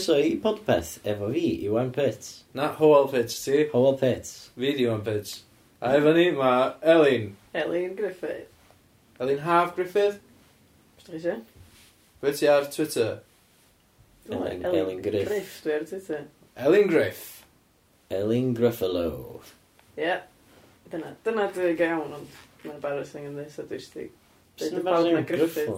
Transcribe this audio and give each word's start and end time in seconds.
croeso 0.00 0.18
i 0.18 0.36
podpeth 0.40 0.98
efo 1.04 1.32
fi, 1.32 1.64
Iwan 1.64 1.92
Pitt. 1.92 2.44
Na, 2.54 2.72
Howell 2.72 3.08
Pits 3.08 3.44
ti. 3.44 3.68
Howell 3.72 3.98
Pitt. 3.98 4.26
Fi 4.56 4.72
di 4.72 4.84
Iwan 4.84 5.02
Pits. 5.04 5.42
A 5.82 5.96
efo 5.96 6.14
ni 6.14 6.30
mae 6.30 6.72
Elin. 6.82 7.36
Elin 7.54 7.94
Griffith. 7.94 8.48
Elin 9.20 9.38
Haf 9.38 9.76
Griffith. 9.76 10.20
Beth 10.96 11.06
chi 11.06 11.18
eisiau? 11.18 11.42
Be 12.20 12.32
ti 12.32 12.48
ar 12.48 12.64
Twitter? 12.64 13.20
Elin, 14.30 14.64
Elin 14.64 15.02
Griff. 15.02 15.28
Griff, 15.28 15.60
dwi 15.64 15.74
ar 15.74 15.84
Twitter. 15.84 16.24
Elin 16.56 16.88
Griff. 16.88 17.44
Elin 18.10 18.54
Gruffalo. 18.56 19.42
Ie. 19.98 20.02
Yeah. 20.02 20.22
Dyna, 20.90 21.14
dyna 21.24 21.50
dy 21.54 21.74
gawn, 21.78 22.12
ond 22.16 22.40
mae'n 22.64 22.78
embarrassing 22.78 23.28
yn 23.28 23.36
dweud, 23.36 23.52
so 23.52 23.68
dwi 23.68 23.78
eisiau 23.78 24.08
Dwi'n 24.60 24.82
bawb 24.84 25.06
na 25.14 25.20
Griffith. 25.26 25.70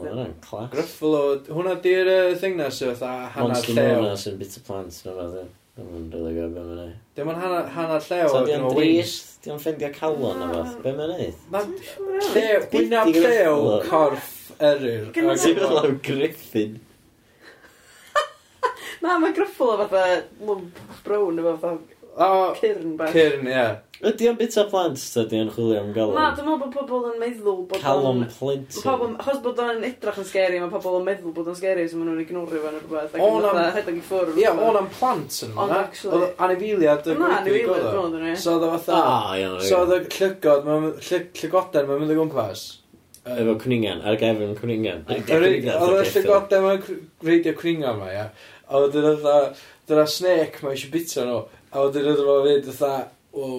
Gruffalo, 0.72 1.20
hwnna 1.48 1.74
di'r 1.84 2.08
uh, 2.12 2.32
thing 2.40 2.56
na 2.58 2.66
sy'n 2.74 2.94
fatha 2.98 3.28
hanner 3.36 3.60
llew. 3.62 3.74
Monster 3.76 4.00
Mona 4.02 4.16
sy'n 4.22 4.38
bit 4.40 4.56
of 4.58 4.62
plant, 4.66 4.94
no 5.06 5.12
fath. 5.18 5.50
Dwi'n 5.78 6.08
rili 6.12 6.32
gwybod 6.36 6.54
beth 6.56 6.68
mae'n 6.68 6.82
ei. 6.82 6.94
Dim 7.16 7.30
ond 7.32 7.40
hanner 7.42 8.02
llew. 8.08 8.28
So 8.32 8.38
di'n 8.48 8.64
drist, 8.74 9.30
di'n 9.46 9.60
ffendio 9.62 9.90
calon 9.94 10.42
o 10.44 10.46
fath. 10.56 10.74
Be 10.84 10.90
mae'n 10.98 11.14
ei? 11.16 11.30
Llew, 12.34 12.58
gwynaf 12.74 13.06
llew, 13.14 13.56
corff 13.86 14.30
eryr. 14.58 15.04
Ti'n 15.14 15.62
law 15.62 15.88
Griffin. 16.04 16.72
Na, 19.02 19.10
mae 19.22 19.32
Gruffalo 19.36 19.74
fatha 19.86 20.02
lwmp 20.42 20.74
brown 21.06 21.40
efo 21.42 21.54
fatha 21.62 22.58
cyrn 22.60 22.90
bach. 22.98 23.14
Cyrn, 23.14 23.44
ie. 23.48 23.66
Ydy 24.02 24.26
o'n 24.26 24.34
bit 24.34 24.50
bita 24.50 24.64
plant, 24.66 24.98
ta 25.14 25.22
di 25.30 25.38
o'n 25.38 25.50
chwilio 25.54 25.78
am 25.78 25.92
galon? 25.94 26.16
Na, 26.18 26.32
dwi'n 26.34 26.48
meddwl 26.48 26.70
bod 26.74 26.88
pobl 26.90 27.04
yn 27.06 27.20
meddwl 27.20 27.60
bod 27.70 27.82
Calon 27.84 28.24
plentyn. 28.34 28.82
Pobl, 28.82 29.12
achos 29.22 29.36
bod 29.44 29.60
o'n 29.62 29.84
edrach 29.86 30.16
yn 30.18 30.24
scary, 30.26 30.56
mae 30.58 30.72
pobl 30.72 30.96
yn 30.98 31.04
meddwl 31.06 31.34
bod 31.36 31.50
o'n 31.52 31.54
scary, 31.54 31.84
so 31.86 32.00
maen 32.00 32.08
nhw'n 32.10 32.22
ignorio 32.24 32.64
fan 32.64 32.80
o'r 32.80 32.82
rhywbeth. 32.82 33.14
O'n 33.22 33.44
am... 33.46 33.60
Hedog 33.76 34.00
i 34.00 34.02
ffwrdd. 34.08 34.40
Ie, 34.42 34.48
o'n 34.50 34.78
am 34.80 34.88
plant 34.90 35.36
yn 35.46 35.52
yma. 35.52 35.62
Ond 35.62 35.74
actually... 35.76 36.30
Anifiliad 36.48 37.06
y 37.06 37.14
gwybod. 37.14 37.22
Na, 37.22 37.36
anifiliad, 37.36 37.84
dwi'n 37.92 38.16
meddwl. 38.16 38.40
So 38.42 38.56
oedd 38.56 38.66
o 38.66 38.70
fatha... 38.72 39.02
Ah, 39.06 39.36
so 39.62 39.78
oedd 39.84 39.94
o 39.94 40.00
llygod, 40.02 40.66
llygoden, 41.38 41.86
mae'n 41.92 42.02
mynd 42.02 42.14
o 42.14 42.16
gwmpas. 42.18 42.64
Efo 43.36 43.54
cwningan, 43.62 44.02
ar 44.02 44.18
gefn 44.18 44.56
cwningan. 44.58 45.04
Oedd 45.14 45.30
y 45.30 46.08
llygoden 46.08 46.66
mae'n 46.66 46.82
reidio 47.22 47.54
cwningan 47.60 48.02
ma, 48.02 48.10
ia. 48.10 48.26
A 48.66 48.82
oedd 48.82 48.98
yn 48.98 49.06
oedd 49.12 49.62
dyna 49.86 50.08
snake 50.10 50.66
mae 50.66 50.74
eisiau 50.74 50.90
bita 50.90 51.28
nhw. 51.28 51.38
A 51.70 51.86
oedd 51.86 52.02
yn 52.02 52.10
oedd 52.16 52.24
o 52.26 52.36
fyd, 52.48 52.66
oedd 52.72 52.82
o, 53.32 53.52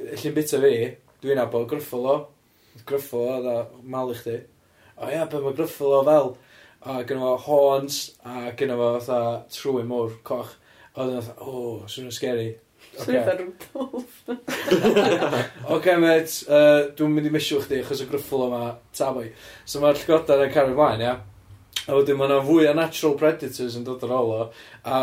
Llyn 0.00 0.32
bita 0.34 0.60
fi, 0.62 0.76
dwi'n 1.20 1.40
abo 1.42 1.64
gryffalo. 1.68 2.14
Gryffalo, 2.88 3.40
dda, 3.44 3.56
i 3.84 4.16
chdi. 4.16 4.36
O 4.96 5.10
ia, 5.12 5.26
be 5.28 5.40
mae 5.44 5.56
gryffalo 5.58 6.00
fel? 6.06 6.30
A 6.80 7.02
gyda 7.04 7.20
fo 7.20 7.34
horns, 7.44 7.98
a 8.24 8.54
gyda 8.56 8.78
fo 8.80 8.90
fatha 8.96 9.20
trwy 9.52 9.84
mwr, 9.88 10.16
coch. 10.24 10.54
A 10.94 11.04
dwi'n 11.04 11.20
fatha, 11.20 11.36
o, 11.44 11.52
oh, 11.52 11.74
swnio'n 11.90 12.16
scary. 12.16 12.48
Swnio'n 12.94 13.26
fatha 13.26 13.36
Rudolph. 13.42 14.22
Oce, 15.76 15.96
met, 16.00 16.38
uh, 16.48 16.86
dwi'n 16.96 17.16
mynd 17.16 17.28
i 17.28 17.34
misio 17.36 17.60
chdi, 17.60 17.82
achos 17.84 18.00
y 18.00 18.08
gryffalo 18.08 18.48
yma, 18.48 18.62
taboi. 18.96 19.28
So 19.68 19.84
mae'r 19.84 20.00
llygodan 20.00 20.46
yn 20.46 20.54
cario 20.56 20.76
ymlaen, 20.76 21.04
ia? 21.04 21.12
Ja? 21.12 21.29
A 21.88 21.96
wedyn 21.96 22.18
mae 22.18 22.28
yna 22.28 22.40
fwy 22.44 22.68
o 22.68 22.74
natural 22.76 23.16
predators 23.20 23.76
yn 23.78 23.86
dod 23.86 24.02
ar 24.04 24.12
ôl 24.18 24.34
o, 24.34 24.42
a 24.84 25.00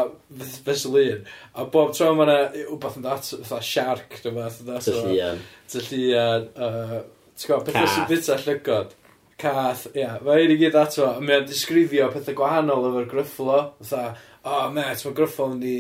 fesul 0.68 1.00
un. 1.02 1.26
A 1.58 1.66
bob 1.74 1.94
tro 1.98 2.12
mae 2.16 2.28
yna 2.28 2.68
wbeth 2.76 3.00
yn 3.00 3.08
dat, 3.08 3.32
fatha 3.42 3.62
shark, 3.66 4.20
dwi'n 4.22 4.38
fath 4.38 4.62
yn 4.62 4.70
dat. 4.70 4.86
Tyllian. 4.86 5.42
Tyllian, 5.74 6.48
uh, 6.54 6.96
ti'n 7.34 7.50
gwybod, 7.50 7.68
pethau 7.70 7.92
sy'n 7.96 8.10
bita 8.12 8.40
llygod. 8.44 8.96
Cath, 9.38 9.88
ia. 9.94 10.02
Yeah. 10.02 10.22
Mae 10.26 10.46
un 10.46 10.54
i 10.54 10.60
gyd 10.62 10.78
ato, 10.78 11.06
a 11.10 11.22
mae'n 11.22 11.50
disgrifio 11.50 12.12
pethau 12.14 12.38
gwahanol 12.38 12.88
efo'r 12.92 13.10
gryfflo. 13.12 13.60
Fatha, 13.82 14.14
o, 14.42 14.54
oh, 14.54 14.70
met, 14.74 15.02
mae 15.06 15.18
gryfflo 15.18 15.52
yn 15.54 15.60
di, 15.62 15.76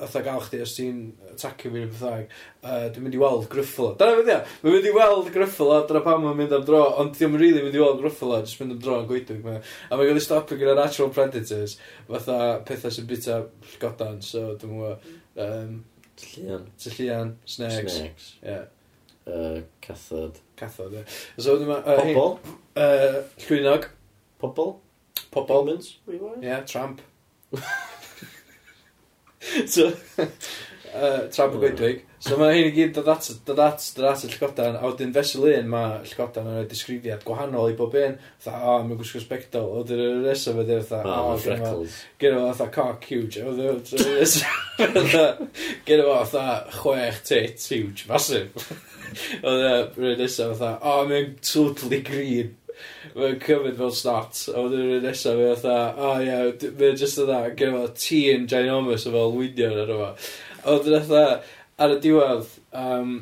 fatha 0.00 0.24
gael 0.24 0.44
chdi 0.44 0.64
os 0.64 0.76
ti'n 0.76 1.04
atacio 1.40 1.72
fi'n 1.72 1.90
bythag. 1.90 2.34
Uh, 2.60 2.86
dwi'n 2.92 3.04
mynd 3.06 3.16
i 3.16 3.20
weld 3.20 3.46
Gryffalo. 3.52 3.94
Dyna 4.00 4.16
fydd 4.18 4.32
ia, 4.32 4.40
mae'n 4.62 4.76
mynd 4.76 4.88
i 4.90 4.94
weld 4.96 5.30
Gryffalo, 5.34 5.78
dyna 5.88 6.02
pam 6.04 6.24
mae'n 6.24 6.40
mynd 6.40 6.56
am 6.56 6.66
dro, 6.66 6.82
ond 7.00 7.14
dwi'n 7.16 7.36
yn 7.36 7.40
rili 7.40 7.62
mynd 7.64 7.78
i 7.78 7.82
weld 7.82 8.02
Gryffalo, 8.02 8.40
jyst 8.44 8.60
mynd 8.60 8.76
am 8.76 8.82
dro 8.84 8.98
yn 9.02 9.08
gweithio. 9.08 9.38
Ma. 9.44 9.56
A 9.88 9.96
mae'n 9.96 10.10
gael 10.10 10.20
ei 10.20 10.26
stopio 10.26 10.58
gyda 10.60 10.76
natural 10.78 11.14
predators, 11.16 11.78
fatha 12.10 12.40
pethau 12.68 12.92
sy'n 12.96 13.08
bita 13.10 13.40
godan, 13.82 14.20
so 14.24 14.52
dwi'n 14.60 14.76
mwyn... 14.76 15.16
Um, 15.40 15.80
Tyllian. 16.20 16.66
Tyllian, 16.76 17.32
snakes. 17.48 17.94
Snakes. 17.94 18.34
Yeah. 18.42 18.64
Uh, 19.26 19.62
cathod. 19.80 20.36
Cathod, 20.56 20.92
ie. 20.92 21.00
Yeah. 21.00 21.04
So, 21.38 21.56
dyma... 21.56 21.80
Uh, 21.80 21.96
Pobl. 22.02 22.38
Uh, 22.76 23.22
llwynog. 23.46 23.88
Pobl. 24.42 24.74
Pobol. 25.32 25.64
Humans, 25.64 25.96
we. 26.06 26.20
Yeah, 26.42 26.60
tramp. 26.60 27.00
so, 29.66 29.92
uh, 30.94 31.26
Tramp 31.32 31.56
y 31.56 31.64
Gwydwig. 31.64 32.06
So 32.20 32.36
mae 32.36 32.52
hyn 32.52 32.66
i 32.68 32.72
gyd 32.74 32.90
dod 32.98 33.06
at, 33.08 33.26
dod 33.48 33.60
at, 33.64 33.84
dod 33.96 34.06
at 34.10 34.24
y 34.26 34.28
Llygodan, 34.28 34.74
a 34.76 34.84
wedyn 34.84 35.14
fesel 35.14 35.46
un 35.48 35.70
mae 35.72 36.02
Llygodan 36.04 36.50
yn 36.50 36.58
rhoi 36.58 36.66
disgrifiad 36.68 37.22
gwahanol 37.24 37.70
i 37.72 37.76
bob 37.78 37.96
un. 37.96 38.18
fatha, 38.44 38.60
o, 38.60 38.74
mae'n 38.84 38.98
gwisgo 39.00 39.22
spectol, 39.22 39.70
o, 39.72 39.84
dyr 39.88 40.02
yr 40.04 40.20
nesaf 40.26 40.60
ydy, 40.60 40.76
fytha, 40.82 41.00
o, 41.00 41.14
oh, 41.30 41.38
freckles. 41.40 41.96
Gyda 42.20 42.42
fo, 42.42 42.50
fatha, 42.58 42.68
cock 42.74 43.08
huge, 43.08 43.40
o, 43.40 43.54
dyr 43.56 43.70
yr 43.72 44.20
nesaf. 44.20 45.40
Gyn 45.88 46.04
o, 46.04 46.18
fytha, 46.28 46.44
chwech 46.76 47.22
tit, 47.30 47.68
huge, 47.72 48.08
massive. 48.10 48.52
O, 49.42 49.50
dyr 49.50 50.12
yr 50.12 50.20
nesaf, 50.20 50.52
fatha, 50.60 50.76
o, 50.84 51.08
mae'n 51.08 51.32
totally 51.40 52.02
green. 52.04 52.52
Mae'n 53.16 53.40
cymryd 53.42 53.80
fel 53.80 53.96
snot, 53.96 54.44
a 54.52 54.60
wedyn 54.60 54.92
yr 54.98 55.02
nesaf 55.08 55.40
fe 55.40 55.48
fatha, 55.64 55.80
o 55.96 56.12
ie, 56.20 56.70
mae'n 56.76 57.00
just 57.00 57.24
yna, 57.24 57.40
gen 57.56 57.72
efo 57.72 57.88
tîn 57.96 58.46
ginormous 58.52 59.08
o 59.08 59.16
fel 59.16 59.34
lwynion 59.34 59.82
ar 59.86 59.96
yma. 59.96 60.12
Oedd 60.68 60.88
yn 60.90 61.04
fatha, 61.04 61.42
ar 61.80 61.96
y 61.96 62.00
diwedd, 62.04 62.56
um, 62.76 63.20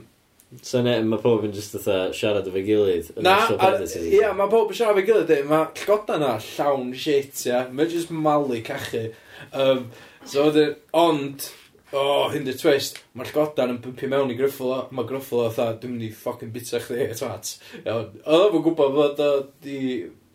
So 0.63 0.81
ne, 0.81 0.95
mae 1.05 1.21
pob 1.21 1.43
yn 1.45 1.53
just 1.53 1.75
fatha 1.77 2.09
siarad 2.17 2.47
efo'i 2.49 2.63
gilydd. 2.65 3.11
Na, 3.21 3.35
a, 3.53 3.69
ia, 4.01 4.31
mae 4.37 4.49
pob 4.49 4.71
yn 4.73 4.79
siarad 4.79 4.97
fe 4.97 5.05
gilydd, 5.05 5.33
mae 5.49 5.67
llgoda 5.83 6.17
na 6.23 6.31
llawn 6.41 6.95
shit, 6.97 7.43
ia. 7.51 7.67
Mae'n 7.69 7.91
just 7.93 8.13
malu 8.15 8.63
cachu. 8.65 9.11
Um, 9.53 9.91
so 10.25 10.47
wedyn, 10.47 10.73
e, 10.73 10.89
ond, 10.97 11.51
o, 11.91 12.01
oh, 12.01 12.25
hyn 12.33 12.49
di'r 12.49 12.57
twist, 12.63 13.03
mae'r 13.13 13.29
llgodan 13.35 13.75
yn 13.75 13.83
pympio 13.85 14.09
mewn 14.15 14.33
i 14.33 14.39
Gryffalo, 14.39 14.87
mae 14.97 15.11
Gryffalo 15.11 15.51
fatha, 15.51 15.77
dwi'n 15.83 15.99
mynd 15.99 16.09
i 16.09 16.11
ffocin 16.17 16.55
bita 16.55 16.81
chdi, 16.81 17.05
e 17.05 17.19
twat. 17.21 17.53
Iawn, 17.83 18.09
oedd 18.25 18.57
o'n 18.57 18.65
gwybod 18.71 18.97
bod 18.97 19.23
o 19.25 19.31
di, 19.65 19.81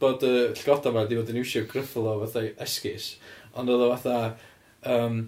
bod 0.02 0.26
y 0.30 0.36
llgodan 0.62 0.94
ma 0.94 1.08
di 1.10 1.18
bod 1.18 1.34
yn 1.34 1.42
iwsio 1.42 1.66
Gryffalo 1.74 2.20
fatha 2.22 2.46
esgus, 2.68 3.16
ond 3.58 3.74
oedd 3.74 3.88
o 3.88 3.90
fatha, 3.96 4.36
um, 4.94 5.24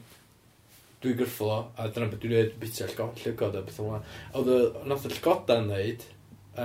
dwi 1.05 1.15
gyrffol 1.19 1.53
o, 1.53 1.59
a 1.77 1.87
dyna 1.93 2.09
beth 2.11 2.21
dwi'n 2.23 2.33
gwneud 2.33 2.55
bita 2.61 2.89
llygod 2.89 3.57
a 3.57 3.63
beth 3.65 3.81
yma. 3.83 4.01
Oedd 4.35 4.51
y 4.51 4.59
nath 4.89 5.05
y 5.07 5.11
llygoda'n 5.13 5.69
dweud, 5.71 6.07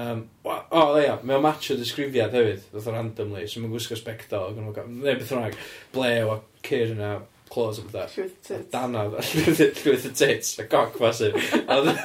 um, 0.00 0.22
o, 0.44 0.54
o, 0.56 0.84
ia, 1.00 1.18
mae 1.22 1.38
o 1.38 1.42
match 1.44 1.72
o 1.74 1.76
disgrifiad 1.80 2.34
hefyd, 2.36 2.64
oedd 2.72 2.88
o 2.88 2.94
randomly, 2.94 3.44
so 3.46 3.62
mae'n 3.62 3.74
gwisgo 3.74 3.98
specto, 3.98 4.46
neu 4.56 5.04
beth 5.10 5.34
yma, 5.36 5.52
blew 5.94 6.32
a 6.34 6.40
cyr 6.66 6.96
yna, 6.96 7.12
clothes 7.50 7.82
a 7.82 7.86
bethau. 7.86 8.10
Llwyth 8.16 8.34
y 8.34 8.42
tits. 8.48 8.66
Dana, 8.72 9.06
llwyth 9.12 10.08
y 10.08 10.12
tits, 10.14 10.56
a 10.62 10.66
coc 10.72 10.98
masif. 11.02 11.38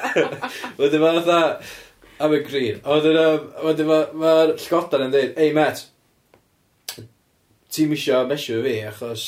Wedyn 0.80 1.02
mae'n 1.02 1.20
dda, 1.24 1.42
am 2.22 2.34
y 2.36 2.40
green. 2.46 2.80
Wedyn 2.86 3.90
mae'r 3.90 4.56
llygoda'n 4.56 5.08
yn 5.08 5.14
dweud, 5.14 5.36
ei, 5.40 5.52
Matt, 5.56 5.86
ti'n 7.76 7.92
misio 7.92 8.22
mesio 8.28 8.62
fi, 8.64 8.80
achos 8.88 9.26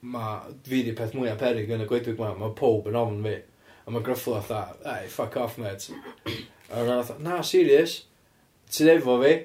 ma, 0.00 0.40
fi 0.64 0.82
di 0.86 0.94
peth 0.96 1.14
mwyaf 1.16 1.38
perig 1.40 1.70
yn 1.74 1.84
y 1.84 1.88
gwledydd 1.88 2.18
ma, 2.20 2.32
mae 2.38 2.54
pob 2.58 2.86
yn 2.90 2.98
ofn 2.98 3.22
fi. 3.24 3.36
A 3.88 3.92
mae 3.92 4.04
Gruffalo 4.04 4.40
fatha, 4.44 4.76
ei, 4.96 5.08
fuck 5.08 5.36
off, 5.40 5.58
mate. 5.58 5.94
a 6.70 6.82
rhan 6.82 7.02
fatha, 7.02 7.22
na, 7.24 7.40
serious, 7.42 8.02
ti'n 8.70 8.92
efo 8.94 9.18
fi. 9.22 9.36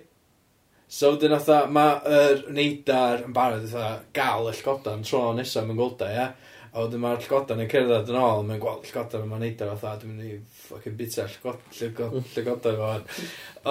So 0.94 1.14
wedyn 1.16 1.38
fatha, 1.40 1.66
mae'r 1.74 2.44
neidar 2.54 3.24
yn 3.26 3.36
barod 3.36 3.70
fatha 3.72 4.04
gael 4.14 4.52
y 4.52 4.56
llgodan 4.60 5.06
tro 5.08 5.30
nesaf 5.34 5.66
mewn 5.66 5.80
gwlda, 5.80 6.10
ia. 6.12 6.28
A 6.74 6.84
wedyn 6.84 7.02
mae'r 7.02 7.22
llgodan 7.24 7.64
yn 7.64 7.70
cerdded 7.72 8.12
yn 8.12 8.20
ôl, 8.20 8.44
mae'n 8.46 8.62
gweld 8.62 8.90
llgodan 8.90 9.26
yma'n 9.26 9.42
neidar 9.46 9.72
fatha, 9.74 10.02
dwi'n 10.02 10.18
mynd 10.18 10.28
i 10.28 10.38
ffocin 10.66 10.98
bita 11.00 11.26
llgodan 11.30 12.78
fo. 12.82 12.92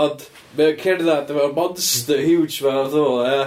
Ond 0.02 0.26
mae'n 0.58 0.81
cerdded, 0.82 1.37
mae'n 1.37 1.55
monster 1.58 2.25
huge 2.25 2.58
fan 2.64 2.81
o 2.81 2.88
ddwl, 2.90 3.23
ia 3.29 3.44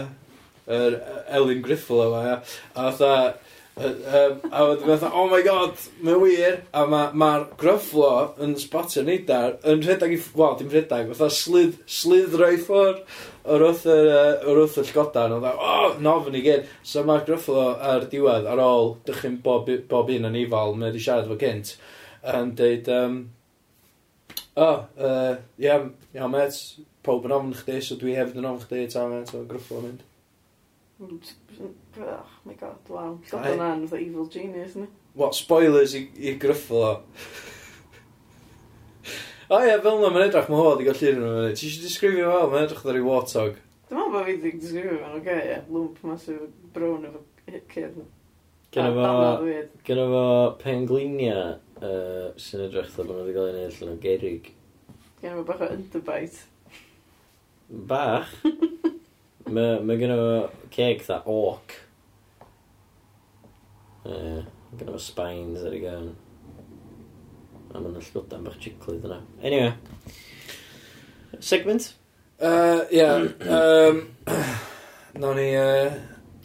yr 0.68 1.02
Elin 1.30 1.62
Griffel 1.66 2.06
yma, 2.08 2.22
ia. 2.26 2.38
A 2.76 2.92
fatha, 2.92 3.36
um, 3.78 4.40
a 4.52 4.64
wedyn 4.70 4.88
fatha, 4.88 5.12
oh 5.14 5.28
my 5.30 5.42
god, 5.46 5.78
mae'n 6.02 6.22
wir, 6.24 6.58
a 6.74 6.86
mae'r 6.90 7.14
ma, 7.14 7.30
ma 7.44 7.58
gryfflo 7.60 8.12
yn 8.42 8.56
spotio 8.60 9.04
neidar, 9.06 9.58
yn 9.68 9.84
rhedeg 9.86 10.16
i, 10.16 10.20
wel, 10.38 10.58
dim 10.60 10.72
rhedeg, 10.74 11.12
fatha 11.14 11.30
slid, 11.34 11.78
slidro 11.86 12.50
i 12.54 12.60
ffwr 12.62 13.02
o'r 13.46 13.68
wrth 13.68 13.86
y, 13.92 13.98
o'r 14.48 14.62
wrth 14.64 14.80
y 14.82 14.88
llgodan, 14.90 15.36
oedd 15.38 15.46
e, 15.52 15.54
oh, 15.68 16.00
nofn 16.02 16.38
i 16.40 16.42
gyd. 16.46 16.72
So 16.88 17.06
mae'r 17.06 17.28
gryfflo 17.28 17.68
ar 17.92 18.08
diwedd, 18.10 18.50
ar 18.50 18.64
ôl 18.64 18.96
dychyn 19.06 19.38
bob, 19.46 19.70
bob 19.92 20.10
un 20.16 20.32
yn 20.32 20.40
ifal, 20.42 20.74
mae 20.74 20.90
wedi 20.90 21.04
siarad 21.06 21.30
fo 21.30 21.38
gynt, 21.40 21.76
yn 22.34 22.56
deud, 22.58 22.90
um, 22.96 23.22
oh, 24.56 24.82
uh, 24.98 25.36
ia, 25.62 25.80
ia, 26.16 26.32
met, 26.32 26.58
pob 27.06 27.28
yn 27.28 27.38
ofn 27.38 27.54
chdi, 27.60 27.78
so 27.86 28.00
dwi 28.02 28.18
hefyd 28.18 28.42
yn 28.42 28.50
ofn 28.50 28.66
chdi, 28.66 28.88
ta, 28.90 29.06
met, 29.12 29.30
so 29.30 29.46
gryfflo 29.46 29.84
mynd. 29.84 30.02
Oh 31.02 31.10
my 32.46 32.54
god, 32.54 32.78
wow. 32.88 33.20
God 33.30 33.48
o'n 33.52 33.60
an, 33.60 33.82
fatha 33.88 34.00
evil 34.00 34.30
genius, 34.32 34.78
ni. 34.80 34.88
What, 35.14 35.36
spoilers 35.36 35.96
i, 35.96 36.06
i 36.16 36.36
gryffol 36.40 36.84
o. 36.90 36.94
o 39.50 39.60
ie, 39.60 39.76
fel 39.84 40.00
yna, 40.00 40.12
mae'n 40.14 40.30
edrych 40.30 40.48
mae 40.52 40.56
mhodd 40.62 40.84
i 40.84 40.88
gael 40.88 41.00
llun 41.02 41.20
yn 41.20 41.28
ymwneud. 41.28 41.58
Ti 41.60 41.68
eisiau 41.68 41.84
disgrifio 41.84 42.32
fel, 42.32 42.48
mae'n 42.54 42.68
edrych 42.70 42.86
ddari 42.88 43.04
warthog. 43.04 43.60
Dwi'n 43.90 44.00
meddwl 44.00 44.16
bod 44.16 44.24
fi 44.30 44.38
wedi 44.38 44.54
disgrifio 44.64 45.02
fel, 45.02 45.20
oce, 45.20 45.38
ie, 45.44 45.60
lwmp 45.68 46.02
masif 46.08 46.48
brown 46.78 47.08
efo 47.12 47.24
cyd. 47.76 48.02
Gen 48.76 48.92
efo, 48.92 49.54
gen 49.88 50.04
efo 50.08 50.26
penglinia 50.64 51.38
uh, 51.52 52.28
sy'n 52.40 52.68
edrych 52.70 52.92
ddod 52.96 53.12
yn 53.12 53.24
wedi 53.26 53.36
cael 53.36 53.52
ei 53.52 53.56
wneud 53.60 53.76
allan 53.76 53.96
o 53.98 54.02
gerig. 54.08 54.52
Gen 55.20 55.36
efo 55.36 55.48
bach 55.52 55.68
o 55.68 55.74
underbite. 55.76 56.46
Bach? 57.92 58.36
Mae 59.46 59.80
ma 59.86 59.96
gen 60.00 60.14
fo 60.18 60.30
ceg 60.74 61.04
dda 61.06 61.20
orc. 61.30 61.76
Ie, 64.10 64.40
gen 64.80 64.90
fo 64.94 65.02
spines 65.02 65.66
ar 65.66 65.76
ei 65.76 65.84
gan. 65.84 66.08
A 67.76 67.82
mae'n 67.84 68.00
llwdan 68.00 68.48
bach 68.48 68.58
jiggly 68.64 68.98
yna. 69.04 69.20
Anyway. 69.44 69.74
Segment? 71.40 71.92
Uh, 72.40 72.82
Ia. 72.92 73.12
um, 73.60 74.02
Nawn 75.20 75.38
ni... 75.40 75.50
Uh, 75.56 75.94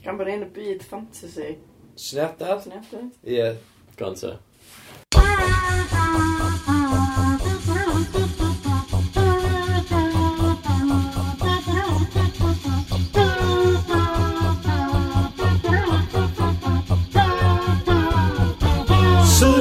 Gan 0.04 0.16
bod 0.20 0.28
ni'n 0.30 0.44
y 0.46 0.50
byd 0.54 0.84
fantasy. 0.86 1.56
Syniadad? 2.00 2.62
Syniadau? 2.64 3.08
Ie. 3.26 3.50
Gonta. 4.00 4.36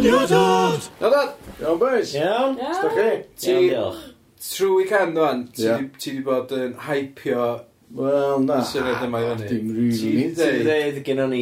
Iawn, 0.10 0.28
dad! 0.28 0.82
Iawn, 1.02 1.12
dad! 1.12 1.34
Iawn, 1.62 1.80
boys! 1.80 2.14
Iawn! 2.16 2.56
Sda 2.58 2.90
chi? 2.96 3.10
Iawn, 3.52 3.66
diolch. 3.70 4.06
Trwy 4.40 4.70
weekend, 4.76 5.14
dwan, 5.14 5.42
ti 5.54 6.12
di 6.16 6.22
bod 6.26 6.54
yn 6.56 6.72
hypio... 6.88 7.50
Wel, 7.94 8.44
na. 8.46 8.58
Syniad 8.66 9.04
yma 9.06 9.20
i 9.22 9.28
fyny. 9.28 9.50
Dim 9.50 9.68
rili. 9.76 10.24
Ti 10.34 10.48
di 10.56 10.64
dweud 10.64 10.98
gyda 11.06 11.28
ni 11.30 11.42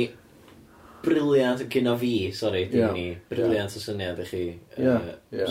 briliant 1.06 1.64
gyda 1.72 1.94
fi, 2.02 2.12
sori, 2.36 2.66
dim 2.72 2.92
ni. 2.96 3.06
Briliant 3.30 3.78
o 3.78 3.84
syniad 3.84 4.19
i 4.24 4.28
chi. 4.28 4.44
Ie, 4.80 4.98
ie. 5.31 5.48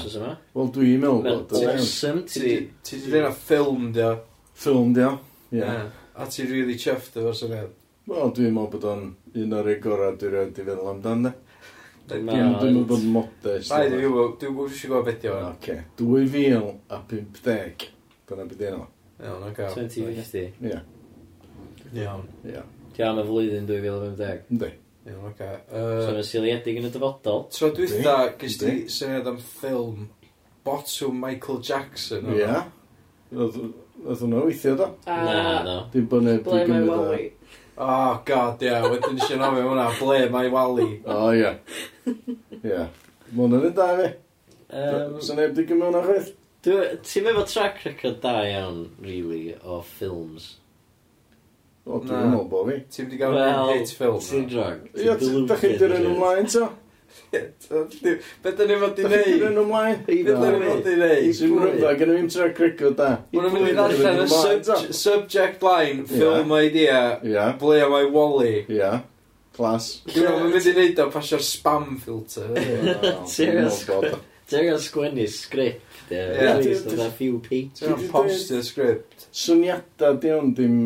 Wel, 0.52 0.70
dwi'n 0.76 1.00
meddwl 1.06 1.24
bod... 1.24 1.56
Awesome. 1.72 2.26
Ti 2.28 2.42
di 2.42 3.00
dweud 3.06 3.32
ffilm, 3.38 3.90
dio. 3.96 4.12
Ffilm, 4.52 4.92
dio. 4.96 5.14
Ie. 5.56 5.72
A 6.16 6.28
ti 6.32 6.44
really 6.50 6.76
chuffed 6.80 7.16
efo'r 7.16 7.40
syniad? 7.40 7.72
Wel, 8.10 8.36
dwi'n 8.36 8.52
meddwl 8.56 8.72
bod 8.76 8.88
o'n 8.92 9.08
un 9.40 9.58
o'r 9.60 9.72
egorau 9.78 10.20
dwi'n 10.20 10.36
rhaid 10.36 10.60
i 10.60 10.68
feddwl 10.68 10.92
amdano. 10.92 11.36
Dwi'n 12.06 12.26
meddwl 12.26 12.84
bod 12.86 13.04
modest. 13.10 13.72
Rai, 13.72 13.88
dwi'n 13.90 14.04
gwybod, 14.04 14.34
dwi'n 14.38 14.52
gwybod 14.54 14.74
eisiau 14.74 14.92
gwybod 14.92 15.06
beth 15.08 15.24
yw 15.26 15.32
hwnna. 15.34 15.48
Oce, 15.56 15.76
2050. 15.98 17.86
Dyna 18.30 18.44
beth 18.50 18.62
yw. 18.68 18.82
Iawn, 19.24 19.46
oce. 19.48 19.66
2050? 19.74 20.44
Ie. 20.68 20.78
Iawn. 22.02 22.26
Iawn. 22.46 22.74
am 23.08 23.18
y 23.22 23.24
flwyddyn 23.26 23.66
2050. 23.70 24.44
Ynddi. 24.54 24.70
Iawn, 25.10 25.24
oce. 25.32 25.50
So, 25.72 26.12
mae'n 26.12 26.28
siliedig 26.30 26.78
yn 26.78 26.86
y 26.86 26.92
dyfodol. 26.94 27.42
Tro 27.56 27.72
dwytha, 27.74 28.16
gys 28.38 28.60
ti 28.62 28.76
syniad 28.92 29.26
am 29.32 29.40
ffilm 29.42 30.06
Botwm 30.66 31.18
Michael 31.22 31.58
Jackson. 31.66 32.30
Ie. 32.36 32.52
Oedd 33.34 33.58
hwnna 34.22 34.46
weithio, 34.46 34.76
do? 34.78 34.92
Na, 35.10 35.58
no. 35.66 35.76
Dwi'n 35.90 36.06
bynnag... 36.12 36.46
Blame 36.46 36.70
my 36.70 36.86
Wowie. 36.86 37.26
Oh, 37.78 38.22
god, 38.24 38.62
ie. 38.62 38.70
Yeah. 38.70 38.86
Wedyn 38.88 39.18
eisiau 39.20 39.40
nofio 39.40 39.66
hwnna, 39.68 39.86
ble 39.98 40.20
mae 40.32 40.48
Wally. 40.52 40.88
O, 41.04 41.16
ie. 41.36 41.50
Ie. 42.62 42.86
Mae 43.32 43.42
hwnna'n 43.42 43.66
un 43.68 43.74
da 43.76 43.88
fi. 43.98 44.06
Um, 44.66 45.18
Sa'n 45.22 45.40
neb 45.42 45.52
di 45.56 45.66
gymryd 45.68 45.90
hwnna 45.90 46.04
chweith? 46.06 46.30
Ti'n 46.66 47.26
meddwl 47.26 47.44
track 47.50 47.82
record 47.84 48.16
da 48.22 48.38
iawn, 48.48 48.80
really, 49.04 49.52
o 49.60 49.82
ffilms. 49.84 50.54
O, 51.84 52.00
dwi'n 52.00 52.32
meddwl 52.32 52.48
bod 52.50 52.70
fi. 52.70 52.78
Ti'n 52.96 53.06
wedi 53.10 53.20
gael 53.20 53.36
well, 53.36 53.70
hit 53.74 53.92
ffilm. 53.94 54.18
Ti'n 54.24 54.48
drag. 54.50 54.88
Ie, 54.96 55.12
da 55.52 55.60
chi 55.60 55.74
dyrun 55.76 56.08
ymlaen 56.14 56.48
to? 56.56 56.70
Beth 57.32 58.46
ydyn 58.52 58.70
ni'n 58.70 58.80
fod 58.82 59.00
i 59.00 59.08
neud? 59.10 59.26
Rwy'n 59.42 59.58
ymlaen. 59.62 59.98
Beth 60.06 60.30
ydyn 60.32 60.56
ni'n 60.56 60.70
fod 60.70 60.88
i 60.90 60.94
neud? 61.00 61.26
Swn 61.36 61.50
i'n 61.50 61.60
rhywbeth, 61.64 61.98
gen 62.00 62.12
i 62.12 62.16
ddim 62.16 62.30
track 62.32 62.62
record 62.62 62.96
da. 63.00 63.10
Rwy'n 63.34 63.52
mynd 63.56 63.68
i 63.68 63.74
ddarllen 63.76 64.22
y 64.22 64.94
subject 65.00 65.66
line, 65.66 66.06
film 66.10 66.54
idea, 66.58 67.02
ble 67.60 67.82
am 67.84 67.96
I 67.98 68.06
Wally. 68.14 68.54
Ia. 68.76 68.92
Clas. 69.56 69.88
Dwi'n 70.12 70.50
mynd 70.52 70.68
i 70.68 70.76
neud 70.76 70.98
o 71.00 71.08
pasio'r 71.14 71.44
spam 71.44 71.96
filter. 72.02 72.52
Ti'n 73.26 73.56
gael 74.52 74.78
sgwennu 74.78 75.26
sgript. 75.32 75.82
Ie, 76.12 77.08
few 77.16 77.40
pages. 77.42 77.80
Ti'n 77.80 77.96
gael 77.96 78.10
post 78.12 78.52
y 78.54 78.60
sgript. 78.62 79.26
Swniadau 79.34 80.20
di 80.22 80.30
hwn 80.34 80.52
ddim 80.54 80.78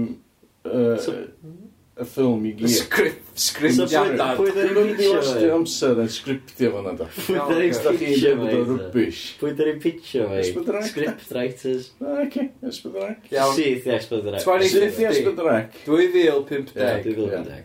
y 2.01 2.07
ffilm 2.09 2.45
i 2.49 2.53
gyd. 2.57 2.73
Script, 2.73 3.31
script, 3.35 3.81
script. 3.91 4.23
Pwy 4.39 4.53
dda'n 4.57 4.79
ei 4.81 4.95
pitio 4.97 5.51
amser 5.57 6.01
yn 6.01 6.11
sgriptio 6.13 6.71
fo'na 6.75 6.95
da. 6.99 7.09
Pwy 7.17 7.37
dda'n 7.37 7.63
ei 7.67 7.73
pitio 8.01 8.35
fo'i 8.41 8.51
dda. 8.55 8.61
Rwbish. 8.71 9.23
Pwy 9.41 9.55
dda'n 9.57 9.71
ni'n 9.71 9.81
pitio 9.85 10.29
fo'i. 10.31 10.45
Script 10.89 11.35
writers. 11.35 11.91
Oce, 12.01 12.47
Esbyddrac. 12.71 13.31
Syth 13.31 13.89
i 13.91 13.95
Esbyddrac. 13.99 14.45
Syth 14.73 15.01
i 15.03 15.09
Esbyddrac. 15.11 15.81
2015. 15.85 17.65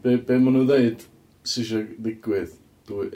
Be, 0.00 0.16
be 0.16 0.40
maen 0.40 0.56
nhw 0.56 0.64
ddeud 0.68 1.02
sy'n 1.44 1.64
eisiau 1.64 1.82
ddigwydd 1.96 2.56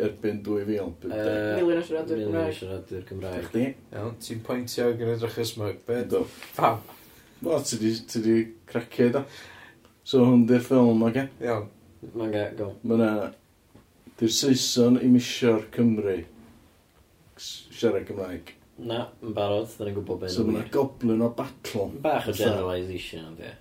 erbyn 0.05 0.43
2015? 0.45 1.15
Miliwn 1.59 1.81
o 1.81 1.87
siaradwyr 1.87 2.21
Cymraeg. 2.21 2.35
Miliwn 2.35 2.51
o 2.51 2.59
siaradwyr 2.59 3.07
Cymraeg. 3.09 3.57
Iawn, 3.95 4.13
ti'n 4.23 4.45
pwyntio 4.45 4.93
gan 4.99 5.15
edrych 5.17 5.41
ysmwg. 5.45 5.81
Be? 5.89 6.05
Pam? 6.59 6.85
Wel, 7.45 7.65
ti 7.67 7.77
di 8.25 8.37
cracio 8.69 9.09
da. 9.17 9.25
So 10.05 10.27
hwn 10.27 10.45
di'r 10.49 10.63
ffilm, 10.65 11.03
oce? 11.09 11.27
Iawn. 11.41 11.71
Mae'n 12.13 12.35
gael, 12.35 12.55
go. 12.59 12.71
Mae 12.85 13.01
na... 13.01 13.11
Di'r 14.21 14.31
Saeson 14.31 15.01
i 15.01 15.09
misio'r 15.11 15.65
Cymru 15.75 16.21
siarad 17.41 18.07
Cymraeg. 18.09 18.53
Na, 18.85 19.05
yn 19.23 19.35
barod, 19.35 19.71
dyn 19.79 19.89
ni'n 19.89 19.97
gwybod 19.99 20.21
beth. 20.23 20.35
So 20.35 20.45
mae 20.47 20.61
na 20.61 20.69
goblin 20.75 21.23
o 21.23 21.31
battle. 21.35 21.89
Bach 22.05 22.29
o 22.31 22.35
generalisation, 22.35 23.27
ond 23.31 23.43
ie. 23.43 23.53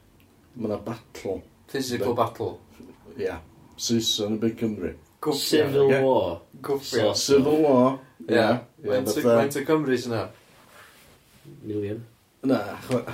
Mae 0.58 0.72
na 0.72 0.80
battle. 0.86 1.40
Physical 1.72 2.14
Be 2.14 2.20
battle. 2.22 2.52
Ia. 3.16 3.24
Yeah. 3.24 3.42
Saeson 3.78 4.38
i 4.38 4.42
byd 4.42 4.58
Cymru. 4.62 4.94
Civil 5.40 5.88
okay? 5.88 6.02
War. 6.04 6.42
Gwfria. 6.66 7.14
Civil 7.18 7.62
War. 7.64 7.98
Ia. 8.28 8.50
Mae'n 8.84 9.54
to 9.54 9.66
Cymru 9.68 9.98
sy'n 9.98 10.18
na. 10.18 10.28
Milion. 11.64 12.04
Na, 12.44 12.60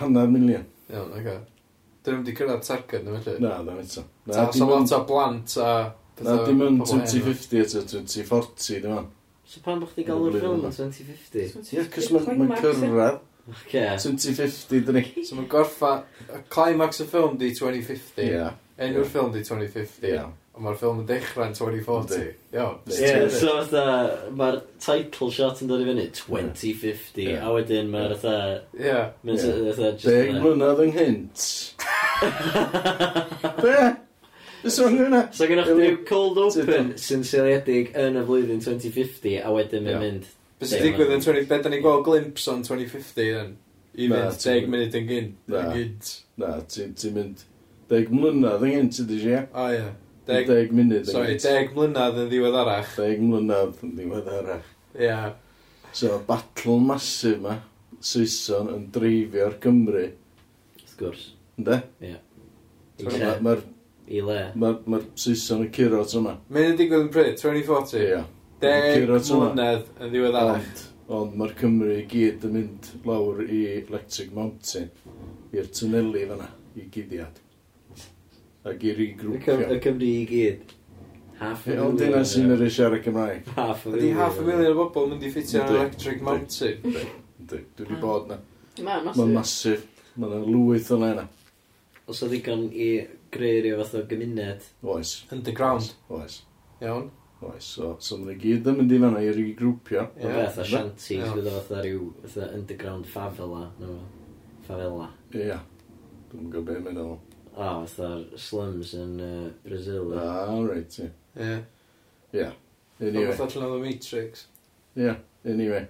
hanner 0.02 0.28
milion. 0.32 0.68
Iawn, 0.90 1.14
oce. 1.14 1.22
Okay. 1.22 1.59
Dyn 2.04 2.16
nhw'n 2.16 2.24
wedi 2.24 2.36
cyrraedd 2.38 2.66
target 2.66 3.06
nhw 3.06 3.22
felly? 3.26 3.42
Na, 3.44 3.58
da 3.68 3.78
eto. 3.82 4.04
Ta, 4.30 4.46
so 4.56 4.68
lot 4.70 4.94
o 4.96 5.00
blant 5.10 5.56
a... 5.60 5.72
Na, 6.20 6.36
dim 6.48 6.62
yn 6.66 6.78
2050 6.84 7.60
eto, 7.64 7.84
2040, 7.92 8.82
dim 8.84 8.96
ond. 8.98 9.16
So 9.50 9.64
pan 9.66 9.82
bych 9.82 9.96
chi 9.98 10.06
gael 10.08 10.24
o'r 10.28 10.38
ffilm 10.38 10.64
yn 10.68 10.76
2050? 10.76 11.74
Ie, 11.76 11.86
cos 11.96 12.10
mae'n 12.16 12.56
cyrraedd. 12.60 13.20
2050, 13.74 14.84
dyn 14.88 15.00
ni. 15.00 15.26
So 15.28 15.40
mae'n 15.40 15.50
gorffa... 15.52 15.94
Climax 16.54 17.04
y 17.04 17.10
ffilm 17.10 17.40
di 17.42 17.52
2050. 17.58 18.30
Enw'r 18.80 19.10
ffilm 19.10 19.34
di 19.36 19.44
2050. 19.48 20.30
A 20.60 20.64
mae'r 20.66 20.76
ffilm 20.76 20.98
yn 21.00 21.06
dechrau'n 21.08 21.54
2040. 21.56 22.24
Iawn. 22.52 22.74
Yeah, 22.92 23.30
so 23.32 23.54
fatha, 23.62 23.84
mae'r 24.36 24.58
title 24.84 25.30
shot 25.32 25.62
yn 25.64 25.70
dod 25.70 25.80
i 25.80 25.86
fyny 25.88 26.04
2050, 26.18 27.22
yeah. 27.24 27.46
a 27.48 27.54
wedyn 27.56 27.88
mae'r 27.94 28.12
fatha... 28.20 28.58
Yeah. 28.76 29.14
Mae'n 29.24 29.40
yeah. 29.40 29.70
fatha... 29.78 29.92
Deg 30.04 30.34
mlynedd 30.36 30.82
ynghynt. 30.84 31.46
Be? 33.64 33.78
So 34.68 34.90
gynnwch 34.92 35.40
so, 35.40 35.48
chi'n 35.48 36.02
cold 36.10 36.42
open 36.44 36.92
sy'n 37.00 37.24
seiliedig 37.24 37.94
yn 37.96 38.20
y 38.20 38.26
flwyddyn 38.28 38.60
2050, 38.68 39.38
a 39.40 39.56
wedyn 39.56 39.88
mae'n 39.88 40.04
mynd... 40.04 40.28
Beth 40.60 40.74
sy'n 40.74 40.86
digwydd 40.90 41.16
yn 41.16 41.24
20... 41.24 41.48
Beth 41.54 41.64
da 41.64 41.72
ni'n 41.72 41.88
gweld 41.88 42.04
glimpse 42.10 42.52
o'n 42.52 42.68
2050 42.68 43.32
yn? 43.46 43.56
I 43.96 44.12
fynd 44.12 44.44
10 44.44 44.70
munud 44.76 45.00
yn 45.00 45.10
gynt. 45.16 46.14
Na, 46.44 46.60
ti'n 46.68 47.16
mynd 47.16 47.48
10 47.96 48.12
mlynedd 48.12 48.68
yn 48.68 48.76
gynt, 48.76 49.04
ydy 49.08 49.24
si? 49.24 49.40
O, 49.56 49.72
ie. 49.72 49.88
Deg, 50.30 50.50
deg 50.50 50.74
munud. 50.76 51.08
Sorry, 51.10 51.38
deg 51.42 51.72
mlynedd 51.74 52.20
yn 52.24 52.30
ddiweddarach. 52.30 52.92
Deg 53.00 53.22
mlynedd 53.24 53.82
yn 53.86 53.96
ddiweddarach. 53.98 54.68
Ia. 54.94 55.04
Yeah. 55.06 55.30
So, 55.92 56.20
battle 56.28 56.78
masif 56.86 57.40
ma, 57.42 57.56
Saeson 58.00 58.70
yn 58.76 58.86
dreifio'r 58.94 59.58
Cymru. 59.64 60.06
Wrth 60.78 60.96
gwrs. 61.00 61.26
Ynde? 61.58 61.80
Ie. 62.04 62.14
Yeah. 63.02 63.42
Mae'r... 63.44 63.66
I 64.10 64.22
le. 64.26 64.38
Mae'r 64.60 64.78
ma 64.90 65.02
Saeson 65.18 65.66
yn 65.66 65.74
curo 65.74 66.04
at 66.06 66.14
yma. 66.20 66.36
Mae'n 66.54 66.78
digwydd 66.78 67.08
yn 67.08 67.12
pryd, 67.16 67.34
2040. 67.42 67.98
Ie. 67.98 68.06
Yeah. 68.14 68.30
Deg 68.62 69.10
mlynedd 69.10 69.90
yn 69.98 70.14
ddiweddarach. 70.14 70.70
Ond, 70.70 70.88
ond 71.18 71.38
mae'r 71.42 71.58
Cymru 71.60 71.92
i 71.98 72.06
gyd 72.14 72.46
yn 72.46 72.58
mynd 72.60 72.94
lawr 73.10 73.42
i 73.48 73.66
Electric 73.80 74.34
Mountain, 74.38 74.90
i'r 75.58 75.70
tynelu 75.74 76.26
fanna, 76.30 76.54
i 76.78 76.86
gyddiad 76.94 77.42
ac 78.74 78.84
i 78.86 78.94
regrwpio. 78.98 79.58
Y 79.70 79.80
Cymru 79.84 80.10
i 80.10 80.28
gyd. 80.30 80.76
Half 81.40 81.68
a 81.68 81.70
million. 81.70 81.86
Ond 81.88 82.02
dyna 82.02 82.24
sy'n 82.28 82.52
yr 82.52 82.66
siarad 82.68 83.04
Cymraeg. 83.06 83.48
Half 83.56 83.86
a 83.86 83.94
million. 83.94 84.10
Ydy 84.10 84.18
half 84.20 84.40
a 84.40 84.48
million 84.48 84.74
o 84.74 84.80
bobl 84.82 85.08
mynd 85.14 85.24
i 85.24 85.32
ffitio 85.32 85.62
ar 85.64 85.76
electric 85.76 86.24
mountain. 86.26 86.82
Dwi 87.40 87.62
wedi 87.80 87.96
ah. 87.96 88.02
bod 88.02 88.34
na. 88.34 88.40
Mae'n 88.80 89.06
masif. 89.06 89.22
Mae'n 89.22 89.38
masif. 89.38 89.86
Mae'n 90.20 90.50
lwyth 90.50 90.92
o 90.92 91.00
lena. 91.00 91.24
Os 92.10 92.20
oedd 92.26 92.34
ddigon 92.34 92.68
i 92.74 92.90
greu 93.32 93.64
rhyw 93.64 93.80
fath 93.80 93.96
o 94.02 94.04
gymuned. 94.10 94.68
Oes. 94.84 95.14
Underground. 95.32 95.94
Oes. 96.18 96.42
Iawn. 96.84 97.08
Oes, 97.40 97.64
so, 97.64 97.94
so 98.04 98.18
mae'n 98.20 98.40
gyd 98.42 98.68
yn 98.68 98.82
mynd 98.82 98.92
i 98.92 99.00
fanna 99.00 99.24
i 99.24 99.32
regrwpio. 99.32 100.10
Ie, 100.20 100.28
beth 100.28 100.60
a 100.60 100.68
shanties, 100.68 101.24
fydd 101.32 101.48
o 101.48 101.56
fatha 101.56 101.84
rhyw 101.86 102.10
underground 102.50 103.08
favela. 103.08 103.70
Favela. 104.68 105.08
Ie, 105.32 105.56
dwi'n 106.34 106.50
gwybod 106.52 106.74
beth 106.74 106.84
mae'n 106.90 107.00
o, 107.60 107.70
fatha'r 107.84 108.40
slums 108.40 108.94
yn 108.96 109.20
uh, 109.20 109.48
Brazil. 109.66 110.14
Ah, 110.16 110.48
all 110.48 110.68
right, 110.70 111.00
ie. 111.04 111.10
Ie. 111.36 111.58
Ie. 112.40 112.52
Anyway. 113.02 113.34
Fath 113.36 113.58
allan 113.58 113.68
o 113.68 113.78
The 113.78 113.82
Matrix. 113.84 114.46
Ie, 114.96 115.04
yeah, 115.04 115.18
anyway. 115.44 115.88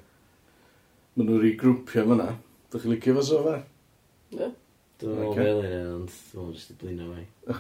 Mae 1.14 1.28
nhw'n 1.28 1.44
regrwpio 1.44 2.06
fyna. 2.10 2.30
Dych 2.74 2.86
chi'n 2.86 2.94
licio 2.96 3.16
fo 3.20 3.26
so 3.28 3.44
fe? 3.46 3.58
Ie. 4.38 4.50
Dwi'n 5.00 5.20
meddwl 5.20 5.38
fel 5.38 5.62
un 5.62 5.76
ond 5.94 6.16
dwi'n 6.16 6.42
meddwl 6.42 6.56
jyst 6.58 6.74
i 6.74 6.80
blino 6.82 7.12
fe. 7.14 7.60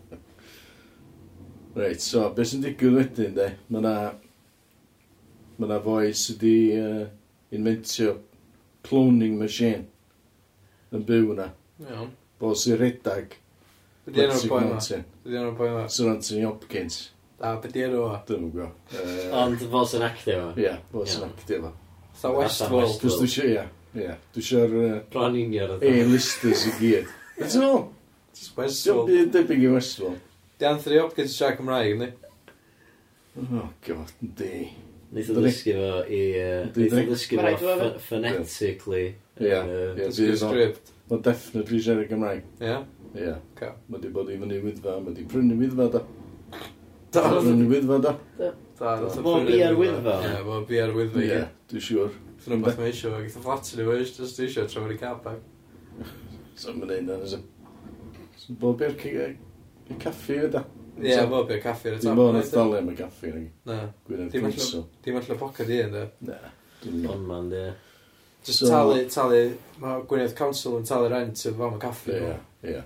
Reit, 1.80 2.04
so, 2.04 2.28
beth 2.36 2.52
sy'n 2.52 2.64
digwydd 2.66 2.98
wedyn, 2.98 3.36
de? 3.40 3.48
Mae 3.72 3.86
na... 3.88 3.94
Mae 5.56 5.68
na 5.72 5.80
foi 5.84 6.12
sydd 6.16 6.44
wedi 6.44 6.76
uh, 6.76 7.02
inventio 7.56 8.18
cloning 8.84 9.40
machine 9.40 9.86
yn 10.92 11.04
byw 11.08 11.34
yna. 11.34 11.52
Iawn. 11.84 12.16
Bo 12.40 12.54
sy'n 12.56 12.78
redag. 12.80 13.34
Ydy 14.08 14.22
enw'r 14.24 14.46
boi 14.48 14.60
yma? 14.64 14.78
Ydy 14.80 15.36
enw'r 15.36 15.56
boi 15.58 15.66
yma? 15.68 15.82
Sir 15.92 16.08
Anthony 16.08 16.46
Hopkins. 16.46 17.02
A, 17.40 17.54
be 17.60 17.68
di 17.72 17.82
enw 17.84 18.00
o? 18.00 18.08
Dwi'n 18.28 18.48
gwybod. 18.52 18.96
Ond 19.36 19.62
bo 19.72 19.82
sy'n 19.88 20.04
actio 20.06 20.38
fo? 20.40 20.48
Ie, 20.60 20.72
bo 20.92 21.04
sy'n 21.04 21.26
actio 21.28 21.60
fo. 21.66 21.72
Tha 22.20 22.32
Westworld. 22.36 22.96
Cos 23.00 23.18
dwi 23.20 23.28
eisiau, 23.28 23.52
ie. 23.52 23.66
Ie, 24.00 24.16
dwi 24.32 24.42
eisiau'r... 24.44 24.74
Bron 25.12 25.36
union 25.36 25.74
o 25.76 25.78
A-listers 25.84 26.66
i 26.68 26.72
gyd. 26.80 27.12
That's 27.38 27.56
all. 27.60 27.90
Just 28.36 28.56
Westworld. 28.56 29.08
Dwi'n 29.12 29.32
debyg 29.36 29.64
i 29.64 29.72
Westworld. 29.76 30.28
Di 30.60 30.68
Anthony 30.68 31.00
Hopkins 31.00 31.36
siarad 31.36 31.60
Cymraeg, 31.60 31.96
ni? 32.00 32.10
Oh, 33.40 33.68
god, 33.86 34.14
di. 34.20 34.54
Neith 35.10 35.32
o 35.32 35.36
ddysgu 35.40 35.76
fo 35.76 35.92
i... 36.08 36.22
Neith 36.76 36.96
o 36.96 37.04
ddysgu 37.08 37.40
fo 37.40 37.90
phonetically. 38.04 39.06
Ie, 39.40 39.48
ie. 39.48 39.84
Dysgu 40.00 40.36
script. 40.40 40.92
Mae 41.10 41.22
definitely 41.26 41.80
siarad 41.82 42.06
Gymraeg. 42.06 42.44
Ie? 42.62 42.74
Ie. 43.18 43.34
Ca. 43.58 43.72
Mae 43.90 43.98
di 44.02 44.10
bod 44.14 44.28
i 44.30 44.36
fyny 44.38 44.60
wyddfa, 44.62 44.92
mae 45.02 45.14
di 45.16 45.24
prynu 45.26 45.56
wyddfa 45.58 45.88
da. 45.96 46.02
Da, 47.10 47.22
prynu 47.34 47.66
wyddfa 47.72 47.96
da. 48.04 48.12
Da. 48.38 48.50
Mae'n 48.78 49.48
bi 49.48 49.56
ar 49.66 49.74
wyddfa. 49.78 50.14
Ie, 50.28 50.36
mae'n 50.46 50.68
bi 50.68 50.78
ar 50.78 50.94
wyddfa, 50.94 51.24
ie. 51.26 51.40
Dwi'n 51.72 51.86
siŵr. 51.88 52.14
Dwi'n 52.44 52.54
rhywbeth 52.54 52.78
mae 52.78 52.92
eisiau, 52.92 53.16
gyda 53.26 53.42
flat 53.42 53.72
yn 53.74 53.82
ei 53.82 53.88
wneud, 53.90 54.04
jyst 54.06 54.38
dwi 54.38 54.46
eisiau 54.46 54.70
trafod 54.70 54.94
i 54.94 55.00
capag. 55.02 55.42
So 56.60 56.76
mae'n 56.76 56.90
neud 56.92 57.02
yna, 57.02 57.18
nysio. 57.24 57.42
Bob 58.60 58.82
i'r 58.86 58.96
caffi 60.04 60.38
yda. 60.46 60.62
Ie, 61.00 61.18
bob 61.30 61.50
i'r 61.50 61.62
caffi 61.64 61.90
ar 61.90 61.98
y 61.98 62.00
top. 62.02 62.10
Dim 62.14 62.22
ond 62.28 62.74
am 62.78 62.90
y 62.92 62.96
caffi 62.98 63.34
yna. 63.34 63.44
Na. 63.66 63.82
Dim 64.06 65.16
allan 65.18 65.40
pocad 65.40 65.70
i 65.72 65.82
yna. 65.88 66.06
Na. 66.28 66.38
dwi'n 66.84 67.00
Dim 67.00 67.14
ond 67.16 67.26
man, 67.26 67.50
ie. 67.56 67.70
Just 68.46 68.62
so, 68.62 68.70
talu, 68.72 69.04
talu, 69.12 69.42
mae 69.82 70.00
Gwynedd 70.08 70.32
Council 70.38 70.78
yn 70.78 70.88
talu 70.88 71.10
rent 71.12 71.44
efo 71.44 71.58
fam 71.58 71.76
y 71.76 71.80
caffi. 71.82 72.16
Ie, 72.16 72.34
ie. 72.72 72.80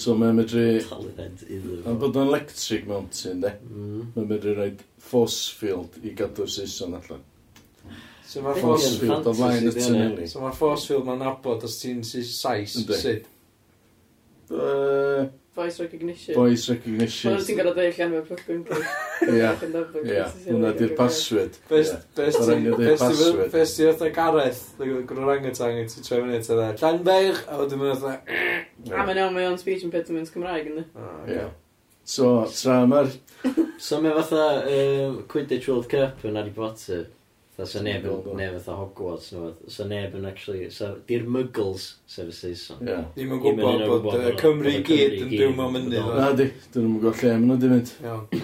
So 0.00 0.16
mae'n 0.18 0.36
medru... 0.40 0.64
Talu 0.88 1.12
rent 1.18 1.44
iddo. 1.44 1.82
Mae'n 1.84 2.00
bod 2.00 2.16
yn 2.16 2.30
electric 2.30 2.88
mountain, 2.88 3.44
de. 3.44 3.52
Mm. 3.68 4.02
Mae'n 4.16 4.28
medru 4.32 4.56
rhaid 4.56 4.84
force 5.06 5.52
field 5.54 6.00
i 6.02 6.14
gadw'r 6.16 6.50
Saeson 6.50 6.96
allan. 6.98 7.24
So 8.26 8.42
mae'r 8.42 8.58
force 8.64 8.96
field 8.98 9.28
o 9.28 9.34
flaen 9.36 9.68
y 9.70 9.74
tynelu. 9.76 10.28
So 10.32 10.42
mae'r 10.42 10.56
force 10.58 10.88
field 10.90 11.06
mae'n 11.06 11.22
nabod 11.22 11.66
os 11.68 11.76
ti'n 11.82 12.00
Saes, 12.06 12.78
syd? 12.96 13.28
Uh, 14.50 15.26
Voice 15.56 15.80
recognition. 15.80 16.34
Voice 16.36 16.68
recognition. 16.68 17.32
Ond 17.32 17.46
ti'n 17.48 17.56
gorau 17.56 17.72
dweud 17.72 17.96
llanfa 17.96 18.36
plygwyn. 18.42 18.82
Ie, 19.24 19.52
ie. 20.04 20.24
Hwna 20.50 20.72
di'r 20.76 20.92
password. 20.98 21.56
Best 21.70 21.94
ti'n 22.12 23.88
fatha 23.88 24.10
Gareth, 24.18 24.60
gwrdd 24.76 25.22
rangatang 25.24 25.80
i 25.80 25.86
ti 25.88 26.04
troi 26.04 26.20
fyny, 26.20 26.42
ti'n 26.44 26.60
dda, 26.60 26.68
Llanbeig, 26.82 27.40
a 27.48 27.60
wedyn 27.62 27.80
mynd 27.80 28.02
fatha... 28.02 28.36
A 28.92 29.06
mae'n 29.08 29.22
iawn, 29.22 29.32
mae 29.32 29.48
o'n 29.48 29.56
speech 29.62 29.86
impediments 29.88 30.34
Cymraeg, 30.34 30.68
ynddi? 30.68 30.84
Ia. 31.32 31.48
So, 32.04 32.34
tra 32.52 32.82
mae'r... 32.92 33.14
So 33.86 34.00
mae 34.00 34.12
fatha 34.20 34.44
Quidditch 35.32 35.68
World 35.72 35.88
Cup 35.88 36.22
yn 36.28 36.36
Harry 36.36 36.52
Potter. 36.52 37.08
Fatha, 37.56 37.70
sa 37.70 37.80
neb 37.80 38.04
yn, 38.04 38.24
neb 38.36 38.56
fatha 38.58 38.74
Hogwarts 38.76 39.30
nhw, 39.32 39.46
sa 39.72 39.86
neb 39.88 40.12
yn 40.18 40.26
actually, 40.28 40.66
sa, 40.68 40.90
di'r 41.08 41.22
muggles, 41.24 41.86
sef 42.04 42.28
y 42.28 42.34
Saeson. 42.36 42.82
Ie. 42.84 42.96
Ddim 43.14 43.32
yn 43.32 43.40
gwybod 43.40 44.02
bod 44.04 44.18
uh, 44.18 44.26
Cymru 44.36 44.74
i 44.74 44.82
gyd 44.84 45.14
yn 45.22 45.30
byw 45.32 45.54
mewn 45.56 45.72
mynydd. 45.78 46.10
Na 46.18 46.26
di, 46.36 46.50
dyn 46.74 46.84
nhw'n 46.84 46.98
gwybod 47.00 47.22
lle 47.22 47.32
maen 47.32 47.46
nhw 47.48 47.56
di 47.62 47.70
mynd. 47.72 47.94
Iawn. 48.04 48.42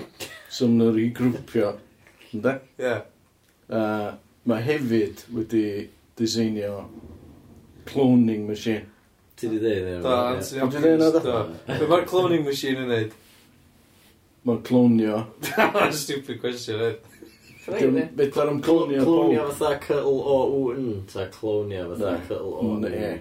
So 0.49 0.71
maen 0.71 0.81
nhw'n 0.81 0.97
regrwpio, 0.97 1.75
ynddo? 2.31 2.57
Ie. 2.81 2.95
Uh, 3.69 4.09
mae 4.49 4.65
hefyd 4.71 5.27
wedi 5.37 5.65
diseinio 6.17 6.87
cloning 7.93 8.49
machine. 8.49 8.89
Ti 9.37 9.53
di 9.53 9.61
dweud 9.61 9.91
hynny? 9.91 10.01
Da, 10.09 10.17
Anthony 10.39 10.65
Hopkins. 10.65 11.61
Be 11.69 11.93
mae'r 11.93 12.09
cloning 12.09 12.49
machine 12.49 12.87
yn 12.87 12.93
neud? 12.97 13.17
Mae'n 14.49 14.65
clonio. 14.67 15.27
Stupid 16.01 16.41
question, 16.41 16.81
eh? 16.89 17.22
Bedlar 17.67 18.49
am 18.49 18.61
clonia 18.61 18.99
Clonio 18.99 19.05
Clonia 19.05 19.51
fatha 19.51 19.79
C-L-O-U-N, 19.87 21.05
ta 21.13 21.27
clonio 21.31 21.97
fatha 21.97 22.21
C-L-O-N. 22.29 23.21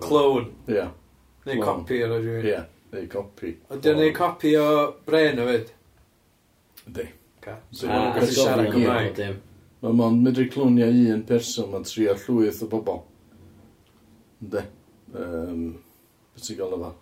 Clone. 0.00 0.46
Ie. 0.68 0.86
Neu 1.44 1.60
copi 1.60 2.02
ar 2.02 2.14
rhywun. 2.14 2.46
Ie, 2.48 2.60
neu 2.92 3.08
copi. 3.12 3.50
O, 3.68 3.76
dyn 3.76 3.98
neu 4.00 4.12
copi 4.16 4.54
o 4.56 4.68
bren 5.04 5.42
o 5.42 5.48
fyd? 5.50 5.72
Ydy. 6.88 7.06
Ca. 7.44 7.58
Mae'n 7.82 8.14
gallu 8.16 8.32
siarad 8.32 8.70
Cymraeg. 8.72 9.20
Mae 9.84 9.98
mon 9.98 10.22
medru 10.24 10.46
clonio 10.48 10.88
un 10.88 11.26
person, 11.28 11.68
mae'n 11.72 11.84
trio 11.88 12.16
llwyth 12.24 12.62
o 12.64 12.70
bobl. 12.72 13.02
Ynddi. 14.40 14.64
Um, 15.14 15.66
Beth 16.34 16.48
ti'n 16.48 16.56
gael 16.62 16.72
efo? 16.78 16.94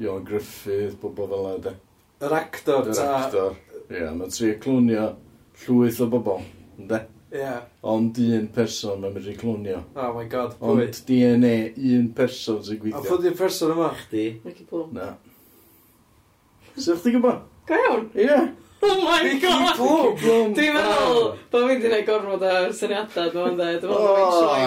Ion 0.00 0.24
Griffith, 0.24 0.96
bobl 1.02 1.28
fel 1.28 1.44
yna, 1.50 1.60
de. 1.68 1.76
Yr 2.24 2.34
actor, 2.40 2.88
ta. 2.88 3.04
Yr 3.04 3.16
actor. 3.18 3.58
Ie, 3.88 3.96
yeah, 3.96 4.10
mae 4.12 4.28
tri 4.28 4.50
clwnio 4.60 5.04
llwyth 5.62 6.02
o 6.04 6.06
bobl, 6.12 6.42
ynddo? 6.76 6.98
Ie. 7.32 7.38
Yeah. 7.40 7.62
Ond 7.88 8.18
un 8.20 8.48
person 8.52 9.00
mae'n 9.00 9.14
medru 9.16 9.32
clwnio. 9.40 9.78
Oh 9.96 10.10
my 10.12 10.26
god, 10.28 10.58
pwy? 10.60 10.84
Ond 10.84 10.98
DNA 11.08 11.54
un 11.96 12.10
person 12.16 12.60
sy'n 12.66 12.82
gweithio. 12.82 13.00
A 13.00 13.06
pwy 13.06 13.22
di'r 13.24 13.38
person 13.38 13.72
yma? 13.72 13.88
Chdi. 14.02 14.24
Mickey 14.44 14.66
Plum. 14.68 14.90
Na. 14.96 15.14
Sef 16.76 17.00
chdi 17.00 17.14
gwybod? 17.16 17.46
Go 17.68 17.78
iawn? 17.80 18.10
Ie. 18.12 18.26
Yeah. 18.26 18.50
Oh 18.84 18.94
my 19.02 19.32
god! 19.42 19.80
Dwi'n 20.54 20.76
meddwl 20.76 21.32
bod 21.50 21.64
fi'n 21.66 21.80
dyn 21.82 21.94
ei 21.96 22.04
gorfod 22.06 22.44
ar 22.46 22.68
syniadau 22.76 23.32
dwi'n 23.32 23.56
dda. 23.58 23.70
Dwi'n 23.82 23.96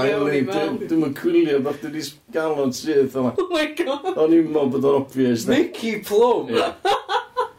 meddwl 0.02 0.26
bod 0.26 0.34
fi'n 0.34 0.50
Dwi'n 0.82 1.06
meddwl 1.06 1.14
cwylio 1.22 1.62
bod 1.64 1.78
dwi'n 1.86 2.10
galon 2.34 2.74
syth 2.76 3.16
yma. 3.22 3.36
Oh 3.38 3.48
my 3.54 3.70
god! 3.78 4.10
O'n 4.18 4.36
i'n 4.36 4.50
meddwl 4.50 4.74
bod 4.74 4.90
o'n 4.90 5.00
obvious. 5.06 5.46
Mickey 5.48 6.02
Plum! 6.10 6.52
Yeah 6.58 6.98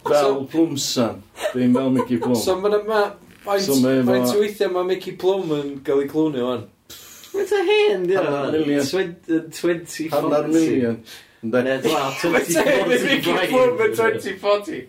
fel 0.07 0.47
Plumsan. 0.53 1.23
Ddim 1.53 1.75
fel 1.77 1.91
Mickey 1.97 2.19
Plum. 2.23 2.37
So 2.39 2.57
mae'n 2.61 2.79
yma... 2.83 3.03
Faint 3.43 3.67
so, 3.67 3.75
efo... 3.91 4.39
weithiau 4.39 4.71
mae 4.71 4.87
Mickey 4.93 5.17
Plum 5.19 5.51
yn 5.57 5.75
cael 5.87 6.05
ei 6.05 6.09
clwnio 6.11 6.47
o'n? 6.53 6.65
Mae'n 7.33 7.49
ta 7.51 7.63
hen, 7.67 8.07
di 8.07 8.19
o'n? 8.21 8.55
milion. 8.55 8.87
2040. 8.87 10.11
Hannar 10.15 10.47
milion. 10.53 10.99
Ne, 11.43 11.79
dwa, 11.83 12.05
2040. 12.23 13.07
Mickey 13.09 13.49
Plum 13.51 13.83
yn 13.83 13.97
2040. 13.99 14.83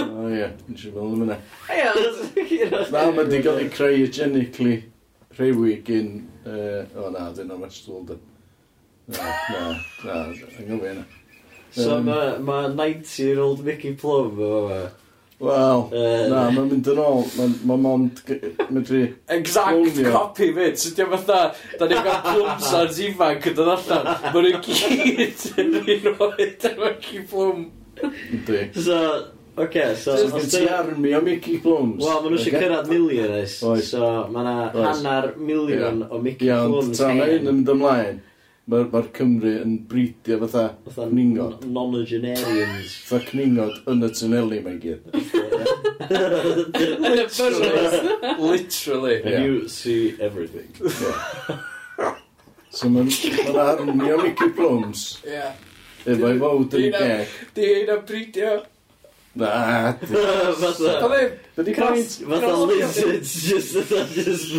O 0.00 0.28
ie, 0.28 0.48
nes 0.68 0.80
siŵr 0.80 0.96
fel 0.96 1.14
yma. 1.16 1.36
Ie, 1.72 2.66
Na, 2.70 3.04
mae 3.10 3.12
wedi 3.22 3.44
cael 3.44 3.62
ei 3.64 3.70
cryogenically 3.76 4.74
rhewi 5.38 5.78
gyn... 5.84 6.10
O 6.48 7.12
na, 7.12 7.28
dyn 7.36 7.48
nhw'n 7.52 7.64
restol, 7.68 8.04
dyn. 8.08 8.20
Na, 9.10 9.32
na, 9.52 9.62
na, 10.04 10.18
yng 10.30 10.68
Nghymru 10.68 10.92
yna. 10.94 11.08
So 11.74 11.98
um, 11.98 12.08
mae 12.08 12.38
ma 12.42 12.62
90-year-old 12.68 13.64
Mickey 13.64 13.94
Plum 13.94 14.40
o 14.40 14.68
fe. 14.68 14.80
Wel, 15.40 15.86
uh, 15.88 16.24
na, 16.28 16.40
mae'n 16.52 16.66
mynd 16.68 16.88
yn 16.92 16.98
ôl, 17.00 17.22
mae'n 17.32 17.52
ma 17.64 17.76
mond 17.80 18.18
medru... 18.68 19.06
Exact 19.32 20.00
copy 20.12 20.50
fit, 20.52 20.76
so 20.76 20.92
diolch 20.98 21.14
fatha, 21.14 21.38
da 21.80 21.88
ni'n 21.88 22.02
gael 22.04 22.18
plwms 22.26 22.68
ar 22.76 22.92
ifanc 23.06 23.48
yn 23.48 23.56
dod 23.56 23.70
allan, 23.72 24.10
mae'n 24.34 24.48
nhw 24.50 24.60
gyd 24.66 25.46
yn 25.62 25.78
un 25.80 26.10
oed 26.26 26.66
ar 26.68 26.76
Mickey 26.82 27.24
Plum. 27.30 27.64
Dwi. 28.50 28.66
So, 28.76 28.98
oce, 29.00 29.64
okay, 29.64 29.94
so... 29.96 30.18
So, 30.20 30.28
gen 30.36 30.52
ti 30.52 30.62
armi 30.76 31.16
o 31.16 31.24
Mickey 31.24 31.56
Plums. 31.64 32.04
Wel, 32.04 32.20
maen 32.20 32.34
nhw 32.34 32.42
eisiau 32.42 32.60
cyrraedd 32.60 32.92
milion, 32.92 33.36
so 33.48 34.12
mae 34.34 34.44
yna 34.44 34.56
hanner 34.90 35.32
miliwn 35.40 36.04
o 36.10 36.20
Mickey 36.20 36.52
Plums. 36.52 36.92
Iawn, 36.92 36.98
ta, 37.00 37.14
mae 37.16 37.38
un 37.38 37.46
yn 37.46 37.62
mynd 37.62 37.78
ymlaen 37.78 38.20
mae'r 38.70 38.90
ma 38.92 39.00
Cymru 39.16 39.52
yn 39.64 39.72
bridio 39.90 40.36
fatha, 40.44 40.64
fatha 40.86 41.08
cningod. 41.10 41.64
Non-agenarians. 41.74 42.92
Fatha 43.08 43.32
cningod 43.32 43.80
yn 43.90 44.06
y 44.06 44.10
tuneli 44.14 44.60
mae'n 44.66 44.78
gyd. 44.84 45.00
Yn 46.78 47.08
y 47.10 47.26
byrwys. 47.34 47.96
Literally. 48.38 49.16
And 49.22 49.32
yeah. 49.32 49.44
you 49.44 49.68
see 49.68 50.14
everything. 50.20 50.70
So 52.70 52.90
mae'n 52.94 53.10
ma 53.56 53.66
armio 53.74 54.20
Mickey 54.22 54.50
Plums. 54.54 55.06
Yeah. 55.26 55.58
Efo'i 56.06 56.38
fawd 56.40 56.78
yn 56.78 56.86
y 56.86 56.94
geg. 56.94 57.38
Di 57.56 57.72
ein 57.80 57.94
am 57.96 58.06
bridio. 58.06 58.60
Na, 59.40 59.92
di. 59.98 60.06
fatha... 60.62 60.94
Fatha 61.58 62.54
lizards, 62.70 63.74
Fatha 63.74 64.06
just... 64.14 64.54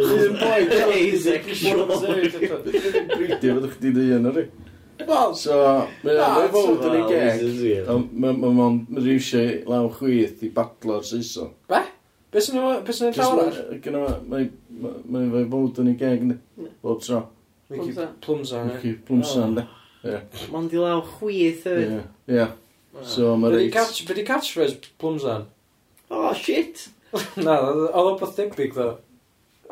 Un 0.00 0.38
boi 0.40 0.62
asexual. 1.14 1.88
Bridio 3.14 3.58
fod 3.58 3.68
chdi 3.74 3.92
dy 3.94 4.06
un 4.18 4.30
o'r 4.30 4.46
Wel, 4.94 5.32
so, 5.34 5.54
mae 6.04 6.14
mae'n 6.14 6.18
rhaid 6.20 6.52
fod 6.54 6.84
yn 6.86 6.96
ei 7.00 7.06
geg, 7.10 7.88
ond 7.90 8.12
mae'n 8.22 8.36
ma 8.54 8.68
rhywsio 9.02 9.40
law 9.66 9.88
chwith 9.96 10.44
i 10.46 10.50
badlo'r 10.54 11.02
Saeson. 11.08 11.50
Be? 11.70 11.80
Be 12.30 12.42
sy'n 12.42 12.60
ei 12.60 13.16
llawer 13.16 13.48
ar? 13.48 13.56
Gynna, 13.82 14.04
mae'n 14.30 15.32
rhaid 15.32 15.50
fod 15.50 15.80
yn 15.82 15.90
ei 15.90 15.98
geg, 15.98 16.22
ne? 16.30 16.38
Bob 16.84 17.02
tro. 17.02 17.24
Mickey 17.72 18.06
Plumsa, 18.22 18.62
ne? 18.62 18.76
Mickey 18.76 18.94
Plumsa, 19.08 19.48
oh. 19.48 19.50
ne? 19.56 19.66
Mae'n 20.54 20.70
di 20.70 20.78
law 20.78 21.02
chwith, 21.16 21.66
hefyd. 21.66 21.98
Ie, 22.30 22.46
so 23.02 23.34
mae 23.34 23.48
mae'n 23.48 23.72
rhaid... 23.74 24.04
Be 24.08 24.18
di 24.20 24.26
catchphrase 24.30 24.92
Plumsa? 25.02 25.40
Oh, 26.14 26.30
shit! 26.38 26.86
Na, 27.42 27.58
oedd 27.66 27.98
o'n 27.98 28.20
beth 28.22 28.38
debyg, 28.38 28.78
ddo 28.78 28.92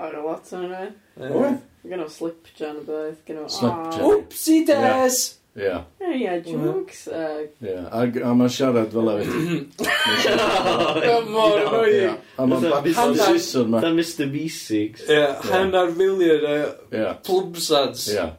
oedd 0.07 0.19
a 0.19 0.25
lot 0.25 0.51
o'n 0.57 0.67
yna. 0.69 0.89
Oedd? 1.29 1.61
Gynno 1.83 2.09
slip 2.11 2.51
jan 2.59 2.79
y 2.79 2.85
beth, 2.87 3.23
gynno... 3.27 3.47
Slip 3.51 3.95
jam. 3.95 4.05
Oopsie 4.09 4.67
days! 4.69 5.23
Ie. 5.53 5.73
Ie, 6.01 6.43
jokes. 6.47 7.03
Ie, 7.13 7.75
a 7.93 8.33
mae'n 8.33 8.53
siarad 8.53 8.95
fel 8.95 9.11
efo. 9.13 9.41
Mor 11.29 11.59
annoying. 11.61 12.15
A 12.41 12.47
mae'n 12.49 12.69
babysyn 12.73 13.19
sisod 13.21 13.69
ma. 13.69 13.83
Da 13.85 13.91
Mr 13.93 14.31
V6. 14.33 15.03
Ie, 15.13 15.27
hanner 15.51 15.93
milion 15.99 16.47
o 16.49 17.03
plumsads. 17.27 18.07
Ie. 18.15 18.31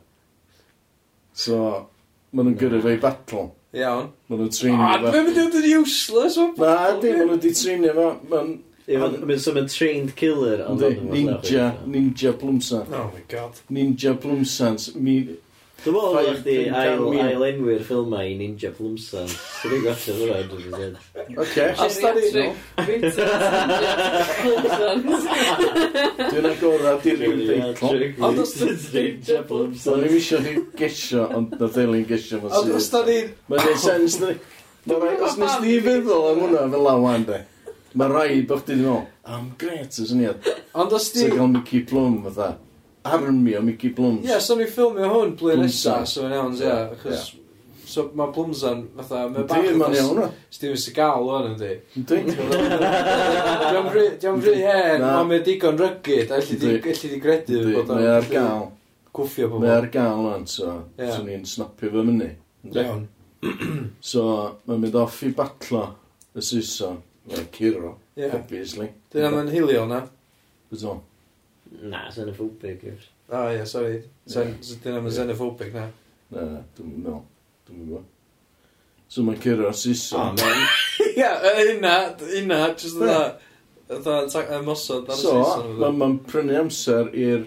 So, 1.37 1.59
maen 2.33 2.49
nhw'n 2.49 2.57
gyrru 2.63 2.81
fe 2.81 2.97
i 2.97 3.01
battle. 3.03 3.51
Iawn. 3.77 4.09
Maen 4.29 4.41
nhw'n 4.41 4.53
treinio 4.57 4.87
ah, 4.87 4.97
fe. 4.97 5.05
A, 5.05 5.13
dwi'n 5.13 5.29
mynd 5.29 5.59
i 5.61 5.77
useless. 5.77 6.41
Na, 6.57 6.75
di, 6.97 7.13
maen 7.13 7.29
nhw'n 7.29 7.43
di 7.45 7.53
treinio 7.61 7.93
fe. 7.99 8.45
So 8.83 9.55
mae'n 9.55 9.71
trained 9.71 10.15
killer 10.19 10.65
ond 10.67 10.83
ond 10.83 11.07
Ninja, 11.13 11.69
ninja 11.87 12.33
blwmsans 12.35 12.91
Oh 12.91 13.09
my 13.13 13.23
god 13.31 13.63
Ninja 13.71 14.15
blwmsans 14.19 14.91
Mi... 14.95 15.21
Dwi'n 15.83 15.95
meddwl 15.97 16.13
bod 16.15 16.37
chdi 16.39 16.53
ail-enwi'r 16.79 17.81
ffilmau 17.83 18.23
i 18.23 18.35
Ninja 18.39 18.69
Blwmsans. 18.71 19.33
Dwi'n 19.65 19.81
gwachio 19.83 20.13
ddod 20.15 20.29
o'r 20.29 20.37
edrych 20.37 20.67
yn 20.77 20.93
Oce, 21.43 21.65
as 21.83 21.97
da 21.99 22.13
ni... 22.15 22.29
Dwi'n 26.29 26.47
agorad 26.53 27.03
i'r 27.11 27.25
un 27.27 27.43
deitl. 27.49 27.99
Ond 28.23 28.39
os 28.45 28.55
da 28.61 28.71
Ninja 28.71 29.43
Blwmsans. 29.49 29.89
Dwi'n 29.89 30.07
eisiau 30.07 30.39
chi 30.45 30.53
gesio, 30.79 31.27
ond 31.35 31.57
na 31.59 31.67
ddilyn 31.67 32.07
gesio 32.07 32.39
fo. 32.45 32.53
Ond 32.61 32.79
os 32.79 32.87
da 32.93 33.03
ni... 33.09 33.19
Mae'n 33.51 33.71
ei 33.73 33.79
sens, 33.83 34.21
ni. 34.23 34.37
Os 34.87 35.35
nes 35.41 35.59
di 35.65 35.81
feddwl 35.83 36.29
am 36.31 36.45
hwnna 36.45 36.63
fel 36.77 36.87
lawan, 36.87 37.27
de. 37.27 37.43
Mae 37.93 38.09
rai 38.09 38.41
bod 38.49 38.63
chdi 38.63 38.75
ddim 38.75 38.85
meddwl, 38.87 39.07
am 39.35 39.49
gret 39.61 39.97
y 40.01 40.05
syniad. 40.09 40.53
Ond 40.73 40.93
os 40.97 41.11
di... 41.13 41.27
So 41.27 41.35
gael 41.35 41.51
Mickey 41.53 41.83
Plum, 41.87 42.21
fatha. 42.25 42.55
Army 43.03 43.55
o 43.55 43.61
Mickey 43.61 43.89
Plums. 43.89 44.23
Ie, 44.23 44.31
yeah, 44.31 44.39
so 44.39 44.55
ni'n 44.55 44.69
ffilmio 44.71 45.09
hwn 45.11 45.33
blwyddyn 45.39 45.65
nesa, 45.67 46.03
so 46.07 46.23
yn 46.27 46.35
iawn, 46.37 46.53
ie. 46.55 46.65
Yeah, 46.65 46.93
achos... 46.95 47.31
Yeah. 47.33 47.39
So 47.93 48.05
mae 48.17 48.31
Plumsan, 48.33 48.85
fatha, 48.97 49.25
mae 49.29 49.43
bach... 49.49 49.59
Dwi'n 49.59 49.77
ma'n 49.81 49.97
iawn 49.99 50.21
o. 50.23 50.29
Steven 50.53 50.79
Seagal 50.81 51.27
o'n 51.35 51.49
yndi. 51.51 51.73
Dwi'n. 51.99 52.31
Dwi'n 54.23 54.39
rhy 54.41 54.55
hen, 54.63 55.03
ond 55.03 55.29
mae 55.29 55.43
digon 55.45 55.77
rygyd, 55.77 56.31
a 56.31 56.39
allu 56.39 56.57
di 56.63 57.19
gredu 57.21 57.59
bod 57.67 57.91
o'n... 57.91 57.99
Mae 57.99 58.11
ar 58.15 58.29
gael. 58.31 58.69
Cwffio 59.13 59.51
pobl. 59.51 59.67
Mae 59.67 59.75
ar 59.75 59.89
gael 59.93 60.29
o'n, 60.31 60.47
so... 60.49 60.71
Yeah. 60.97 61.11
So 61.13 61.27
ni'n 61.27 61.43
snapio 61.49 61.91
fy 61.93 62.05
myny. 62.07 62.31
Iawn. 62.71 63.05
so, 64.13 64.23
mae'n 64.65 64.85
mynd 64.87 65.01
off 65.03 65.19
i 65.27 65.33
batlo 65.35 65.89
y 66.33 66.41
Saeson. 66.41 67.03
Mae'n 67.29 67.49
curo, 67.55 67.97
yeah. 68.19 68.33
obviously. 68.35 68.89
Dyna 69.13 69.29
mae'n 69.31 69.51
hilio 69.53 69.85
na. 69.87 70.01
Bydd 70.71 70.81
Byddo? 70.81 70.95
Na, 71.89 72.01
xenophobic 72.11 72.83
yw'r. 72.89 73.05
O, 73.31 73.43
ie, 73.53 73.61
sori. 73.69 74.01
Dyna 74.27 74.99
mae'n 74.99 75.15
xenophobic 75.15 75.71
na. 75.75 75.85
Na, 76.33 76.43
na, 76.49 76.59
dwi'n 76.75 76.97
meddwl. 76.97 77.21
Dwi'n 77.69 77.79
meddwl. 77.85 78.03
So 79.13 79.23
mae'n 79.23 79.39
curo 79.39 79.71
Saeson. 79.77 80.39
Ie, 81.13 81.31
hynna, 81.61 81.95
hynna, 82.27 82.61
jyst 82.73 82.99
yna. 82.99 83.17
Yna, 83.93 84.45
ymosod 84.59 85.11
ar 85.13 85.19
Saeson. 85.19 85.67
So, 85.69 85.75
mae'n 85.79 85.99
ma 85.99 86.09
prynu 86.27 86.57
amser 86.59 87.11
i'r 87.13 87.45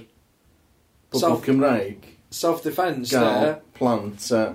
pobl 1.13 1.41
Cymraeg. 1.45 2.13
Self-defense, 2.37 3.11
ie. 3.11 3.19
Gael 3.19 3.59
plant, 3.77 4.31
ie 4.31 4.47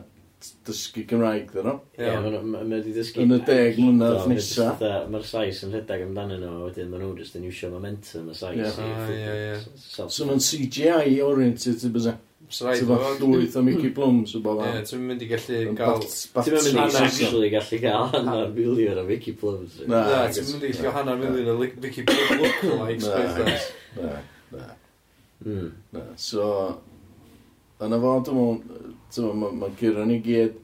dysgu 0.67 1.03
Gymraeg, 1.09 1.51
dyn 1.53 1.67
nhw. 1.67 1.75
Ie, 1.97 2.09
mae 2.41 2.65
wedi 2.69 2.93
dysgu... 2.95 3.23
Yn 3.25 3.35
y 3.35 3.39
deg 3.47 3.77
mlynedd 3.79 4.27
nesa. 4.31 4.71
Mae'r 5.11 5.27
sais 5.27 5.61
yn 5.65 5.75
rhedeg 5.75 6.03
amdanyn 6.07 6.41
nhw, 6.41 6.65
wedyn 6.65 6.91
maen 6.91 7.05
nhw 7.05 7.13
jyst 7.19 7.37
yn 7.39 7.47
iwsio 7.49 7.69
momentum 7.73 8.31
y 8.31 8.35
sais. 8.37 8.81
Ie, 8.81 9.15
ie, 9.15 9.37
ie. 9.51 9.79
So 9.85 10.27
mae'n 10.29 10.43
CGI 10.45 11.15
oriented, 11.25 11.79
ti'n 11.81 11.95
bysa. 11.95 12.17
Ti'n 12.51 12.87
fath 12.89 13.21
llwyth 13.21 13.55
o 13.55 13.63
Mickey 13.63 13.93
Plums 13.95 14.35
o 14.35 14.43
bob 14.43 14.59
am. 14.65 14.75
Ie, 14.75 14.83
ti'n 14.89 15.07
mynd 15.07 15.23
i 15.23 15.29
gallu 15.29 15.63
gael... 15.77 16.05
Ti'n 16.35 16.57
mynd 16.57 16.71
i 16.71 16.85
actually 17.05 17.51
gallu 17.53 17.81
cael 17.85 18.07
hanner 18.11 18.53
miliwn 18.57 19.01
o 19.01 19.07
Mickey 19.07 19.37
Plums. 19.39 19.81
Na, 19.87 20.03
ti'n 20.27 20.49
mynd 20.51 20.67
i 20.67 20.75
gallu 20.75 20.95
hanner 20.97 21.19
miliwn 21.21 21.51
o 21.53 21.57
Mickey 21.61 22.07
Plums 22.07 22.37
lookalikes. 22.41 23.67
Na, 23.97 24.15
na. 24.55 24.71
Hmm. 25.45 25.75
Na, 25.95 26.07
so... 26.19 26.47
Yna 27.81 27.97
fo, 27.97 28.09
dwi'n 28.21 28.37
meddwl, 28.37 28.80
Mae 29.17 29.39
ma, 29.41 29.49
ma 29.63 29.69
gyro 29.79 30.05
ni 30.07 30.19
gyd, 30.23 30.59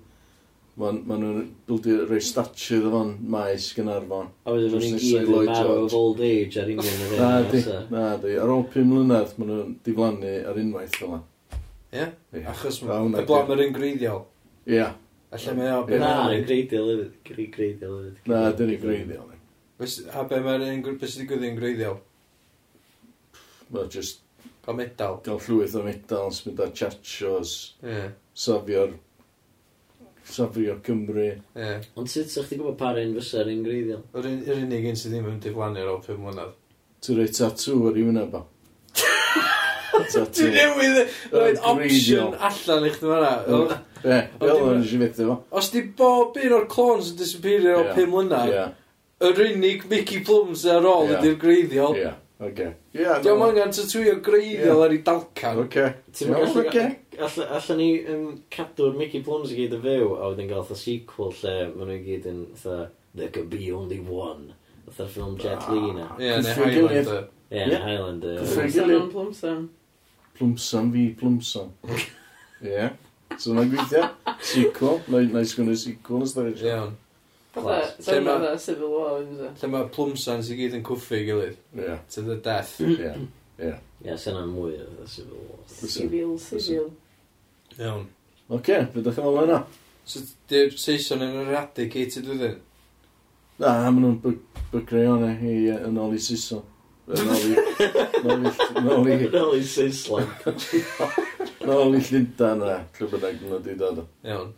maen 0.80 1.02
ma 1.10 1.18
nhw'n 1.20 1.48
bildio 1.68 2.06
rhoi 2.06 2.22
statue 2.24 2.80
ddod 2.84 2.96
o'n 3.00 3.16
maes 3.34 3.72
Gynarfon. 3.76 4.30
A 4.46 4.54
wedyn 4.56 4.76
maen 4.76 4.94
nhw'n 4.94 5.02
gyd 5.04 5.32
yn 5.34 5.50
marw 5.52 5.74
of 5.86 5.98
old 5.98 6.22
age 6.24 6.62
ar 6.62 6.72
England. 6.72 7.04
na 7.18 7.32
di, 7.52 7.64
na 7.92 8.06
di. 8.22 8.38
Ar 8.40 8.54
ôl 8.54 8.64
pum 8.74 8.94
mlynedd 8.94 9.34
maen 9.40 9.52
nhw'n 9.54 9.74
diflannu 9.88 10.36
ar 10.52 10.62
unwaith 10.64 10.96
fel 11.00 11.18
yna. 11.18 11.22
Ie? 11.98 12.08
Achos 12.54 12.82
y 12.84 12.88
blaen 12.88 13.12
mae'r 13.16 13.66
ingreiddiol. 13.68 14.24
Ie. 14.68 14.86
Alla 15.32 15.54
mae 15.58 15.74
o... 15.76 15.82
Na, 16.00 16.12
yn 16.32 16.46
Greidiol 16.48 16.94
hefyd. 17.28 18.22
Na, 18.32 18.46
dyn 18.56 18.72
ni'n 18.72 18.80
greiddiol. 18.80 19.34
A 20.16 20.24
be 20.30 20.40
mae'r 20.44 20.64
un 20.70 20.86
beth 20.86 21.12
sydd 21.12 21.26
wedi 21.26 21.28
gwyddi 21.34 21.50
yn 21.52 21.60
greiddiol? 21.60 21.98
Wel, 23.74 23.90
just 23.92 24.24
O 24.68 24.74
medal. 24.76 25.22
Gael 25.24 25.40
llwyth 25.46 25.76
o 25.80 25.84
medals, 25.86 26.42
mynd 26.46 26.60
â 26.60 26.70
chachos, 26.76 27.54
yeah. 27.84 28.10
safio'r 28.36 28.98
safio 30.28 30.76
Cymru. 30.84 31.30
Yeah. 31.56 31.86
Ond 31.96 32.12
sut 32.12 32.32
sa'ch 32.32 32.50
ti'n 32.52 32.62
gwybod 32.62 32.78
par 32.80 33.00
un 33.00 33.16
fysa'r 33.16 33.52
un 33.54 33.64
greiddiol? 33.64 34.04
Yr 34.18 34.28
unig 34.58 34.90
un 34.92 35.00
sydd 35.00 35.16
ddim 35.16 35.30
yn 35.32 35.42
diflannu 35.44 35.84
ar 35.84 35.92
ôl 35.94 36.02
5 36.04 36.20
mlynedd. 36.24 36.54
Ti'n 37.06 37.20
rhoi 37.20 37.32
tatŵ 37.38 37.88
ar 37.92 38.00
i 38.02 38.06
wyneb 38.10 38.36
o. 38.36 38.44
Ti'n 40.08 40.54
newydd 40.54 41.00
roed 41.34 41.64
opsiwn 41.72 42.36
allan 42.50 42.86
i 42.86 42.92
chdi 42.94 43.10
fanna. 43.14 43.80
Ie, 44.04 44.20
fel 44.40 44.54
yna 44.60 44.76
nes 44.82 44.94
i 44.94 45.02
fyth 45.02 45.24
efo. 45.24 45.40
Os 45.58 45.72
di 45.74 45.84
bob 45.98 46.38
un 46.44 46.56
o'r 46.60 46.68
clones 46.72 47.14
yn 47.14 47.20
disappeario 47.24 47.80
ar 47.80 47.84
ôl 47.86 47.96
5 47.96 48.12
mlynedd, 48.14 48.56
yr 49.28 49.44
unig 49.48 49.88
Mickey 49.90 50.24
Plums 50.28 50.68
ar 50.70 50.86
ôl 50.92 51.16
ydy'r 51.16 51.40
greiddiol. 51.42 51.98
Ie. 51.98 52.14
Oce. 52.40 52.68
Diolch 52.94 53.44
angen 53.48 53.72
tatwio 53.74 54.20
greiddiol 54.22 54.84
ar 54.86 54.94
ei 54.94 55.02
dalcan. 55.06 55.64
Oce. 55.64 55.88
Ti'n 56.14 56.34
meddwl, 56.34 56.68
oce. 56.68 56.84
Alla 57.18 57.78
ni 57.80 57.88
um, 58.14 58.28
cadw'r 58.54 58.94
Mickey 58.98 59.24
Plums 59.26 59.54
i 59.54 59.58
gyd 59.58 59.74
y 59.74 59.82
fyw, 59.82 60.12
a 60.20 60.30
wedyn 60.30 60.52
gael 60.52 60.68
the 60.68 60.78
sequel 60.78 61.34
lle 61.40 61.56
maen 61.74 61.90
nhw 61.90 61.98
i 61.98 62.04
gyd 62.06 62.28
yn, 62.30 62.44
fatha, 62.54 62.92
there 63.18 63.34
could 63.34 63.50
be 63.50 63.72
only 63.74 63.98
one. 64.00 64.54
Fatha'r 64.86 65.10
ffilm 65.16 65.34
ah, 65.34 65.42
Jet 65.42 65.66
Li 65.74 65.96
na. 65.98 66.12
Ie, 66.22 66.36
neu 66.46 66.62
Highlander. 66.62 67.26
Ie, 67.50 67.66
neu 67.72 67.82
Highlander. 67.88 68.46
Plumsam 68.46 68.94
o'n 69.00 69.10
Plumsam. 69.16 69.66
Plumsam 70.38 70.94
fi, 70.94 71.10
Plumsam. 71.18 71.74
Ie. 72.70 72.88
So, 73.38 73.58
mae'n 73.58 73.74
gweithio. 73.74 74.06
Sequel. 74.46 75.02
Na 75.10 75.42
i 75.42 75.50
sgwneud 75.50 75.82
sequel, 75.82 76.30
ysdod. 76.30 76.54
Iawn. 76.62 76.94
Fatha, 77.58 78.12
lle 78.12 78.20
ma' 78.26 78.36
fatha 78.38 78.60
Civil 78.62 78.92
War 78.94 79.18
yn 79.24 79.34
Lle 79.62 79.70
mae 79.74 79.90
plwmsans 79.96 80.52
i 80.54 80.58
gyd 80.60 80.78
yn 80.78 80.86
cwffu 80.88 81.18
ei 81.18 81.26
gilydd. 81.28 81.58
Ie. 81.80 81.98
To 82.14 82.24
the 82.28 82.38
death. 82.46 82.78
Ie. 82.86 83.12
Ie. 83.58 83.74
Ie, 84.06 84.16
sy'n 84.22 84.40
am 84.40 84.54
mwy 84.56 84.78
o 84.84 84.88
fatha 84.92 85.10
Civil 85.16 85.44
War. 85.50 85.60
Civil, 85.74 86.38
civil. 86.44 86.88
Iawn. 87.80 88.08
Oce, 88.48 88.80
fe 88.94 89.04
ddech 89.04 89.18
chi'n 89.20 89.28
meddwl 89.28 89.44
yna? 89.48 89.60
So, 90.08 90.24
di'r 90.52 90.72
Saeson 90.80 91.26
yn 91.26 91.42
eradicated 91.44 92.30
wedyn? 92.32 92.58
Na, 93.58 93.74
maen 93.90 94.02
nhw'n 94.06 94.18
by- 94.24 94.66
bygreio 94.72 95.18
ni 95.20 95.34
eh, 95.34 95.46
i 95.50 95.56
yy, 95.68 95.80
yn 95.90 96.00
ôl 96.00 96.16
i 96.16 96.22
Saeson. 96.24 96.64
Yn 97.08 97.30
ôl 97.32 97.44
i... 97.48 97.56
Yn 98.20 98.88
ôl 98.92 99.08
i... 99.08 99.18
Yn 99.30 99.36
ôl 99.40 99.54
i 99.56 99.64
Saeslan. 99.64 100.28
Yn 101.64 101.70
ôl 101.72 101.96
i 101.96 102.02
Llundan 102.04 102.64
a 102.68 102.74
lle 102.98 103.08
bynnag 103.14 103.38
nhw 103.42 103.54
wedi 103.54 103.76
dod 103.80 104.02
o. 104.04 104.06
Iawn. 104.28 104.50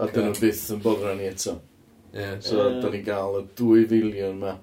A 0.00 0.08
dyn 0.08 0.30
nhw 0.30 0.40
byth 0.40 0.64
yn 0.72 0.82
bodra 0.84 1.14
ni 1.18 1.28
eto. 1.28 1.58
Yeah. 2.12 2.38
So, 2.44 2.60
uh, 2.60 2.80
da 2.80 2.90
ni 2.92 3.02
gael 3.04 3.38
y 3.40 3.44
2 3.58 3.84
filiwn 3.90 4.40
ma. 4.40 4.56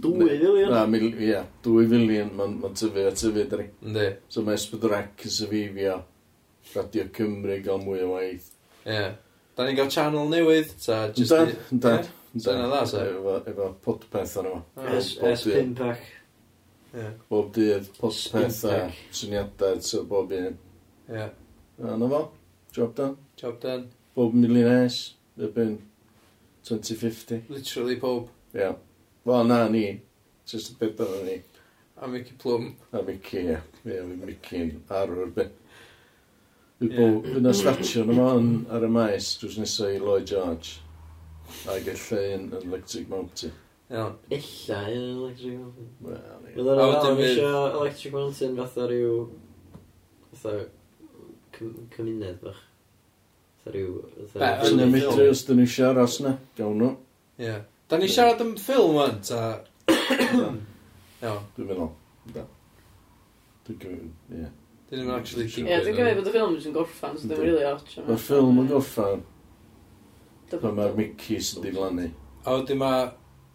2 0.00 0.14
filiwn? 0.20 0.72
Na, 0.72 0.84
mil, 0.90 1.06
ia, 1.20 1.44
2 1.64 1.86
filiwn 1.92 2.32
mae'n 2.36 2.58
ma 2.62 2.72
tyfu 2.76 3.04
a 3.08 3.12
tyfu 3.16 3.46
da 3.50 3.60
ni. 3.60 3.68
Ynddi. 3.84 4.08
So 4.32 4.44
mae 4.46 4.58
Esbydrec 4.60 5.24
yn 5.28 5.36
syfifio. 5.38 6.00
Radio 6.74 7.06
Cymru 7.14 7.60
gael 7.64 7.80
mwy 7.84 8.04
o 8.04 8.10
waith. 8.14 8.50
Ie. 8.88 9.06
Da 9.54 9.66
ni'n 9.66 9.78
gael 9.78 9.90
channel 9.92 10.28
newydd? 10.32 10.72
Ta, 10.84 11.00
just 11.14 11.32
dan, 11.32 11.52
dan. 11.70 12.12
Dyna 12.34 12.66
dda, 12.66 12.84
sa? 12.90 13.04
Efo, 13.06 13.36
efo 13.46 13.70
podpeth 13.84 14.38
arno. 14.40 14.62
Ah. 14.76 14.94
S5 14.98 15.74
pack. 15.78 16.08
Bob 17.30 17.52
dydd, 17.54 17.90
podpeth 17.98 18.64
a 18.70 18.78
syniadau, 19.14 19.80
so 19.82 20.02
bob 20.08 20.32
un. 20.34 20.56
Ie. 21.08 21.14
Yeah. 21.14 21.30
Na 21.78 22.08
fo, 22.08 22.24
job 22.72 22.96
done. 22.96 23.16
Job 23.36 23.60
done 23.62 23.88
bob 24.14 24.34
millionaires 24.34 25.14
erbyn 25.38 25.78
2050. 26.64 27.42
Literally 27.48 27.96
pob. 27.96 28.28
Ie. 28.54 28.60
Yeah. 28.60 28.76
Wel, 29.24 29.44
na 29.44 29.68
ni. 29.68 30.00
Just 30.46 30.72
a 30.72 30.74
bit 30.78 31.00
o'n 31.00 31.24
ni. 31.24 31.42
A 31.96 32.08
Mickey 32.08 32.34
Plum. 32.38 32.76
A 32.92 33.02
Mickey, 33.02 33.38
ie. 33.38 33.58
Ie, 33.84 34.00
Mickey 34.24 34.62
yn 34.62 34.72
arw 34.88 35.24
erbyn. 35.26 35.50
Bydd 36.80 36.94
yeah. 36.98 37.42
na 37.42 37.52
statio 37.54 38.04
yna 38.04 38.16
fan 38.18 38.48
ar 38.74 38.86
y 38.86 38.90
maes 38.92 39.34
drws 39.40 39.58
nesaf 39.60 39.94
i 39.94 40.00
Lloyd 40.02 40.26
George. 40.30 40.80
A 41.70 41.78
gallu 41.84 42.20
yn 42.34 42.48
Electric 42.60 43.08
Mountain. 43.10 43.54
Iawn. 43.90 44.14
Illa 44.34 44.80
yn 44.92 45.08
Electric 45.14 45.58
Mountain. 45.58 45.90
Wel, 46.06 46.20
ie. 46.20 46.54
Bydd 46.54 46.70
yna 46.76 46.86
fel 46.94 47.24
eisiau 47.26 47.66
Electric 47.80 48.14
Mountain 48.14 48.56
fatha 48.62 48.88
rhyw... 48.90 49.18
fatha 50.34 50.56
cymuned 51.58 52.40
bach. 52.42 52.62
Fatha 53.64 53.78
rhyw... 53.78 53.94
Be, 54.34 54.48
Os 54.60 54.72
yna 54.72 54.86
medru, 54.92 55.28
os 55.30 55.44
dyn 55.48 55.56
ni 55.62 55.66
siarad 55.66 56.02
aros 56.02 56.18
na, 56.20 56.34
gawn 56.58 56.76
nhw. 56.82 56.90
Ie. 57.40 57.54
Da 57.88 57.96
ni 57.96 58.08
siarad 58.12 58.42
am 58.44 58.50
ffilm 58.60 58.98
yn, 59.00 59.14
ta... 59.24 59.38
Iawn. 61.24 61.46
Dwi'n 61.56 61.70
meddwl. 61.70 61.88
Da. 62.34 62.42
Dwi'n 63.64 63.78
gwybod, 63.80 64.10
ie. 64.36 64.50
Dyn 64.90 65.00
ni'n 65.00 65.12
actually 65.14 65.46
Ie, 65.48 65.78
dwi'n 65.80 65.96
gwybod 65.96 66.18
bod 66.20 66.28
y 66.28 66.34
ffilm 66.34 66.58
yn 66.60 66.74
gorffan, 66.76 67.16
so 67.16 67.30
dwi'n 67.30 67.40
really 67.40 67.64
och. 67.70 67.94
Mae'r 68.04 68.20
ffilm 68.26 68.60
yn 68.60 68.68
gorffan. 68.68 69.22
Pan 70.52 70.76
mae'r 70.76 70.96
Mickey 70.98 71.40
sy'n 71.40 71.64
diflannu. 71.64 72.10
A 72.44 72.58
wedyn 72.58 72.78
mae 72.82 73.06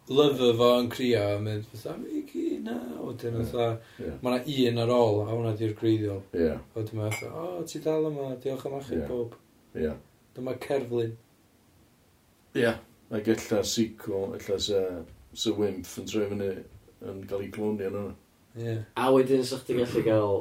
lyfr 0.09 0.55
fo 0.57 0.71
yn 0.79 0.89
crio 0.89 1.21
a 1.35 1.35
mynd 1.43 1.67
fatha, 1.69 1.93
Mickey, 2.01 2.57
na, 2.65 2.79
o 2.97 3.13
dyn 3.13 3.37
nhw 3.37 3.45
fatha, 3.51 4.09
mae 4.25 4.41
yna 4.41 4.71
un 4.73 4.81
ar 4.87 4.95
ôl 4.95 5.21
a 5.21 5.27
hwnna 5.29 5.53
di'r 5.59 5.77
greiddiol. 5.77 6.23
Ie. 6.33 6.55
A 6.57 6.79
wedyn 6.79 7.03
mae 7.03 7.13
fatha, 7.13 7.45
o, 7.45 7.61
ti 7.69 7.83
dal 7.85 8.09
yma, 8.09 8.31
diolch 8.41 8.65
am 8.65 8.79
achub 8.79 9.05
bob. 9.11 9.37
Ia. 9.79 9.95
Dyma 10.35 10.55
cerflun. 10.65 11.15
Ia. 12.59 12.75
Ac 13.09 13.27
ella 13.33 13.63
sequel, 13.65 14.35
ella 14.37 14.59
se, 14.61 14.83
se 15.33 15.53
wimp 15.57 15.87
yn 16.01 16.09
troi 16.09 16.27
fyny 16.29 16.49
yn 17.09 17.23
cael 17.29 17.45
ei 17.45 17.51
glonio 17.53 17.89
nhw. 17.93 18.05
Ia. 18.59 18.77
A 18.99 19.09
wedyn 19.15 19.45
sa'ch 19.47 19.65
ti'n 19.67 19.81
gallu 19.81 20.03
cael 20.05 20.39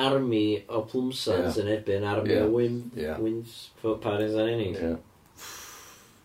army 0.00 0.44
o 0.70 0.84
plwmsans 0.88 1.58
yn 1.60 1.68
erbyn 1.74 2.06
army 2.08 2.38
o 2.40 2.48
wimp, 2.54 2.96
wimps, 3.20 3.58
parents 3.82 4.38
a'n 4.38 4.52
unig. 4.54 4.80
Ia. 4.80 4.96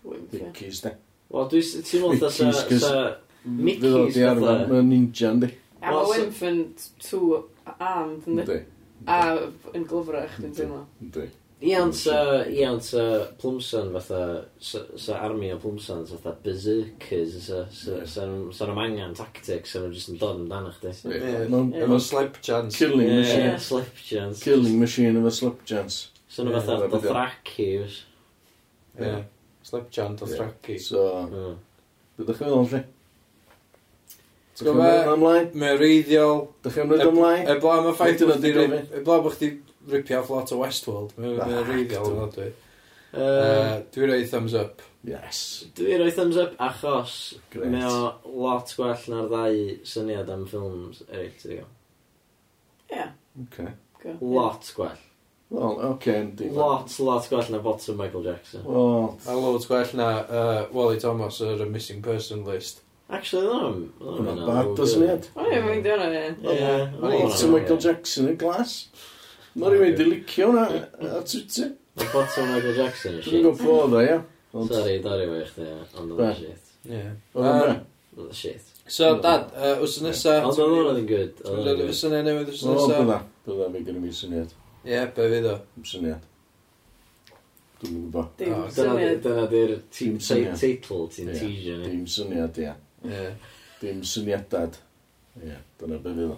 Mickey's 0.06 0.84
de. 0.86 0.94
Wel, 1.34 1.48
dwi'n 1.52 1.86
teimlo 1.90 2.14
dda 2.16 2.30
sa... 2.32 2.50
Mickey's 2.52 2.84
dda. 2.86 3.06
Fydd 3.46 3.88
o 3.90 4.04
di 4.14 4.24
arfer, 4.26 4.68
mae'n 4.70 4.88
ninja 4.90 5.32
yndi. 5.34 5.50
A 5.82 5.92
mae 5.92 6.12
wimp 6.14 6.44
yn 6.46 6.62
two 7.02 7.42
armed 7.76 8.30
yndi. 8.32 8.60
A 9.10 9.18
yn 9.74 9.88
glyfrach, 9.90 10.38
dwi'n 10.40 10.56
teimlo. 10.56 10.86
Yndi. 11.02 11.26
I 11.62 11.72
answer, 11.72 12.46
i 12.52 12.66
sa 12.84 13.02
plwmsan 13.40 13.94
fatha, 13.96 14.44
sa 14.60 15.20
army 15.24 15.54
o 15.54 15.60
Plumson 15.60 16.02
fatha 16.10 16.34
berserkers, 16.44 17.38
sa, 17.46 17.62
sa, 17.72 18.02
sa, 18.04 18.26
sa 18.52 18.68
nhw'n 18.68 18.82
angen 18.84 19.14
tactics, 19.16 19.72
sa 19.72 19.80
nhw'n 19.80 19.94
just 19.96 20.12
yn 20.12 20.20
dod 20.20 20.42
amdano 20.42 20.74
chdi. 20.76 20.92
Efo 21.16 22.00
slap 22.04 22.42
chance. 22.44 22.76
Killing 22.76 23.08
machine. 23.22 23.56
slip 23.64 23.96
chance. 23.96 24.44
Killing 24.44 24.76
machine 24.82 25.16
efo 25.16 25.32
slip 25.32 25.64
chance. 25.64 26.10
Sa 26.28 26.44
nhw 26.44 26.60
fatha 26.60 26.90
dothraki. 26.92 27.70
Ie. 29.00 29.14
Slap 29.64 29.88
chance 29.96 30.26
dothraki. 30.26 30.76
So, 30.76 31.06
byddwch 32.20 32.36
hmm. 32.36 32.42
chi'n 32.42 32.52
meddwl, 32.52 32.68
Fri? 32.74 32.84
Ti'n 34.60 34.76
meddwl 34.76 35.16
Ymlaen? 35.16 35.48
Mae'n 35.56 35.80
reiddiol. 35.80 36.50
Dych 36.68 36.82
chi'n 36.82 36.92
meddwl 36.92 37.16
ymlaen? 37.16 37.48
Eblaw, 37.56 37.88
mae 37.88 37.96
ffaith 37.96 38.28
bod 39.08 39.32
chdi 39.40 39.56
ripio 39.92 40.22
off 40.22 40.32
lot 40.34 40.52
o 40.52 40.60
Westworld. 40.62 41.16
Mae'n 41.20 41.42
ah, 41.42 41.64
rili 41.68 41.88
gael 41.92 42.12
yn 42.14 42.36
dwi. 42.36 42.52
Uh, 43.16 43.80
dwi'n 43.96 44.12
rhoi 44.12 44.28
thumbs 44.28 44.54
up. 44.60 44.84
Yes. 45.08 45.40
Dwi'n 45.78 46.02
rhoi 46.02 46.12
thumbs 46.16 46.38
up 46.42 46.56
achos 46.60 47.16
Great. 47.54 47.72
mae 47.72 47.88
o 47.88 48.36
lot 48.44 48.74
gwell 48.76 49.10
na'r 49.14 49.30
ddau 49.32 49.60
syniad 49.88 50.32
am 50.34 50.46
ffilms 50.50 51.04
eraill 51.08 51.36
ti'n 51.40 51.54
gwybod? 51.54 51.74
Yeah. 52.92 53.12
Okay. 53.48 53.72
Go. 54.04 54.18
Lot 54.22 54.72
gwell. 54.76 55.04
Wel, 55.50 55.78
oce, 55.78 55.86
okay, 55.94 56.50
Lot, 56.50 57.00
lot 57.00 57.30
gwell 57.30 57.52
na 57.54 57.60
bottom 57.60 57.98
Michael 57.98 58.24
Jackson. 58.24 58.64
Well, 58.66 59.20
a 59.28 59.36
lot 59.36 59.68
gwell 59.70 59.94
na 59.94 60.10
uh, 60.26 60.68
Wally 60.74 61.00
Thomas 61.00 61.40
ar 61.42 61.62
y 61.62 61.70
missing 61.70 62.02
person 62.02 62.44
list. 62.44 62.82
Actually, 63.10 63.46
no. 63.46 63.90
Ddim 64.02 64.46
bad, 64.48 64.76
doesn't 64.76 65.04
it? 65.04 65.30
O, 65.38 65.46
ie, 65.46 65.60
mae'n 65.62 65.84
dweud 65.86 66.02
hwnna, 66.02 66.24
ie. 66.42 67.52
Michael 67.54 67.78
Jackson 67.78 68.32
yn 68.32 68.40
glas. 68.42 68.88
Mae 69.56 69.72
rhywun 69.72 69.96
di 69.96 70.06
licio 70.10 70.52
hwnna 70.52 70.64
ar 70.68 71.24
Twitter. 71.24 71.70
Mae 71.96 72.08
bot 72.12 72.40
Michael 72.52 72.76
Jackson 72.76 73.14
yn 73.16 73.22
shit. 73.24 73.32
Dwi'n 73.32 73.46
gwybod 73.46 73.66
bod 73.66 73.94
o, 73.96 74.02
ia. 74.04 74.18
Sorry, 74.68 74.96
dorri 75.04 75.28
fe 75.32 75.44
chdi, 75.50 75.68
ond 76.02 76.16
o'n 76.16 76.34
shit. 76.36 76.74
Ie. 76.92 77.04
O'n 77.40 78.34
shit. 78.36 78.72
So, 78.86 79.14
dad, 79.24 79.48
wrth 79.80 79.98
nesa... 80.04 80.34
Ond 80.46 80.60
o'n 80.60 80.74
hwnna 80.76 81.00
yn 81.00 81.08
good. 81.10 81.40
Oedd 81.50 81.82
y 81.88 81.96
syniad 81.96 82.28
newydd 82.28 82.52
wrth 82.52 82.66
nesa. 82.68 83.00
Bydda. 83.00 83.20
Bydda, 83.48 83.70
mi 83.72 83.84
gynnu 83.88 84.04
mi 84.04 84.12
syniad. 84.14 84.52
Ie, 84.86 85.00
be 85.16 85.30
fydd 85.32 85.48
o? 85.50 85.56
Syniad. 85.88 86.28
Dwi'n 87.80 87.96
gwybod. 88.04 88.44
Dyna 88.76 89.48
di'r 89.56 89.74
team 89.96 90.20
title 90.20 91.08
ti'n 91.16 91.32
teasio 91.32 91.80
ni. 91.80 91.94
Dim 91.96 92.06
syniad, 92.12 92.60
ia. 92.62 92.76
Dim 93.80 94.04
syniadad. 94.12 94.78
Ie, 95.40 95.58
dyna 95.80 95.98
be 96.04 96.14
fydd 96.20 96.36
o. 96.36 96.38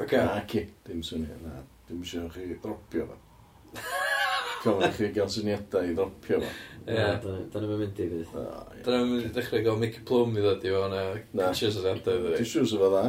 Ac? 0.00 0.18
Na, 0.18 0.42
ci. 0.50 0.66
Dim 0.88 1.04
syniad, 1.06 1.38
na 1.44 1.62
dim 1.94 2.02
eisiau 2.02 2.28
chi 2.34 2.58
dropio 2.62 3.06
fo. 3.06 3.16
Cofyn 4.64 4.92
chi 4.96 5.10
gael 5.12 5.28
syniadau 5.30 5.90
i 5.90 5.94
dropio 5.94 6.40
fo. 6.40 6.48
Ie. 6.84 7.04
Da 7.52 7.60
ni'n 7.60 7.76
mynd 7.78 8.00
i 8.00 8.08
fydd. 8.10 8.32
Da 8.84 8.96
ni'n 8.96 9.12
mynd 9.12 9.28
i 9.28 9.30
ddechrau 9.34 9.62
gael 9.64 9.78
Mickey 9.80 10.02
Plum 10.06 10.34
i 10.36 10.42
ddod 10.42 10.64
i 10.64 10.74
fo, 10.74 10.82
na 10.90 11.04
fo'n 11.12 11.22
pictures 11.38 11.78
o'r 11.80 11.88
adeg. 11.94 12.10
Dwi'n 12.34 12.50
siŵr 12.50 12.66
sef 12.72 12.82
o 12.82 12.90
dda. 12.94 13.04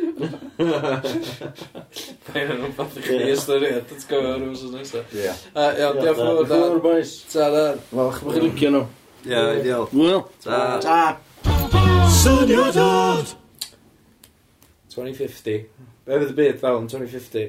Pa'n 2.26 2.52
yn 2.52 2.60
rhywbeth 2.60 2.98
i 3.00 3.04
chi 3.04 3.18
ystyried, 3.32 3.84
let's 3.92 4.06
go 4.10 4.20
o'r 4.20 4.40
rhywbeth 4.42 4.74
nesaf. 4.74 5.16
Ie. 5.16 5.34
Iawn, 5.54 6.00
diolch 6.00 6.20
yn 6.20 6.30
fawr. 6.30 6.44
Diolch 6.44 6.44
yn 6.44 6.64
fawr, 6.66 6.80
boys. 6.84 7.16
Ta, 7.32 7.50
da. 7.54 7.66
Wel, 7.94 8.14
chymwch 8.18 8.34
chi'n 8.36 8.48
licio 8.48 8.72
nhw. 8.76 8.86
Ie, 9.28 9.42
ideal. 9.60 9.90
Wel. 9.92 10.24
Ta. 10.44 10.62
Ta. 10.84 11.02
Syniadad! 12.20 13.39
2050. 15.00 15.56
Be 16.06 16.20
fydd 16.20 16.34
y 16.34 16.36
byd 16.38 16.60
fel 16.60 16.78
yn 16.82 16.90
2050? 16.92 17.48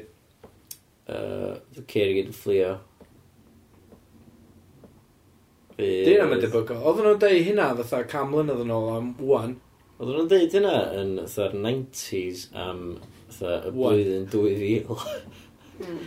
Uh, 1.12 1.60
the 1.76 1.84
ceir 1.92 2.12
i 2.12 2.18
gyd 2.20 2.32
yn 2.32 2.38
fflio. 2.38 2.72
Dyna 5.82 6.28
mae'n 6.30 6.44
debygol. 6.44 6.82
Oedden 6.84 7.08
nhw'n 7.08 7.22
deud 7.22 7.46
hynna 7.48 7.72
fatha 7.80 8.04
cam 8.10 8.30
mlynedd 8.32 8.62
yn 8.66 8.74
ôl 8.76 8.90
am 8.94 9.14
wwan. 9.22 9.56
Oedden 9.98 10.20
nhw'n 10.20 10.32
deud 10.32 10.58
hynna 10.58 10.76
yn 11.00 11.16
fatha'r 11.24 11.56
90s 11.58 12.48
am 12.68 12.84
fatha 13.32 13.62
y 13.70 13.76
blwyddyn 13.78 14.30
2000. 14.34 15.00
Hmm. 15.82 15.98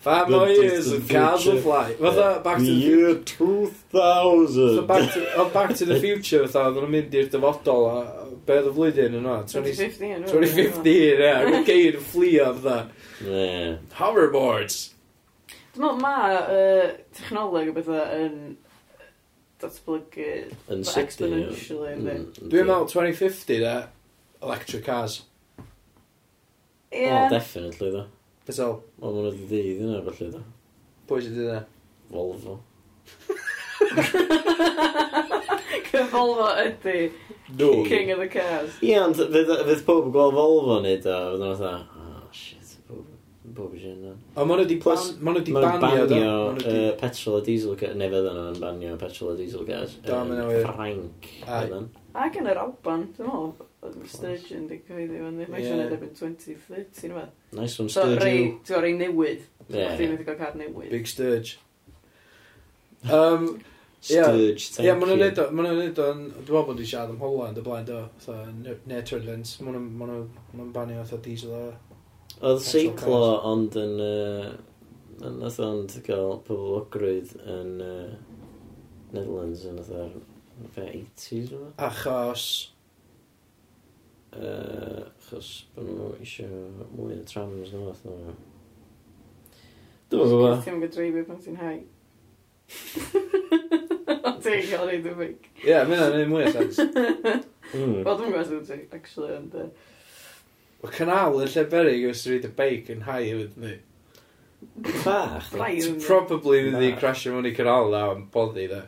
Five 0.00 0.28
more 0.28 0.48
years 0.48 0.92
and 0.92 1.08
cars 1.08 1.46
will 1.46 1.62
fly. 1.62 1.94
Fatha 1.94 2.42
back 2.44 2.58
to 2.58 2.64
the 2.64 2.70
year 2.70 3.14
2000. 3.14 3.88
Fatha 3.90 4.82
back 4.86 5.12
to, 5.14 5.34
oh, 5.36 5.48
back 5.48 5.74
to 5.76 5.86
the 5.86 5.98
future 6.00 6.46
fatha 6.46 6.66
oedden 6.66 6.84
nhw'n 6.84 6.94
mynd 6.94 7.16
i'r 7.20 7.30
dyfodol 7.32 7.88
a 7.88 8.19
be 8.46 8.56
oedd 8.58 8.70
y 8.70 8.72
flwyddyn 8.76 9.18
yno? 9.20 9.36
2015. 9.50 10.24
2015, 10.30 10.88
ie. 10.92 11.30
Ac 11.30 11.68
geir 11.68 11.98
fflio 12.04 12.48
fydda. 12.56 12.78
Hoverboards. 13.98 14.78
Dwi'n 15.74 15.84
meddwl 15.84 16.00
ma 16.02 16.14
uh, 16.40 16.86
technoleg 17.14 17.70
o 17.70 17.74
bethau 17.76 18.24
yn 18.24 18.36
datblygu 19.62 20.30
exponentially. 20.70 21.92
Mm, 21.98 22.24
Dwi'n 22.40 22.66
meddwl 22.66 22.88
2050 22.90 23.60
da, 23.62 23.74
electric 24.42 24.82
cars. 24.88 25.20
Ie. 26.90 27.04
Yeah. 27.04 27.26
Oh, 27.26 27.28
definitely 27.30 27.92
da. 27.94 28.06
Beth 28.48 28.62
o? 28.64 28.70
Maen 28.98 29.14
nhw 29.20 29.28
wedi 29.28 29.46
ddeud 29.52 29.84
yna 29.86 30.00
felly 30.08 30.32
da. 30.34 30.42
Pwy 31.06 31.22
sydd 31.26 31.38
wedi 31.38 31.52
dda? 31.52 31.60
Volvo. 32.10 32.58
Ydy 36.60 37.12
No. 37.58 37.70
King 37.84 38.12
of 38.12 38.20
the 38.22 38.28
Cars. 38.28 38.76
Ie, 38.84 38.96
ond 39.00 39.18
fydd 39.18 39.84
pob 39.86 40.06
yn 40.08 40.14
gweld 40.14 40.36
Volvo 40.36 40.80
nid 40.84 41.06
o, 41.08 41.18
fydd 41.34 41.44
o'n 41.46 41.56
fatha, 41.58 41.72
oh 41.98 42.28
shit, 42.34 42.76
pob 43.56 43.72
yn 43.74 43.80
sy'n 43.82 44.04
O, 44.36 44.44
ma'n 44.46 44.62
wedi 44.62 44.76
plus, 44.82 45.08
Mae'n 45.18 45.40
wedi 45.40 45.54
banio, 45.56 46.04
banio 46.10 46.84
petrol 47.00 47.40
a 47.40 47.42
diesel 47.46 47.74
cars, 47.80 47.96
neu 47.98 48.12
fydden 48.12 48.38
nhw'n 48.38 48.60
banio 48.62 48.98
petrol 49.00 49.32
a 49.32 49.38
diesel 49.40 49.66
cars. 49.68 49.96
Do, 50.06 50.20
ma'n 50.28 50.44
awyr. 50.44 50.68
Frank, 50.68 51.30
fydden. 51.46 51.88
Ac 52.20 52.38
yn 52.40 52.50
yr 52.50 52.60
Alban, 52.64 53.08
dwi'n 53.16 53.30
meddwl, 53.30 53.66
Sturgeon 54.10 54.66
di 54.68 54.76
cyhoeddi 54.84 55.18
fan, 55.22 55.40
mae'n 55.40 55.64
siŵr 55.64 55.78
nid 55.80 55.94
erbyn 55.96 56.12
2030, 56.18 57.00
nid 57.08 57.16
Nice 57.56 57.80
one, 57.80 57.88
Sturgeon. 57.88 58.20
So, 58.20 58.24
rei, 58.26 58.46
ti'n 58.68 58.84
rei 58.84 58.94
newydd. 58.98 59.44
Ie. 59.70 59.84
Ddim 59.96 60.14
wedi 60.16 60.26
cael 60.28 60.38
car 60.40 60.56
newydd. 60.58 60.90
Big 60.92 61.08
Sturge. 61.08 61.56
Um, 63.08 63.46
Sturge 64.00 64.70
type. 64.72 64.86
Ie, 64.86 64.94
maen 64.96 65.10
nhw'n 65.10 65.20
neud 65.20 65.38
o, 65.42 65.44
maen 65.52 65.66
nhw'n 65.66 65.78
neud 65.82 65.98
o'n, 66.00 66.20
dwi'n 66.32 66.40
meddwl 66.40 66.66
bod 66.70 66.80
i 66.80 66.86
siarad 66.88 67.12
am 67.12 67.20
Holland 67.20 67.60
o 67.60 67.64
blaen 67.66 67.86
do, 67.88 68.00
Netherlands, 68.88 69.58
maen 69.60 69.76
nhw'n 69.76 69.88
maen 70.00 70.12
nhw'n, 70.14 70.26
maen 70.56 70.72
banio 70.76 71.04
fatha 71.04 71.20
diesel 71.26 71.52
o... 71.52 71.62
Oedd 72.40 72.62
seiclo 72.64 73.20
ond 73.50 73.76
yn, 73.76 74.00
yn 75.20 75.38
nath 75.42 75.60
ond 75.66 75.98
gael 76.06 76.38
poblogrwydd 76.46 77.34
yn 77.44 77.76
uh, 77.84 78.14
Netherlands 79.12 79.66
yn 79.68 79.82
oedd 79.82 79.92
fatha 79.92 80.88
80s 80.88 81.52
yma. 81.58 81.70
Achos? 81.90 82.48
Uh, 84.30 85.04
achos 85.10 85.52
bod 85.76 85.92
nhw 85.92 86.10
eisiau 86.22 86.88
mwy 86.94 87.20
o 87.20 87.28
trams 87.28 87.76
nhw, 87.76 87.84
fath 87.90 88.08
nhw. 88.08 88.36
Dwi'n 90.10 90.28
gwybod. 90.30 90.60
Ti'n 90.64 90.78
gwybod 90.78 90.96
dreifio 90.96 91.28
pan 91.28 91.44
ti'n 91.44 91.60
haig. 91.60 91.88
Ti'n 94.40 94.66
cael 94.70 94.90
ei 94.90 95.00
ddim 95.04 95.18
big. 95.20 95.48
Ie, 95.62 95.76
mae 95.86 95.96
hynna'n 95.96 96.20
ei 96.22 96.28
mwy 96.30 96.46
o 96.48 96.52
sens. 96.56 96.82
Hmm. 97.70 98.00
Wel, 98.02 98.16
dwi'n 98.18 98.32
gwybod 98.32 98.48
sydd 98.48 98.64
ti, 98.66 98.76
actually, 98.96 99.28
ond... 99.30 99.52
Mae 100.82 100.90
canal 100.90 101.36
yn 101.38 101.52
lle 101.52 101.62
berig 101.70 102.06
os 102.08 102.24
rhaid 102.26 102.48
y 102.48 102.50
beic 102.56 102.88
yn 102.90 103.04
hau 103.06 103.20
hefyd, 103.22 103.52
ni. 103.62 103.76
Fach. 105.04 105.52
It's 105.68 105.86
probably 106.02 106.64
fydd 106.66 106.82
i 106.82 106.88
crasio 106.98 107.36
mewn 107.36 107.46
i 107.46 107.52
canal 107.54 107.92
na 107.92 108.00
am 108.08 108.24
boddi, 108.34 108.64
da. 108.72 108.80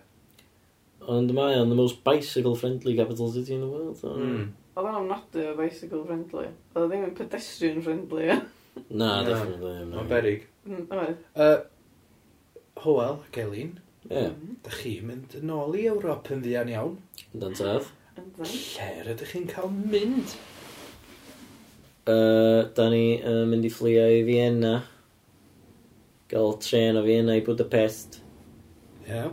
Ond 1.15 1.31
mae 1.37 1.61
o'n 1.61 1.71
the 1.71 1.79
most 1.79 2.03
bicycle-friendly 2.03 2.97
capital 2.99 3.31
city 3.31 3.55
in 3.55 3.63
the 3.63 3.71
world. 3.71 4.03
Mm. 4.03 4.51
Oedd 4.75 4.91
o'n 4.91 4.99
amnadu 5.05 5.47
o 5.53 5.55
bicycle-friendly. 5.63 6.49
Oedd 6.75 6.83
o 6.83 6.91
ddim 6.91 7.07
yn 7.07 7.15
pedestrian-friendly, 7.23 8.33
Na, 8.89 9.23
definitely. 9.25 9.85
Mae'n 9.91 10.09
berig. 10.09 10.47
Mm, 10.67 10.87
oedd. 10.97 11.19
Uh, 11.37 11.59
Hoel 12.85 13.19
ac 13.27 13.39
Elin, 13.43 13.75
Ie. 14.11 14.29
da 14.65 14.73
chi 14.75 14.97
mynd 15.07 15.37
yn 15.39 15.53
ôl 15.55 15.77
i 15.79 15.85
Ewrop 15.91 16.31
yn 16.35 16.43
ddian 16.45 16.71
iawn. 16.73 16.97
Dan 17.33 17.55
taf. 17.59 17.93
Yndan. 18.19 18.49
Lle'r 18.49 19.13
ydych 19.15 19.31
chi'n 19.33 19.47
cael 19.51 19.71
mynd? 19.73 20.35
Uh, 22.03 22.67
da 22.75 22.89
ni 22.91 23.21
uh, 23.23 23.45
mynd 23.49 23.65
i 23.65 23.71
fflio 23.73 24.09
i 24.11 24.25
Fienna. 24.27 24.75
Gael 26.33 26.57
tren 26.65 26.99
o 26.99 27.05
Fienna 27.07 27.37
i 27.39 27.45
Budapest. 27.47 28.19
Ie. 29.07 29.25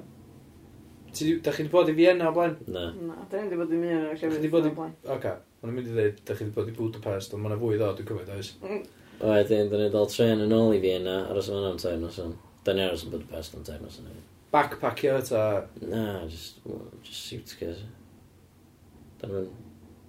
Ti 1.09 1.29
Da 1.43 1.51
chi 1.51 1.63
wedi 1.65 1.71
bod 1.73 1.89
i 1.89 1.95
Fienna 1.97 2.29
o 2.29 2.33
blaen? 2.35 2.55
Na. 2.69 2.89
Na, 2.93 3.15
da 3.31 3.39
ni'n 3.41 3.49
wedi 3.49 3.59
bod 3.63 3.73
i 3.73 3.79
mi 3.81 3.89
o'r 3.95 4.11
llefydd. 4.13 4.35
Chi 4.37 4.43
'di 4.45 4.51
bod 4.53 4.67
i- 4.69 4.91
Oca, 5.15 5.33
ma'n 5.63 5.73
mynd 5.73 5.89
i 5.89 5.95
ddweud, 5.95 6.21
da 6.27 6.35
chi 6.37 6.45
wedi 6.45 6.55
bod 6.59 6.69
i 6.69 6.75
Budapest, 6.77 7.33
ond 7.33 7.43
mae 7.43 7.57
fwy 7.57 7.79
ddo, 7.79 7.89
dwi'n 7.97 8.11
cyfeud, 8.11 8.29
oes? 8.37 8.51
O, 8.61 8.69
mm. 8.69 8.85
edyn, 9.39 9.71
da 9.73 9.81
ni 9.81 9.89
dal 9.95 10.07
tren 10.13 10.45
yn 10.45 10.53
ôl 10.55 10.77
i 10.77 10.83
Fienna, 10.83 11.17
aros 11.31 11.49
yma 11.49 11.71
am 11.71 11.81
tair 11.81 11.97
noson. 11.99 12.37
Da 12.63 12.73
Dan 12.73 12.83
iawn 12.83 12.99
sy'n 12.99 13.13
Budapest 13.13 13.55
am 13.55 13.63
time 13.63 13.87
os 13.87 13.99
yna. 14.01 14.13
Backpackio 14.53 15.17
ta? 15.27 15.65
Na, 15.81 16.27
just, 16.27 16.59
just 17.03 17.25
suitcase. 17.29 17.83
Dan 19.21 19.35
iawn, 19.35 19.51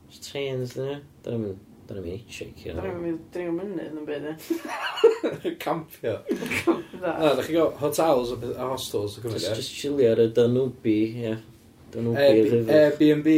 just 0.09 0.31
trains 0.31 0.75
da 0.75 0.87
ni. 0.89 0.97
Da 1.23 1.31
dyn 1.31 1.45
iawn. 1.47 1.59
Dan 1.87 1.97
iawn, 2.01 2.03
dan 2.03 2.03
iawn 2.03 2.11
hitchhike. 2.11 2.75
Dan 2.75 2.91
iawn, 2.91 3.21
dan 3.33 3.47
iawn 3.47 3.57
mynydd 3.61 3.97
yn 4.01 4.09
byd 4.09 4.29
e. 4.33 5.55
Campio. 5.63 6.19
Na, 6.99 7.15
da 7.23 7.43
chi 7.43 7.55
gael 7.55 7.73
hotels 7.81 8.35
a 8.35 8.69
hostels 8.73 9.19
o 9.19 9.25
gymryd. 9.25 9.47
Just 9.61 9.75
chillio 9.79 10.13
ar 10.15 10.25
y 10.27 10.31
Danubi, 10.37 10.99
ie. 11.23 11.35
Danubi. 11.95 12.65
Airbnb. 12.81 13.35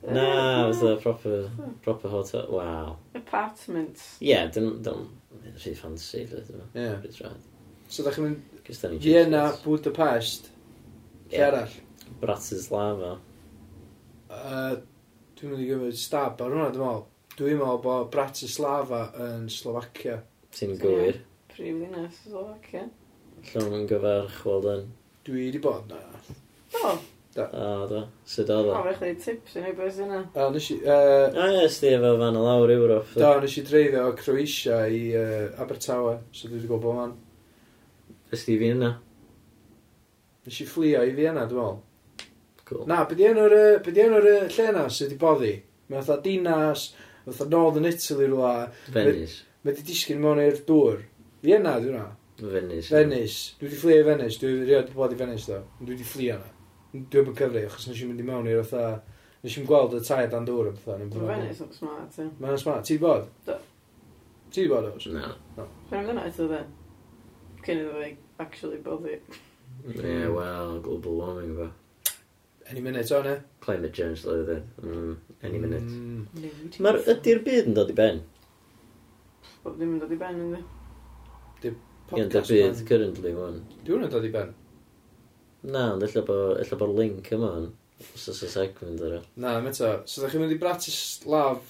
Na, 0.00 0.72
fatha 0.72 0.96
proper, 0.96 1.50
proper 1.82 2.08
hotel, 2.08 2.46
wow. 2.50 2.96
Apartments. 3.14 4.16
Ie, 4.20 4.30
yeah, 4.32 4.46
dyn 4.50 4.70
nhw'n 4.80 5.06
rhy 5.60 5.74
fancy, 5.76 6.24
dyn 6.30 6.46
nhw'n 6.48 7.02
rhy 7.04 7.14
rhaid. 7.20 7.49
So 7.90 8.04
da 8.06 8.12
chi'n 8.14 8.28
mynd 8.28 8.50
Vienna, 9.02 9.48
Budapest, 9.64 10.44
lle 11.26 11.34
yeah. 11.34 11.48
arall? 11.48 11.72
Bratislava. 12.20 13.16
Uh, 14.30 14.76
dwi'n 15.34 15.50
mynd 15.50 15.62
i 15.64 15.66
gymryd 15.66 15.96
stab 15.98 16.38
ar 16.44 16.54
hwnna, 16.54 16.68
dwi'n 16.70 16.84
meddwl. 16.86 17.00
Dwi'n 17.34 17.58
meddwl 17.58 17.80
bod 17.82 18.10
Bratislava 18.12 19.00
yn 19.24 19.48
Slovacia. 19.50 20.20
Ti'n 20.54 20.76
gywir? 20.78 21.18
Prif 21.50 21.80
ddinas 21.80 22.20
Slovacia. 22.28 22.84
Llawn 23.48 23.74
yn 23.80 23.88
gyfarchweld 23.90 24.68
yn. 24.70 24.84
Dwi 25.26 25.48
wedi 25.48 25.62
bod 25.64 25.90
na. 25.90 25.98
Do. 26.70 26.92
Da. 27.34 27.46
O, 27.50 27.88
da. 27.90 28.04
Sut 28.26 28.52
oedd 28.54 28.68
o? 28.70 28.76
O, 28.76 28.84
fe 28.86 28.94
chdi 29.00 29.10
tips 29.24 29.56
i 29.58 29.64
ni 29.64 29.72
beth 29.80 29.98
yna. 30.04 30.20
O, 30.30 30.46
nes 30.54 30.68
i... 30.76 30.78
Uh, 30.84 31.26
o, 31.26 31.48
nes 31.56 31.80
di 31.82 31.90
efo 31.96 32.14
fan 32.22 32.38
o 32.38 32.44
lawr 32.46 32.74
Ewrop. 32.76 33.10
Do, 33.18 33.32
nes 33.42 33.58
i 33.58 33.66
dreifio 33.66 34.06
o 34.12 34.14
Croatia 34.18 34.78
i 34.86 35.02
uh, 35.18 35.58
Abertawe, 35.62 36.14
so 36.30 36.46
dwi 36.46 36.60
wedi 36.60 36.70
gwybod 36.70 36.86
bod. 36.86 37.18
Ys 38.30 38.44
ti 38.46 38.56
fi 38.60 38.70
yna? 38.74 38.90
Nes 40.46 40.60
i 40.62 40.66
fflio 40.66 41.02
i 41.02 41.14
Fiena, 41.16 41.44
dwi'n 41.50 41.60
meddwl. 41.60 41.80
Cool. 42.68 42.84
Na, 42.86 43.02
be 43.08 43.16
di 43.18 43.26
enw'r 43.26 43.54
yy, 43.56 43.78
be 43.82 43.92
di 43.94 44.02
enw'r 44.04 44.26
yy, 44.28 44.42
lle 44.54 44.68
na 44.76 44.84
sydd 44.86 45.10
wedi 45.10 45.18
boddi? 45.18 45.50
Mae 45.90 46.04
fatha 46.06 46.22
dinas, 46.22 46.84
fatha 47.26 47.48
Northern 47.50 47.88
Italy 47.90 48.28
rhywle. 48.28 48.70
Venice. 48.94 49.42
Mae 49.64 49.74
wedi 49.74 49.86
disgyn 49.90 50.22
mewn 50.22 50.42
i'r 50.44 50.62
dŵr. 50.68 51.02
Fiena, 51.42 51.74
dwi'n 51.82 51.98
meddwl. 51.98 52.16
Venice. 52.54 52.94
Venice. 52.94 53.56
Dwi 53.58 53.68
wedi 53.68 53.80
fflio 53.82 53.98
i 53.98 54.06
Venice. 54.06 54.40
Dwi 54.40 54.54
wedi 54.54 54.70
rhaid 54.70 54.94
bod 54.94 55.12
i 55.12 55.18
Venice, 55.18 55.50
do. 55.50 55.60
Dwi 55.82 55.96
wedi 55.96 56.06
fflio 56.12 56.38
yna. 56.38 56.54
Dwi 56.94 57.24
wedi 57.24 57.36
cyfri, 57.42 57.64
achos 57.66 57.90
nes 57.90 58.00
i'n 58.04 58.12
mynd 58.12 58.22
i 58.22 58.28
mewn 58.30 58.52
i'r 58.54 58.62
fatha... 58.70 59.18
Nes 59.40 59.54
i'n 59.56 59.66
gweld 59.68 59.94
y 59.96 60.02
tai 60.04 60.22
dan 60.30 60.46
dŵr 60.46 60.70
yn 60.70 60.78
fatha. 60.84 61.10
Mae 61.10 61.32
Venice 61.34 61.66
yn 61.66 61.74
smart, 61.74 62.16
ie. 62.22 62.30
Mae'n 62.38 62.60
smart. 62.60 62.86
Ti 62.86 62.96
wedi 62.96 63.04
bod? 63.04 63.28
Do. 63.48 63.58
Ti 64.54 64.62
wedi 64.62 64.72
bod, 64.72 64.88
oes? 64.94 65.10
No. 65.58 65.66
Fe'n 65.90 65.98
mynd 65.98 66.14
yna 66.14 66.28
eto, 66.30 66.46
dde? 66.48 66.64
Cyn 67.64 67.82
iddo 67.82 68.00
fe 68.00 68.16
actually 68.40 68.80
boddi. 68.84 69.18
Ie, 69.90 70.28
well, 70.32 70.80
global 70.80 71.16
warming 71.20 71.54
fo. 71.56 71.70
Any 72.70 72.80
minute 72.80 73.10
o 73.12 73.22
ne? 73.22 73.36
Climate 73.60 73.92
change, 73.92 74.22
dda 74.22 74.36
ydyn. 74.44 74.66
Mm, 74.82 75.16
any 75.42 75.58
mm. 75.58 75.64
minute. 75.64 75.88
Mm. 75.90 76.76
Mae'r 76.86 77.00
ydy'r 77.14 77.42
byd 77.46 77.70
yn 77.70 77.76
dod 77.76 77.90
i 77.90 77.96
ben? 77.98 78.22
Bob 79.64 79.74
ddim 79.76 79.96
yn 79.96 80.02
dod 80.02 80.14
i 80.14 80.18
ben, 80.20 80.38
ynddi? 80.46 80.62
Ie, 82.16 82.24
dy'r 82.30 82.46
byd 82.46 82.84
currently, 82.88 83.34
wan. 83.36 83.60
Dwi 83.86 83.98
yn 83.98 84.12
dod 84.12 84.28
i 84.28 84.32
ben? 84.34 84.54
Na, 85.62 85.90
ond 85.96 86.06
illa 86.06 86.24
bod 86.24 86.62
illa 86.62 86.80
bo'r 86.80 86.94
link 86.96 87.28
yma 87.36 87.50
yn. 87.58 87.68
Os 88.00 88.30
oes 88.32 88.40
y 88.46 88.48
segment 88.48 89.02
ar 89.04 89.18
Na, 89.36 89.58
meto. 89.60 89.90
So, 90.08 90.22
da 90.22 90.30
chi'n 90.32 90.40
mynd 90.44 90.56
i 90.56 90.60
Bratislav... 90.62 91.60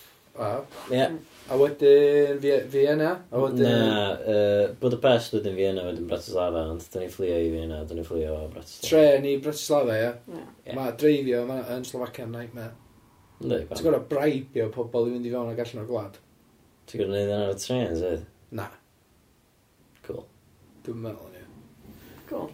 A? 0.41 0.53
Ie. 0.93 0.95
Yeah. 0.95 1.17
A 1.49 1.57
wedyn 1.59 2.39
Vienna? 2.71 3.11
A 3.31 3.41
wedyn... 3.43 3.67
Na, 3.67 4.03
uh, 4.15 4.75
bod 4.81 4.95
y 4.95 5.01
best 5.03 5.35
wedyn 5.35 5.57
Vienna 5.59 5.87
wedyn 5.89 6.07
Bratislava, 6.11 6.67
ond 6.71 6.85
dyn 6.93 7.07
ni 7.07 7.09
fflio 7.11 7.39
i 7.41 7.49
Vienna, 7.51 7.81
dyn 7.89 7.99
ni 7.99 8.05
fflio 8.07 8.37
o 8.37 8.49
Bratislava. 8.53 8.87
Tren 8.87 9.27
i 9.27 9.37
Bratislava, 9.43 9.97
ia? 9.97 10.13
Yeah. 10.29 10.45
yeah. 10.67 10.77
Mae 10.79 10.95
dreifio 11.01 11.43
ma, 11.49 11.59
yn 11.75 11.87
Slovakia 11.89 12.29
yn 12.29 12.37
nightmare. 12.37 12.75
Ynddi, 13.41 13.63
Ti'n 13.73 13.87
gorau 13.87 14.05
braibio 14.11 14.69
pobl 14.75 15.09
i 15.09 15.15
fynd 15.15 15.27
i 15.27 15.33
fewn 15.33 15.55
ag 15.55 15.65
allan 15.65 15.83
o'r 15.83 15.89
gwlad? 15.89 16.21
Ti'n 16.91 17.01
gorau 17.01 17.15
gwneud 17.15 17.33
yna 17.33 17.41
ar 17.47 17.55
y 17.55 17.61
tren, 17.65 17.97
sydd? 17.99 18.27
Na. 18.61 18.69
Cool. 20.07 20.23
Dwi'n 20.87 21.03
meddwl, 21.07 21.41
ia. 21.41 21.47
Cool. 22.29 22.51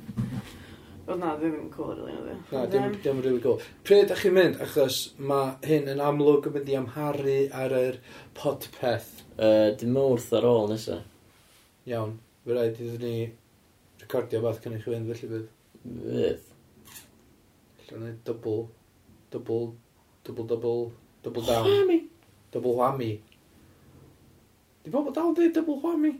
Oedd 1.06 1.20
na, 1.22 1.36
ddim 1.38 1.52
yn 1.54 1.66
cool, 1.70 1.92
rili, 1.94 2.14
really, 2.16 2.32
Na, 2.50 2.64
dim, 2.66 2.94
dim 2.98 3.20
rili 3.20 3.28
really 3.28 3.42
cool. 3.44 3.60
Pryd 3.86 4.08
ydych 4.08 4.24
chi'n 4.24 4.32
mynd, 4.34 4.56
achos 4.64 4.96
mae 5.22 5.52
hyn 5.62 5.86
yn 5.92 6.00
amlwg 6.02 6.48
yn 6.50 6.56
mynd 6.56 6.70
i 6.72 6.74
amharu 6.80 7.36
ar 7.54 7.74
yr 7.78 7.98
podpeth. 8.34 9.12
Uh, 9.38 9.68
dim 9.78 9.94
wrth 10.00 10.32
ar 10.34 10.46
ôl 10.50 10.66
nesa. 10.72 10.96
Iawn, 11.86 12.16
fe 12.42 12.56
rhaid 12.56 12.80
iddyn 12.82 13.04
ni 13.06 13.28
recordio 14.00 14.40
beth 14.42 14.58
cynnig 14.64 14.82
i 14.82 14.82
chi 14.82 14.96
fynd, 14.96 15.12
felly 15.12 15.30
bydd. 15.30 15.46
Fydd. 16.08 16.50
Llywn 17.86 18.02
ni 18.08 18.12
double, 18.26 18.66
double, 19.30 19.70
double, 20.26 20.48
double, 20.50 20.84
double 21.22 21.46
down. 21.46 21.70
Whammy! 21.70 22.00
Double 22.50 22.74
whammy. 22.80 23.12
Di 24.82 24.90
bobl 24.90 25.14
dal 25.14 25.30
dweud 25.38 25.54
double 25.54 25.78
whammy? 25.86 26.16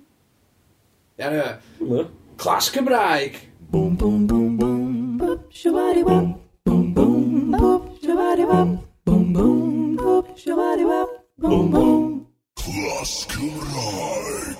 Ia, 1.18 1.26
Iawn, 1.26 1.42
iawn. 1.82 2.14
Clas 2.38 2.70
Cymraeg! 2.70 3.42
Boom, 3.70 3.96
boom, 3.96 4.26
boom, 4.26 4.56
boom. 4.56 5.18
Boop, 5.18 5.40
shabadi 5.50 6.02
wop. 6.04 6.26
Boom, 6.64 6.94
boom, 6.94 7.52
boop, 7.52 7.82
shabadi 8.02 8.44
wop. 8.46 8.68
Boom, 9.04 9.32
boom, 9.32 9.96
boop, 9.96 10.26
shabadi 10.38 10.84
wop. 10.86 11.10
Boom, 11.38 11.70
boom. 11.70 12.26
Class 12.56 13.26
Cymraeg. 13.26 14.56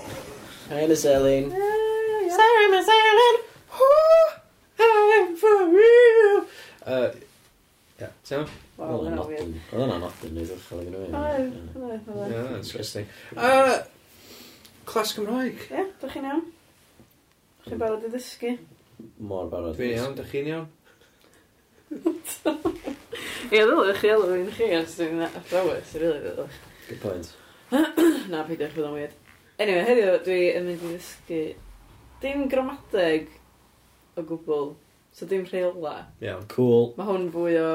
Hi, 0.71 0.87
Miss 0.87 1.07
Eileen. 1.07 1.51
Sorry, 1.51 2.67
Miss 2.75 2.89
Eileen. 2.99 3.37
I'm 4.79 5.37
for 5.37 5.59
real. 5.79 6.47
Uh, 6.85 7.11
yeah, 8.01 8.13
ti'n 8.27 8.47
Wel, 8.77 8.99
hwnna'n 9.01 9.23
weird. 9.31 9.53
Oedd 9.73 9.81
hwnna'n 9.81 10.03
nodyn 10.05 10.35
neu 10.37 10.45
ddwchel 10.51 10.83
iddyn 10.83 11.15
nhw. 11.15 11.21
Oedd, 11.81 12.09
oedd. 12.13 12.33
Ie, 12.35 12.41
interesting. 12.59 13.07
Uh, 13.33 13.79
Clas 14.85 15.15
Cymraeg. 15.17 15.63
Ie, 15.71 15.79
yeah, 15.79 15.93
dych 16.03 16.13
chi'n 16.17 16.29
iawn? 16.29 16.43
Dych 17.63 17.71
chi'n 17.71 17.81
barod 17.81 18.05
i 18.05 18.13
ddysgu? 18.13 18.53
mor 19.19 19.51
barod. 19.53 19.77
Dwi'n 19.79 19.97
iawn, 19.99 20.17
dych 20.19 20.33
chi'n 20.33 20.51
iawn? 20.53 20.67
Ie, 23.47 23.61
ddylech 23.63 24.01
chi 24.01 24.11
elw 24.13 24.31
fi'n 24.33 24.51
chi, 24.57 24.71
os 24.79 24.97
dwi'n 24.99 25.23
athrawes, 25.27 25.95
rili 26.01 26.19
ddylech. 26.25 26.59
Good 26.89 27.01
point. 27.03 27.31
Na, 28.33 28.43
peidiwch 28.47 28.75
bod 28.77 28.89
o'n 28.89 28.97
weird. 28.97 29.15
Anyway, 29.63 29.85
heddiw 29.89 30.19
dwi 30.27 30.41
yn 30.59 30.67
mynd 30.69 30.83
i 30.83 30.91
ddysgu 30.95 31.41
dim 32.23 32.45
gramadeg 32.53 33.31
o 34.17 34.25
gwbl, 34.27 34.71
so 35.15 35.29
dim 35.31 35.47
rheola. 35.49 35.97
Iawn, 36.21 36.27
yeah, 36.27 36.45
cool. 36.53 36.93
Mae 36.99 37.09
hwn 37.09 37.31
fwy 37.35 37.57
o 37.61 37.73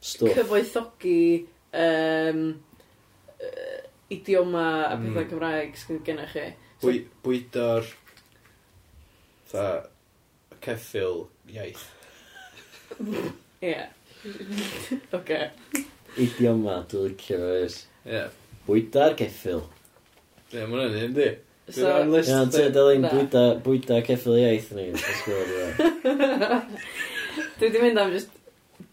Stuff. 0.00 0.32
cyfoethogi 0.36 1.20
um, 1.76 2.44
uh, 3.36 3.78
idioma 4.10 4.66
a 4.88 4.96
pethau 4.96 5.24
mm. 5.24 5.30
Cymraeg 5.32 5.78
sydd 5.78 6.04
gennych 6.06 6.34
chi. 6.34 6.46
So, 6.80 6.86
Bwy, 6.86 7.00
bwydo'r... 7.24 7.90
Tha, 9.50 9.64
ceffil 10.64 11.26
iaith. 11.54 11.84
Ie. 13.62 13.76
Oce. 15.16 15.38
Idioma, 16.20 16.80
dwi'n 16.90 17.06
licio 17.12 17.38
fo 17.40 17.52
ys. 17.64 17.76
Ie. 18.08 18.24
Bwyda'r 18.66 19.14
ceffil. 19.20 19.62
Ie, 20.50 20.64
mae'n 20.66 20.82
hynny, 20.90 21.04
ynddi? 21.10 21.28
So- 21.70 21.84
Dwi'n 21.86 22.00
am 22.02 22.12
list. 22.16 22.30
Ie, 22.32 22.36
ond 22.42 22.54
ti'n 22.56 22.72
dylun 22.74 23.04
Na. 23.06 23.10
bwyda, 23.14 23.42
bwyda 23.64 24.00
ceffil 24.08 24.38
iaith 24.40 24.72
ni. 24.76 24.88
os 24.96 25.20
gwelwch 25.26 25.82
yn. 25.84 26.70
Dwi 27.60 27.68
wedi 27.68 27.82
mynd 27.84 28.00
am 28.02 28.10
just 28.16 28.32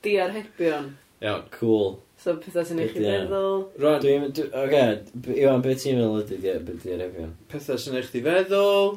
diarhebion. 0.06 0.92
Iawn. 1.24 1.48
Cool. 1.56 1.96
So 2.22 2.36
pethau 2.42 2.66
sy'n 2.66 2.80
eich 2.84 2.96
i 2.98 3.02
Ie. 3.02 3.08
feddwl. 3.08 3.64
Rwan, 3.82 4.00
Dwi'n... 4.04 4.28
dwi- 4.36 4.50
Oce, 4.62 4.84
b- 5.26 5.36
Iwan, 5.42 5.62
beth 5.66 5.82
ti'n 5.84 5.98
meddwl 6.00 6.22
ydy 6.24 6.38
diar- 6.44 6.64
be' 6.68 6.76
di'r 6.84 7.04
efion? 7.08 7.32
pethau 7.52 7.78
sy'n 7.82 7.98
eich 8.00 8.10
di 8.14 8.22
feddwl, 8.26 8.96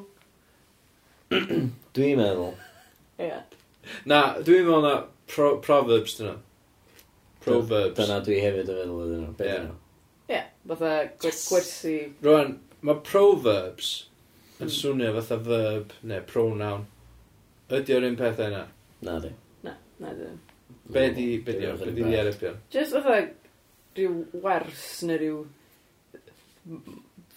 Dwi'n 1.94 2.18
meddwl. 2.18 2.52
Ie. 3.22 3.32
Na, 4.10 4.20
dwi'n 4.42 4.64
meddwl 4.66 4.84
na 4.86 4.94
pro 5.30 5.52
proverbs 5.62 6.16
dyn 6.18 6.30
nhw. 6.32 6.38
Proverbs. 7.44 7.94
Dyna 8.00 8.18
dwi 8.26 8.40
hefyd 8.42 8.72
yn 8.72 8.80
meddwl 8.80 9.04
ydyn 9.06 9.22
nhw. 9.26 9.34
Be 9.38 9.50
Ie. 9.50 9.60
Ie, 10.34 10.40
fatha 10.72 10.92
gwer- 11.22 11.38
gwersi... 11.52 11.94
Rwan, 12.26 12.56
mae 12.86 12.98
proverbs 13.06 13.92
yn 14.60 14.72
swnio 14.74 15.12
fatha 15.20 15.38
verb 15.46 15.94
neu 16.10 16.24
pronoun. 16.28 16.84
Ydy 17.70 17.94
o'r 17.96 18.08
un 18.10 18.18
peth 18.18 18.42
e 18.42 18.50
yna? 18.50 18.64
Na 19.06 19.16
di. 19.22 19.30
Na, 19.66 19.76
na 20.02 20.12
ddim. 20.16 20.38
Be 20.90 21.06
di, 21.14 21.28
be 21.46 21.54
di, 21.60 21.70
be 21.78 21.92
di 21.94 22.02
ddiarybio? 22.10 22.56
Just 22.74 22.96
fatha 22.98 23.20
rhyw 23.94 24.18
wers 24.42 24.84
neu 25.06 25.18
rhyw 25.22 25.40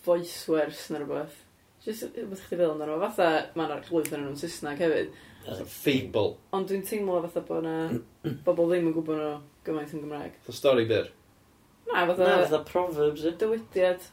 voice 0.05 0.47
wers 0.49 0.87
neu 0.89 1.03
rhywbeth. 1.05 1.42
Just, 1.83 2.05
bod 2.15 2.39
chdi 2.39 2.55
fel 2.55 2.71
amdano, 2.71 2.95
fatha, 3.01 3.29
mae 3.57 3.67
yna'r 3.67 3.81
llwyth 3.89 4.13
yn 4.15 4.21
nhw'n 4.23 4.37
Saesneg 4.39 4.79
hefyd. 4.79 5.09
Feeble. 5.67 6.37
Ond 6.55 6.69
dwi'n 6.69 6.85
teimlo 6.87 7.17
fatha 7.25 7.41
bod 7.43 7.65
yna 7.65 8.33
bobl 8.45 8.69
ddim 8.69 8.87
yn 8.87 8.95
gwybod 8.95 9.19
nhw 9.19 9.33
gymaint 9.67 9.91
yn 9.91 10.05
Gymraeg. 10.05 10.37
Fatha 10.45 10.55
stori 10.55 10.85
byr? 10.87 11.09
Na, 11.89 12.05
fatha... 12.07 12.23
Na, 12.23 12.37
fatha 12.45 12.61
proverbs 12.69 13.25
ydy. 13.27 13.35
Dywydiad. 13.41 14.07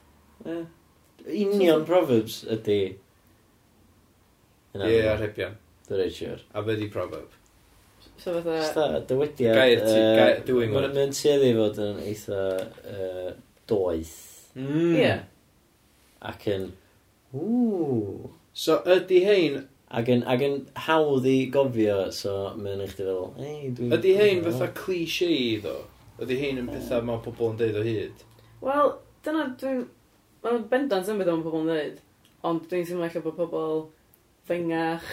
Yeah. 0.48 0.64
Union 1.30 1.87
proverbs 1.87 2.40
ydy. 2.50 2.80
Ie, 4.74 4.90
yeah, 4.90 5.12
arhebion. 5.12 5.54
Dwi'n 5.87 6.02
reit 6.02 6.18
siwr. 6.18 6.42
A 6.50 6.66
be 6.66 6.74
di 6.80 6.90
proverb? 6.90 7.38
So 8.16 8.35
fatha... 8.40 8.59
Sta, 8.66 8.90
dywydiad... 9.06 9.54
Gair 9.62 9.87
ti, 9.87 9.94
gair, 10.18 10.42
dwi'n 10.50 10.74
mynd. 10.74 10.90
Mae'n 10.98 11.14
tueddu 11.14 11.54
fod 11.62 11.83
yn 11.87 12.02
eitha 12.02 12.42
uh, 12.66 13.33
doeth. 13.70 14.20
Mm. 14.59 14.94
Ie. 14.98 15.16
Ac 16.35 16.50
yn... 16.50 16.72
Ww. 17.35 18.31
So 18.53 18.81
ydy 18.87 19.27
hein... 19.27 19.62
Ac 19.90 20.07
yn, 20.07 20.21
ac 20.31 20.43
yn 20.47 20.53
hawdd 20.85 21.25
i 21.27 21.49
gofio, 21.51 21.95
so 22.14 22.33
mae'n 22.55 22.79
eich 22.85 22.93
di 22.95 23.03
fel, 23.03 23.25
ei, 23.43 23.71
dwi'n... 23.75 23.90
Ydy 23.97 24.11
hein 24.14 24.43
fatha 24.45 24.69
cliché 24.71 25.31
ddo? 25.64 25.73
Ydy 26.23 26.37
hein 26.38 26.61
yn 26.61 26.69
pethau 26.71 27.03
mae 27.09 27.19
pobl 27.25 27.49
yn 27.49 27.57
deud 27.59 27.79
o 27.81 27.83
hyd? 27.83 28.21
Wel, 28.62 28.93
dyna 29.27 29.49
dwi'n... 29.59 29.81
Mae'n 30.45 30.69
bendant 30.71 31.11
yn 31.11 31.19
beth 31.19 31.31
o'n 31.33 31.43
pobl 31.43 31.64
yn 31.64 31.73
deud. 31.73 31.97
Ond 32.47 32.69
dwi'n 32.71 32.87
teimlo 32.87 33.09
eich 33.09 33.16
bod 33.25 33.35
pobl 33.40 33.81
fengach, 34.47 35.09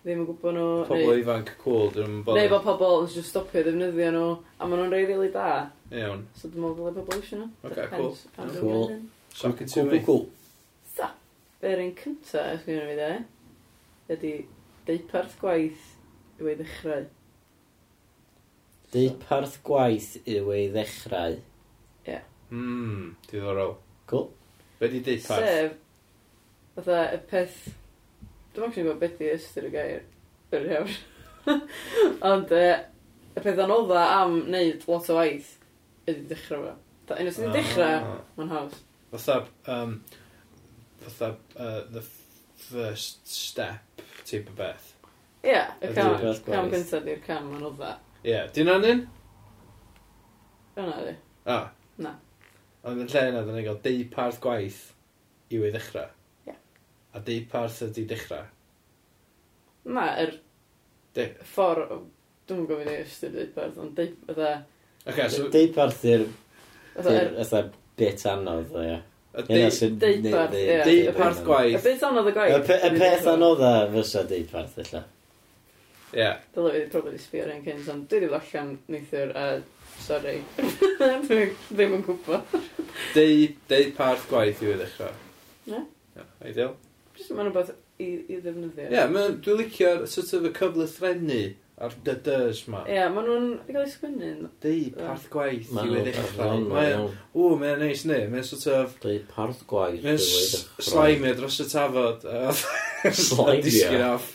ddim 0.00 0.22
yn 0.22 0.30
gwybod 0.30 0.56
nhw... 0.56 0.70
Pobl 0.88 1.04
neu... 1.04 1.18
ifanc 1.20 1.52
cool, 1.60 1.92
dyn 1.92 2.08
nhw'n. 2.22 2.38
Neu 2.40 2.52
bod 2.54 2.64
pobl 2.64 2.96
yn 3.02 3.10
just 3.12 3.28
stopio 3.34 3.60
ddefnyddio 3.66 4.08
nhw, 4.16 4.30
a 4.56 4.70
maen 4.70 4.86
nhw'n 4.86 4.94
rei 4.96 5.04
rili 5.10 5.28
da. 5.36 5.50
Iawn. 5.92 6.24
So 6.32 6.48
dwi'n 6.48 6.64
meddwl 6.64 6.88
bod 6.88 6.96
pobl 7.02 7.20
eisiau 7.20 7.42
nhw. 7.42 7.52
Ok, 7.68 7.84
cool. 7.92 8.16
Cool. 8.38 8.96
Cool, 9.36 9.54
cool, 9.60 10.00
cool. 10.08 10.24
Be'r 11.64 11.80
un 11.80 11.94
cynta, 11.96 12.42
os 12.52 12.64
gwneud 12.66 12.90
fi 12.90 12.94
dde, 12.98 13.12
ydy 14.12 14.30
deuparth 14.84 15.38
gwaith 15.40 15.84
i 16.36 16.44
wei 16.44 16.58
ddechrau. 16.58 17.06
Deuparth 18.92 19.54
gwaith 19.64 20.10
yw 20.28 20.50
ei 20.52 20.66
ddechrau. 20.74 21.38
Ie. 21.38 22.10
Yeah. 22.10 22.26
Mm, 22.50 23.14
diddorol. 23.30 23.72
Cool. 24.10 24.26
Be 24.76 24.90
di 24.92 25.00
deuparth? 25.06 25.48
Sef, 25.48 25.78
fatha 26.74 26.98
y 27.16 27.20
peth... 27.30 27.56
Dwi'n 28.52 28.68
mwyn 28.68 28.76
gwybod 28.76 29.00
beth 29.00 29.22
i 29.24 29.30
ystyr 29.32 29.70
y 29.70 29.72
gair. 29.72 30.04
Yr 30.52 30.66
iawn. 30.68 30.92
Ond 32.34 32.52
uh, 32.58 32.74
y 33.32 33.46
peth 33.46 33.62
anodda 33.64 34.02
am 34.18 34.36
wneud 34.50 34.84
lot 34.90 35.08
o 35.08 35.16
waith 35.16 35.54
ydy 36.04 36.26
dechrau 36.34 36.68
fo. 36.68 36.76
Da, 37.08 37.16
os 37.24 37.40
sy'n 37.40 37.56
dechrau, 37.56 38.04
ah. 38.04 38.20
mae'n 38.36 38.52
haws. 38.52 38.76
Fatha, 39.14 39.40
um, 39.72 39.96
fatha 41.06 41.30
uh, 41.56 41.80
the 41.92 42.02
first 42.64 43.26
step 43.28 44.02
type 44.24 44.48
o 44.50 44.56
beth. 44.58 44.90
Ie, 45.44 45.50
yeah, 45.52 45.72
y 45.80 45.90
Ydi 45.90 45.96
cam, 45.98 46.10
rhywbeth 46.14 46.42
gwaith. 46.46 46.72
gyntaf 46.72 47.04
di'r 47.04 47.22
cam 47.26 47.48
ma'n 47.52 47.66
odda. 47.68 47.92
Ie, 48.22 48.30
yeah. 48.32 48.46
di 48.54 48.64
hwnna'n 48.64 48.88
un? 48.90 49.02
Yna 50.80 50.96
di. 51.04 51.14
O. 51.52 51.58
Na. 52.04 52.14
Ond 52.84 53.02
yn 53.04 53.10
lle 53.12 53.24
yna, 53.30 53.42
dyn 53.44 53.58
ni'n 53.58 53.66
gael 53.68 53.80
deiparth 53.84 54.40
gwaith 54.44 54.80
i 55.52 55.60
wei 55.60 55.72
ddechrau. 55.74 56.08
Ie. 56.48 56.56
A 57.14 57.22
deiparth 57.28 57.82
ydi 57.88 58.06
dechrau. 58.10 58.46
Na, 59.92 60.08
yr 60.24 60.38
De... 61.14 61.28
ffordd, 61.46 62.08
dwi'n 62.48 62.64
yn 62.64 62.70
gofyn 62.70 62.88
i 62.90 62.96
ystyr 63.04 63.34
deiparth, 63.36 63.76
ond 63.82 63.92
deuparth, 64.00 64.64
Okay, 65.04 65.28
so... 65.28 65.50
Deiparth 65.52 66.00
i'r... 66.08 66.24
fatha, 66.96 67.12
yr- 67.20 67.34
fatha 67.42 67.60
bit 68.00 68.22
anodd, 68.30 68.70
dda, 68.72 68.84
ia. 68.88 69.00
Hynna 69.34 69.70
sy'n... 69.74 69.98
Deuparth, 69.98 70.56
ie. 70.58 70.80
Deuparth 70.86 71.42
gwaith. 71.46 71.78
Y 71.80 71.82
beth 71.88 72.06
anodd 72.06 72.30
y 72.30 72.34
gwaith. 72.36 72.72
Y 72.74 72.90
peth 73.00 73.28
anodd 73.32 73.62
a 73.66 73.74
fysa 73.94 74.24
deiparth, 74.30 74.76
illa. 74.84 75.04
Ie. 76.14 76.28
Dyla 76.54 76.74
fi 76.74 76.82
probably 76.92 77.18
sbio 77.18 77.48
rhan 77.48 77.64
cynt, 77.64 77.88
ond 77.90 78.06
dwi 78.10 78.20
wedi 78.22 78.36
allan 78.38 78.76
neithiwr 78.94 79.32
a 79.34 79.46
Sorry. 80.02 80.42
Dwi 81.28 81.44
ddim 81.70 81.94
yn 81.98 82.02
gwybod. 82.04 82.56
Deiparth 83.14 84.26
gwaith 84.30 84.62
i 84.62 84.68
fi 84.68 84.76
ddechrau. 84.80 85.12
Ne? 85.70 85.84
Ie, 86.18 86.26
ideal. 86.50 86.74
Just 87.16 87.32
mae'n 87.32 87.48
rhywbeth 87.48 87.72
i, 88.02 88.08
i 88.28 88.38
ddefnyddio. 88.40 88.88
Ie, 88.88 88.96
yeah, 88.96 89.10
dwi'n 89.14 89.60
licio'r 89.62 90.04
sort 90.10 90.34
of 90.36 90.48
y 90.50 90.52
cyfle 90.58 90.88
A'r 91.74 91.94
dy 92.06 92.12
dys 92.22 92.60
ma. 92.70 92.84
Ie, 92.86 92.94
yeah, 92.94 93.08
maen 93.10 93.24
nhw'n 93.26 93.46
cael 93.66 93.80
ei 93.80 93.90
sgwynnu. 93.90 94.28
Deu 94.62 94.92
parth 94.94 95.24
gwaith 95.32 95.72
i 95.74 95.88
wedi 95.90 96.12
ddechrau. 96.14 97.08
O, 97.34 97.48
mae'n 97.58 97.82
neis 97.82 98.04
ni. 98.06 98.20
Mae'n 98.30 98.46
sort 98.46 98.68
of... 98.70 98.94
Deu 99.02 99.18
parth 99.32 99.64
gwaith 99.70 99.98
i 99.98 100.06
wedi 100.06 100.22
ddechrau. 100.22 100.86
Slaimio 100.86 101.34
dros 101.40 101.58
y 101.64 101.66
tafod. 101.72 102.22
Slaimio? 103.24 103.58
Disgyn 103.66 104.06
off. 104.06 104.30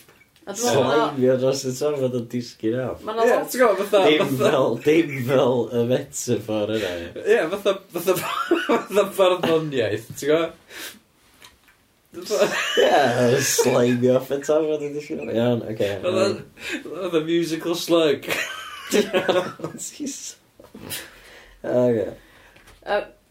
Slaimio 0.59 1.37
dros 1.39 1.63
y 1.63 1.73
tafod 1.79 2.19
o 2.19 2.23
disgyn 2.35 2.77
off. 2.89 3.07
Ie, 3.07 3.39
ti'n 3.39 3.63
gwybod, 3.63 3.81
fatha... 3.85 4.03
Dim 4.11 4.35
fel, 4.43 4.79
dim 4.83 5.17
fel 5.31 5.65
y 5.71 5.87
metafor 5.93 6.75
yna. 6.75 6.95
Ie, 7.23 7.41
fatha... 7.55 7.77
Fatha 7.95 9.09
barddoniaeth, 9.15 10.11
ti'n 10.11 10.33
gwybod? 10.33 10.97
Ie, 12.09 13.41
slime 13.45 14.15
off 14.15 14.31
y 14.33 14.39
tafod 14.41 14.81
yn 14.87 14.95
ddysgu. 14.95 15.19
Iawn, 15.29 15.61
oce. 15.69 15.91
Oedd 16.89 17.19
y 17.19 17.21
musical 17.27 17.77
slug. 17.77 18.25
Jesus. 18.89 20.33
Oce. 21.61 22.09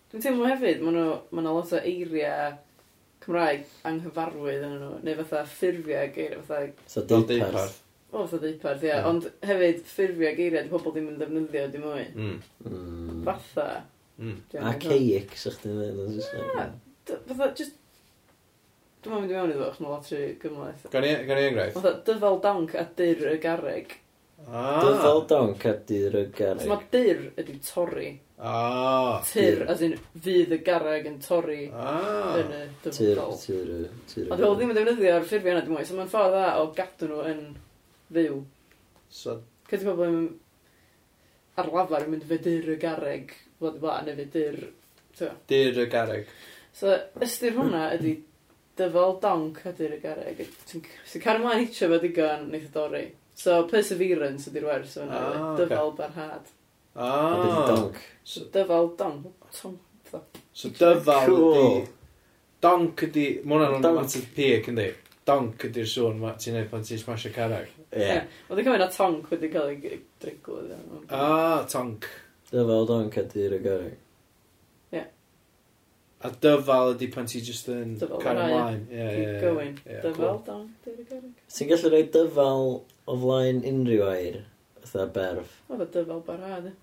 Dwi'n 0.09 0.22
teimlo 0.24 0.47
hefyd, 0.49 0.81
mae 0.87 0.95
yna 1.43 1.53
lot 1.53 1.74
o 1.74 1.81
eiriau 1.83 2.55
Cymraeg 3.24 3.66
anghyfarwydd 3.89 4.62
yn 4.64 4.79
nhw, 4.79 4.95
neu 5.05 5.18
fatha 5.18 5.43
ffurfiau 5.51 6.09
geiriau, 6.14 6.45
fatha... 6.49 6.70
So 6.89 7.03
deiparth. 7.05 7.74
O, 8.09 8.22
fatha 8.22 8.39
deiparth, 8.47 8.87
ie. 8.87 8.95
Ond 9.05 9.26
hefyd, 9.45 9.83
ffurfiau 9.91 10.39
geiriau, 10.39 10.62
di 10.64 10.72
pobl 10.72 10.95
ddim 10.95 11.11
yn 11.11 11.18
defnyddio, 11.20 11.66
dim 11.74 11.85
mwy. 11.85 12.07
Mm. 12.14 13.18
Fatha. 13.26 13.66
Mm. 14.22 14.39
Archaic, 14.70 15.37
sa'ch 15.37 15.59
chi'n 15.61 15.76
dweud 15.76 16.01
yn 16.07 16.16
Saesneg. 16.22 16.79
Fatha, 17.26 17.51
just 17.59 17.76
Dwi'n 19.05 19.20
mynd 19.22 19.30
i 19.30 19.36
mewn 19.38 19.53
iddo, 19.55 19.68
chos 19.70 19.80
mae 19.84 19.92
lot 19.92 20.09
rhy 20.11 20.24
gymlaeth. 20.42 20.86
Gan 20.92 21.05
i 21.07 21.11
gan 21.28 21.38
i 21.38 21.49
enghraifft. 21.49 21.78
Oedd 21.78 22.01
dyfal 22.09 22.38
danc 22.44 22.72
a 22.74 22.84
dyr 22.99 23.20
y 23.30 23.36
garreg. 23.42 23.92
Ah. 24.49 24.80
Dyfal 24.82 25.20
donc 25.30 25.64
a 25.68 25.74
dyr 25.86 26.16
y 26.18 26.24
Os 26.26 26.32
garreg. 26.38 26.66
mae 26.70 26.88
dyr 26.94 27.20
ydy 27.42 27.55
torri. 27.68 28.09
Ah. 28.38 29.18
Tyr, 29.26 29.64
as 29.70 29.80
in 29.86 29.94
fydd 30.24 30.53
y 30.55 30.59
garreg 30.66 31.07
yn 31.11 31.18
torri 31.22 31.64
Ah. 31.74 32.36
yn 32.40 32.53
y 32.55 32.61
dyfal 32.84 32.99
Tyr, 32.99 33.14
danc. 33.20 33.40
tyr, 33.44 33.70
y- 33.76 33.90
tyr. 34.12 34.26
y- 34.26 34.32
A 34.32 34.36
dwi'n 34.38 34.57
ddim 34.59 34.70
yn 34.74 34.78
defnyddio 34.80 35.14
ar 35.16 35.26
ffurfio 35.26 35.53
yna 35.55 35.64
dim 35.66 35.74
mwy, 35.76 35.86
so 35.86 35.94
mae'n 35.99 36.12
ffordd 36.12 36.34
dda 36.36 36.44
o 36.62 36.66
gadw 36.78 37.09
nhw 37.11 37.22
yn 37.32 37.42
fyw. 38.14 38.42
So, 39.11 39.38
Cyd 39.68 39.82
i 39.82 39.88
bobl 39.90 40.07
yn 40.09 40.20
ar 41.59 41.66
lafar 41.74 42.07
yn 42.07 42.11
mynd 42.14 42.24
fedur 42.30 42.70
y 42.74 42.78
garreg, 42.82 43.34
fod 43.61 43.76
i 43.76 43.82
bla, 43.82 44.01
neu 44.07 44.14
fedur... 44.16 44.61
t'wo. 45.18 45.30
dyr 45.51 45.82
y 45.82 45.86
garreg. 45.92 46.26
So, 46.72 46.94
ystyr 47.20 47.57
hwnna 47.59 47.88
ydy 47.99 48.14
dyfol 48.79 49.18
donk 49.22 49.59
ydy'r 49.72 49.99
garreg. 50.03 50.45
Ti'n 50.70 50.85
ti 50.85 51.22
cario 51.22 51.45
mlaen 51.45 51.64
eitio 51.64 51.91
fo 51.91 51.99
digon 52.03 52.47
wneud 52.49 52.68
y 52.68 52.70
dorri. 52.74 53.03
So, 53.39 53.61
perseverance 53.70 54.51
ydy'r 54.51 54.66
wers 54.66 54.95
so, 54.97 55.05
yna. 55.05 55.18
Ah, 55.18 55.51
dyfol 55.59 55.93
okay. 55.93 55.99
barhad. 56.01 56.49
Ah. 56.97 57.45
donc. 57.45 57.68
donk. 57.68 58.01
So, 58.24 58.47
dyfol 58.55 58.91
donk. 58.99 59.51
Tonk. 59.61 59.85
So, 60.53 60.72
dyfol 60.74 61.26
cool. 61.26 61.53
ydy... 61.53 61.93
Donk 62.64 63.05
ydy... 63.07 63.26
Mae 63.47 63.68
hwnna'n 63.68 64.01
mater 64.01 64.24
pig 64.35 64.72
yndi. 64.72 64.89
Donc 65.29 65.68
ydy'r 65.68 65.87
sŵn 65.87 66.22
ti'n 66.41 66.57
neud 66.57 66.70
pan 66.72 66.87
ti'n 66.87 66.99
smasho 67.03 67.31
carreg. 67.35 67.70
Ie. 67.93 68.14
Oedd 68.49 68.62
yn 68.62 68.66
cymryd 68.66 68.83
na 68.83 68.89
tonc 68.93 69.29
wedi 69.31 69.53
cael 69.53 69.74
ei 69.74 70.01
driglo. 70.22 70.62
Ah, 71.12 71.66
tonk. 71.70 72.09
Dyfol 72.51 72.89
donk 72.89 73.18
ydy'r 73.22 73.59
garreg. 73.62 73.99
A 76.26 76.30
dyfal 76.42 76.94
ydy 76.96 77.06
pan 77.14 77.28
ti 77.30 77.38
just 77.46 77.68
yn 77.70 77.92
Dyfal 78.00 78.18
cario 78.22 78.42
fan'na, 78.42 78.54
ymlaen. 78.54 78.80
Ie, 78.90 79.02
ie, 79.02 79.10
Keep 79.14 79.28
ie. 79.28 79.40
going. 79.44 79.76
Ie, 79.86 79.98
Dyfal, 80.02 80.16
cool. 80.16 80.38
down, 80.48 80.64
David 80.86 81.06
Garrick. 81.12 81.42
Ti'n 81.54 81.68
gallu 81.70 81.90
rhoi 81.92 82.00
dyfal 82.16 82.64
o 83.08 83.18
flaen 83.22 83.60
unrhyw 83.70 84.02
air, 84.08 84.40
fatha 84.82 85.06
berf. 85.14 85.52
Oedd 85.70 85.84
o 85.84 85.88
dyfal 85.94 86.24
barhad, 86.26 86.66
e. 86.72 86.74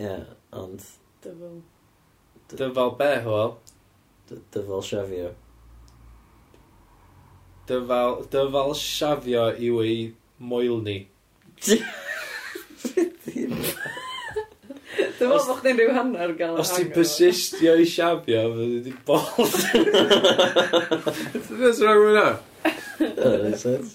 Ie, 0.00 0.16
ond 0.58 0.82
dyfal. 1.22 1.54
Dyfal 2.56 2.90
be, 2.98 3.10
hwyl? 3.28 3.54
dy- 4.32 4.42
dyfal 4.56 4.82
siafio. 4.90 5.30
Dyfal, 7.70 8.18
dyfal 8.34 8.74
siafio 8.82 9.46
yw 9.54 9.78
ei 9.86 9.98
moel 10.42 10.82
ni. 10.82 10.98
Dwi'n 15.22 15.30
meddwl 15.30 15.52
bod 15.52 15.58
chdi'n 15.60 15.76
rhyw 15.78 15.92
hanner 15.94 16.32
gael 16.34 16.56
Os 16.58 16.72
ti'n 16.74 16.88
persistio 16.90 17.76
i 17.78 17.84
siafio, 17.86 18.40
fyddi 18.56 18.80
di 18.88 18.92
bol. 19.06 19.22
Dwi'n 21.46 21.60
meddwl 21.60 21.84
rhaid 21.86 22.00
hwnna. 22.02 22.24
That 22.98 23.44
makes 23.44 23.62
sense. 23.62 23.92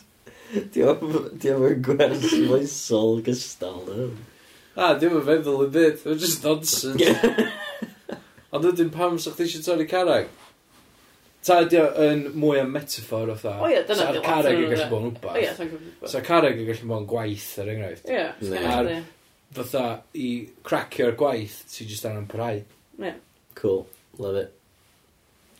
Di 0.71 0.85
o'n 0.87 1.81
gwers 1.83 2.23
foesol 2.31 3.19
gystal. 3.25 3.81
A, 4.77 4.93
dwi'n 4.95 5.17
o'n 5.19 5.25
feddwl 5.27 5.65
y 5.65 5.69
byd. 5.75 5.99
Dwi'n 6.05 6.23
just 6.23 6.47
nonsense. 6.47 7.11
Ond 8.55 8.63
wedyn 8.69 8.93
pam 8.95 9.19
sa 9.19 9.35
chdi 9.35 9.49
eisiau 9.49 9.65
torri 9.67 9.89
carag? 9.91 10.31
Ta 11.43 11.59
ydi 11.65 11.83
yn 12.07 12.23
mwy 12.39 12.61
am 12.63 12.71
metafor 12.71 13.35
o 13.35 13.37
tha. 13.39 13.57
O 13.59 13.67
ie, 13.67 13.83
dyna 13.83 14.07
Sa'r 14.07 14.23
carag 14.23 14.63
yn 14.63 14.71
gallu 14.71 14.87
bod 14.93 15.03
yn 15.09 15.13
wbath. 15.19 15.35
O 15.35 15.43
ia, 15.43 15.51
Sa'r 16.07 16.23
carag 16.23 16.55
yn 16.55 16.71
gallu 16.71 16.87
bod 16.87 17.03
yn 17.03 17.11
gwaith, 17.11 17.51
er 17.59 17.75
enghraifft. 17.75 18.07
Ie, 18.07 18.15
yeah, 18.15 19.03
fatha 19.55 20.01
i 20.17 20.29
cracio'r 20.67 21.15
gwaith 21.19 21.57
ti 21.71 21.87
jyst 21.87 22.07
angen 22.09 22.27
parhau. 22.31 22.61
Ie. 22.99 23.13
Cool. 23.55 23.85
Love 24.17 24.43
it. 24.43 24.53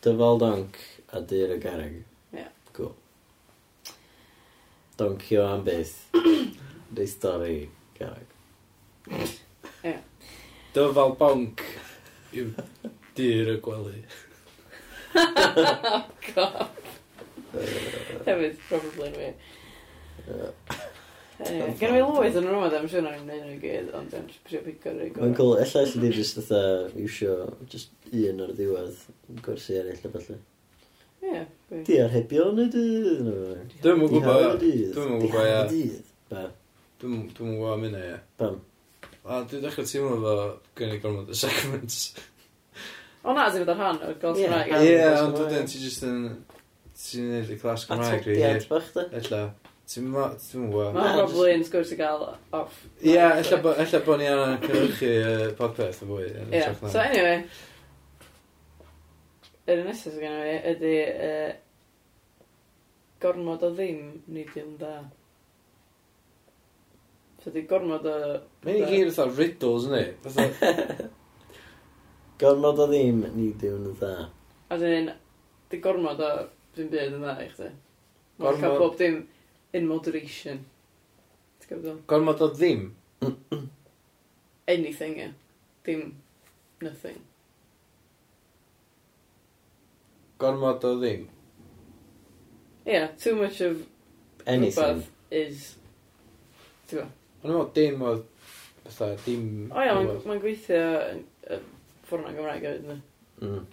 Dyfal 0.03 0.39
donc 0.39 0.79
a 1.13 1.21
dyr 1.21 1.55
y 1.55 1.59
garreg. 1.63 1.99
Ie. 2.33 2.47
Cool. 2.73 2.93
Doncio 4.97 5.45
am 5.47 5.63
beth. 5.67 5.95
Neu 6.97 7.07
stori 7.07 7.59
garreg. 7.99 8.35
Ie. 9.83 9.97
Dyfal 10.75 11.15
bonc 11.19 11.63
yw 12.37 12.51
dyr 13.17 13.53
y 13.55 13.59
gwely. 13.63 14.01
oh, 15.17 16.03
God. 16.33 16.67
Hefyd, 18.27 18.57
probably 18.67 19.07
yn 19.07 19.15
wir. 19.17 19.33
Anyway, 21.37 21.73
Gan 21.77 21.91
fi 21.93 22.01
lwyth 22.01 22.37
yn 22.39 22.47
rhywbeth, 22.49 22.75
I'm 22.79 22.87
siŵr 22.89 23.03
na'n 23.05 23.17
gwneud 23.21 23.41
nhw'n 23.45 23.57
gyd, 23.61 23.89
ond 23.97 24.07
dwi'n 24.09 24.29
prio 24.47 24.61
pico 24.65 24.89
rhywun 24.89 25.11
gwybod. 25.11 25.21
Mae'n 25.21 25.35
cool, 25.37 25.51
ella 25.61 25.83
sydd 25.85 26.01
wedi 26.01 26.17
just 26.17 26.39
fatha 26.39 26.61
iwsio 26.97 27.35
just 27.69 27.91
un 28.09 28.41
o'r 28.41 28.53
diwedd 28.57 29.03
gwersi 29.45 29.77
eraill 29.77 30.07
o 30.09 30.11
falle. 30.15 30.37
Ie, 31.21 31.43
gwych. 31.69 31.83
Di 31.85 31.99
arhebio 32.01 32.47
yn 32.53 32.63
y 32.63 32.65
dydd. 32.73 33.29
Dwi'n 33.83 34.01
mwyn 34.01 34.11
gwybod, 34.15 34.65
ie. 34.65 34.87
Dwi'n 34.95 35.11
mwyn 35.11 35.21
gwybod, 35.27 35.75
ie. 35.77 35.83
dydd. 35.91 36.09
Ba? 36.33 36.47
Dwi'n 37.03 37.13
mwyn 37.13 37.29
gwybod 37.35 37.75
am 37.75 37.85
hynna, 37.85 38.01
ie. 38.07 38.17
Pam? 38.41 38.59
A 39.27 39.39
dwi'n 39.45 39.63
dechrau 39.67 39.87
teimlo 39.93 40.17
fo 40.25 40.35
gen 40.81 40.97
i 40.97 40.99
gormod 41.05 41.29
y 41.29 41.37
segments. 41.37 42.01
O 43.21 43.37
na, 43.37 43.45
ti'n 43.51 43.61
mynd 43.61 43.73
ar 43.75 43.81
rhan 43.83 44.03
o'r 44.09 44.19
gos 44.25 44.41
Gymraeg. 44.41 44.73
Ie, 44.89 44.99
ond 45.21 45.37
dwi'n 45.37 45.69
ti 45.69 45.85
just 45.85 46.05
yn... 46.07 46.21
Ti'n 46.97 47.29
neud 47.29 47.49
y 47.53 47.61
clas 47.61 47.85
Gymraeg, 47.85 48.25
rhi. 48.25 48.37
Atodiad 48.41 48.69
bach, 48.71 48.93
da. 48.95 49.09
Ella. 49.21 49.41
Ti'n 49.87 50.07
ma... 50.11 50.25
Ti'n 50.35 50.65
mo... 50.67 50.81
Mae'n 50.91 51.13
probably 51.15 51.53
yn 51.55 51.61
sgwrs 51.63 51.93
i 51.95 51.97
gael 51.99 52.25
off. 52.27 52.81
Ie, 52.99 53.13
yeah, 53.13 53.37
ella 53.39 53.99
bod 54.03 54.19
ni 54.19 54.25
anna 54.27 54.57
cynrychu 54.59 55.11
uh, 55.21 55.43
podpeth 55.55 56.01
yn 56.03 56.09
fwy. 56.11 56.25
Ie, 56.27 56.47
yeah. 56.51 56.73
so 56.83 56.99
anyway. 56.99 57.37
Yr 59.67 59.83
un 59.83 59.87
nesaf 59.87 60.11
sy'n 60.11 60.25
gennau 60.25 60.41
fi 60.43 60.57
ydy 60.73 60.91
uh, 61.27 61.53
gormod 63.23 63.63
o 63.63 63.69
ddim 63.77 64.01
nid 64.35 64.51
yw'n 64.59 64.75
da. 64.81 64.91
So 67.45 67.55
di 67.55 67.63
gormod 67.71 68.11
o... 68.11 68.17
Mae'n 68.67 68.81
i 68.81 68.91
gyd 68.91 69.13
fatha 69.15 69.29
riddles, 69.37 69.87
yna. 69.87 70.03
gormod 72.43 72.83
o 72.83 72.89
ddim 72.91 73.23
nid 73.39 73.65
yw'n 73.71 73.87
da. 74.03 74.11
A 74.67 74.81
dyn, 74.83 75.09
di 75.71 75.81
gormod 75.87 76.27
o... 76.27 76.31
ddim 76.75 76.91
byd 76.91 77.17
yn 77.21 77.23
dda 77.23 77.39
i 77.39 77.49
chdi. 77.55 77.71
Gormod... 77.71 78.43
Mae'n 78.43 78.63
cael 78.67 78.79
bob 78.83 78.99
dim... 78.99 79.23
Dim 79.23 79.33
in 79.77 79.87
moderation. 79.89 80.59
Ti'n 81.63 81.71
gwybod? 81.73 82.01
Gormod 82.11 82.41
o 82.45 82.49
ddim? 82.53 82.85
Anything, 84.67 85.17
ie. 85.23 85.29
Dim 85.87 86.03
nothing. 86.83 87.19
Gormod 90.39 90.83
o 90.85 90.95
ddim? 91.01 91.27
Yeah, 92.85 93.07
too 93.19 93.35
much 93.35 93.61
of 93.61 93.81
Anything. 94.45 94.83
rhywbeth 94.83 95.07
is... 95.31 95.63
Ti'n 96.87 96.99
gwybod? 96.99 97.13
Ond 97.47 97.53
o'n 97.61 97.71
dim 97.75 98.01
oedd 98.03 98.23
fatha, 98.87 99.09
dim... 99.25 99.47
O 99.71 99.81
ia, 99.83 99.93
mae'n- 99.97 100.21
mae'n 100.27 100.39
gweithio 100.43 100.83
yn- 101.13 101.25
yn 101.55 101.65
ffwrna 102.07 102.31
Gymraeg 102.35 102.63
hefyd, 102.65 102.85
ynddi? 102.87 103.01
Mm. 103.45 103.65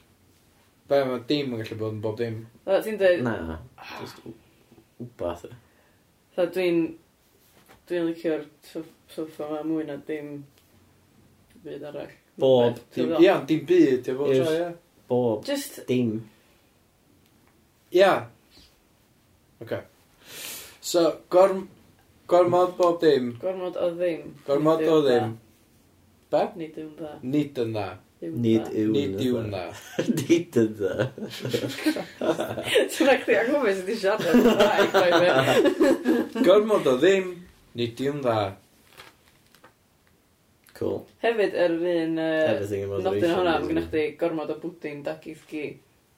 Be, 0.90 0.98
mae 1.08 1.22
dim 1.30 1.54
yn 1.54 1.62
gallu 1.62 1.78
bod 1.80 1.94
yn 1.96 2.00
bob 2.04 2.18
dim. 2.20 2.40
Ti'n 2.66 2.98
dweud, 3.00 3.22
Na. 3.24 3.58
Ah. 3.80 3.94
Just 4.02 4.20
wbath. 5.00 5.46
e. 5.48 5.52
Tha 6.34 6.46
dwi'n... 6.54 6.78
Dwi'n 7.88 8.06
licio'r 8.08 8.44
soff- 8.64 8.92
soffa 9.12 9.48
ma 9.50 9.58
mwy 9.66 9.84
na 9.88 9.96
dim 10.08 10.38
byd 11.64 11.82
arall. 11.90 12.12
Bob 12.40 12.78
dim. 12.94 13.12
Ia, 13.20 13.34
dim 13.48 13.66
byd, 13.68 14.08
efo 14.12 14.28
Yes. 14.30 14.46
tra, 14.48 14.54
ia. 14.56 14.70
Bob. 15.08 15.44
Just, 15.44 15.82
Dim. 15.88 16.14
Ia. 17.92 18.14
Oce. 19.62 19.82
So, 20.80 21.04
gorm... 21.30 21.68
Gormod 22.26 22.70
bob 22.78 23.02
dim. 23.02 23.34
gormod 23.40 23.76
o 23.76 23.90
ddim. 23.92 24.30
Gormod 24.46 24.80
o 24.88 24.94
ddim. 25.04 25.34
Be? 26.32 26.40
Nid 26.56 26.78
yw'n 26.80 26.94
dda. 26.96 27.10
Nid 27.22 27.58
yn 27.60 27.74
dda. 27.76 27.84
Nid 28.32 28.68
yw. 28.72 28.90
Nid 28.94 29.20
yw 29.20 29.40
na. 29.50 29.62
Nid 30.18 30.56
yna. 30.60 31.08
Ti'n 31.34 33.08
rhaid 33.08 33.24
chdi 33.24 33.38
anghofio 33.40 33.72
sydd 33.76 33.88
wedi 33.88 33.96
siarad. 34.00 34.34
Gormod 36.46 36.86
o 36.88 36.94
ddim, 37.00 37.26
nid 37.76 38.04
yw 38.04 38.14
na. 38.22 38.36
Cool. 40.74 41.04
Hefyd, 41.22 41.52
yr 41.54 41.74
un... 41.78 42.16
Uh, 42.18 42.50
Everything 42.50 42.84
about 42.84 43.04
the 43.04 43.10
Nodyn 43.10 43.34
hwnna, 43.36 43.52
mae 43.60 43.68
gennych 43.70 43.90
chi 43.92 44.06
gormod 44.18 44.50
o 44.50 44.56
bwdyn, 44.58 45.04
dagis 45.06 45.42
gi. 45.50 45.66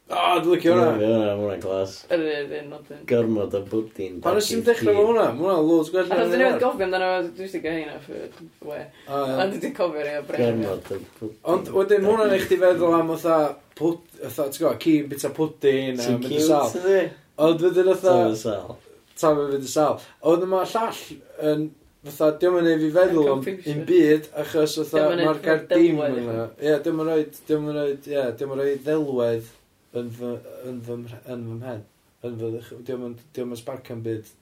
O, 0.06 0.38
dwi'n 0.38 0.52
licio 0.52 0.70
hwnna. 0.70 0.90
Ie, 1.00 1.06
hwnna, 1.10 1.30
hwnna'n 1.34 1.62
glas. 1.64 1.94
Yr 2.14 2.20
un, 2.22 2.50
un, 2.54 2.66
nodyn. 2.70 2.98
Gormod 3.10 3.54
o 3.58 3.60
bwdin. 3.66 4.20
Pan 4.22 4.36
oes 4.38 4.46
ti'n 4.52 4.60
dechrau 4.68 4.94
fo 4.94 5.02
hwnna? 5.08 5.24
Mae 5.34 5.40
Hwnna, 5.40 5.56
loads 5.66 5.88
gwell. 5.90 6.12
A 6.14 6.18
dwi'n 6.20 6.42
nhw'n 6.44 6.60
gofio 6.62 6.86
amdano, 6.86 7.08
dwi'n 7.34 7.50
sy'n 7.50 7.64
gael 7.64 7.80
hynna 7.80 7.96
ffyd, 8.04 8.36
we. 8.68 8.78
A 9.10 9.48
dwi'n 9.50 9.74
cofio 9.74 10.04
rei 10.06 10.20
o 10.20 10.22
bref. 10.28 10.44
Gormod 10.44 10.92
o 10.94 11.00
bwdin. 11.00 11.34
Ond 11.54 11.72
wedyn 11.74 12.06
mae 12.06 12.12
hwnna'n 12.12 12.36
eich 12.36 12.46
di 12.52 12.60
feddwl 12.62 12.94
am 13.00 13.10
otha, 13.16 13.40
otha, 13.80 14.46
ti'n 14.46 14.60
gwybod, 14.60 14.78
ci 14.86 14.94
bita 15.10 15.32
pwdin. 15.40 15.98
Ti'n 16.04 16.22
cute, 16.28 16.62
ydy? 16.84 17.02
Ond 17.48 17.66
wedyn 17.66 17.92
otha... 17.96 18.14
Tam 18.14 18.30
y 18.30 18.40
sal. 18.44 18.78
Tam 19.18 19.42
y 19.42 19.50
fynd 19.56 19.66
y 19.66 19.74
sal. 19.74 20.00
Ond 20.22 20.46
yma 20.46 20.62
llall 20.70 21.02
yn... 21.50 21.68
Fytha, 22.06 22.28
diolch 22.38 22.60
yn 22.60 22.68
ei 22.70 22.76
fi 22.78 22.88
feddwl 22.94 23.32
am 23.32 23.40
un 23.42 23.78
byd, 23.88 24.26
achos 24.38 24.76
fytha, 24.78 25.08
mae'r 25.18 25.40
gardim 25.42 25.98
yna. 26.06 26.44
Ie, 26.62 26.76
diolch 26.84 26.92
yn 26.92 27.08
rhoi, 27.08 27.22
diolch 27.48 27.64
yn 27.72 27.72
rhoi, 27.74 27.94
ie, 27.96 28.20
diolch 28.38 28.44
yn 28.46 28.60
rhoi 28.60 28.74
ddelwedd 28.84 29.48
yn 29.94 30.10
fy, 30.16 30.32
yn 30.68 30.80
fy, 30.84 30.96
yn 31.32 31.46
fy 31.46 31.58
mhen. 31.60 31.84
Yn 32.26 32.36
fy 32.40 32.50
diolch 32.56 32.72
yn, 32.74 33.16
Diolch 33.36 33.54
yn 33.54 33.60
sbarcan 33.60 34.02
byd. 34.04 34.32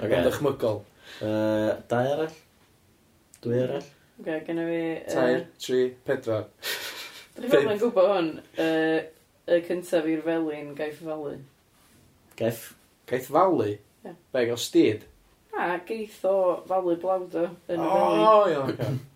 Okay. 0.00 0.16
Yn 0.16 0.26
ddychmygol. 0.26 0.82
Uh, 1.20 1.78
dau 1.90 2.12
arall? 2.14 2.36
Dwy 3.40 3.54
mm. 3.54 3.62
arall? 3.66 3.88
Oce, 4.20 4.22
okay, 4.22 4.40
genna 4.46 4.66
fi... 4.68 4.80
Uh, 4.80 5.12
Tair, 5.14 5.44
tri, 5.64 5.82
pedwar. 6.06 6.48
Dwi'n 7.36 7.52
fawr 7.54 7.70
yn 7.74 7.80
gwybod 7.80 8.10
hwn. 8.10 8.32
Uh, 8.60 8.98
y 9.50 9.60
cyntaf 9.66 10.08
i'r 10.10 10.24
felin, 10.26 10.74
gaeth 10.78 10.98
falu. 11.04 11.36
Gaeth? 12.40 12.66
Gaeth 13.10 13.30
falu? 13.32 13.70
Yeah. 14.04 14.18
Be, 14.34 14.44
gael 14.50 14.60
styd? 14.60 15.06
A, 15.56 15.78
geith 15.86 16.20
o 16.28 16.34
falu 16.68 16.98
blawdo 17.00 17.46
yn 17.70 17.80
y 17.80 17.86
felin. 17.86 17.86
O, 17.86 18.42
iawn, 18.50 18.74
iawn. 18.76 19.00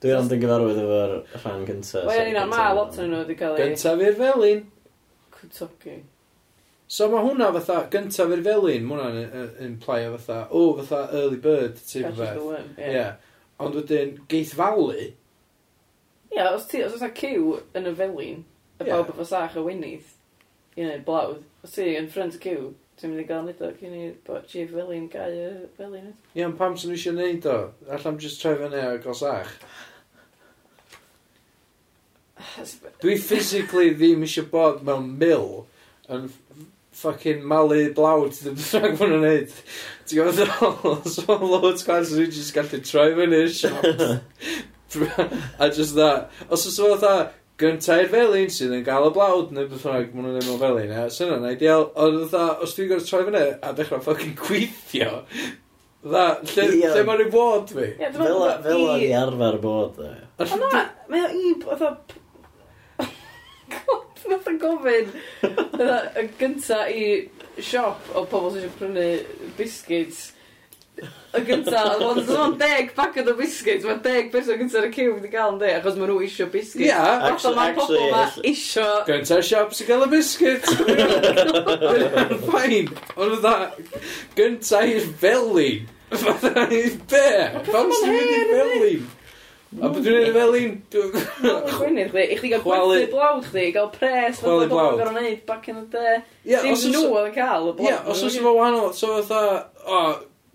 Dwi 0.00 0.12
ond 0.16 0.32
yn 0.32 0.40
gyfarwydd 0.40 0.78
efo'r 0.80 1.10
rhan 1.42 1.64
gyntaf. 1.68 2.06
Wel, 2.08 2.30
un 2.32 2.38
o'n 2.40 2.48
ma, 2.48 2.60
lot 2.72 2.94
o'n 2.96 3.10
nhw 3.12 3.18
wedi 3.20 3.34
cael 3.36 3.58
ei... 3.58 3.66
Gyntaf 3.68 4.04
i'r 4.06 4.14
felin. 4.16 4.62
Kutogi. 5.40 6.00
So 6.90 7.06
mae 7.10 7.22
hwnna 7.22 7.52
fatha, 7.54 7.84
gyntaf 7.92 8.32
i'r 8.34 8.42
felin, 8.42 8.86
mae 8.86 8.98
hwnna'n 8.98 9.34
yn 9.40 9.66
implaio 9.68 10.16
fatha, 10.16 10.40
o, 10.50 10.62
oh, 10.62 10.80
fatha 10.80 11.20
early 11.20 11.38
bird, 11.42 11.78
ti'n 11.86 12.16
beth. 12.18 12.40
Ie. 12.74 12.88
Yeah. 12.96 13.12
Ond 13.62 13.76
wedyn, 13.78 14.16
geith 14.32 14.56
falu. 14.58 14.96
Ie, 14.98 15.12
yeah, 16.34 16.50
os 16.50 16.66
ti, 16.70 16.82
os 16.82 16.96
oes 16.96 17.04
cyw 17.14 17.60
yn 17.78 17.86
y 17.86 17.94
felin, 17.94 18.42
y 18.80 18.82
yeah. 18.82 18.90
bawb 18.90 19.12
efo 19.14 19.26
sach 19.28 19.54
o 19.60 19.62
wynydd, 19.68 20.10
i 20.74 20.82
wneud 20.82 21.06
blawd, 21.06 21.44
os 21.62 21.76
ti 21.76 21.86
yn 21.94 22.10
ffrind 22.10 22.34
y 22.40 22.42
cyw, 22.42 22.66
ti'n 22.98 23.14
mynd 23.14 23.22
i 23.22 23.28
gael 23.28 23.46
nid 23.46 23.62
o 23.62 23.70
cyn 23.78 23.94
i 23.96 24.04
bod 24.26 24.50
chief 24.50 24.74
felin 24.74 25.06
gau 25.14 25.30
y 25.30 25.70
felin. 25.78 26.10
Ie, 26.10 26.40
yeah, 26.40 26.50
ond 26.50 26.58
pam 26.58 26.74
sy'n 26.74 26.96
eisiau 26.96 27.14
neud 27.14 27.46
o? 27.48 27.56
Allam 27.86 28.18
just 28.22 28.42
troi 28.42 28.58
fyny 28.58 28.82
a 28.82 28.98
gosach. 29.06 29.54
Dwi 33.02 33.16
physically 33.20 33.92
ddim 33.94 34.24
eisiau 34.26 34.48
bod 34.50 34.82
mewn 34.86 35.12
mil 35.20 35.50
yn 36.10 36.28
fucking 37.00 37.44
malu 37.46 37.82
blawd 37.96 38.34
ddim 38.36 38.58
ffrag 38.60 38.96
bod 38.98 39.12
nhw'n 39.12 39.24
neud. 39.24 39.58
Ti'n 40.08 40.20
gwybod 40.20 40.40
ddol? 40.40 40.96
So 41.14 41.36
loads 41.38 41.86
glas 41.86 42.12
rwy'n 42.14 42.32
just 42.34 42.54
gallu 42.56 42.80
troi 42.84 43.10
fyny 43.18 43.44
i'r 43.44 43.54
siop. 43.54 43.84
A 45.62 45.70
just 45.70 45.94
that. 45.94 46.32
Os 46.50 46.66
oes 46.66 46.76
fel 46.82 46.96
dda, 46.98 47.14
gyntai'r 47.60 48.10
felin 48.10 48.52
sydd 48.52 48.74
yn 48.80 48.84
gael 48.86 49.08
y 49.08 49.14
blawd 49.14 49.54
neu 49.54 49.70
beth 49.70 49.86
bynnag 49.86 50.12
maen 50.12 50.26
nhw'n 50.26 50.38
neud 50.40 50.48
mewn 50.50 50.62
felin, 50.64 50.94
ia. 50.96 51.08
Sy'n 51.14 51.34
yna 51.38 51.54
ideal. 51.54 51.88
Ond 51.94 52.26
dda, 52.26 52.46
os 52.64 52.76
dwi'n 52.76 52.90
gorau 52.90 53.06
troi 53.06 53.26
fyny 53.28 53.44
a 53.62 53.74
dechrau 53.76 54.04
fucking 54.04 54.36
gweithio, 54.40 55.20
Dda, 56.00 56.22
lle, 56.48 56.64
yeah. 56.80 56.94
lle 56.96 57.00
mae'n 57.04 57.20
ei 57.26 57.28
bod 57.28 57.72
fi? 57.76 57.90
Yeah, 58.00 58.14
fel 58.16 58.38
o'n 58.40 59.02
i 59.04 59.10
arfer 59.12 59.58
bod, 59.60 59.98
e. 60.00 60.14
Ond 60.46 60.62
na, 60.64 60.86
mae 61.12 61.26
o 61.26 61.28
i, 61.36 61.50
oedd 61.68 61.82
Nath 64.28 64.50
o'n 64.50 64.58
gofyn 64.60 65.14
y 66.20 66.26
gynta 66.40 66.82
i 66.92 67.06
siop 67.60 68.12
o 68.16 68.26
pobl 68.28 68.52
sy'n 68.56 68.76
prynu 68.76 69.08
biscuits 69.58 70.28
y 71.00 71.40
gynta, 71.46 71.82
oedd 72.02 72.30
o'n 72.34 72.56
deg 72.58 72.90
packet 72.96 73.28
o 73.30 73.34
biscuits, 73.38 73.86
mae 73.86 74.00
deg 74.04 74.32
person 74.32 74.58
gynta 74.58 74.80
ar 74.80 74.88
y 74.88 74.90
cyw 74.96 75.12
wedi 75.14 75.30
cael 75.32 75.54
yn 75.54 75.60
de, 75.62 75.70
achos 75.78 75.96
maen 75.98 76.10
nhw 76.10 76.24
isio 76.26 76.48
biscuits. 76.50 76.88
Ia, 76.88 77.04
actually, 77.28 77.56
mae 77.60 77.76
pobl 77.76 78.02
ma 78.10 78.24
isio... 78.50 78.86
Gynta'r 79.06 79.46
siop 79.46 79.76
sy'n 79.76 79.88
cael 79.88 80.04
y 80.04 80.10
biscuits. 80.10 80.74
Fain, 82.50 82.90
ond 83.14 83.38
dda, 83.38 83.54
gynta 84.38 84.82
i'r 84.90 85.08
felin. 85.22 85.88
Fatha, 86.10 86.66
be? 86.66 87.24
Pam 87.70 87.94
sy'n 87.94 88.14
mynd 88.16 88.34
i 88.34 88.44
felin? 88.50 89.08
A 89.78 89.86
beth 89.86 90.02
dwi'n 90.02 90.16
neud 90.18 90.26
y 90.26 90.34
felin? 90.34 90.72
Chwinydd 91.70 92.08
chdi, 92.10 92.22
i 92.26 92.36
chdi 92.40 92.48
gael 92.50 92.62
gwerthu 92.64 93.04
blawd 93.12 93.44
chdi, 93.46 93.68
gael 93.76 93.90
pres, 93.94 94.40
fath 94.40 94.50
o 94.50 94.66
bobl 94.66 94.96
gorau 94.98 95.14
neud 95.14 95.44
back 95.46 95.68
in 95.70 95.76
the 95.78 95.86
day. 95.92 96.16
Yeah, 96.42 96.64
Dim 96.66 96.74
nhw 96.90 97.04
oedd 97.06 97.28
yn 97.28 97.36
cael 97.36 97.68
y 97.70 97.74
blawd. 97.78 97.86
Ie, 97.86 98.00
os 98.10 98.24
oes 98.26 98.38
efo 98.40 98.54
wahanol, 98.56 98.90
so 98.98 99.12
fatha, 99.22 99.68
o, 99.86 100.00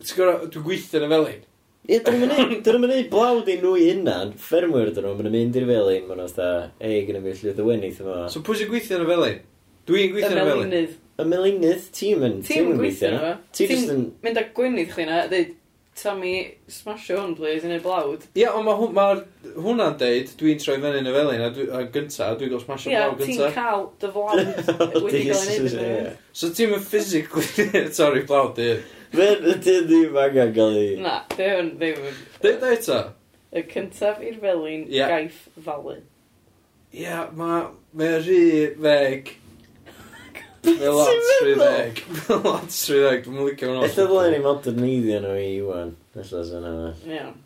ti'n 0.04 0.20
gorau, 0.20 0.50
dwi'n 0.52 0.68
gweithio 0.68 1.00
yn 1.00 1.08
y 1.08 1.12
felin. 1.16 1.42
Ie, 1.86 2.02
dyn 2.04 2.22
nhw'n 2.26 2.84
mynd 2.84 3.10
blawd 3.16 3.52
i 3.54 3.58
nhw 3.64 3.74
i 3.80 3.88
hunan, 3.94 4.36
ffermwyr 4.50 4.92
dyn 4.92 5.08
nhw, 5.08 5.16
nhw'n 5.22 5.36
mynd 5.40 5.60
i'r 5.62 5.72
felin, 5.72 6.08
mae'n 6.12 6.24
oes 6.28 6.36
da, 6.36 6.52
ei, 6.84 7.04
gyda 7.08 7.24
fi 7.24 7.40
llwyth 7.40 7.64
o 7.64 7.72
wenydd 7.72 8.04
yma. 8.04 8.22
So 8.34 8.44
pwy 8.44 8.60
sy'n 8.60 8.72
gweithio 8.74 9.00
yn 9.00 9.08
y 9.08 9.12
felin? 9.14 9.44
Dwi'n 9.88 10.16
gweithio 10.16 10.34
yn 10.34 10.42
y 10.42 10.48
felin. 10.50 10.66
Y 10.66 10.72
melinydd. 10.74 10.96
Y 11.16 11.32
melinydd, 11.32 11.92
ti'n 11.96 12.24
mynd 12.26 12.50
gweithio 12.82 13.14
yna. 13.14 13.36
Ti'n 13.56 14.10
mynd 14.26 14.42
â 14.42 14.50
gwynydd 14.58 14.92
chdi 14.92 15.06
yna, 15.06 15.22
dweud, 15.32 15.54
Tommy, 15.96 16.58
smasho 16.68 17.16
hwn, 17.16 17.36
please, 17.38 17.64
i 17.64 17.70
neud 17.72 17.84
blawd. 17.86 18.26
Ie, 18.36 18.44
ond 18.52 18.66
mae 18.68 18.88
ma 18.98 19.06
hwnna'n 19.64 19.94
deud, 20.02 20.34
dwi'n 20.42 20.60
troi 20.60 20.76
fyny 20.84 20.98
yn 21.00 21.08
y 21.08 21.14
felin 21.16 21.44
a, 21.46 21.48
dwi, 21.56 21.68
a 21.72 21.84
gynta, 21.94 22.26
a 22.34 22.36
dwi'n 22.40 22.52
gael 22.52 22.64
smasho 22.66 22.92
Ie, 22.92 22.98
blawd 23.00 23.22
ti'n 23.22 23.32
gynta. 23.32 23.52
cael 23.56 23.86
dy 24.04 24.10
flawd 24.12 24.42
wedi 25.06 25.22
cael 25.30 25.46
ei 25.54 25.62
wneud. 25.62 25.70
iddo 25.70 25.86
fi. 25.86 26.18
So 26.42 26.50
ti'n 26.58 26.74
mynd 26.74 26.90
physically 26.92 27.86
sorry, 28.00 28.26
blawd 28.28 28.60
i. 28.60 28.68
Fe'n 29.16 29.48
ydy 29.54 29.78
ddim 29.88 30.20
angen 30.26 30.52
gael 30.58 30.76
ei... 30.82 30.90
Na, 31.06 31.16
dy 31.32 31.48
hwn 31.54 31.72
ddim 31.80 32.04
yn... 32.12 32.20
Deud 32.44 32.68
o 32.68 32.74
eto. 32.76 33.00
Y 33.56 33.64
cyntaf 33.72 34.20
i'r 34.28 34.42
felin, 34.44 34.84
Ie. 34.92 35.00
gaeth 35.08 35.40
falu. 35.64 35.96
Ie, 36.92 37.08
mae 37.40 37.66
ma 37.96 38.12
rhy 38.20 38.44
feg 38.84 39.32
Mae 40.80 40.94
lot 40.96 41.28
srydeg. 41.32 42.02
Mae 42.16 42.40
lot 42.46 42.74
srydeg. 42.74 43.28
Dwi'n 43.28 43.42
licio 43.42 43.70
hwnnw. 43.70 43.84
Ella 43.86 44.08
ddylai 44.10 44.32
ni 44.34 44.42
moderneiddio 44.44 45.20
nhw 45.24 45.36
i 45.42 45.46
Iwan. 45.60 45.94
Ella 46.16 46.48
sy'n 46.50 46.68
yna. 46.72 46.90
Iawn. 47.10 47.38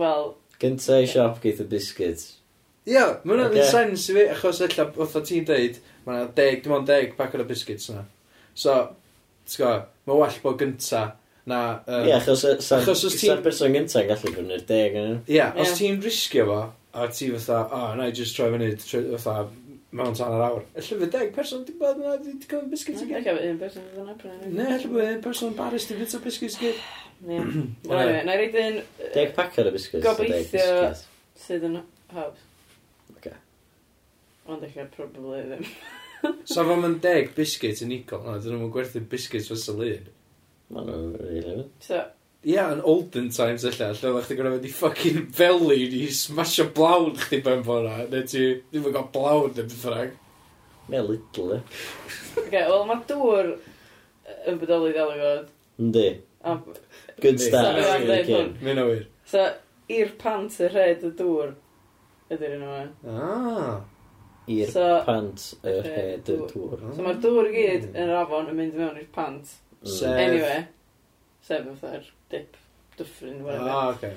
Wel... 0.00 0.28
Gynta 0.60 1.00
i 1.00 1.08
siop 1.08 1.40
geith 1.40 1.62
y 1.64 1.66
biscuits. 1.70 2.26
Ie, 2.88 2.98
mae 2.98 3.34
hwnna'n 3.34 3.52
okay. 3.52 3.68
sens 3.68 4.08
i 4.10 4.16
fi, 4.16 4.26
achos 4.32 4.60
ella, 4.64 4.86
wrtha 4.96 5.22
ti'n 5.24 5.46
deud, 5.48 5.78
mae 6.06 6.16
yna 6.16 6.28
deg, 6.36 6.60
dim 6.64 6.74
ond 6.76 6.88
deg 6.88 7.14
packet 7.16 7.44
o 7.44 7.46
biscuits 7.48 7.90
yna. 7.92 8.02
So, 8.56 8.76
ti'n 9.48 9.62
gwybod, 9.62 9.88
mae 10.08 10.20
well 10.20 10.38
bod 10.44 10.58
gynta 10.60 11.02
na... 11.50 11.60
Um, 11.86 12.08
Ie, 12.08 12.14
achos, 12.16 12.44
san, 12.64 12.80
achos 12.80 13.04
os 13.08 13.16
ti'n... 13.20 13.42
person 13.44 13.76
gynta 13.76 14.02
yn 14.02 14.10
gallu 14.10 14.34
brynu'r 14.34 14.64
deg 14.68 14.96
yna. 15.00 15.18
Ie, 15.30 15.42
os 15.64 15.76
ti'n 15.78 16.00
risgio 16.04 16.48
fo, 16.48 16.60
a 16.96 17.08
ti 17.12 17.30
fatha, 17.36 17.60
o, 17.62 17.80
oh, 17.80 17.92
na 18.00 18.08
i 18.10 18.16
just 18.16 18.36
troi 18.36 18.50
fyny, 18.56 18.72
fatha, 19.20 19.46
mewn 19.96 20.16
tan 20.16 20.34
yr 20.36 20.44
awr. 20.46 20.64
Alla 20.78 20.98
fe 21.02 21.08
deg 21.16 21.30
person 21.34 21.62
di 21.66 21.74
bod 21.78 21.98
yna, 21.98 22.16
di 22.22 22.34
cael 22.50 22.66
biscuits 22.70 23.04
i 23.04 23.08
gyd. 23.10 23.26
Alla 23.32 23.52
un 23.52 23.60
person 23.60 23.86
di 23.86 23.96
bod 23.96 24.26
yna. 24.28 24.50
Ne, 24.54 24.66
alla 24.76 24.90
bod 24.92 25.06
un 25.06 25.22
person 25.24 25.56
baris 25.58 25.88
di 25.90 25.98
bita 25.98 26.20
biscuits 26.24 26.58
i 26.58 26.66
gyd. 26.66 26.82
Ie. 27.28 27.40
Na 27.88 28.34
i 28.34 28.38
reid 28.38 28.60
un... 28.60 28.78
Deg 29.16 29.34
packer 29.36 29.70
o 29.70 29.74
biscuits. 29.74 30.04
Gobeithio 30.06 30.92
sydd 31.40 31.66
yn 31.68 31.80
hobs. 32.14 32.46
Oce. 33.16 33.34
Ond 34.50 34.68
eich 34.68 34.78
probably 34.96 35.42
ddim. 35.48 35.66
So 36.44 36.66
fo 36.68 36.74
ma'n 36.76 36.98
deg 37.00 37.30
biscuits 37.32 37.80
yn 37.80 37.94
igol, 37.96 38.26
na, 38.26 38.34
dyn 38.44 38.58
nhw'n 38.58 38.72
gwerthu 38.74 39.00
biscuits 39.08 39.46
fes 39.48 39.68
y 39.72 39.76
lun. 39.78 40.08
Ma'n 40.74 40.90
nhw'n 40.90 41.14
rili. 41.16 41.54
So, 41.80 42.02
Ia, 42.48 42.70
yn 42.72 42.78
olden 42.88 43.26
times 43.36 43.66
ella, 43.68 43.90
lle 43.92 44.10
oedd 44.14 44.24
chdi 44.24 44.36
gwneud 44.38 44.54
mynd 44.54 44.64
i 44.64 44.72
ffocin 44.72 45.26
feli 45.36 45.82
i 45.98 46.06
smasho 46.16 46.64
blawn 46.72 47.12
chdi 47.20 47.42
ben 47.44 47.60
bona, 47.66 47.98
neu 48.08 48.22
ti 48.24 48.44
ddim 48.70 48.86
yn 48.88 48.94
cael 48.94 49.10
blawn 49.12 49.50
yn 49.50 49.66
beth 49.68 49.82
rhaid. 49.90 50.14
Mae 50.88 51.02
little, 51.04 51.58
eh? 51.58 51.82
okay, 52.40 52.62
Wel, 52.64 52.86
mae 52.88 53.02
dŵr 53.10 53.50
yn 54.48 54.60
bodoli 54.62 54.94
ddal 54.94 55.12
yn 55.12 55.20
god. 55.20 55.50
Yndi. 55.84 56.06
Good 57.20 57.42
start. 57.44 57.80
Mae'n 58.64 58.80
awyr. 58.86 59.02
So, 59.28 59.44
i'r 59.92 60.14
pant 60.22 60.56
y 60.64 60.68
rhed 60.72 61.04
y 61.10 61.10
dŵr 61.18 61.52
ydy'r 62.32 62.54
un 62.56 62.64
o'n. 62.70 62.94
E. 63.04 63.18
Ah. 63.18 63.74
I'r 64.50 64.72
so, 64.72 64.86
pant 65.04 65.44
y 65.60 65.74
rhed 65.76 66.32
y 66.32 66.38
dŵr. 66.54 66.86
So, 66.86 67.04
mae'r 67.04 67.20
dŵr 67.26 67.50
i 67.50 67.52
gyd 67.58 67.84
hmm. 67.84 68.00
yn 68.00 68.14
yr 68.14 68.22
afon 68.22 68.48
yn 68.54 68.58
mynd 68.62 68.80
mewn 68.80 68.96
i'r 69.02 69.12
pant. 69.12 69.52
Mm. 69.82 69.92
Sef. 69.98 70.16
Anyway. 70.24 70.64
Sef 71.44 71.68
yn 71.68 71.76
ffer 71.84 72.08
dip, 72.30 72.56
dyffryn, 72.98 73.42
whatever. 73.44 73.68
Ah, 73.68 73.88
Oh, 73.88 73.94
okay. 73.94 74.14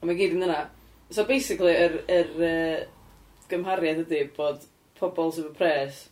A 0.00 0.08
mae 0.08 0.16
gyd 0.16 0.36
yn 0.36 0.46
yna. 0.46 0.62
So 1.12 1.26
basically, 1.28 1.74
yr 1.74 1.98
er, 2.06 2.20
er, 2.20 2.30
uh, 2.40 3.40
gymhariad 3.50 4.04
ydy 4.04 4.22
bod 4.36 4.64
pobl 5.00 5.32
sydd 5.34 5.50
y 5.50 5.56
pres 5.56 6.06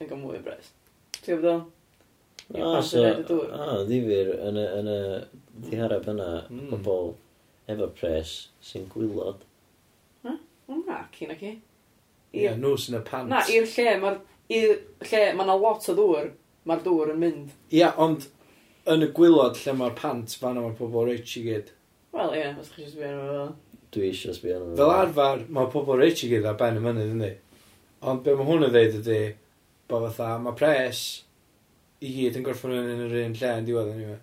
yn 0.00 0.10
cael 0.10 0.20
mwy 0.20 0.40
o 0.40 0.44
pres. 0.44 0.70
Ti'n 1.22 1.32
gwybod 1.32 1.50
o? 1.52 1.56
Ah, 2.54 2.78
so, 2.84 3.02
ah, 3.02 3.80
ddifur, 3.88 4.28
yn 4.46 4.60
y, 4.60 4.66
yn 4.78 4.90
y 4.92 4.98
ddiharab 5.64 6.06
yna, 6.12 6.28
mm. 6.52 6.68
pobl 6.70 7.14
efo 7.72 7.88
pres 7.98 8.36
sy'n 8.62 8.86
gwylod. 8.92 9.42
Ha? 10.26 10.36
O, 10.68 10.78
na, 10.84 11.00
cyn 11.16 11.34
ac 11.34 11.42
i. 11.42 11.56
Ie, 12.36 12.50
nws 12.60 12.90
yn 12.90 13.00
y 13.00 13.02
pants. 13.08 13.32
Na, 13.32 13.42
i'r 13.50 13.66
lle, 13.72 13.96
mae'r 14.02 14.20
lle, 14.52 15.24
mae 15.34 15.46
yna 15.48 15.58
lot 15.58 15.90
o 15.90 15.96
ddŵr, 15.96 16.30
mae'r 16.68 16.84
dŵr 16.86 17.14
yn 17.16 17.22
mynd. 17.24 17.54
Ia, 17.72 17.80
yeah, 17.80 17.98
ond 18.02 18.28
yn 18.92 19.06
y 19.06 19.08
gwylod 19.16 19.58
lle 19.62 19.74
mae'r 19.78 19.96
pant 19.98 20.36
fan 20.40 20.60
o'r 20.60 20.76
pobol 20.78 21.08
rich 21.10 21.36
i 21.40 21.44
gyd. 21.46 21.72
Wel, 22.16 22.34
ie, 22.34 22.42
yeah, 22.42 22.60
os 22.60 22.70
chi 22.72 22.84
eisiau 22.84 22.94
sbio 22.94 23.08
arno 23.10 23.32
fel. 23.32 23.80
Dwi 23.94 24.10
eisiau 24.10 24.36
sbio 24.36 24.58
arno 24.58 24.70
fo. 24.70 24.76
Fel 24.80 24.94
arfer, 24.94 25.42
mae 25.58 25.72
pobol 25.72 26.00
rich 26.02 26.24
i 26.26 26.30
gyd 26.32 26.46
ar 26.48 26.58
ben 26.60 26.78
y 26.78 26.84
mynydd 26.84 27.14
yndi. 27.16 27.32
Ond 28.06 28.22
be 28.24 28.36
mae 28.38 28.46
hwn 28.48 28.68
yn 28.68 28.74
dweud 28.74 29.00
ydy, 29.00 29.20
bod 29.90 30.06
fatha, 30.06 30.36
mae 30.42 30.56
pres 30.58 31.02
i 32.04 32.12
gyd 32.12 32.38
yn 32.38 32.46
gorffan 32.46 32.76
yn 32.76 33.04
yr 33.08 33.18
un 33.24 33.36
lle 33.40 33.52
yn 33.58 33.68
diwedd 33.68 33.90
yn 33.90 33.98
anyway. 33.98 34.22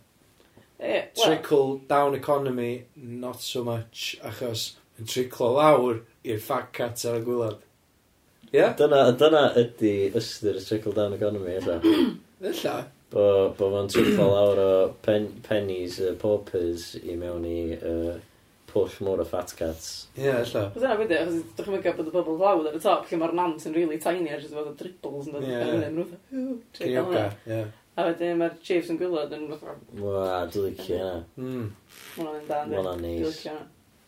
Yeah, 0.79 1.05
well. 1.15 1.25
Trickle 1.25 1.77
down 1.89 2.15
economy, 2.15 2.85
not 2.95 3.41
so 3.41 3.63
much, 3.63 4.17
achos 4.23 4.73
yn 4.99 5.07
triclo 5.09 5.53
lawr 5.57 6.01
i'r 6.27 6.41
fat 6.43 6.73
cat 6.75 7.05
ar 7.09 7.21
y 7.21 7.23
gwylod. 7.27 7.61
Yeah? 8.53 8.75
Dyna, 8.77 9.05
dyna 9.17 9.47
ydy 9.59 9.93
ystyr 10.19 10.59
y 10.59 10.65
trickle 10.65 10.93
down 10.93 11.15
economy, 11.15 11.55
eitha. 11.55 11.79
Ella. 12.43 12.75
Bo, 13.13 13.25
bo 13.57 13.69
fo'n 13.69 13.89
twfo 13.93 14.25
lawr 14.25 14.59
o 14.63 14.69
pen, 15.05 15.27
pennies 15.45 15.99
uh, 16.01 16.15
paupers 16.17 16.93
i 16.97 17.13
mewn 17.19 17.43
i 17.45 17.57
uh, 17.77 18.15
pwll 18.71 18.95
môr 19.05 19.21
o 19.21 19.27
fat 19.27 19.53
cats. 19.57 19.91
Ie, 20.17 20.25
yeah, 20.25 20.41
illa. 20.41 20.63
Fes 20.73 20.87
yna 20.87 20.97
bydde, 20.97 21.19
achos 21.21 21.37
ddech 21.43 21.67
chi'n 21.67 21.75
mynd 21.75 21.99
bod 21.99 22.09
y 22.09 22.15
bobl 22.15 22.41
lawr 22.41 22.71
ar 22.71 22.79
y 22.79 22.81
top, 22.81 23.05
lle 23.09 23.19
mae'r 23.21 23.35
nant 23.37 23.67
yn 23.69 23.77
really 23.77 23.99
tiny 24.01 24.33
a 24.33 24.39
jyst 24.39 24.57
fod 24.57 24.71
o 24.71 24.73
dribbles 24.79 25.29
yn 25.29 25.37
dod 25.37 25.45
yn 25.45 25.85
ymwneud. 25.91 26.17
Cioga, 26.79 27.27
ie. 27.45 27.61
A 27.93 28.07
wedyn 28.07 28.39
mae'r 28.41 28.57
chiefs 28.65 28.89
yn 28.89 28.97
gwylod 28.97 29.37
yn 29.37 29.45
fath 29.51 30.01
Wa, 30.01 30.25
dwi'n 30.49 30.71
licio 30.71 30.97
hynna. 30.97 31.19
Mm. 31.37 31.67
Mwna'n 32.17 32.47
da, 32.49 32.63
Mwna'n 32.71 33.05
neis. 33.05 33.43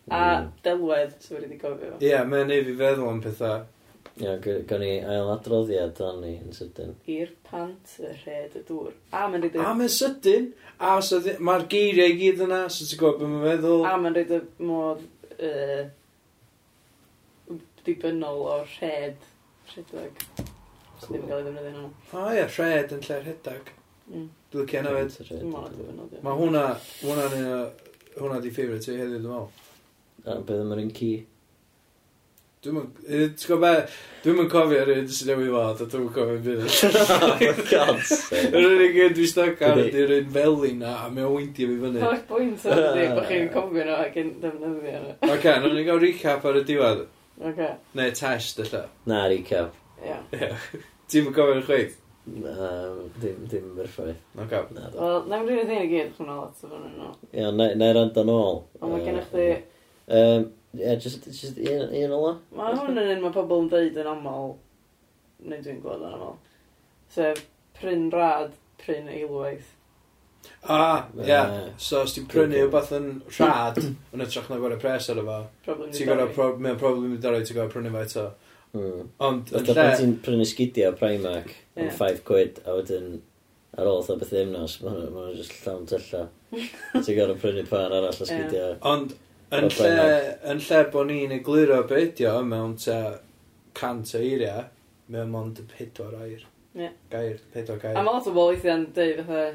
A 0.05 0.17
hmm. 0.21 0.49
delwedd, 0.65 1.13
sy'n 1.21 1.37
wedi 1.37 1.59
gofio. 1.61 1.95
Ie, 1.99 2.09
yeah, 2.09 2.25
mae'n 2.29 2.49
neud 2.49 2.65
fi 2.65 2.75
feddwl 2.81 3.09
am 3.09 3.21
pethau. 3.21 3.63
Ia, 4.15 4.37
know, 4.37 4.61
gawn 4.63 4.79
ni 4.79 4.93
ail 5.03 5.29
adroddiad 5.33 5.97
o'n 5.99 6.21
ni 6.23 6.37
yn 6.39 6.53
sydyn. 6.55 6.93
I'r 7.11 7.33
pant 7.43 7.97
y 7.99 8.13
rhed 8.13 8.53
y 8.55 8.61
dŵr. 8.63 8.93
A 9.11 9.25
mae'n 9.27 9.43
rhaid 9.43 9.57
y... 9.57 9.59
A 9.59 9.73
mae'n 9.75 9.91
sydyn. 9.91 10.45
A 10.79 10.93
so 11.03 11.19
mae'r 11.19 11.65
geiriau 11.73 12.13
i 12.13 12.15
gyd 12.21 12.45
yna, 12.45 12.61
so 12.71 12.87
ti'n 12.87 13.01
gwybod 13.01 13.19
beth 13.19 13.33
mae'n 13.33 13.43
meddwl. 13.49 13.83
A 13.89 13.97
mae'n 13.99 14.15
rhaid 14.15 14.31
y 14.37 14.39
modd 14.69 15.03
uh, 15.35 15.83
dibynnol 17.83 18.41
o 18.53 18.55
rhed 18.77 19.27
rhedag. 19.73 20.23
Cool. 20.37 21.09
Ddim 21.09 21.19
yn 21.19 21.27
cael 21.27 21.41
ei 21.41 21.45
ddefnyddio 21.49 21.75
nhw. 21.75 21.91
O 22.15 22.23
oh, 22.23 22.31
ia, 22.31 22.47
rhed 22.55 22.95
yn 22.95 23.05
lle 23.09 23.21
rhedag. 23.25 23.75
Mm. 24.07 24.25
Dwi'n 24.55 24.71
licio 24.71 24.85
yna 24.85 24.95
fed. 24.95 26.17
Mae 26.23 26.39
hwnna, 26.39 26.65
hwnna, 27.03 27.29
hwnna 28.15 28.39
di 28.39 28.55
ffeifrau 28.55 28.79
ti 28.79 28.95
heddiw, 28.95 29.19
dwi'n 29.19 29.27
meddwl. 29.27 29.63
A 30.23 30.39
beth 30.39 30.63
yma'r 30.63 30.87
un 30.87 30.95
ci? 30.95 31.15
Dwi'n 32.65 32.81
yn... 32.81 32.91
Ti'n 33.05 33.49
gwybod 33.51 33.61
be? 33.61 33.73
dwi'n 34.25 34.37
mynd 34.39 34.49
cofio 34.49 34.85
rhywun 34.87 35.09
sy'n 35.13 35.27
newid 35.29 35.51
fod, 35.53 35.81
a 35.83 35.85
dwi'n 35.91 36.05
yn 36.05 36.13
cofio 36.15 36.37
byd. 36.45 36.61
Oh, 37.25 37.33
for 37.37 37.67
God's 37.69 38.07
sake. 38.09 38.47
Yr 38.57 38.63
unig 38.71 38.95
un 39.03 39.11
dwi'n 39.13 39.29
stoc 39.29 39.59
ar 39.67 39.81
ydy'r 39.83 40.13
un 40.15 40.31
feli 40.33 40.71
na, 40.79 40.93
a 41.03 41.11
mae'n 41.11 41.27
o'n 41.27 41.35
weindio 41.35 41.67
fi 41.69 41.75
fyny. 41.83 42.01
Holl 42.01 42.23
bwynt 42.31 42.65
o'n 42.65 42.81
ydy, 42.81 43.03
bod 43.19 43.27
chi'n 43.29 43.51
cofio 43.53 43.85
nhw 43.85 43.99
ac 43.99 44.17
yn 44.21 44.31
defnyddio 44.41 45.03
nhw. 45.03 45.13
Oce, 45.35 45.53
nhw'n 45.61 45.77
ni 45.77 45.85
gael 45.85 46.01
recap 46.01 46.49
ar 46.49 46.57
y 46.57 46.65
diwedd. 46.71 47.05
Oce. 47.51 47.69
Neu 48.01 48.17
test, 48.21 48.63
illa. 48.65 48.81
Na, 49.11 49.21
recap. 49.29 49.77
Ia. 50.01 50.17
Ti'n 50.33 51.29
mynd 51.29 51.37
cofio'r 51.37 51.63
chweith? 51.69 52.01
Na, 52.41 52.73
dim, 53.21 53.45
dim 53.51 53.71
yr 53.77 53.93
ffaith. 53.93 54.25
Oce. 54.41 54.65
Wel, 54.73 55.21
na 55.29 55.43
fi'n 55.45 55.53
rhywun 55.53 55.77
i 55.77 55.87
gyd, 55.93 56.13
chw'n 56.17 56.33
o 56.33 56.41
lot 56.41 56.65
o 56.65 56.73
fan 56.73 56.91
nhw. 56.97 57.13
Ia, 57.29 57.53
na'i 57.61 57.93
rand 57.93 58.21
o'n 58.25 58.35
ôl. 58.39 58.61
Ond 58.81 58.89
mae 58.89 59.05
gennych 59.05 59.29
chi... 59.29 59.49
Mm. 60.09 60.53
Ie, 60.79 60.97
just, 61.01 61.25
just 61.29 61.57
un, 61.61 61.87
un 62.01 62.17
ola. 62.17 62.35
Mae 62.55 62.75
hwn 62.77 62.99
yn 62.99 63.13
un 63.15 63.23
mae 63.23 63.35
pobl 63.35 63.63
yn 63.63 63.71
dweud 63.71 64.01
yn 64.01 64.11
aml, 64.11 64.53
neu 65.45 65.63
dwi'n 65.65 65.81
gweld 65.83 66.05
yn 66.07 66.17
aml. 66.17 66.35
Sef, 67.15 67.41
pryn 67.79 68.09
rad, 68.13 68.53
pryn 68.81 69.09
eilwaith. 69.11 69.71
Ah, 70.67 71.05
ie. 71.17 71.27
Yeah. 71.27 71.69
So, 71.77 72.01
os 72.05 72.15
ti'n 72.15 72.25
prynu 72.29 72.57
rhywbeth 72.57 72.91
yn 72.97 73.09
rhad, 73.37 73.77
yn 73.81 74.23
ytrach 74.25 74.49
na 74.49 74.57
gorau 74.61 74.81
pres 74.81 75.09
ar 75.13 75.21
efo, 75.21 75.37
ti'n 75.65 76.09
gorau, 76.09 76.57
mae'n 76.61 76.79
problem 76.81 77.13
i 77.13 77.21
dorau, 77.21 77.45
ti'n 77.45 77.59
gorau 77.59 77.73
prynu 77.73 77.93
fo 77.93 78.01
eto. 78.01 78.25
Mm. 78.75 79.03
Ond, 79.27 79.53
yn 79.55 79.69
lle... 79.69 79.85
ti'n 79.99 80.15
prynu 80.25 80.47
sgidio 80.49 80.91
Primark 80.97 81.51
yeah. 81.51 81.85
yn 81.85 81.93
5 81.95 82.23
quid, 82.27 82.59
a 82.65 82.75
wedyn 82.79 83.19
ar 83.75 83.91
ôl 83.91 84.01
o 84.01 84.17
beth 84.17 84.33
ddim 84.33 84.55
nos, 84.55 84.79
mae'n 84.83 85.13
ma 85.13 85.27
just 85.35 85.53
llawn 85.61 85.85
tylla. 85.89 86.25
ti'n 87.05 87.19
gorau 87.19 87.37
prynu 87.41 87.67
pan 87.69 87.93
arall 87.93 88.09
o 88.09 88.17
sgidio. 88.17 88.71
Yeah. 88.73 88.81
Ond, 88.89 89.15
Yn 89.53 89.69
lle, 89.69 89.91
yn 90.49 90.59
lle 90.63 90.81
bod 90.93 91.07
ni'n 91.09 91.35
egluro 91.35 91.83
beidio 91.89 92.39
mewn 92.47 92.73
te 92.81 92.97
cant 93.77 94.15
o 94.17 94.21
eiriau, 94.21 94.65
mewn 95.13 95.29
mond 95.33 95.61
y 95.61 95.67
pedwar 95.69 96.15
air. 96.23 96.47
Ie. 96.75 96.89
Gair, 97.11 97.37
pedwar 97.53 97.79
gair. 97.83 97.99
A 97.99 98.03
mae 98.03 98.17
lot 98.17 98.25
o 98.25 98.33
bobl 98.33 98.55
weithiau 98.55 98.79
yn 98.79 98.89
dweud 98.95 99.21
fatha, 99.21 99.45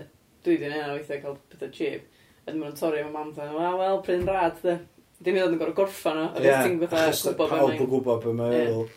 dwi 0.46 0.56
di'n 0.60 0.76
enw 0.78 0.94
weithiau 0.94 1.24
cael 1.24 1.36
pethau 1.50 1.74
cheap. 1.74 2.06
A 2.46 2.54
dwi'n 2.54 2.78
torri 2.78 3.02
efo 3.02 3.10
mam 3.16 3.34
ta, 3.34 3.50
wel, 3.56 3.76
wel, 3.82 4.00
pryn 4.06 4.24
rad, 4.28 4.62
de. 4.62 4.78
Dim 5.20 5.36
i 5.36 5.42
ddod 5.42 5.52
yn 5.56 5.60
gorau 5.60 5.76
gorffan 5.82 6.22
o, 6.22 6.30
a 6.30 6.40
dwi'n 6.40 6.64
ti'n 6.64 6.80
fatha 6.86 7.10
gwybod 7.10 7.36
be 7.36 7.50
mae'n... 7.50 7.58
Pawb 7.58 7.74
yn 7.74 7.90
gwybod 7.90 8.22
beth 8.22 8.38
mae'n 8.38 8.56
meddwl. 8.56 8.88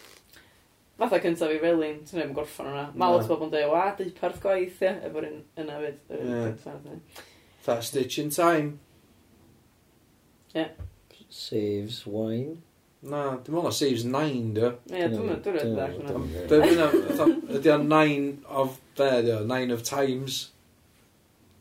Fatha 1.01 1.19
cyntaf 1.25 1.51
i 1.51 1.59
Felin, 1.59 1.99
ti'n 2.05 2.19
rhaid 2.19 2.29
yn 2.29 2.37
gorffan 2.37 2.69
o'na. 2.69 2.85
Mae 2.93 3.17
lot 3.17 3.25
o 3.25 3.33
bobl 3.33 3.49
yn 3.49 3.53
dweud, 3.57 3.69
wa, 3.73 3.83
deuparth 3.97 4.39
gwaith, 4.45 4.79
ie, 4.85 4.93
efo'r 5.09 5.27
un 5.27 5.41
yna 5.59 5.81
fyd. 5.81 5.99
Ie. 6.21 6.97
Fa, 7.65 7.81
Stitch 7.83 8.21
in 8.23 8.31
Time. 8.31 8.77
Ie. 10.55 10.67
Saves 11.29 12.05
wine. 12.05 12.61
Na, 13.03 13.35
dim 13.43 13.57
ond 13.59 13.73
saves 13.75 14.05
nine, 14.05 14.53
dy. 14.55 14.69
Ie, 14.93 15.07
dwi'n 15.11 15.25
meddwl, 15.27 15.57
dwi'n 15.57 15.73
meddwl. 15.75 16.27
Dwi'n 16.51 16.77
meddwl, 16.79 17.33
ydy 17.57 17.71
o'n 17.73 17.89
nine 17.91 18.27
of, 18.47 18.77
be, 18.95 19.09
nine 19.49 19.73
of 19.75 19.83
times. 19.83 20.51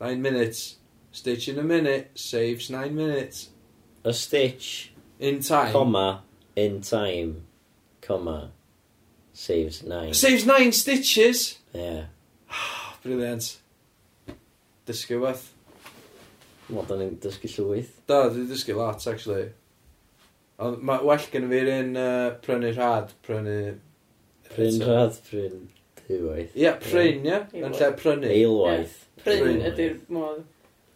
Nine 0.01 0.23
minutes. 0.23 0.77
Stitch 1.13 1.49
in 1.49 1.59
a 1.59 1.63
minute, 1.63 2.11
saves 2.15 2.71
nine 2.71 2.95
minutes. 2.95 3.49
A 4.05 4.13
stitch. 4.13 4.93
In 5.19 5.41
time. 5.41 5.73
Comma, 5.73 6.23
in 6.57 6.81
time. 6.81 7.43
Comma, 8.01 8.51
saves 9.33 9.83
nine. 9.83 10.15
Saves 10.15 10.47
nine 10.47 10.73
stitches? 10.73 11.59
Yeah. 11.73 12.05
Brilliant. 13.03 13.59
Dysgu 14.87 15.21
weth. 15.21 15.53
Wel, 16.69 16.87
da 16.89 16.99
ni'n 16.99 17.19
dysgu 17.23 17.51
llwyth. 17.57 17.97
Da, 18.07 18.23
dwi'n 18.31 18.49
dysgu 18.51 18.77
lot, 18.79 19.07
actually. 19.11 19.49
Ond 20.63 20.83
mae 20.87 21.03
well 21.03 21.25
gen 21.33 21.49
i 21.49 21.51
fi'r 21.51 21.71
un 21.75 21.97
uh, 21.99 22.29
prynu 22.45 22.71
rhad, 22.77 23.15
prynu... 23.27 23.57
Pryn 24.53 24.85
rhad, 24.85 25.19
pryn 25.27 25.67
dwywaith. 26.03 26.55
Ie, 26.59 26.71
pryn, 26.85 27.27
ie, 27.27 27.41
yn 27.63 27.75
lle 27.75 27.91
prynu. 27.99 28.31
Eilwaith. 28.31 28.99
Pryn 29.25 29.63
ydy'r 29.73 29.99
modd. 30.13 30.45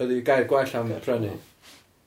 Ydy 0.02 0.20
gair 0.26 0.46
gwell 0.50 0.74
am 0.78 0.92
prynu. 1.02 1.34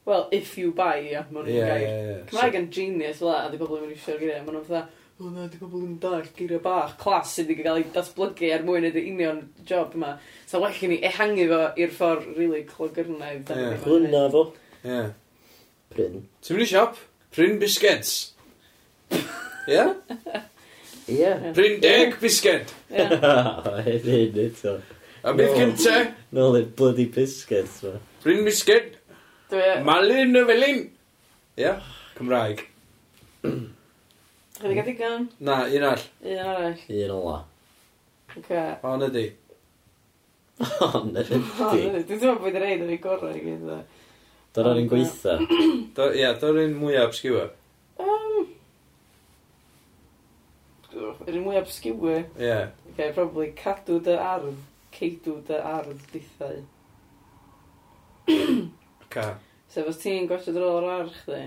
Well, 0.06 0.28
if 0.32 0.56
you 0.58 0.72
buy, 0.72 1.02
ie, 1.02 1.12
yeah, 1.12 1.26
maen 1.30 1.44
nhw'n 1.46 1.68
gair. 1.68 2.22
Cymraeg 2.30 2.56
yn 2.62 2.70
genius 2.72 3.20
fel 3.20 3.34
a, 3.34 3.42
di 3.52 3.60
bobl 3.60 3.76
yn 3.76 3.84
mynd 3.84 3.98
i 3.98 4.00
siarad 4.00 4.24
gyda, 4.24 4.40
maen 4.46 4.56
nhw'n 4.56 4.66
fatha, 4.70 4.86
o 5.20 5.30
na, 5.30 5.46
di 5.50 5.58
pobl 5.60 5.82
yn 5.84 5.96
dall 6.00 6.28
geiriau 6.36 6.62
bach, 6.64 6.94
clas 7.00 7.34
sydd 7.36 7.50
wedi 7.50 7.64
cael 7.64 7.80
ei 7.80 7.86
datblygu 7.94 8.50
er 8.54 8.62
mwyn 8.64 8.86
ydy 8.88 9.02
union 9.10 9.40
job 9.68 9.94
yma. 9.96 10.14
So 10.48 10.60
well 10.62 10.72
i 10.72 10.88
ni 10.90 10.98
ehangu 11.06 11.46
fo 11.50 11.60
i'r 11.76 11.94
ffordd 11.96 12.28
rili 12.28 12.38
really 12.38 12.62
clogyrnaidd. 12.68 13.52
Ie. 13.52 13.72
Hwna 13.84 14.22
fo. 14.32 14.44
Ie. 14.84 15.00
Pryn. 15.92 16.22
Ti'n 16.40 16.56
mynd 16.56 16.64
i 16.64 16.68
siop? 16.70 17.00
Pryn 17.36 17.58
bisgeds. 17.60 18.14
Ie? 19.70 19.84
Ie. 21.16 21.32
Pryn 21.58 21.76
deg 21.84 22.16
bisged. 22.22 22.72
Ie. 22.94 23.08
Hefyd 23.88 24.40
eto. 24.46 24.78
A 25.20 25.34
bydd 25.36 25.52
gynta? 25.58 25.98
Nôl 26.36 26.62
i'r 26.62 26.70
bloody 26.78 27.10
bisgeds 27.12 27.82
ma. 27.84 27.98
Pryn 28.24 28.40
bisged. 28.46 28.96
Malin 29.84 30.38
y 30.38 30.46
felin. 30.48 30.80
Ie. 31.60 31.74
Cymraeg. 32.16 32.64
Chi 34.60 34.68
wedi 34.68 34.76
gael 34.76 34.88
digon? 34.90 35.28
Na, 35.38 35.62
un 35.64 35.84
all. 35.88 36.02
Un 36.20 36.38
arall. 36.38 36.80
Un 36.88 37.10
ola. 37.10 37.36
Oce. 38.36 38.64
O, 38.82 38.96
na 38.96 39.06
di. 39.08 39.22
O, 40.60 40.88
na. 41.12 41.22
Dwi'n 41.30 42.04
teimlo 42.04 42.34
bod 42.34 42.44
wedi 42.50 42.60
reid 42.60 42.82
yn 42.84 42.92
ei 42.92 42.98
gorau 43.00 43.32
i 43.32 43.40
gyd. 43.40 43.62
Do'r 44.52 44.68
ar 44.68 44.80
un 44.82 44.90
gweitha. 44.90 45.38
Ia, 46.12 46.34
do'r 46.42 46.60
un 46.66 46.76
mwyaf 46.76 47.08
obsgiwa. 47.08 47.46
Um, 48.04 48.50
yr 50.92 51.38
un 51.38 51.46
mwyaf 51.46 51.64
obsgiwa? 51.64 52.18
Ie. 52.20 52.44
Yeah. 52.44 52.76
Okay, 52.92 53.14
probably 53.16 53.54
cadw 53.56 53.96
dy 54.04 54.18
ardd, 54.20 54.60
ceidw 54.92 55.38
dy 55.48 55.62
ardd 55.72 56.04
dithau. 56.12 56.60
Ca. 59.08 59.26
Sef 59.72 59.88
os 59.88 60.04
ti'n 60.04 60.28
gwachod 60.28 60.60
ôl 60.60 60.82
yr 60.82 60.92
arch 60.98 61.24
di? 61.30 61.46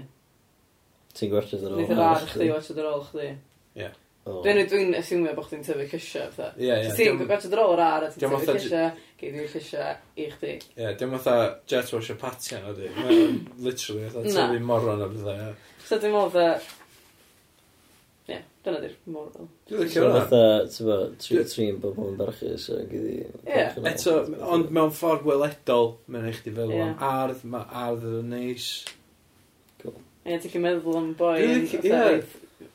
Ti'n 1.13 1.29
gwerthu 1.29 1.59
ar 1.59 1.73
ôl. 1.75 1.77
Nid 1.77 1.91
yr 1.93 1.99
ar 2.01 2.23
chdi, 2.25 2.47
watch 2.49 2.71
ar 2.73 2.87
ôl 2.89 3.03
chdi. 3.05 3.27
Ie. 3.77 3.89
Dwi'n 4.23 4.61
dwi'n 4.71 4.93
asumio 4.97 5.33
bod 5.37 5.49
chdi'n 5.49 5.65
tyfu 5.67 5.85
cysio, 5.91 6.23
fatha. 6.33 6.53
Ie, 6.57 6.71
ie. 6.87 6.93
Ti'n 6.97 7.19
gwerthu 7.21 7.51
ar 7.53 7.61
ôl 7.61 7.73
yr 7.75 7.83
a 7.83 8.11
ti'n 8.13 8.23
tyfu 8.23 8.39
cysio, 8.47 8.85
gei 9.19 9.33
fi'n 9.35 9.49
cysio 9.51 9.89
i 10.17 10.29
chdi. 10.31 10.53
Ie, 10.79 10.93
dim 10.97 11.13
fatha 11.17 11.35
jet 11.69 11.91
wash 11.93 12.13
o 12.13 12.15
patian 12.21 12.65
na 12.65 12.73
di. 12.77 12.89
Literally, 13.61 14.07
fatha 14.15 14.31
tyfu 14.31 14.63
moron 14.71 15.03
o 15.05 15.09
bethau, 15.11 15.43
ie. 15.51 15.75
So 15.83 15.99
dwi'n 15.99 16.15
meddwl 16.15 16.33
fatha... 16.37 16.79
Ie, 18.23 18.39
dyna 18.63 18.79
di'r 18.79 18.97
moral. 19.11 19.47
Dwi'n 19.69 19.83
licio 19.83 20.07
hwnna. 20.07 20.23
Fatha, 20.23 20.41
ti'n 20.71 20.89
bo, 20.89 20.97
tri 21.27 21.45
trin 21.51 21.79
bobl 21.83 22.09
yn 22.09 22.17
barchu, 22.23 22.55
so 22.63 22.79
gyda... 22.89 23.29
Ie. 23.43 23.69
Eto, 23.91 24.17
ond 24.47 24.73
mewn 24.73 24.95
ffordd 24.95 25.27
weledol, 25.27 25.97
mae'n 26.07 26.31
eich 26.31 26.41
di 26.47 26.55
feddwl 26.55 26.85
am 26.87 26.95
ardd, 27.11 27.43
mae 27.53 27.67
ardd 27.85 28.09
yn 28.15 28.33
neis. 28.33 28.71
Nice. 28.81 29.02
Ie, 30.23 30.37
ti'n 30.39 30.53
gallu 30.53 30.63
meddwl 30.63 30.97
am 31.01 31.07
boi 31.19 31.39
yn 31.43 31.65
fatha 31.67 32.03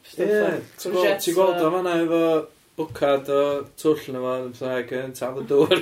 Ti'n 0.08 1.36
gweld 1.36 1.62
o 1.64 1.70
fanna 1.72 1.94
efo 2.02 2.22
bwcad 2.78 3.30
o 3.32 3.40
twll 3.80 4.02
yna 4.12 4.20
fo 4.22 4.32
yn 4.42 4.50
ffag 4.58 4.92
yn 4.98 5.14
tafod 5.16 5.46
dŵr. 5.48 5.80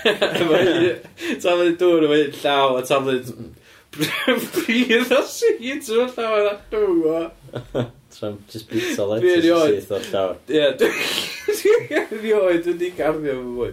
tafod 1.44 1.76
dŵr 1.82 2.06
efo 2.08 2.16
un 2.16 2.32
llaw 2.40 2.78
a 2.78 2.82
tafod 2.88 3.28
bryd 3.96 5.12
o 5.12 5.20
sydd 5.34 5.90
o'r 5.98 6.14
llaw 6.16 6.38
yna 6.40 6.54
dŵr. 6.72 7.28
Tram, 8.16 8.38
just 8.48 8.70
bita 8.70 9.04
letys 9.10 9.50
o 9.52 9.60
syth 9.68 9.92
o'r 9.98 10.08
llawr. 10.08 10.40
Ie, 10.48 10.70
dwi'n 10.80 12.16
rioed 12.24 12.70
wedi 12.72 12.88
garddio 12.96 13.36
fo 13.42 13.50
fwy. 13.60 13.70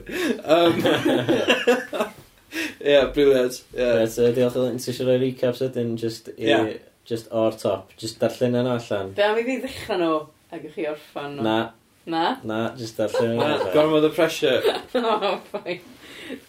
Ie, 2.54 2.98
briliant. 3.16 3.60
Right, 3.74 4.10
so 4.12 4.28
diolch 4.36 4.58
yn 4.62 4.78
ti 4.82 4.92
eisiau 4.92 5.08
rhoi 5.10 5.20
recaps 5.24 5.62
ydyn, 5.66 5.96
just, 6.02 6.28
i, 6.38 6.50
Ie. 6.52 6.76
just 7.10 7.32
o'r 7.34 7.56
top, 7.60 7.94
just 8.00 8.20
darllen 8.22 8.58
yna 8.60 8.76
allan. 8.80 9.14
Be 9.18 9.26
am 9.26 9.40
i 9.42 9.46
fi 9.48 9.58
ddechrau 9.64 10.00
nhw, 10.02 10.18
ac 10.54 10.68
i 10.70 10.74
chi 10.76 10.86
orffan 10.92 11.38
nhw? 11.40 11.46
Na, 11.48 11.58
Na? 12.06 12.24
na, 12.44 12.62
just 12.78 12.98
darllen 13.00 13.36
yna 13.38 13.50
allan. 13.56 13.74
Gormod 13.76 14.06
o 14.10 14.14
pressure. 14.14 14.62
O, 15.00 15.36
ffain. 15.50 15.82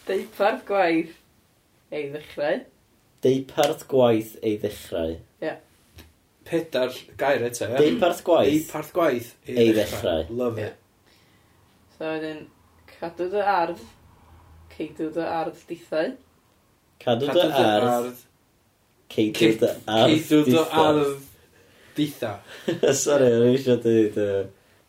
Deipart 0.09 0.65
gwaith. 0.69 1.15
Ei 1.95 2.09
ddechrau. 2.13 2.61
Deipart 3.25 3.87
gwaith 3.91 4.35
ei 4.45 4.59
ddechrau. 4.61 5.15
Pedar 6.45 6.91
gair 7.17 7.41
eto, 7.47 7.65
ie? 7.71 7.79
Deipart 7.81 8.19
gwaith 8.27 8.67
Deuparth 8.67 8.91
gwaith. 8.93 9.31
Ei 9.49 9.71
ddechrau. 9.73 10.27
Love 10.29 10.59
it. 10.61 10.75
So, 11.97 12.05
wedyn, 12.11 12.43
cadw 12.99 13.31
dy 13.33 13.41
ardd 13.49 13.81
Ceidw 14.75 15.11
dy 15.15 15.25
ardd 15.39 15.61
dithau. 15.69 16.13
Cadw 17.05 17.29
dy 17.37 17.45
ardd. 17.61 18.23
Ceidw 19.15 19.55
dy 19.61 19.71
ardd 19.87 20.19
Ceidw 20.27 20.45
dy 20.45 20.51
dithau. 20.51 20.83
ardd 20.85 21.15
ditha. 21.99 22.33
Sorry, 23.05 23.31
o'n 23.37 23.47
i 23.49 23.55
eisiau 23.55 23.79
dweud... 23.85 24.17
yy, 24.19 24.45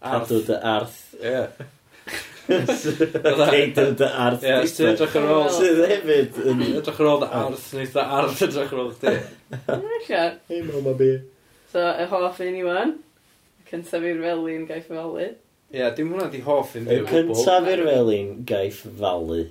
Arth. 0.05 0.29
Cadw 0.29 0.39
dy 0.47 0.57
ardd. 0.73 0.95
Ie. 1.21 1.43
Ceidw 2.45 3.93
dy 3.99 4.09
ardd 4.25 4.43
Ie, 4.45 4.55
os 4.63 4.73
ti'n 4.77 4.89
dithau. 4.89 4.91
edrych 4.95 5.15
ar 5.21 5.29
ôl... 5.36 5.47
Sydd 5.59 5.81
hefyd 5.91 6.39
yn... 6.51 6.63
Edrych 6.81 6.99
ar 7.03 7.09
ôl 7.11 7.21
dy 7.23 7.29
ardd. 7.41 7.63
neith 7.77 7.93
dy 7.95 8.05
ardd 8.19 8.43
edrych 8.47 8.73
ar 8.75 8.81
ôl 8.83 8.91
chdi. 8.97 9.15
Eisiau. 9.77 10.36
Hei, 10.49 10.61
mama 10.71 10.93
bi. 10.99 11.11
So, 11.71 11.81
y 11.86 12.05
hoff 12.11 12.41
un 12.45 12.57
i 12.59 12.63
wan. 12.65 12.95
Cyntaf 13.69 14.05
i'r 14.05 14.21
felin 14.23 14.65
gaeth 14.69 14.89
falu. 14.89 15.03
holi. 15.11 15.29
Ie, 15.75 15.86
dim 15.97 16.11
hwnna 16.13 16.27
di 16.31 16.41
hoff 16.45 16.75
yn 16.79 16.86
Y 16.89 16.99
cyntaf 17.09 17.69
i'r 17.73 17.81
felin 17.89 18.33
gaeth 18.47 18.81
falu. 19.01 19.43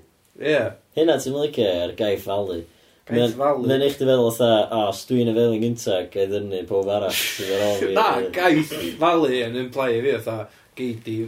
Ie. 0.42 0.60
Hynna 0.96 1.18
ti'n 1.22 1.34
mylicio 1.34 1.66
ar 1.84 1.92
gaeth 1.98 2.24
falu. 2.26 2.60
Gaeth 3.06 3.36
falu. 3.38 3.66
Mae'n 3.68 3.84
eich 3.86 3.98
di 3.98 4.06
feddwl 4.08 4.28
otha, 4.30 4.50
o, 4.74 4.80
os 4.90 5.02
dwi'n 5.08 5.30
y 5.30 5.34
feddwl 5.36 5.60
gynta, 5.62 5.98
gael 6.10 6.30
ddynnu 6.32 6.62
pob 6.68 6.88
arall 6.90 7.14
sydd 7.14 7.52
ar 7.54 7.66
ôl 7.68 7.76
fi. 7.82 7.90
Na, 7.98 8.06
gaeth 8.34 8.72
falu 9.02 9.30
yn 9.38 9.58
implai 9.64 10.00
fi 10.02 10.14
otha, 10.18 10.38
gei 10.78 10.96
di 11.04 11.18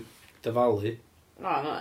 dyfalu. 0.46 0.96
Na, 1.44 1.58
na. 1.66 1.76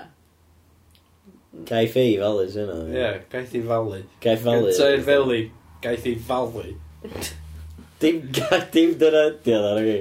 Gaeth 1.69 1.95
ei 2.01 2.17
falu 2.21 2.45
sy'n 2.51 2.69
yna. 2.76 2.89
Ie, 2.93 3.13
gaeth 3.32 3.55
ei 3.55 3.63
falu. 3.69 4.01
Gaeth 4.26 4.43
falu. 4.45 4.69
Gynta 4.69 4.91
i'r 4.93 5.05
feli, 5.07 5.41
gaeth 5.86 6.09
ei 6.11 6.17
falu. 6.30 6.67
Dim, 8.03 8.19
dim 8.76 8.97
dyna 9.01 9.30
ydi 9.32 9.55
ar 9.55 9.80
fi. 9.82 9.97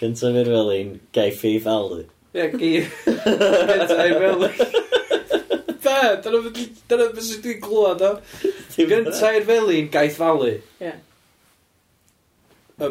Cynta 0.00 0.32
i'r 0.32 0.50
feli'n 0.56 0.96
gaeth 1.14 1.44
ei 1.50 1.60
falu. 1.62 2.00
Ie, 2.34 2.48
gaeth 2.56 3.94
ei 4.00 4.16
falu 4.18 4.83
da, 5.84 5.96
dyna 6.24 7.08
beth 7.14 7.24
sy'n 7.28 7.42
dwi'n 7.44 7.62
glwad 7.64 8.04
o. 8.04 8.12
Gynta 8.76 9.32
i'r 9.36 9.48
felin, 9.48 9.90
gaeth 9.94 10.18
falu. 10.20 10.52
Ie. 10.82 10.92
Y 12.74 12.90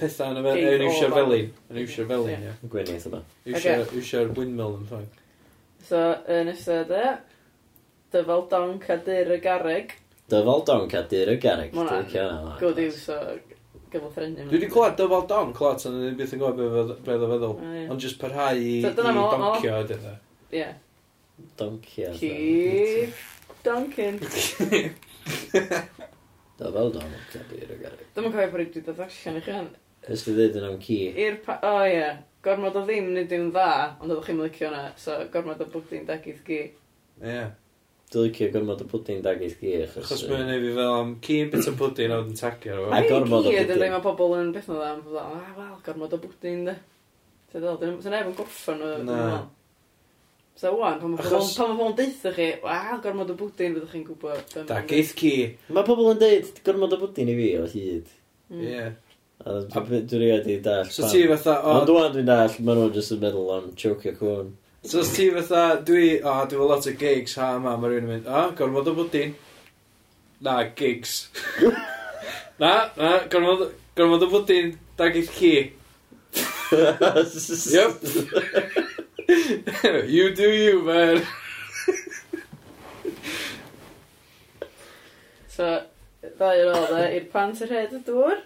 pethau 0.00 0.34
yn 0.34 0.40
y 0.40 0.46
felin, 0.48 0.70
yn 0.74 0.86
iwsio'r 0.88 1.14
felin. 1.18 1.52
Yn 1.72 1.82
iwsio'r 1.84 2.10
felin, 2.10 2.48
ie. 2.50 2.54
Gwyniaeth 2.72 3.08
yma. 3.10 3.22
Iwsio'r 3.48 4.34
windmill 4.36 4.78
yn 4.80 4.88
ffordd. 4.90 5.20
So, 5.84 6.00
yn 6.32 6.48
ystod 6.52 6.92
e, 6.96 7.10
dyfal 8.14 8.46
donc 8.52 8.88
a 8.92 8.96
dyr 9.04 9.34
y 9.34 9.40
garreg. 9.44 9.92
Dyfal 10.32 10.64
don 10.64 10.86
cadur 10.88 11.34
y 11.34 11.36
garreg. 11.40 11.74
Mae'n 11.76 12.54
good 12.60 12.78
use 12.80 13.12
o 13.12 13.18
gyflwyfrennu. 13.92 14.46
Dwi 14.48 14.58
wedi 14.58 14.70
clywed 14.72 14.96
dyfal 14.98 15.26
don, 15.30 15.52
lot, 15.58 15.84
ond 15.88 16.00
dwi'n 16.00 16.16
byth 16.18 16.32
yn 16.36 16.40
gwybod 16.40 16.94
beth 17.04 17.26
o 17.26 17.28
feddwl. 17.34 17.58
Ond 17.92 18.04
just 18.04 18.20
parhau 18.22 18.56
i 18.56 18.78
i 18.80 18.94
doncio 18.96 19.76
ydy 19.84 20.00
Ie. 20.54 20.70
Doncia. 21.58 22.12
Keep 22.14 23.14
donkin. 23.64 24.20
Da 26.58 26.70
fel 26.70 26.92
doncia 26.94 27.40
byr 27.50 27.72
o 27.74 27.78
gari. 27.80 28.06
Dwi'n 28.14 28.30
cofio 28.30 28.50
bod 28.52 28.60
wedi 28.60 28.82
dod 28.86 29.00
allan 29.02 29.40
i 29.40 29.42
chi 29.42 29.56
yn. 29.58 29.72
Ys 30.04 30.22
ti 30.22 30.34
ddweud 30.36 30.58
yn 30.60 30.68
am 30.68 30.78
ci? 30.84 31.00
I'r 31.24 31.40
pa... 31.42 31.58
O 31.66 31.82
ie. 31.88 32.06
Gormod 32.44 32.76
o 32.76 32.84
ddim 32.84 33.10
nid 33.16 33.32
yw'n 33.32 33.50
dda, 33.54 33.68
ond 33.98 34.12
oeddech 34.12 34.26
chi'n 34.28 34.42
licio 34.44 34.68
hwnna, 34.68 34.82
so 35.00 35.16
gormod 35.32 35.62
o 35.64 35.66
bwdyn 35.72 36.04
dagydd 36.10 36.42
gi. 36.46 36.60
Ie. 37.24 37.44
Dwi'n 38.12 38.28
licio 38.28 38.50
gormod 38.52 38.84
o 38.84 38.88
bwdyn 38.92 39.24
dagydd 39.24 39.56
gi, 39.62 39.72
achos... 39.86 40.26
Mae'n 40.28 40.52
ei 40.52 40.60
fi 40.60 40.74
fel 40.76 40.92
am 41.00 41.14
ci'n 41.24 41.50
bit 41.54 41.70
o 41.72 41.74
bwdyn 41.80 42.12
a 42.12 42.20
wedyn 42.20 42.36
tagio 42.38 42.76
fo. 42.82 42.90
A 42.92 43.00
gormod 43.08 43.40
o 43.40 43.48
bwdyn. 43.48 43.64
Dwi'n 43.64 43.80
dweud 43.80 43.96
mae 43.96 44.04
pobl 44.04 44.36
yn 44.42 44.52
beth 44.54 44.68
o 44.68 44.76
dda, 44.76 44.90
am 44.92 45.02
fel, 45.08 45.18
ah, 45.24 45.50
wel, 45.56 45.74
gormod 45.88 46.14
o 46.14 46.20
bwdyn, 46.26 46.66
de. 46.68 46.76
Ti'n 47.50 47.64
dweud, 47.64 47.80
dyn 47.82 47.96
nhw'n 48.12 48.36
gorffan 48.36 48.84
o... 48.84 48.94
Na. 49.08 49.20
So, 50.56 50.70
wan, 50.78 51.00
pan 51.00 51.10
mae 51.16 51.24
Achos... 51.24 51.56
pobl 51.58 51.88
yn 51.88 51.96
deitha 51.98 52.30
chi, 52.34 52.44
wel, 52.62 52.98
gormod 53.02 53.32
o 53.32 53.34
bwdyn, 53.38 53.72
fyddwch 53.74 53.94
chi'n 53.94 54.04
gwybod. 54.06 54.52
Da, 54.68 54.76
geith 54.86 55.10
ci. 55.18 55.32
Mae 55.74 55.86
pobl 55.86 56.12
yn 56.12 56.20
deud 56.20 56.60
gormod 56.66 56.94
o 56.94 56.98
bwdyn 57.00 57.32
i 57.32 57.34
fi 57.40 57.48
o 57.58 57.64
hyd. 57.72 58.12
Mm. 58.52 58.60
Ie. 58.60 58.60
Mm. 58.60 58.68
Yeah. 58.70 58.92
A 59.44 59.56
dwi'n 59.74 60.06
dwi 60.08 60.28
wedi 60.30 60.60
dall. 60.62 60.86
So 60.94 61.10
ti 61.10 61.24
fatha... 61.26 61.56
Ond 61.72 61.88
dwi'n 61.90 62.14
dwi'n 62.14 62.30
dall, 62.30 62.54
maen 62.60 62.78
nhw'n 62.80 62.94
jyst 62.94 63.16
yn 63.16 63.20
meddwl 63.24 63.50
am 63.56 63.66
chocio 63.80 64.14
cwn. 64.20 64.54
So 64.86 65.02
os 65.02 65.10
ti 65.16 65.26
fatha, 65.34 65.64
dwi, 65.90 66.06
o, 66.20 66.30
oh, 66.30 66.46
dwi'n 66.48 66.70
lot 66.70 66.86
o 66.86 66.94
gigs, 67.02 67.34
ha, 67.42 67.50
ma, 67.58 67.74
mae 67.74 67.90
rhywun 67.90 68.06
yn 68.06 68.12
mynd, 68.12 68.30
o, 68.30 68.44
oh, 68.44 68.54
gormod 68.56 68.88
o 68.88 68.96
bwdyn. 69.00 69.34
Na, 70.46 70.60
gigs. 70.78 71.16
na, 72.62 72.72
na, 72.94 73.12
gormod, 73.32 73.72
gormod 73.98 74.22
o 74.22 74.30
bwdyn, 74.36 74.76
da 75.00 75.10
geith 75.10 75.34
ci. 75.34 75.56
Yep. 76.74 78.00
you 79.28 80.34
do 80.34 80.50
you, 80.50 80.82
man. 80.82 81.22
so, 85.48 85.68
ddau 86.24 86.64
ar 86.64 86.72
ôl, 86.72 86.88
da, 86.90 87.04
i'r 87.16 87.28
pant 87.32 87.62
yr 87.64 87.72
hed 87.74 87.94
y 87.98 88.00
dŵr. 88.06 88.42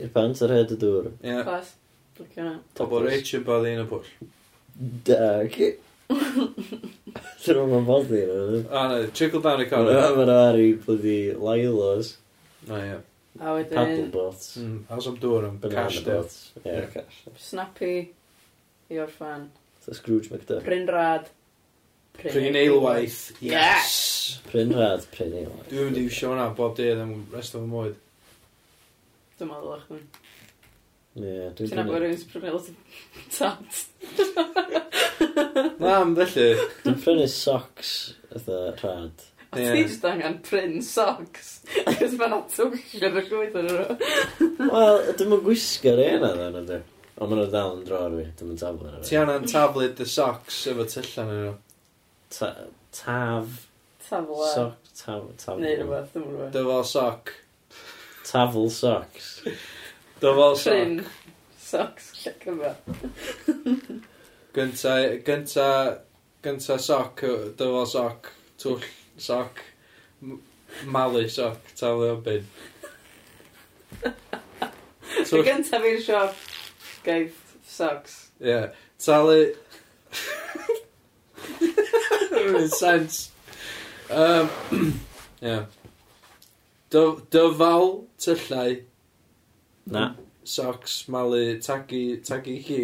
I'r 0.00 0.12
pant 0.14 0.44
ar 0.46 0.54
hed 0.56 0.76
y 0.76 0.78
dŵr. 0.84 1.10
Ie. 1.10 1.32
Yeah. 1.32 1.42
Clas. 1.48 1.74
Pobl 2.78 3.04
reich 3.04 3.34
yn 3.36 3.44
boddi 3.44 3.74
yn 3.76 3.82
y 3.84 3.88
pwll. 3.90 4.08
Da, 5.08 5.30
ci. 5.52 5.74
Dyn 6.08 7.60
nhw'n 7.60 7.88
boddi 7.88 8.22
yn 8.24 8.64
O, 8.64 8.86
na, 8.92 9.02
trickle 9.12 9.42
down 9.44 9.64
y 9.64 9.68
corridor. 9.68 10.00
Mae'n 10.02 10.20
mynd 10.22 10.36
ar 10.36 10.60
i 10.60 10.70
byddi 10.86 11.18
Lylos. 11.36 12.14
O, 12.68 12.80
ie. 12.80 13.00
A 13.36 13.52
wedyn... 13.52 13.76
Paddlebots. 13.76 14.54
Mm, 14.62 14.76
House 14.88 15.10
of 15.10 15.20
Durham. 15.20 15.58
Cash 15.60 16.00
deal. 16.06 16.24
Ie, 16.64 16.86
cash. 16.94 17.24
Snappy. 17.36 17.96
i 18.88 18.98
orffan. 19.02 19.48
So 19.86 19.92
Scrooge 19.92 20.30
McDuck. 20.30 20.64
Pryn 20.64 20.84
rad. 20.88 21.28
Pryn 22.18 22.56
eilwaith. 22.58 23.36
Yes! 23.40 24.40
Pryn 24.50 24.72
rad, 24.74 25.04
pryn 25.14 25.30
eilwaith. 25.30 25.68
Dwi'n 25.70 25.86
mynd 25.86 26.00
i 26.00 26.02
wisio 26.08 26.32
hwnna 26.32 26.46
bob 26.58 26.72
dydd 26.74 27.02
am 27.04 27.12
rest 27.30 27.54
o 27.54 27.60
fy 27.60 27.68
mwy. 27.70 27.92
Dwi'n 29.38 29.52
meddwl 29.52 29.76
o'ch 29.76 29.84
mynd. 29.92 30.18
Ie, 31.20 31.36
dwi'n 31.60 31.70
Ti'n 31.70 31.82
agor 31.84 32.02
rhywun 32.02 32.18
sy'n 32.18 32.32
prynu 32.32 32.56
lot 32.56 32.66
o 32.66 32.74
tat. 33.36 33.78
Na, 35.78 35.94
am 36.00 36.16
felly. 36.18 36.48
Dwi'n 36.82 36.98
prynu 37.06 37.28
socks 37.30 37.94
ytho 38.34 38.58
rad. 38.82 39.24
A 39.52 39.62
ti 39.62 39.84
just 39.84 40.10
angen 40.10 40.40
pryn 40.50 40.82
socks. 40.82 41.60
Cos 41.86 42.18
mae'n 42.18 42.34
atwysio 42.40 43.14
y 43.22 43.24
gwyth 43.30 43.62
yn 43.62 43.70
yr 43.70 43.80
o. 43.86 44.00
Wel, 44.66 45.02
dwi'n 45.14 45.30
mynd 45.36 45.46
gwisgo 45.46 45.94
rhain 45.94 46.26
yna, 46.26 46.50
dwi'n 46.58 46.84
Ond 47.16 47.30
maen 47.32 47.40
nhw 47.40 47.50
dal 47.52 47.76
yn 47.78 47.84
dro 47.88 48.00
ar 48.06 48.16
fi, 48.18 48.24
dim 48.38 48.50
yn 48.52 48.58
taflu 48.60 48.88
ar 48.90 48.96
fi. 49.00 49.06
Ti 49.08 49.16
anna'n 49.22 49.46
taflu 49.48 49.86
dy 49.96 50.06
socks 50.12 50.58
efo 50.72 50.84
tyllan 50.92 51.30
yn 51.32 51.40
nhw. 51.46 51.54
Ta- 52.36 52.54
Taf... 52.96 53.62
Tafla. 54.08 54.50
Soc... 54.52 54.90
Taf... 55.00 55.56
Neu 55.60 55.78
rhywbeth, 55.80 56.10
ddim 56.12 56.26
yn 56.28 56.36
rhywbeth. 56.52 56.90
Soc. 56.90 57.32
Tafl 58.26 58.68
socks. 58.72 59.30
Dyfo 60.20 60.48
soc. 60.56 60.66
Trin. 60.72 61.00
Socks. 61.66 62.10
lle 62.22 62.34
cyfa. 62.42 62.74
Gynta, 64.56 64.92
gynta, 65.26 65.68
gynta 66.44 66.76
soc, 66.80 67.24
yy, 67.26 67.50
dyfo 67.58 67.82
soc, 67.90 68.30
twll 68.62 68.84
soc, 69.20 69.60
m- 70.24 70.38
malu 70.92 71.24
soc, 71.32 71.58
taflu 71.76 72.12
o 72.14 72.20
bin. 72.24 72.46
Y 74.06 75.24
Twll, 75.26 75.44
gyntaf 75.46 75.84
i'r 75.88 76.00
siop. 76.04 76.45
Gai 77.06 77.20
socks. 77.66 78.16
Ie. 78.42 78.58
Talu... 79.06 79.38
Mae'n 82.36 82.68
sens. 82.72 83.18
Um, 84.10 84.48
ie. 85.42 85.56
Dy- 86.94 87.22
Dyfal 87.34 87.88
tyllau. 88.22 88.76
Na. 89.90 90.04
Socks, 90.46 91.00
malu, 91.10 91.42
tagi, 91.62 92.04
tagi 92.26 92.56
chi. 92.66 92.80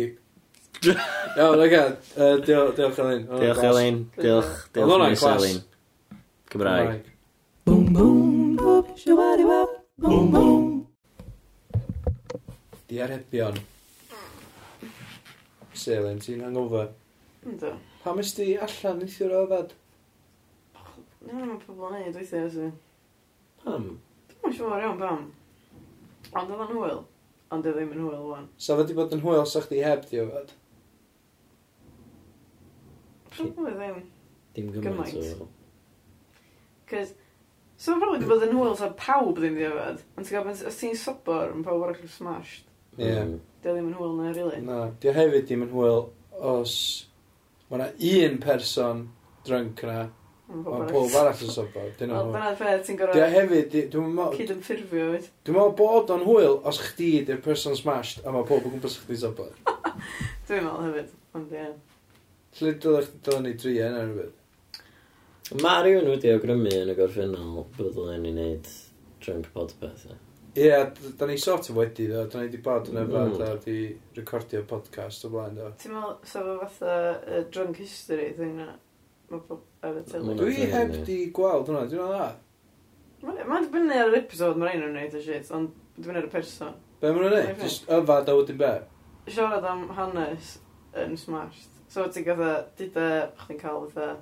Iawn, 0.83 1.61
oce. 1.63 1.83
Yy, 2.17 2.41
dio- 2.47 2.73
Diolch 2.75 2.99
Elin. 3.03 3.27
Oedd 3.31 3.43
Diolch 3.45 3.61
class. 3.61 3.71
Elin, 3.71 4.01
diolch, 4.19 4.53
Oedd 4.53 4.73
diolch 4.75 4.93
hwnna'n 4.93 5.15
Miss. 5.15 5.27
Elin. 5.31 5.61
Cymraeg. 6.53 7.05
Boom, 7.65 7.85
boom, 7.95 8.57
boop, 8.59 8.89
shawaddy 8.99 9.47
wop, 9.47 9.77
boom, 10.03 10.27
boom. 10.35 10.65
Di 12.91 12.99
arebion. 13.01 13.61
Salem, 15.83 16.19
ti'n 16.23 16.43
hangover. 16.47 16.93
Ynddo. 17.43 17.73
Pam 18.05 18.21
ys 18.23 18.37
di 18.39 18.53
allan 18.55 19.01
neithiwr 19.03 19.33
o 19.35 19.47
ddad? 19.51 19.73
Dwi'n 20.77 21.33
meddwl 21.33 21.49
mae 21.49 21.63
pobl 21.65 21.89
yn 21.89 21.97
ei 21.99 22.13
dweithio 22.15 22.43
os 22.47 22.59
yw. 22.59 22.69
Pam? 23.65 23.89
Dwi'n 24.31 24.45
meddwl 24.45 24.57
siwr 24.61 24.85
iawn 24.85 25.01
pam. 25.01 25.25
Ond 26.39 26.55
oedd 26.55 26.65
yn 26.69 26.79
hwyl. 26.79 27.03
Ond 27.53 27.67
oedd 27.67 27.81
ddim 27.81 27.97
yn 27.97 28.05
hwyl 28.07 28.31
o'n. 28.37 28.47
Sa 28.63 28.79
fe 28.79 28.87
di 28.87 28.97
bod 28.99 29.17
yn 29.17 29.25
hwyl 29.27 29.43
sa 29.51 29.65
chdi 29.67 29.83
heb 29.83 30.07
di 30.11 30.23
o? 30.23 30.29
Probably 33.33 33.75
ddim. 33.75 34.03
Dim 34.55 34.73
gymaint 34.79 35.43
o. 35.43 35.51
Cys, 36.93 37.15
so 37.75 37.99
probably 37.99 38.23
di 38.23 38.31
bod 38.31 38.47
yn 38.47 38.55
hwyl 38.55 38.79
sa 38.79 38.95
pawb 38.99 39.35
ddim 39.41 39.59
di 39.59 39.67
o. 39.67 39.79
Ond 39.91 40.29
ti'n 40.29 40.37
gwybod, 40.37 40.67
os 40.71 40.79
ti'n 40.79 40.95
sobor, 40.99 41.57
mae 41.57 41.67
pawb 41.67 41.89
arall 41.89 42.07
yn 42.07 42.19
smashed. 42.21 42.71
Ie. 43.01 43.09
Yeah. 43.09 43.25
Mm. 43.27 43.41
Dio 43.63 43.77
ddim 43.77 43.93
yn 43.93 43.95
hwyl 43.95 44.17
na, 44.19 44.33
really. 44.35 44.61
Na, 44.67 44.81
di 44.99 45.11
o 45.11 45.15
hefyd 45.15 45.47
ddim 45.47 45.61
yn 45.69 45.71
hwyl 45.71 46.09
os 46.53 46.75
mae 47.71 47.79
yna 47.79 48.25
un 48.27 48.41
person 48.43 49.05
drunk 49.47 49.85
yna, 49.87 50.09
mae 50.51 50.89
pob 50.91 51.15
arall 51.21 51.45
yn 51.47 51.53
sofo. 51.55 51.85
Dyna 52.01 52.25
hwyl. 52.27 52.83
ti'n 52.89 52.99
gorau... 52.99 53.15
Dio 53.15 53.29
hefyd, 53.37 53.77
dwi'n 53.93 54.11
meddwl... 54.17 54.35
Cyd 54.41 54.51
yn 54.57 54.65
ffurfio, 54.67 55.07
wyd. 55.15 55.29
Dwi'n 55.47 55.59
meddwl 55.59 55.77
bod 55.79 56.11
o'n 56.17 56.27
hwyl 56.27 56.59
os 56.69 56.83
chdi 56.89 57.13
di'r 57.29 57.39
person 57.45 57.79
smashed 57.79 58.27
a 58.27 58.35
mae 58.35 58.49
pob 58.51 58.67
yn 58.67 58.75
gwmpas 58.75 58.99
chdi 59.05 59.21
sofo. 59.23 59.47
Dwi'n 60.49 60.67
meddwl 60.67 60.89
hefyd, 60.89 61.15
ond 61.39 61.55
ie. 61.61 61.69
Lle 62.59 62.75
dylech 62.83 63.15
chi 63.23 63.39
ni 63.47 63.55
dri 63.63 63.77
yna 63.87 64.03
rhywbeth? 64.03 64.83
Mae 65.63 65.87
rhywun 65.87 66.11
wedi 66.17 66.35
awgrymu 66.35 66.75
yn 66.83 66.91
y 66.91 66.99
gorffennol 66.99 67.63
bod 67.79 67.95
ddylen 67.95 68.27
ni 68.27 68.35
wneud 68.35 68.75
drunk 69.23 69.55
podpeth. 69.55 70.11
Ie. 70.11 70.21
Ie, 70.53 70.67
yeah, 70.67 70.91
da 71.17 71.27
ni 71.27 71.39
sort 71.41 71.71
of 71.71 71.77
wedi 71.77 72.07
do. 72.11 72.27
da 72.29 72.41
ni 72.41 72.51
wedi 72.51 72.59
bod 72.61 72.91
yn 72.93 72.99
yfad 73.01 73.39
a 73.41 73.53
wedi 73.55 73.77
recordio 74.19 74.61
podcast 74.69 75.25
o 75.25 75.31
blaen 75.33 75.55
do. 75.57 75.71
Ti'n 75.81 75.95
meddwl, 75.95 76.19
sef 76.29 76.45
o 76.45 76.57
fatha 76.61 76.97
uh, 77.17 77.45
drunk 77.55 77.81
history 77.81 78.33
thing 78.37 78.59
na? 78.61 78.75
ar 79.33 79.97
y 79.97 80.03
tele. 80.07 80.35
Dwi 80.37 80.67
heb 80.73 80.93
di 81.07 81.19
gweld 81.35 81.71
hwnna, 81.71 81.87
dwi'n 81.91 82.11
dda. 82.13 82.27
Mae'n 83.23 83.69
dibynnu 83.69 83.97
ar 83.97 84.11
yr 84.11 84.19
episod 84.19 84.59
mae'r 84.59 84.75
ein 84.75 84.85
yn 84.85 84.93
gwneud 84.93 85.17
y 85.17 85.23
shit, 85.25 85.49
ond 85.55 85.73
dibynnu 85.97 86.21
ar 86.21 86.29
y 86.29 86.33
person. 86.33 86.77
Be 87.01 87.15
mae'n 87.15 87.29
wneud? 87.31 87.63
Just 87.63 87.89
yfad 87.89 88.29
a 88.29 88.37
wedyn 88.37 88.61
be? 88.61 88.73
Siarad 89.31 89.67
am 89.69 89.87
hanes 89.97 90.57
yn 90.99 91.17
smashed. 91.19 91.71
So 91.93 92.05
ti'n 92.13 92.27
gatha, 92.29 92.53
dyda, 92.79 93.09
chdi'n 93.41 93.61
cael 93.63 93.87
fatha, 93.87 94.19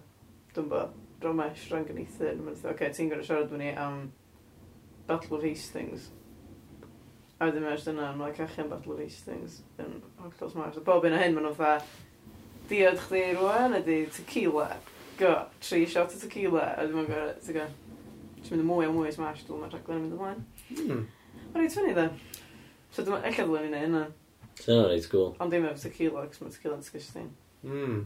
dwi'n 0.54 0.70
bo, 0.70 0.86
dromesh, 1.22 1.66
rhan 1.72 1.86
gyneithyn. 1.88 2.46
Oce, 2.52 2.70
okay, 2.70 2.94
ti'n 2.94 3.10
gorau 3.10 3.26
siarad 3.26 3.50
fyny 3.52 3.74
am 3.74 4.02
Battle 5.10 5.40
of 5.40 5.46
Hastings. 5.46 6.10
A 7.40 7.48
wedyn 7.48 7.64
mae'n 7.64 7.78
just 7.78 7.88
yna, 7.88 8.10
mae'n 8.18 8.34
cachu 8.36 8.60
am 8.60 8.68
battle 8.68 8.92
of 8.92 8.98
these 9.00 9.22
things 9.24 9.62
yn 9.80 9.94
hollol 10.20 10.50
smart. 10.52 10.76
A 10.76 10.82
bob 10.84 11.06
un 11.08 11.16
o 11.16 11.20
hyn, 11.22 11.32
mae'n 11.36 11.54
fatha, 11.56 11.86
diod 12.68 13.00
chdi 13.06 13.22
rwan 13.38 13.78
ydi 13.78 14.02
tequila. 14.12 14.66
Go, 15.16 15.32
tri 15.64 15.86
shot 15.88 16.12
o 16.12 16.20
tequila. 16.20 16.66
A 16.74 16.84
wedyn 16.84 16.98
mae'n 16.98 17.08
gorau, 17.08 17.32
ti'n 17.46 17.56
go, 17.56 17.66
ti'n 18.42 18.52
mynd 18.52 18.64
yn 18.66 18.68
mwy 18.68 18.90
o 18.90 18.92
mwy 18.92 19.14
smash, 19.16 19.42
dwi'n 19.48 19.64
mynd 19.64 19.78
rhaglen 19.78 20.02
yn 20.02 20.04
mynd 20.04 20.18
ymlaen. 20.18 20.46
Mm. 20.76 21.02
Mae'n 21.54 21.64
reit 21.64 21.80
fyny, 21.80 21.96
dda. 21.96 22.06
So 22.92 23.08
dwi'n 23.08 23.28
eich 23.30 23.40
adlen 23.40 23.68
i'n 23.70 23.80
hynna. 23.86 24.06
So, 24.60 24.74
no, 24.74 24.86
reit 24.92 25.08
cool. 25.08 25.34
Ond 25.40 25.56
dim 25.56 25.64
efo 25.64 25.88
tequila, 25.88 26.28
cos 26.28 26.44
mae 26.44 26.52
tequila'n 26.52 26.84
disgusting. 26.84 27.32
Mm. 27.64 28.00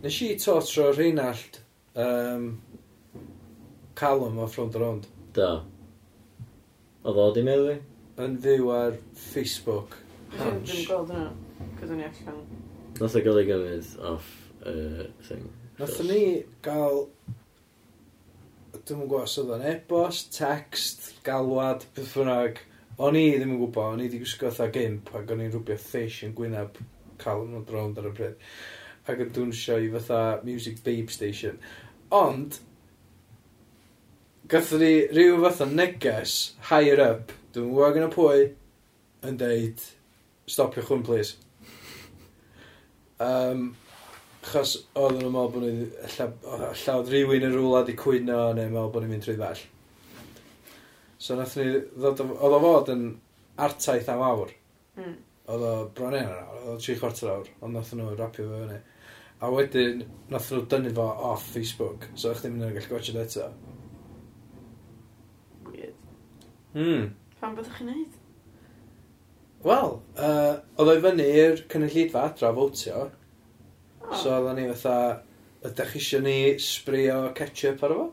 Nes 0.00 0.22
i 0.24 0.34
totro 0.40 0.92
Reinald, 0.96 1.60
um, 1.98 2.54
Callum 3.98 4.38
o 4.38 4.46
Front 4.46 4.80
Around. 4.80 5.12
Da. 5.36 5.58
Oedd 7.08 7.18
o 7.22 7.26
di 7.32 7.40
meddwl? 7.40 7.78
Yn 8.20 8.34
fyw 8.44 8.66
ar 8.68 8.96
Facebook. 9.16 9.94
Dwi'n 10.34 10.58
Hunch. 10.58 10.72
gweld 10.90 11.12
yna, 11.14 11.30
cos 11.78 11.92
o'n 11.94 12.02
i 12.02 12.04
allan. 12.04 12.42
Nath 12.98 13.16
o 13.16 13.22
gael 13.24 13.40
ei 13.40 13.46
gyfydd 13.48 13.94
off 14.10 14.26
uh, 14.60 15.06
thing. 15.24 15.46
Nathon 15.78 16.10
ni 16.12 16.18
gael... 16.66 17.00
Dwi'n 18.74 19.00
gwybod 19.00 19.22
os 19.22 19.38
oedd 19.40 19.54
o'n 19.56 19.64
e-bost, 19.70 20.34
text, 20.36 21.08
galwad, 21.24 21.88
beth 21.96 22.12
bynnag. 22.18 22.60
O'n 23.00 23.16
i 23.16 23.24
ddim 23.38 23.56
yn 23.56 23.62
gwybod, 23.62 23.94
o'n 23.94 24.04
i 24.04 24.10
wedi 24.10 24.20
gwisgo 24.20 24.52
fatha 24.52 24.68
gimp 24.76 25.08
ac 25.16 25.32
o'n 25.32 25.46
i'n 25.46 25.56
rwbio 25.56 25.80
fish 25.80 26.20
yn 26.28 26.36
gwyneb 26.36 26.76
cael 27.24 27.46
yn 27.46 27.64
rownd 27.72 28.02
ar 28.02 28.10
y 28.10 28.16
pryd. 28.20 28.48
Ac 29.08 29.24
yn 29.24 29.32
dwnsio 29.38 29.80
i 29.80 29.88
fatha 29.96 30.42
music 30.44 30.84
babe 30.84 31.08
station. 31.16 31.56
Ond, 32.20 32.60
Gatho 34.48 34.78
ni 34.80 34.94
rhyw 35.12 35.42
fath 35.42 35.58
o 35.60 35.66
neges, 35.68 36.34
higher 36.70 37.00
up, 37.04 37.32
dwi'n 37.52 37.66
gwybod 37.68 37.90
gan 37.98 38.06
y 38.06 38.14
pwy, 38.14 38.46
yn 39.28 39.36
deud, 39.42 39.82
stopio 40.48 40.84
chwn, 40.88 41.02
please. 41.04 41.34
Um, 43.20 43.66
achos 44.46 44.72
oedden 44.96 45.20
nhw'n 45.20 45.34
meddwl 45.34 45.52
bod 45.52 45.66
nhw'n 45.66 46.80
llawd 46.80 47.12
rhywun 47.12 47.44
yn 47.50 47.52
rhywle 47.58 47.84
di 47.84 47.98
cwyno 48.00 48.40
neu 48.56 48.72
meddwl 48.72 48.88
bod 48.94 49.04
nhw'n 49.04 49.12
mynd 49.18 49.28
trwy 49.28 49.36
ddall. 49.36 49.60
So 51.20 51.36
nath 51.36 51.60
ni, 51.60 51.68
ddod, 51.98 52.24
oedd 52.32 52.56
o 52.56 52.64
fod 52.64 52.92
yn 52.96 53.06
artaith 53.68 54.08
am 54.14 54.24
awr. 54.30 54.56
Mm. 54.96 55.16
Oedd 55.52 55.70
o 55.74 55.78
bron 55.92 56.16
un 56.22 56.30
awr, 56.30 56.60
oedd 56.62 56.76
o 56.78 56.82
tri 56.86 56.96
chwarter 56.96 57.34
awr, 57.34 57.52
ond 57.60 57.76
nath 57.76 57.92
nhw 57.92 58.14
rapio 58.16 58.48
fe 58.48 58.64
fyny. 58.64 58.80
A 59.44 59.52
wedyn, 59.52 60.06
nath 60.32 60.48
nhw 60.54 60.64
dynnu 60.72 60.96
fo 60.96 61.10
off 61.34 61.50
Facebook, 61.52 62.08
so 62.14 62.32
eich 62.32 62.46
ddim 62.46 62.62
yn 62.62 62.72
gallu 62.72 62.94
gwachio 62.94 63.20
eto. 63.20 63.52
Hmm. 66.74 67.10
Pan 67.40 67.54
bod 67.56 67.68
chi'n 67.76 67.88
neud? 67.92 68.18
Wel, 69.64 69.96
uh, 70.18 70.52
oedd 70.78 70.92
o'i 70.92 71.00
fyny 71.02 71.24
i'r 71.24 71.64
cynnyllidfa 71.72 72.28
adra 72.28 72.52
fotio. 72.54 73.08
Oh. 74.04 74.12
So 74.14 74.36
oedden 74.36 74.60
ni 74.60 74.68
fatha, 74.70 75.24
ydych 75.66 75.96
chi 75.96 76.02
eisiau 76.02 76.22
ni 76.24 76.38
sbrio 76.62 77.18
ketchup 77.38 77.82
ar 77.86 77.94
efo? 77.96 78.06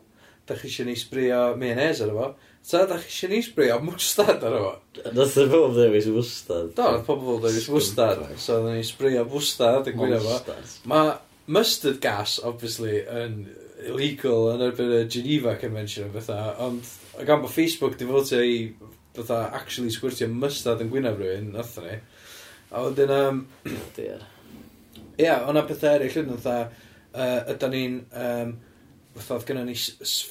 Ydych 0.45 0.63
chi 0.63 0.71
eisiau 0.71 0.89
ni 0.89 0.95
sbrio 0.97 1.41
mayonnaise 1.61 2.07
ar 2.07 2.13
efo? 2.15 2.31
Ta, 2.65 2.81
ydych 2.87 3.05
chi 3.05 3.13
eisiau 3.13 3.33
ni 3.35 3.43
sbrio 3.45 3.77
mwstad 3.83 4.47
ar 4.49 4.57
efo? 4.61 4.73
Nath 5.11 5.37
y 5.43 5.45
pobl 5.53 5.77
ddewis 5.77 6.09
mwstad. 6.15 6.73
Do, 6.79 6.89
nath 6.95 7.05
pobl 7.11 7.39
ddewis 7.43 7.69
mwstad. 7.75 8.25
So 8.41 8.57
oedden 8.57 8.79
ni 8.79 8.89
sbrio 8.89 9.27
mwstad 9.29 9.91
yn 9.91 10.01
gwneud 10.01 10.25
efo. 10.25 10.57
Mae 10.89 11.13
mustard 11.45 12.01
gas, 12.01 12.39
obviously, 12.41 13.03
yn 13.05 13.43
illegal 13.85 14.55
yn 14.55 14.65
erbyn 14.65 14.95
y 14.97 15.03
Geneva 15.11 15.59
Convention 15.61 16.09
o 16.09 16.15
fatha, 16.17 16.55
ond 16.65 16.89
gan 17.24 17.41
bod 17.41 17.53
Facebook 17.53 17.95
di 17.97 18.07
fod 18.09 18.32
i 18.36 18.76
fatha 19.16 19.49
actually 19.55 19.93
sgwrtio 19.93 20.28
mystad 20.32 20.82
yn 20.84 20.91
gwynaf 20.91 21.20
rhywun, 21.20 21.51
nath 21.55 21.78
ni. 21.84 21.97
A 22.76 22.84
wedyn... 22.84 23.13
Um, 23.16 23.41
Dear. 23.95 24.26
Ia, 25.16 25.24
yeah, 25.24 25.45
o'na 25.47 25.63
pethau 25.68 25.95
eraill 25.95 26.18
yn 26.26 26.34
fatha, 26.34 26.70
uh, 27.16 27.39
ydan 27.53 27.72
ni'n, 27.72 27.97
um, 28.20 28.53
fatha, 29.16 29.38
oedd 29.38 29.47
gennym 29.47 29.70
ni 29.70 29.76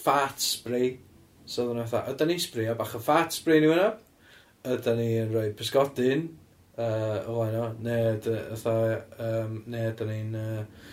fat 0.05 0.45
spray, 0.45 0.91
so 1.47 1.64
oedd 1.64 1.78
yna 1.78 1.87
fatha, 1.89 2.12
ydan 2.12 2.32
ni'n 2.32 2.43
spray, 2.45 2.68
a 2.68 2.76
bach 2.76 2.97
o 2.99 3.01
fat 3.01 3.32
spray 3.32 3.62
ni 3.62 3.70
fyna, 3.72 3.89
ydan 4.74 5.01
ni'n 5.01 5.32
rhoi 5.32 5.47
pysgodyn, 5.57 6.26
uh, 6.76 7.22
o 7.24 7.39
flaen 7.39 7.61
o, 7.62 7.70
neu, 7.87 8.18
fatha, 8.53 8.99
um, 9.30 9.62
neu 9.72 9.89
ydan 9.95 10.12
ni'n, 10.12 10.37
uh, 10.37 10.91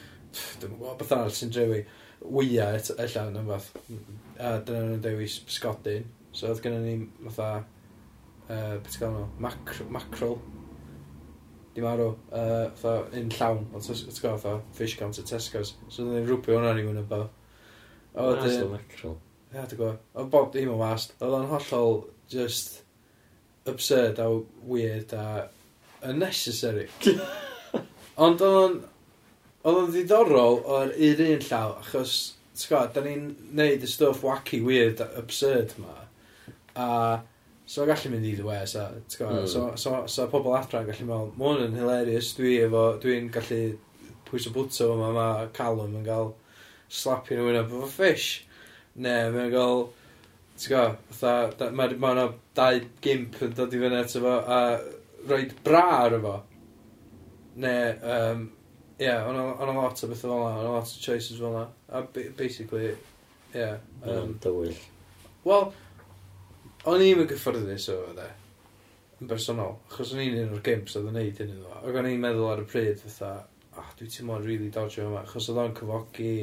dwi'n 0.61 0.77
gwybod 0.77 1.01
beth 1.01 1.15
arall 1.17 1.35
sy'n 1.35 1.51
drewi, 1.51 1.83
wyau 2.21 2.79
allan 2.95 3.41
yn 3.41 3.51
fath, 3.51 3.71
a 4.41 4.55
dyna 4.65 4.87
nhw'n 4.87 5.03
dewis 5.03 5.37
pysgodyn. 5.45 6.07
So 6.33 6.49
oedd 6.49 6.63
gennym 6.63 6.85
ni 6.87 7.29
fatha, 7.29 7.63
uh, 8.47 8.75
beth 8.81 8.97
gael 8.99 9.13
nhw, 9.15 9.27
Macr 9.43 9.83
macrol. 9.93 10.37
Dim 11.75 11.87
arw, 11.87 12.09
uh, 12.33 12.69
fatha 12.79 13.19
un 13.19 13.29
llawn, 13.35 13.65
ond 13.71 13.85
ti'n 13.85 14.15
gael 14.17 14.39
fatha 14.41 14.57
fish 14.77 14.97
gant 14.99 15.21
a 15.21 15.25
Tesco's. 15.27 15.75
So 15.89 16.05
oedd 16.05 16.15
ni'n 16.15 16.29
rwpio 16.29 16.57
hwnna 16.57 16.73
ni 16.77 16.87
mwyn 16.87 17.03
efo. 17.03 17.25
o 18.15 18.31
o'n 18.31 18.71
macrol. 18.73 19.19
Ia, 19.51 19.65
ti'n 19.67 19.77
gwybod. 19.77 20.01
Oedd 20.15 20.31
bob 20.33 20.51
dim 20.55 20.73
yn 20.73 20.79
wast. 20.79 21.15
Oedd 21.19 21.37
o'n 21.37 21.49
hollol 21.51 21.97
just 22.31 22.81
absurd 23.67 24.19
a 24.19 24.27
weird 24.63 25.13
a 25.13 25.49
unnecessary. 26.01 26.87
Ond 28.25 28.41
oedd 28.41 28.59
o'n, 28.63 28.77
oedd 29.63 29.81
o'n 29.83 29.91
ddiddorol 29.93 30.61
o'r 30.65 30.93
un 30.95 31.25
un 31.27 31.43
llaw, 31.45 31.75
achos 31.83 32.15
ti'n 32.55 32.69
gwybod, 32.69 32.93
da 32.95 33.03
ni'n 33.05 33.27
neud 33.57 33.83
y 33.85 33.89
stuff 33.89 34.23
wacky, 34.27 34.61
weird, 34.65 35.01
absurd 35.19 35.75
ma. 35.81 35.95
A 36.75 36.87
so 37.71 37.85
gallu 37.87 38.11
mynd 38.11 38.27
i 38.27 38.33
ddwe, 38.35 38.59
so, 38.67 38.83
ti'n 39.07 39.21
gwybod, 39.21 39.39
mm. 39.45 39.49
so, 39.53 39.63
so, 39.79 40.01
so 40.11 40.27
pobl 40.31 40.57
adra 40.57 40.83
yn 40.83 40.91
gallu 40.91 41.07
meddwl, 41.07 41.31
ma 41.37 41.53
hwn 41.53 41.65
yn 41.69 41.79
hilarious, 41.79 42.33
dwi 42.35 42.57
efo, 42.65 42.85
dwi'n 43.03 43.31
gallu 43.33 43.61
pwys 44.27 44.47
o 44.47 44.53
bwto 44.55 44.91
yma, 44.95 45.11
mae 45.15 45.49
Callum 45.55 45.97
yn 45.99 46.07
cael 46.07 46.31
slapio 46.91 47.39
nhw 47.39 47.51
yna 47.51 47.65
efo 47.65 47.87
fish. 47.91 48.29
Ne, 49.01 49.15
mae'n 49.31 49.51
cael, 49.53 49.85
ti'n 50.59 50.73
gwybod, 50.73 51.03
fatha, 51.21 51.69
mae 51.75 51.99
ma 51.99 52.15
yna 52.15 52.31
dau 52.57 52.81
gimp 53.03 53.39
yn 53.45 53.55
dod 53.57 53.75
i 53.75 53.83
fyny 53.83 53.99
ato 53.99 54.23
fo, 54.23 54.39
a 54.43 55.29
roed 55.31 55.55
bra 55.63 55.85
ar 56.01 56.17
efo. 56.19 56.35
Ne, 57.63 57.75
um, 58.15 58.49
Ie, 59.01 59.13
o'n 59.25 59.39
o'n 59.39 59.77
lot 59.79 60.03
o 60.05 60.09
bethau 60.11 60.29
fel 60.29 60.35
yna, 60.35 60.57
o'n 60.61 60.75
lot 60.75 60.89
o 60.91 60.99
choices 61.01 61.39
fel 61.39 61.49
yna. 61.49 61.63
A 61.89 62.03
ba- 62.05 62.33
basically, 62.37 62.91
ie. 63.55 63.69
Yym, 64.05 64.11
Yn 64.13 64.35
dywyll. 64.43 64.83
Wel, 65.47 65.71
o'n 66.85 67.05
i'n 67.05 67.23
yn 67.23 67.29
gyfforddus 67.31 67.87
o 67.93 67.95
fe. 68.17 68.27
Yn 69.21 69.31
bersonol. 69.31 69.79
Achos 69.89 70.13
o'n 70.13 70.21
i'n 70.21 70.37
un 70.43 70.53
o'r 70.57 70.61
gimps 70.65 70.99
oedd 70.99 71.09
yn 71.09 71.17
neud 71.17 71.41
hyn 71.41 71.55
iddo 71.55 71.71
fo. 71.71 71.79
Ac 71.81 71.97
o'n 71.97 72.09
i'n 72.11 72.21
meddwl 72.21 72.51
ar 72.51 72.61
y 72.61 72.67
pryd, 72.69 73.01
fatha, 73.01 73.31
ah, 73.81 73.89
dwi 73.97 74.11
ti'n 74.11 74.29
rili 74.29 74.45
really 74.51 74.69
dodgy 74.75 75.01
yma. 75.07 75.23
Achos 75.25 75.49
oedd 75.49 75.63
o'n 75.63 75.75
cyfogi, 75.81 76.35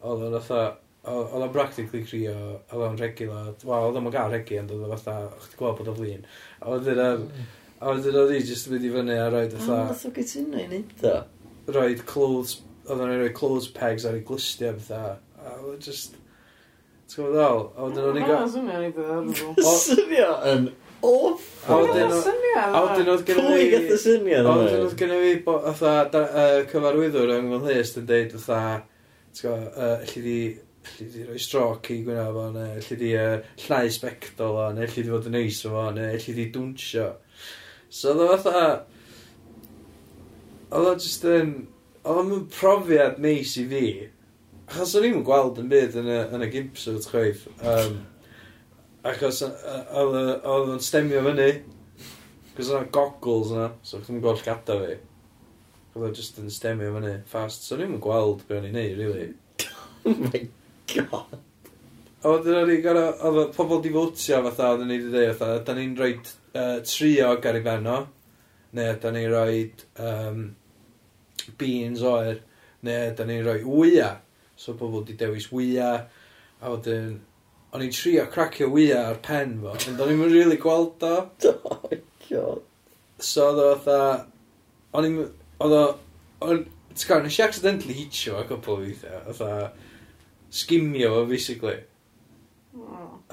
oedd 0.00 0.24
o'n 0.30 0.38
fatha, 0.38 0.78
oedd 1.12 1.36
o'n 1.42 1.52
practically 1.52 2.00
crio, 2.08 2.38
oedd 2.70 2.86
o'n 2.88 2.98
regu. 3.00 3.28
Wel, 3.28 3.90
oedd 3.90 4.00
o'n 4.00 4.10
gael 4.16 4.32
regu, 4.38 4.56
ond 4.62 4.72
oedd 4.72 4.88
o'n 4.88 4.96
fatha, 4.96 5.28
o'ch 5.36 5.52
ti'n 5.52 5.60
gweld 5.60 5.78
bod 5.82 5.92
o 5.92 5.96
flin. 6.00 6.24
A 6.62 6.72
wedyn, 6.72 7.04
yym, 7.04 7.28
mm. 7.28 7.54
a 7.76 7.92
wedyn 7.92 8.20
oedd 8.24 8.36
i 8.38 8.40
jyst 8.40 8.70
yn 8.70 8.78
mynd 8.78 8.88
i 8.88 8.96
fyny 8.96 9.20
a 9.20 9.30
roed 9.36 9.56
fatha... 9.58 9.80
Ond 9.82 9.92
nath 9.92 10.08
o 10.08 10.16
gytuno 10.16 10.64
i 10.64 10.68
neud 10.72 11.08
o 11.12 11.16
rhoi 11.70 11.94
clothes, 12.00 12.58
oedd 12.86 13.00
o'n 13.00 13.14
rhoi 13.14 13.32
clothes 13.36 13.70
pegs 13.74 14.06
ar 14.08 14.18
ei 14.18 14.24
glistio 14.26 14.72
a 14.72 14.78
bethau. 14.78 15.16
A 15.40 15.56
oedd 15.62 15.88
just... 15.88 16.18
Ti'n 17.10 17.20
gwybod 17.20 17.36
ddol? 17.36 17.62
A 17.76 17.88
wedyn 17.88 18.08
o'n 18.08 18.18
i 18.18 18.24
gael... 18.24 18.48
Swnio 18.50 18.80
ni 18.80 18.90
o, 19.44 19.76
Swnio 19.84 20.30
yn 20.50 20.68
off. 21.04 21.48
A 21.68 21.80
wedyn 21.80 23.10
oedd 23.12 23.24
gen 23.28 23.40
i... 23.40 23.46
Pwy 23.46 23.70
gath 23.72 23.94
y 23.94 23.98
syniad 24.00 24.44
yma? 24.44 24.54
A 24.54 24.60
wedyn 24.62 24.84
oedd 24.86 24.98
gen 25.00 25.14
i 25.14 25.22
fi, 25.24 25.32
fatha, 25.46 26.22
cyfarwyddwr 26.72 27.34
yng 27.38 27.50
Nghymru 27.50 27.80
yn 27.84 28.08
deud, 28.08 28.38
fatha, 28.44 28.78
ti'n 29.34 29.50
gwybod, 29.50 29.82
allu 29.98 30.24
di 30.24 30.38
allu 30.84 31.10
di 31.10 31.24
roi 31.24 31.38
stroc 31.40 31.90
i 31.90 32.00
gwyna 32.04 32.26
fo, 32.32 32.48
neu 32.52 32.78
allu 32.78 32.96
di 33.00 33.12
uh, 33.16 33.36
llnau 33.64 33.92
sbectol 33.92 34.58
o, 34.60 34.66
neu 34.76 34.84
allu 34.84 35.04
di 35.04 35.12
fod 35.12 35.28
yn 35.30 35.36
neis 35.38 35.60
o 35.64 35.72
fo, 35.72 35.84
neu 35.96 36.10
allu 36.12 36.34
di 36.36 36.48
dwnsio. 36.54 37.06
So 37.88 38.12
oedd 38.12 38.24
o 38.24 38.28
fatha, 38.34 38.66
oedd 40.74 40.90
o 40.90 40.96
just 40.98 41.24
yn... 41.28 41.54
Oedd 42.04 42.34
o'n 42.34 42.48
profiad 42.52 43.20
neis 43.22 43.54
i 43.56 43.64
fi. 43.70 43.86
Achos 44.66 44.96
o'n 44.98 45.06
i'n 45.08 45.22
gweld 45.24 45.60
yn 45.62 45.70
byd 45.70 45.94
yn 46.00 46.10
y, 46.10 46.18
yn 46.36 46.44
y 46.44 46.48
gimpsuit 46.52 47.06
chweith. 47.08 47.46
Um, 47.64 48.02
achos 49.08 49.40
oedd 49.44 50.18
o'n 50.50 50.82
stemio 50.84 51.22
fyny. 51.24 51.48
Cos 52.54 52.70
o'n 52.74 52.90
goggles 52.94 53.54
yna, 53.54 53.70
so 53.86 54.02
chdi'n 54.02 54.20
gweld 54.24 54.44
gada 54.44 54.76
fi. 54.82 54.98
Oedd 55.94 56.10
o 56.10 56.12
just 56.14 56.38
yn 56.42 56.52
stemio 56.52 56.92
fyny 56.98 57.14
fast. 57.30 57.64
So 57.64 57.78
o'n 57.78 57.86
i'm 57.86 57.96
gweld 58.04 58.44
be 58.48 58.58
o'n 58.58 58.68
i'n 58.68 58.76
neud, 58.76 59.00
really. 59.00 59.30
oh 60.10 60.18
my 60.26 60.42
god. 60.92 61.38
A 62.24 62.32
wedyn 62.32 62.56
o'n 62.56 62.70
i 62.72 62.76
gara, 62.84 63.06
oedd 63.28 63.50
pobl 63.56 63.80
di 63.84 63.90
fwtio 63.92 64.42
fatha, 64.46 64.74
oedd 64.74 64.84
ni 64.88 64.96
wedi 64.96 65.10
dweud, 65.12 65.38
fatha, 65.40 65.62
da 65.64 65.74
ni'n 65.76 65.96
rhoi 65.98 66.12
uh, 66.16 66.76
trio 66.88 67.32
ar 67.36 67.58
ei 67.58 67.64
ben 67.64 67.88
o, 67.92 67.96
neu 68.78 68.94
da 69.02 69.12
ni'n 69.12 69.28
rhoi 69.28 69.58
um, 70.00 70.38
beans 71.58 72.02
oer, 72.06 72.40
neu 72.84 73.14
da 73.16 73.26
ni'n 73.28 73.44
rhoi 73.44 73.62
wya, 73.64 74.12
So 74.56 74.74
pobl 74.74 75.04
di 75.04 75.14
dewis 75.18 75.48
wya, 75.52 75.88
a 76.62 76.70
wedyn, 76.70 77.16
o'n 77.74 77.82
i'n 77.82 77.94
trio 77.94 78.26
cracio 78.30 78.68
wya 78.70 79.00
ar 79.10 79.18
pen 79.22 79.56
fo, 79.62 79.72
ond 79.74 80.02
o'n 80.02 80.12
i'n 80.14 80.22
really 80.30 80.58
gweld 80.62 81.02
o. 81.02 81.16
Oh 81.54 81.80
my 81.82 81.98
god. 82.28 82.62
So 83.18 83.48
oedd 83.50 83.62
o 83.62 83.72
fatha, 83.82 84.26
o'n 84.94 85.08
i'n, 85.08 85.16
oedd 85.64 85.74
o, 85.74 85.82
o'n, 86.46 86.62
ti'n 86.94 87.10
gael, 87.10 87.26
nes 87.26 87.40
i 87.40 87.44
accidentally 87.44 87.98
hitio 87.98 88.38
a 88.38 88.46
couple 88.46 88.78
o 88.78 88.84
weithiau, 88.84 89.24
fatha, 89.40 89.72
skimio 90.54 91.10
fo, 91.16 91.26
basically. 91.30 91.80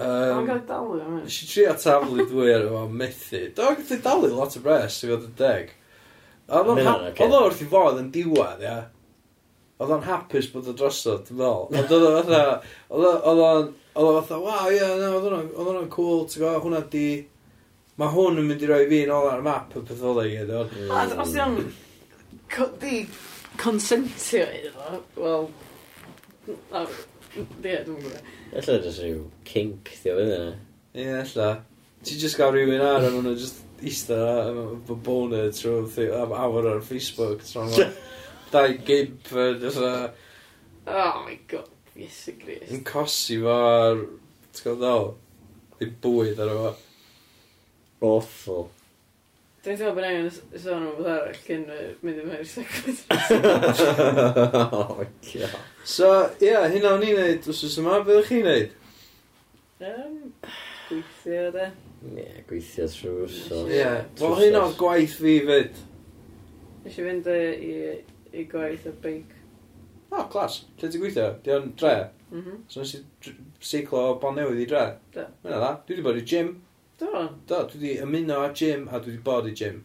Um, 0.02 0.48
cael 0.48 0.64
dalu 0.66 0.98
am 1.04 1.20
hyn. 1.20 1.24
Nes 1.28 1.38
i 1.46 1.52
trio 1.52 1.78
taflu 1.78 2.26
dwy 2.32 2.50
ar 2.56 2.66
efo 2.66 2.88
methu. 2.90 3.46
Do, 3.54 3.70
gath 3.78 3.94
i 3.94 4.02
dalu 4.02 4.34
lot 4.34 4.58
o 4.58 4.66
bres, 4.66 5.04
i 5.06 5.12
fod 5.12 5.30
yn 5.30 5.38
deg. 5.38 5.76
Oedd 6.52 6.72
o'n 6.74 6.82
hap- 6.86 7.22
oedd 7.24 7.36
o 7.38 7.44
wrth 7.48 7.62
i 7.64 7.68
fod 7.72 8.00
yn 8.02 8.10
diwedd, 8.16 8.64
ia. 8.66 8.78
Oedd 9.82 9.94
o'n 9.96 10.04
hapus 10.06 10.50
bod 10.54 10.68
o 10.70 10.74
drosodd, 10.78 11.24
dwi'n 11.30 11.40
fel. 11.42 11.62
Ond 11.82 11.94
oedd 11.98 12.08
o'n 12.10 12.18
fatha, 12.20 12.42
oedd 12.92 13.08
o- 13.08 13.22
oedd 13.32 13.44
o'n, 13.48 13.70
oedd 13.96 14.10
o'n 14.12 14.18
fatha, 14.22 14.40
waw, 14.44 14.66
ia, 14.76 14.90
na, 15.00 15.12
oedd 15.18 15.30
o'n- 15.32 15.52
oedd 15.56 15.72
o'n 15.76 15.88
cool, 15.96 16.26
ti'n 16.28 16.44
gwybod, 16.44 16.64
hwnna 16.68 16.84
di... 16.94 17.06
Mae 18.00 18.10
hwn 18.16 18.40
yn 18.42 18.48
mynd 18.50 18.62
i 18.66 18.68
roi 18.70 18.84
fi 18.90 19.02
yn 19.06 19.12
ôl 19.14 19.28
ar 19.30 19.42
y 19.42 19.46
map 19.46 19.74
y 19.78 19.82
peth 19.86 20.00
fel 20.02 20.22
ei 20.24 20.30
gyd, 20.36 20.52
oedd. 20.60 20.78
A 20.96 21.02
os 21.22 21.34
yw'n... 21.38 21.58
co- 22.54 22.70
Di 22.82 23.02
consentio 23.62 24.46
iddo, 24.60 25.02
wel... 25.20 25.50
na, 26.72 26.86
Ie, 27.32 27.44
dwi'n 27.64 27.86
gwybod. 27.96 28.32
Alla 28.60 28.78
jyst 28.84 29.00
rhyw 29.04 29.20
kink, 29.48 29.92
di 30.04 30.12
o 30.12 30.16
fydd 30.18 30.32
yna. 30.36 30.54
Ie, 31.00 31.06
ella. 31.22 31.50
Ti 32.04 32.18
just 32.20 32.36
gael 32.40 32.52
rhywun 32.56 32.82
ar 32.84 33.06
a 33.08 33.12
nhw'n 33.14 33.30
jyst 33.40 33.62
eistedd 33.82 34.24
yna 34.52 34.66
efo 34.80 34.98
boner 35.06 35.52
trwy 35.56 36.10
am 36.18 36.36
awr 36.38 36.70
ar 36.76 36.84
Facebook. 36.86 37.44
Dau 38.52 38.76
gimp 38.88 39.32
yn 39.32 39.64
fatha... 39.68 40.12
Oh 40.92 41.22
my 41.26 41.38
god, 41.48 41.70
Iesu 41.96 42.34
Grist. 42.42 42.72
Yn 42.74 42.84
cosi 42.88 43.38
fo 43.42 43.56
ar... 43.56 44.06
ti'n 44.52 44.66
gwybod 44.66 44.82
ddol? 44.82 45.10
Ddim 45.80 45.98
bwyd 46.04 46.42
ar 46.44 46.54
efo. 46.54 46.72
Awful. 48.12 48.70
Dwi'n 49.62 49.78
teimlo 49.78 49.94
bod 49.94 50.08
angen 50.08 50.30
sôn 50.58 50.88
am 50.90 50.96
beth 50.98 51.12
arall 51.14 51.40
cyn 51.46 51.68
mynd 52.02 52.18
i 52.18 52.26
mewn 52.26 52.40
i'r 52.40 52.48
segwyd. 52.50 52.98
Oh 54.82 54.96
my 54.98 55.06
god. 55.28 55.60
So, 55.86 56.10
ie, 56.40 56.48
yeah, 56.48 56.66
hynna 56.74 56.96
o'n 56.96 57.06
i'n 57.06 57.20
neud, 57.20 57.50
os 57.54 57.62
oes 57.68 57.78
yma, 57.78 58.00
beth 58.02 58.18
ydych 58.18 58.32
chi'n 58.32 58.48
neud? 58.50 58.74
Um, 59.86 60.16
gweithio, 60.88 61.46
de. 61.54 61.70
Ie, 62.02 62.44
gweithio 62.50 62.88
trwy 62.90 63.28
wsos. 63.28 63.68
Ie, 63.70 63.86
wel 64.22 64.36
hyn 64.40 64.58
o'r 64.58 64.74
gwaith 64.80 65.14
fi 65.22 65.36
fyd. 65.46 65.78
Nes 66.86 66.96
i 66.98 67.04
fynd 67.06 67.28
yy, 67.30 67.52
i, 67.68 67.76
i 68.42 68.46
gwaith 68.50 68.88
y 68.90 68.94
beic. 69.04 69.36
O, 70.10 70.18
oh, 70.18 70.26
clas. 70.34 70.62
Lle 70.82 70.90
ti 70.92 71.00
gweithio? 71.02 71.28
Di 71.46 71.54
o'n 71.56 71.70
dre? 71.80 71.94
Mhm. 72.32 72.64
So 72.72 72.82
nes 72.82 72.96
i 72.98 73.04
dr- 73.22 73.38
seiclo 73.62 74.02
o 74.10 74.16
bon 74.24 74.36
newydd 74.40 74.64
i 74.64 74.68
dre? 74.72 74.86
Do. 75.14 75.28
Mae'n 75.44 75.58
dda. 75.62 75.72
Dwi 75.86 75.96
wedi 76.00 76.08
bod 76.10 76.18
i 76.20 76.26
gym. 76.34 76.50
Do. 77.02 77.12
Do, 77.50 77.62
dwi 77.70 77.80
wedi 77.84 77.94
ymuno 78.08 78.40
â 78.48 78.50
gym 78.58 78.88
a 78.90 78.98
dwi 79.04 79.14
wedi 79.14 79.24
bod 79.30 79.52
i 79.52 79.54
gym. 79.62 79.84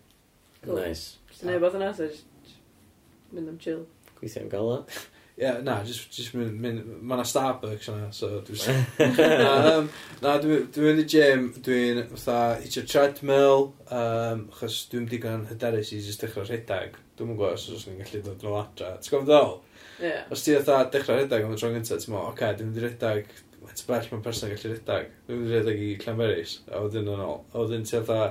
Cool. 0.64 0.80
Nice. 0.80 1.18
Ti'n 1.36 1.52
neud 1.52 1.62
beth 1.66 1.76
yna, 1.78 1.92
so 1.94 2.08
jyst- 2.08 2.32
jyst 2.48 3.34
mynd 3.36 3.52
am 3.52 3.60
chill. 3.60 3.84
Gweithio'n 4.16 4.48
gola. 4.56 4.80
Ie, 5.36 5.42
yeah, 5.44 5.56
na, 5.60 5.82
just, 5.84 6.10
just 6.16 6.32
mynd, 6.32 6.54
mynd, 6.64 6.84
mae 7.04 7.18
yna 7.18 7.24
Starbucks 7.28 7.90
yna, 7.92 8.06
so 8.16 8.38
dwi'n... 8.46 8.86
na, 9.20 9.48
um, 9.74 9.88
na 10.22 10.30
dwi'n 10.40 10.62
dwi 10.72 10.86
mynd 10.86 11.02
i 11.02 11.04
gym, 11.12 11.42
dwi'n 11.66 11.98
fatha 12.14 12.36
hitio 12.62 12.80
treadmill, 12.88 13.66
um, 13.92 14.46
achos 14.48 14.78
dwi'n 14.88 15.04
digon 15.10 15.42
hyderus 15.50 15.90
i 15.92 15.98
just 16.00 16.24
dechrau 16.24 16.46
rhedeg. 16.48 16.96
Dwi'n 17.18 17.28
mwyn 17.28 17.36
gwybod 17.36 17.58
os 17.58 17.66
oes 17.68 17.84
ni'n 17.84 17.98
gallu 18.00 18.22
dod 18.24 18.46
yn 18.46 18.56
adra. 18.62 18.94
T'w 18.96 19.12
gwybod 19.12 19.28
ddol? 19.28 19.52
Yeah. 20.00 20.22
Os 20.32 20.46
ti 20.46 20.54
fatha 20.56 20.86
dechrau 20.94 21.20
rhedeg 21.20 21.44
am 21.44 21.52
y 21.52 21.58
tro 21.60 21.70
gyntaf, 21.74 22.00
ti'n 22.00 22.14
mwyn, 22.14 22.22
oce, 22.22 22.32
okay, 22.32 22.56
dwi'n 22.56 22.70
mynd 22.70 22.80
i 22.80 22.84
rhedeg, 22.86 23.28
mae'n 23.66 23.82
bell 23.90 24.08
mae'n 24.14 24.24
person 24.24 24.54
gallu 24.54 24.70
rhedeg. 24.70 25.10
Dwi'n 25.26 25.42
mynd 25.42 25.52
i 25.52 25.58
rhedeg 25.58 25.82
i 25.84 25.90
Llanberis, 26.06 26.54
a 26.70 26.80
wedyn 26.86 27.10
yn 27.12 27.26
ôl. 27.26 27.42
A 27.52 27.58
wedyn 27.60 27.84
ti 27.84 27.98
fatha, 27.98 28.30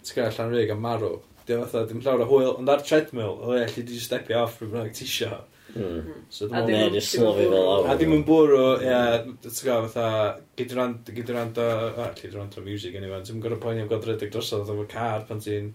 ti'n 0.00 0.22
gael 0.22 0.32
Llanrig 0.40 0.72
a 0.72 0.78
marw. 0.86 1.12
Dwi'n 1.44 1.68
fatha, 1.68 1.84
dwi'n 1.92 2.00
llawer 2.08 2.24
o 2.24 2.30
hwyl, 2.32 2.56
ond 2.62 2.72
ar 2.72 2.80
treadmill, 2.80 3.36
o 3.44 3.52
e, 3.52 3.60
allu 3.66 3.84
di 3.84 4.00
stepio 4.00 4.40
off 4.46 4.56
rhywbeth 4.64 4.96
ti'n 5.02 5.12
siarad. 5.12 5.52
Mm. 5.76 6.12
So 6.32 6.48
dwi'n 6.48 6.66
meddwl 6.66 6.76
neu 6.76 6.96
jyst 6.96 7.16
slofi 7.16 7.48
fel 7.50 7.56
awr. 7.60 7.88
A 7.92 7.96
dim 8.00 8.14
yn 8.16 8.24
bwrw, 8.26 8.60
ie, 8.82 9.00
ti'n 9.44 9.56
gwybod, 9.60 9.90
fatha, 9.94 10.06
gyd 10.58 10.76
yr 10.76 10.82
o, 10.82 11.66
a 12.04 12.12
gyd 12.16 12.36
yr 12.36 12.44
o 12.44 12.64
music 12.66 12.96
yn 12.98 13.08
ifan, 13.08 13.26
ti'n 13.26 13.42
gorau 13.44 13.60
poeni 13.62 13.84
am 13.84 13.90
godred 13.90 14.24
ag 14.24 14.32
drosodd 14.34 14.72
efo 14.72 14.86
car 14.90 15.26
pan 15.28 15.42
ti'n 15.44 15.74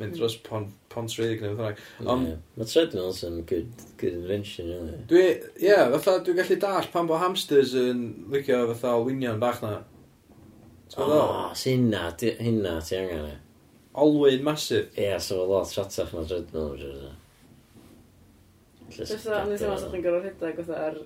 mynd 0.00 0.16
dros 0.16 0.36
Pont 0.40 1.14
Rhyg 1.18 1.42
neu 1.44 1.56
beth 1.58 1.80
bynnag. 2.00 2.40
Mae 2.56 2.68
treadmills 2.68 3.22
yn 3.28 3.42
good, 3.48 3.84
good 4.00 4.16
invention, 4.16 4.70
yna. 4.78 4.98
Dwi, 5.10 5.24
ie, 5.60 5.76
fatha, 5.96 6.18
dwi'n 6.24 6.40
gallu 6.40 6.58
dall 6.62 6.90
pan 6.94 7.10
bo 7.10 7.20
hamsters 7.20 7.74
yn 7.78 8.02
licio 8.32 8.62
fatha 8.72 8.96
olwynion 8.96 9.40
bach 9.42 9.60
na. 9.64 9.78
O, 10.96 11.04
oh, 11.06 11.50
hynna, 11.54 12.08
hynna 12.40 12.78
ti 12.82 12.98
angen 12.98 13.28
e. 13.28 13.36
Olwyn 14.00 14.42
masif. 14.46 14.88
Ie, 14.98 15.12
so 15.20 15.42
so 15.42 15.48
lot 15.50 15.74
rhatach 15.76 16.14
na 16.16 16.24
treadmill, 16.24 17.12
Just 19.00 19.16
Fytha, 19.16 19.40
ond 19.40 19.54
i'n 19.54 19.60
teimlo 19.62 19.78
sa'ch 19.80 19.94
chi'n 19.94 20.04
gorfod 20.04 20.26
rhedeg 20.28 20.60
fatha 20.60 20.80
ar... 20.90 20.98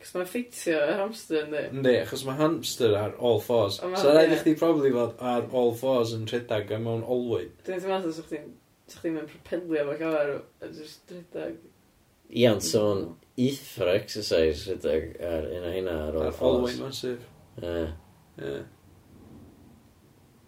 Cos 0.00 0.14
mae'n 0.16 0.28
ffitio 0.30 0.78
y 0.80 0.92
hamster 0.96 1.42
ynddi? 1.44 1.62
Yndi, 1.76 1.90
achos 2.00 2.22
mae 2.24 2.38
hamster 2.38 2.94
ar 2.96 3.18
all 3.18 3.42
fours. 3.44 3.76
O, 3.84 3.90
ma' 3.92 4.00
So 4.00 4.14
rhaid 4.14 4.32
i 4.32 4.38
ie. 4.38 4.40
chdi 4.40 4.54
probably 4.56 4.92
fod 4.94 5.18
ar 5.32 5.44
all 5.60 5.74
fours 5.76 6.14
yn 6.16 6.24
rhedeg 6.30 6.72
a 6.72 6.78
mewn 6.80 7.04
olwyd. 7.04 7.52
Dwi'n 7.66 7.84
teimlo 7.84 8.14
sa'ch 8.16 8.32
chi'n... 8.32 8.48
Sa'ch 8.88 9.04
chi'n 9.04 9.18
mynd 9.18 9.28
propelio 9.34 9.84
fo 9.90 9.98
gyfer 10.00 10.32
a 10.40 10.72
just 10.72 11.12
rhedeg. 11.12 11.60
Iawn, 12.40 12.64
so 12.64 12.86
o'n 12.94 13.04
eitha 13.44 13.90
exercise 13.92 14.64
rhedeg 14.70 15.20
ar 15.28 15.50
un 15.50 15.68
o 15.68 15.74
hynna 15.76 15.98
ar 16.06 16.16
ôl 16.16 16.28
Ar 16.30 16.42
olwyd 16.48 16.80
masif. 16.80 17.28
Ie. 17.60 17.84
Ie. 18.40 18.56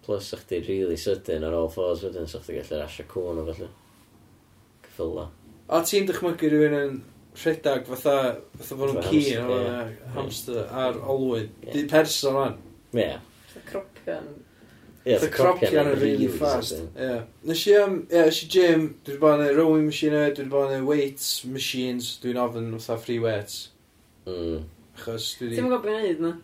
Plus, 0.03 0.33
sa'ch 0.33 0.47
chdi 0.47 0.64
really 0.70 0.97
sydyn 0.99 1.45
ar 1.47 1.61
all 1.61 1.70
fours 1.77 2.09
wedyn, 2.09 2.25
sa'ch 2.31 2.49
chdi 2.49 2.62
gallu 2.62 2.81
rasio 2.81 3.07
cwn 3.12 3.45
o 3.45 3.47
falle. 3.53 3.70
Cyffyla. 4.89 5.29
O, 5.73 5.81
ti'n 5.89 6.05
dychmygu 6.09 6.53
rhywun 6.53 6.75
yn 6.77 6.97
rhedeg 7.41 7.87
fatha, 7.89 8.16
fatha 8.59 8.77
bod 8.77 8.91
nhw'n 8.93 9.07
ci 9.09 9.37
yn 9.41 9.51
o'r 9.55 9.93
hamster 10.12 10.66
ar 10.68 10.99
olwyn. 11.01 11.49
Yeah. 11.62 11.73
Di 11.73 11.85
person 11.89 12.37
o'n. 12.37 12.57
Ie. 12.93 13.07
Fatha 13.49 13.62
cropian. 13.70 14.27
Ie, 15.07 15.16
fatha 15.16 15.31
crocian 15.33 15.89
yn 15.95 15.97
really 15.99 16.29
fast. 16.29 16.77
Ie. 16.93 17.23
Nes 17.49 17.64
i, 17.66 17.73
um, 17.81 17.97
ie, 18.05 18.20
nes 18.29 18.43
i 18.45 18.51
gym, 18.53 18.85
dwi 19.01 19.16
wedi 19.16 19.23
bod 19.25 19.41
yn 19.41 19.49
ei 19.49 19.57
rowing 19.57 19.89
machine, 19.89 20.20
dwi 20.29 20.45
wedi 20.45 20.53
bod 20.53 20.68
yn 20.68 20.83
ei 20.83 20.87
weights 20.91 21.31
machines, 21.49 22.12
dwi'n 22.23 22.43
ofyn 22.45 22.68
fatha 22.77 23.01
free 23.07 23.18
weights. 23.23 23.57
Mm. 24.29 24.68
Achos 24.99 25.33
dwi 25.39 25.49
wedi... 25.49 25.57
Ti'n 25.57 25.70
gwybod 25.70 25.89
beth 25.89 25.97
i 25.97 26.05
wneud, 26.05 26.23
na? 26.27 26.35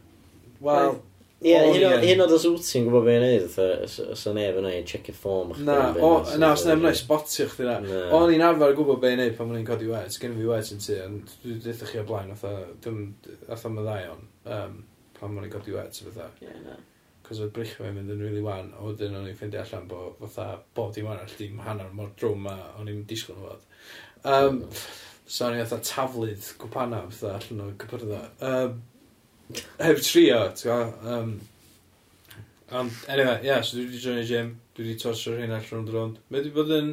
Wel, 0.65 0.99
Ie, 1.39 1.53
yeah, 1.55 2.01
hyn 2.03 2.19
oedd 2.25 2.33
y 2.35 2.39
sŵt 2.43 2.65
ti'n 2.67 2.87
gwybod 2.89 3.05
beth 3.07 3.23
i'n 3.23 3.25
neud, 3.25 4.17
so 4.19 4.33
neb 4.35 4.57
yna 4.59 4.73
i 4.75 4.81
check 4.83 5.07
your 5.07 5.15
form. 5.15 5.53
Na, 5.63 5.93
na, 5.95 6.49
os 6.51 6.65
neb 6.67 6.81
yna 6.83 6.91
i 6.91 6.99
spotio 6.99 7.47
chdi 7.53 7.69
na. 7.69 7.77
O'n 8.17 8.33
i'n 8.35 8.43
arfer 8.43 8.75
gwybod 8.75 8.99
beth 9.05 9.15
i'n 9.15 9.23
neud 9.23 9.37
pan 9.39 9.53
o'n 9.53 9.61
i'n 9.61 9.69
codi 9.69 9.87
wet, 9.87 10.17
gen 10.19 10.35
i 10.35 10.41
fi 10.41 10.49
wet 10.51 10.73
yn 10.75 10.83
tu, 10.83 10.97
ond 11.05 11.31
dwi 11.45 11.55
dweud 11.63 11.85
chi 11.93 12.01
o 12.03 12.05
blaen, 12.09 12.35
atho 12.35 13.71
my 13.71 13.87
ddau 13.87 14.17
on, 14.17 14.27
pan 15.21 15.39
o'n 15.39 15.47
i'n 15.47 15.55
codi 15.55 15.79
wet, 15.79 16.03
fatha. 16.09 16.27
Ie, 16.43 16.59
na. 16.67 16.75
Cos 17.29 17.45
oedd 17.45 17.55
brych 17.55 17.79
fe'n 17.79 17.95
mynd 17.95 18.11
yn 18.17 18.27
rili 18.27 18.43
wan, 18.43 18.75
a 18.75 18.83
wedyn 18.89 19.15
o'n 19.21 19.31
i'n 19.31 19.39
ffeindio 19.39 19.63
allan 19.63 19.87
bod 19.95 20.19
fatha 20.25 20.51
bob 20.75 20.91
dim 20.97 21.07
arall 21.13 21.39
dim 21.39 21.63
hanner 21.63 21.95
mor 21.95 22.11
drwm 22.19 22.51
a 22.51 22.59
o'n 22.81 22.91
i'n 22.91 23.07
disgwyl 23.07 23.39
nhw 23.39 23.51
fod. 23.53 23.67
Um, 24.27 24.63
so 25.23 25.47
o'n 25.47 25.55
i'n 25.55 25.67
fatha 25.69 25.85
tafludd 25.87 26.55
gwpana, 26.65 27.05
fatha 27.13 27.37
allan 27.39 27.67
o 27.69 27.75
cypyrddau. 27.85 28.31
Um, 28.49 28.81
heb 29.57 30.01
trio, 30.05 30.41
ti'n 30.57 30.69
gwybod, 30.69 31.13
um, 31.15 31.35
ond, 32.71 32.97
anyway, 33.09 33.39
ie, 33.41 33.49
yeah, 33.49 33.63
so 33.65 33.79
dwi 33.79 33.87
wedi 33.89 34.01
joinio 34.03 34.25
gym, 34.29 34.51
dwi 34.77 34.85
wedi 34.85 35.01
torsio'r 35.01 35.41
hyn 35.43 35.55
all 35.57 35.69
rownd 35.73 35.93
rownd. 35.95 36.19
Mae 36.29 36.43
wedi 36.43 36.53
bod 36.55 36.73
yn 36.77 36.91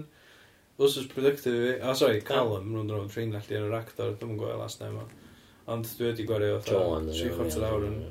wrthos 0.79 1.09
productive 1.11 1.55
i 1.55 1.65
fi, 1.65 1.73
ah, 1.81 1.95
sorry, 1.99 2.21
Callum 2.27 2.71
rownd 2.75 2.93
rownd 2.95 3.15
rhain 3.15 3.35
allu 3.35 3.59
yn 3.59 3.67
yr 3.67 3.77
actor, 3.79 4.13
dwi'n 4.21 4.37
gwybod 4.39 4.61
last 4.61 4.83
name 4.83 5.03
o. 5.03 5.07
Ond 5.75 5.89
dwi 5.97 6.11
wedi 6.11 6.27
gwario 6.29 6.61
fatha 6.61 7.01
3 7.09 7.35
chwarter 7.35 7.67
awr 7.67 7.87
yn... 7.89 8.01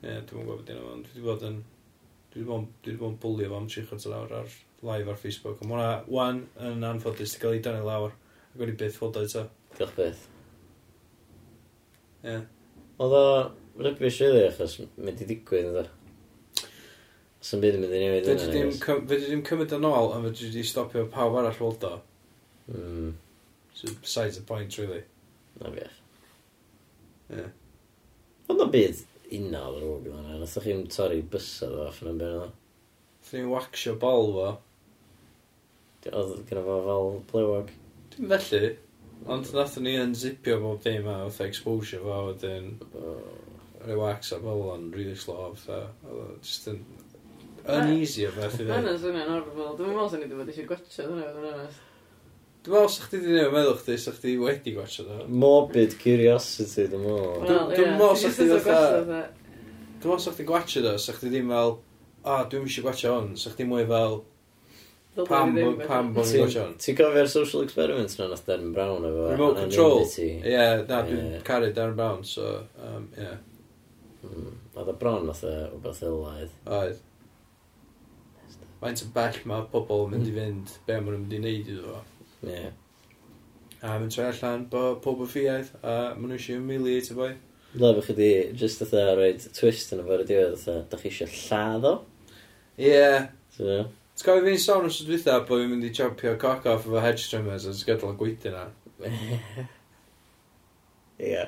Ie, 0.00 0.18
dwi'n 0.26 0.46
gwybod 0.46 0.64
beth 0.64 0.74
yna, 0.74 0.92
ond 0.96 1.06
dwi 1.06 1.20
wedi 1.20 1.26
bod 1.28 1.48
yn... 1.50 1.58
Dwi 2.30 2.44
wedi 2.46 2.98
bod 2.98 3.10
yn 3.12 3.18
bwlio 3.22 3.50
fo 3.50 3.60
am 3.62 3.68
3 3.70 3.88
chwarter 3.90 4.16
awr 4.16 4.38
ar 4.40 4.54
live 4.90 5.12
ar 5.12 5.18
Facebook. 5.20 5.60
Ond 5.62 5.70
mwna, 5.70 5.90
wan, 6.10 6.46
yn 6.70 6.86
anffodus, 6.90 7.36
di 7.36 7.42
gael 7.42 7.58
ei 7.58 7.66
dan 7.66 7.82
i 7.82 7.84
lawr. 7.86 8.16
Ac 8.50 8.62
wedi 8.64 8.78
byth 8.80 8.98
fod 8.98 9.18
o 9.20 9.26
eto. 9.28 9.44
Diolch 9.76 9.98
byth. 9.98 10.24
Ie. 12.24 12.32
Yeah. 12.32 12.48
Oedd 13.00 13.14
o 13.16 13.24
rybys 13.80 14.18
rili 14.20 14.42
achos 14.50 14.74
mae 15.00 15.14
di 15.16 15.26
digwydd 15.30 15.70
ydw. 15.72 15.86
Sa'n 17.40 17.62
byd 17.62 17.78
yn 17.78 17.84
mynd 17.86 17.96
i 17.96 18.00
newid 18.02 18.26
yna. 18.28 18.34
Fedri 18.36 18.52
ddim 18.52 18.72
cym- 18.84 19.06
fedri 19.08 19.28
ddim 19.30 19.44
cymryd 19.48 19.70
yn 19.78 19.86
ôl, 19.88 20.10
ond 20.18 20.26
fe 20.36 20.50
di 20.52 20.64
stopio 20.68 21.06
pawb 21.14 21.38
arall 21.40 21.60
weld 21.64 21.86
o. 21.88 21.94
Mm, 22.74 23.12
So, 23.80 23.88
Besides 24.02 24.36
the 24.36 24.42
point, 24.44 24.76
really. 24.76 25.02
na 25.60 25.70
beth. 25.72 25.94
Ie. 27.32 27.46
Ond 28.50 28.60
o 28.60 28.66
byd 28.68 28.98
unal 29.38 29.78
yr 29.78 29.86
oog 29.86 30.08
yna, 30.10 30.34
nath 30.42 30.56
chi'n 30.60 30.82
torri 30.92 31.22
bysau 31.32 31.70
ddo 31.72 31.86
off 31.86 32.02
yn 32.04 32.10
y 32.10 32.14
byd 32.20 32.34
yna. 32.34 32.50
Dwi'n 33.30 33.48
waxio 33.54 33.94
bol 34.02 34.28
fo. 34.34 34.50
Oedd 36.10 36.34
gyda 36.50 36.64
fo 36.66 36.76
fel 36.90 37.10
blewog. 37.32 37.72
Dwi'n 38.16 38.28
felly. 38.34 38.70
Ond 39.28 39.50
nathon 39.54 39.84
ni 39.84 39.96
yn 40.00 40.14
zipio 40.16 40.56
bob 40.62 40.80
dim 40.84 41.06
a 41.08 41.18
fatha 41.28 41.46
exposure 41.50 42.00
fo, 42.00 42.20
wedyn 42.30 42.70
oh. 42.96 43.20
rhoi 43.84 43.98
wax 44.00 44.32
a 44.32 44.38
fel 44.40 44.62
o'n 44.72 44.88
really 44.94 45.14
slow, 45.16 45.52
fatha, 45.54 45.90
oedd 46.08 46.22
o 46.24 46.38
just 46.42 46.68
yn 46.72 46.80
uneasy 47.70 48.24
o 48.26 48.32
beth 48.36 48.56
i 48.60 48.64
Ma' 48.66 48.78
hynna'n 48.78 48.96
ddweud. 48.96 49.02
swnio'n 49.04 49.30
horrible. 49.34 49.68
Dwi'n 49.78 49.92
meddwl 49.92 50.10
sy'n 50.14 50.22
ni 50.24 50.28
wedi 50.30 50.38
bod 50.40 50.52
eisiau 50.54 50.68
gwachio 50.70 51.06
hwnna, 51.10 51.26
fod 51.34 51.44
yn 51.44 51.50
onest. 51.52 51.82
Dwi'n 52.64 52.74
meddwl 52.76 52.90
sa'ch 52.94 53.10
ti 53.12 53.20
di 53.20 53.34
newid 53.36 53.54
meddwl 53.56 53.76
chdi, 53.82 53.98
sa'ch 54.06 54.18
ti 54.24 54.34
wedi 54.40 54.74
gwachio 54.76 55.04
do. 55.10 55.18
Morbid 55.44 55.94
curiosity, 56.00 56.88
dwi'n 56.92 57.04
meddwl. 57.04 57.28
Wel, 57.44 57.52
Dwi'n- 57.52 57.76
ie, 57.76 57.92
meddwl 58.00 58.18
sa 58.24 58.32
chdi 58.32 58.48
jyst 58.48 58.56
yn 58.56 58.64
fatha- 58.64 58.88
gwella 58.88 59.04
fatha- 59.04 59.28
Dwi'n 60.00 60.10
meddwl 60.10 60.24
sa'ch 60.26 60.40
ti 60.40 60.48
gwachio 60.48 60.82
do, 60.88 60.96
sa'ch 61.06 61.20
ti 61.20 61.30
ddim 61.34 61.52
fel, 61.54 61.76
a, 62.24 62.40
dwi'm 62.52 62.66
eisiau 62.68 62.88
gwachio 62.88 63.14
hwn, 63.18 63.30
sa'ch 63.44 63.56
ti 63.60 63.68
mwy 63.68 63.86
fel, 63.92 64.20
Pam, 65.16 65.56
pam 65.88 66.12
bod 66.14 66.28
ni'n 66.28 66.44
gwachio 66.44 66.62
hwn? 66.62 66.74
Ti'n 66.78 66.96
cofio'r 67.00 67.28
social 67.30 67.64
experiments 67.66 68.14
na 68.18 68.28
nath 68.30 68.44
Darren 68.46 68.70
Brown 68.74 69.06
efo? 69.08 69.24
Remote 69.32 69.64
control. 69.64 70.04
Ie, 70.06 70.28
yeah, 70.46 70.82
na, 70.86 71.00
dwi'n 71.08 71.40
caru 71.46 71.72
Darren 71.74 71.96
Brown, 71.98 72.22
so, 72.24 72.52
um, 72.78 73.08
ie. 73.16 73.26
Yeah. 73.26 73.40
Oedd 74.76 74.92
y 74.92 74.94
bron 75.00 75.26
nath 75.26 75.42
e 75.48 75.54
wbeth 75.74 76.04
ilaedd. 76.06 76.54
Oedd. 76.78 77.02
Faint 78.80 79.02
o 79.02 79.10
bell 79.16 79.42
mae 79.50 79.66
pobl 79.72 80.06
yn 80.06 80.14
mynd 80.14 80.30
i 80.30 80.36
fynd 80.36 80.74
be 80.86 80.96
maen 81.00 81.16
nhw'n 81.16 81.24
mynd 81.26 81.36
i 81.36 81.42
wneud 81.42 81.74
iddo 81.74 81.90
fo. 81.90 82.00
Ie. 82.46 82.64
A 83.80 83.96
mae'n 83.96 84.12
troi 84.12 84.26
allan 84.28 84.66
bod 84.70 85.00
pob 85.04 85.24
o 85.24 85.28
ffiaidd, 85.28 85.72
a 85.82 85.96
maen 86.14 86.30
nhw 86.30 86.38
eisiau 86.38 86.60
humiliate 86.60 87.16
y 87.16 87.18
boi. 87.18 87.32
Dla 87.74 87.92
bych 87.96 88.12
chi 88.14 88.30
just 88.60 88.82
oedd 88.86 88.94
e 88.98 89.06
roed 89.18 89.48
twist 89.58 89.92
yn 89.96 90.04
y 90.04 90.06
fawr 90.06 90.22
y 90.22 90.28
diwedd 90.30 90.54
oedd 90.54 90.70
e, 90.70 90.80
da 90.92 91.00
chi 91.00 91.10
eisiau 91.10 91.34
lladd 91.34 91.88
o? 91.90 91.96
Ie. 92.78 92.92
Yeah. 92.92 93.28
So, 93.56 93.82
Ti'n 94.20 94.28
cofio 94.28 94.44
fi'n 94.44 94.58
sôn 94.60 94.84
os 94.84 94.98
ydw 95.00 95.16
dda 95.16 95.34
bod 95.48 95.62
fi'n 95.62 95.70
mynd 95.72 95.84
i 95.88 95.90
champio 95.96 96.34
cock 96.40 96.66
off 96.68 96.82
efo 96.84 97.00
hedge 97.00 97.22
trimmers 97.30 97.64
a 97.64 97.72
sgydol 97.72 98.10
y 98.12 98.16
gwydi 98.20 98.50
na? 98.52 98.66
Ie. 101.30 101.46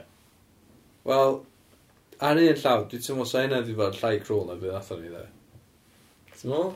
Wel, 1.10 1.36
ar 2.28 2.40
un 2.40 2.62
llaw, 2.62 2.86
dwi'n 2.88 3.04
teimlo 3.04 3.26
sa 3.28 3.42
hynna 3.44 3.58
wedi 3.60 3.76
bod 3.76 4.00
llai 4.00 4.14
crwl 4.24 4.48
na 4.48 4.56
bydd 4.56 4.78
athon 4.78 5.04
ni 5.04 5.12
dde. 5.12 5.26
Ti'n 6.38 6.54
mwyn? 6.54 6.72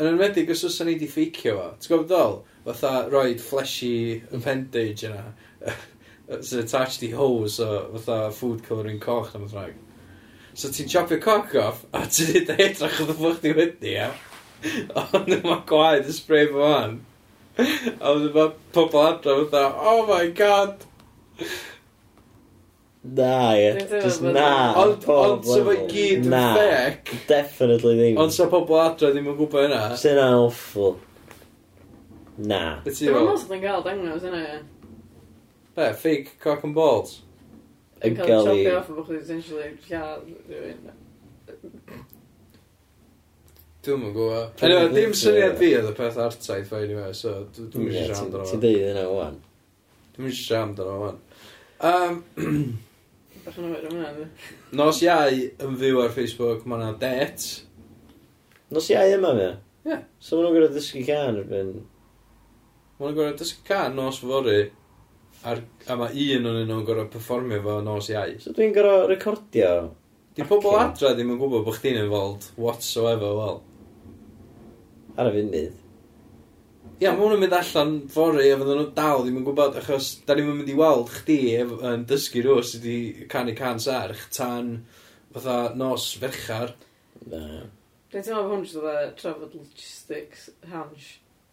Yn 0.00 0.10
enwedig, 0.10 0.50
os 0.50 0.66
oes 0.66 0.80
ni 0.82 0.96
wedi 0.96 1.12
ffeicio 1.14 1.54
fo, 1.60 1.70
ti'n 1.78 1.94
gwybod 1.94 2.10
ddol? 2.10 2.38
Fatha 2.66 2.92
roed 3.14 3.46
fleshy 3.52 3.94
appendage 4.34 5.06
yna, 5.12 5.28
sy'n 6.34 6.64
attached 6.64 7.06
i 7.06 7.14
hose 7.14 7.62
o 7.62 7.84
fatha 7.94 8.32
food 8.34 8.66
colouring 8.66 8.98
coch 8.98 9.30
na 9.30 9.44
math 9.44 9.54
rhaeg. 9.54 9.83
So 10.54 10.70
ti'n 10.70 10.88
chopio 10.90 11.18
cock 11.22 11.54
off, 11.58 11.82
a 11.92 12.04
ti'n 12.06 12.46
dweud 12.46 12.54
o 12.54 12.56
edrach 12.62 13.00
oedd 13.02 13.10
y 13.10 13.18
ffwch 13.18 13.42
di 13.42 13.52
wedi, 13.58 13.94
ia. 13.96 14.10
Ond 15.02 15.32
mae 15.44 15.60
gwaed 15.68 16.06
y 16.08 16.14
spray 16.14 16.46
fo 16.52 16.62
fan. 16.62 16.98
A 17.58 18.12
oedd 18.12 18.28
yma 18.30 18.48
pobl 18.74 19.00
adro 19.02 19.40
fatha, 19.50 19.64
oh 19.90 20.04
my 20.08 20.28
god! 20.38 20.86
Na, 23.04 23.52
ie. 23.58 23.72
Just 23.90 24.22
na. 24.22 24.72
Ond 24.80 25.02
so 25.04 25.58
fe 25.66 25.74
gyd 25.90 26.30
yn 26.30 26.38
fec. 26.56 27.10
Definitely 27.28 27.98
ddim. 27.98 28.22
Ond 28.22 28.32
so 28.32 28.46
pobl 28.52 28.78
adro 28.80 29.10
ddim 29.10 29.28
yn 29.34 29.36
gwybod 29.40 29.66
yna. 29.66 29.82
Sy'n 30.00 30.22
awful. 30.22 30.96
Na. 32.38 32.62
Dwi'n 32.86 33.12
meddwl 33.18 33.36
sydd 33.42 33.58
yn 33.58 33.66
cael 33.66 33.84
dangos 33.84 34.24
yna, 34.30 34.46
ie. 34.54 34.62
Be, 35.74 35.90
fake 35.98 36.38
cock 36.38 36.62
and 36.62 36.78
balls? 36.78 37.18
yn 38.08 38.18
cael 38.18 38.50
ei... 38.52 38.64
Cael 38.66 38.80
off 38.80 38.90
o 38.92 38.98
bod 38.98 39.08
chdi 39.08 39.20
essentially 39.20 39.70
lladd 39.88 40.28
rhywun. 40.50 40.92
Dwi'n 43.84 44.06
yn 44.08 44.14
gwybod. 44.16 44.64
Anyway, 44.64 44.88
dim 44.94 45.12
syniad 45.18 45.58
fi 45.60 45.74
oedd 45.76 45.90
y 45.90 45.94
peth 45.98 46.22
artaith 46.24 46.70
fe 46.70 46.80
anyway, 46.86 47.12
so 47.16 47.34
dwi'n 47.58 47.90
eisiau 47.90 48.06
siarad 48.06 48.22
amdano 48.22 48.46
fan. 48.46 48.52
Ti'n 48.54 48.64
deud 48.64 48.88
yna 48.92 49.04
o'n? 49.12 49.38
Dwi'n 50.16 50.30
eisiau 50.30 50.46
siarad 50.48 50.70
amdano 50.70 50.96
fan. 51.02 51.22
Um, 51.84 52.20
Bach 53.44 53.58
yn 53.60 53.66
oed 53.68 53.84
am 53.84 53.98
hynna, 53.98 54.28
Nos 54.80 55.02
iau 55.04 55.42
yn 55.66 55.74
fyw 55.82 56.00
ar 56.00 56.14
Facebook, 56.14 56.62
mae 56.64 56.80
yna 56.80 56.94
det. 57.02 57.42
Nos 58.72 58.88
iau 58.94 59.10
yma 59.18 59.34
fe? 59.36 59.50
Ie. 59.84 59.98
So 60.16 60.38
maen 60.38 60.46
nhw'n 60.46 60.56
gorau 60.56 60.72
dysgu 60.72 61.04
can 61.04 61.42
erbyn... 61.42 61.74
Maen 62.96 63.10
nhw'n 63.10 63.18
gorau 63.18 63.36
dysgu 63.36 63.66
can 63.68 63.98
nos 63.98 64.22
fory. 64.22 64.70
Ar, 65.44 65.60
a 65.90 65.94
mae 66.00 66.24
un 66.38 66.48
o'n 66.48 66.62
nhw'n 66.64 66.86
gorau 66.88 67.08
performio 67.12 67.60
fo 67.64 67.76
nos 67.84 68.08
iau. 68.08 68.32
So 68.40 68.54
dwi'n 68.56 68.72
gorau 68.72 69.04
recordio? 69.10 69.72
Di 70.34 70.46
pobl 70.48 70.78
adra 70.80 71.12
ddim 71.12 71.34
yn 71.34 71.40
gwybod 71.40 71.66
bod 71.66 71.76
chdi'n 71.76 72.00
involved 72.00 72.46
whatsoever 72.56 73.34
wel. 73.36 73.58
Ar 75.20 75.28
y 75.28 75.34
funud. 75.34 75.80
Ia, 77.02 77.10
mae 77.10 77.20
hwn 77.20 77.34
yn 77.36 77.42
mynd 77.42 77.56
allan 77.58 77.92
fori 78.14 78.48
a 78.48 78.56
fydden 78.56 78.80
nhw 78.80 78.86
dal 78.96 79.24
ddim 79.24 79.36
yn 79.40 79.44
gwybod 79.46 79.76
achos 79.82 80.08
da 80.24 80.36
ni'n 80.38 80.48
mynd 80.48 80.72
i 80.72 80.76
weld 80.78 81.12
chdi 81.12 81.38
yn 81.60 82.06
dysgu 82.08 82.40
rhyw 82.44 82.64
sydd 82.64 82.86
wedi 82.86 83.28
canu 83.30 83.54
can 83.58 83.82
serch 83.82 84.24
tan 84.32 84.72
fatha 85.34 85.58
nos 85.76 86.06
ferchar. 86.22 86.72
Na. 87.28 87.42
Dwi'n 88.14 88.24
teimlo 88.24 88.46
bod 88.46 88.54
hwn 88.54 88.64
sydd 88.70 88.86
wedi 88.86 89.12
trafod 89.20 89.58
logistics, 89.58 90.48
hansh. 90.72 91.10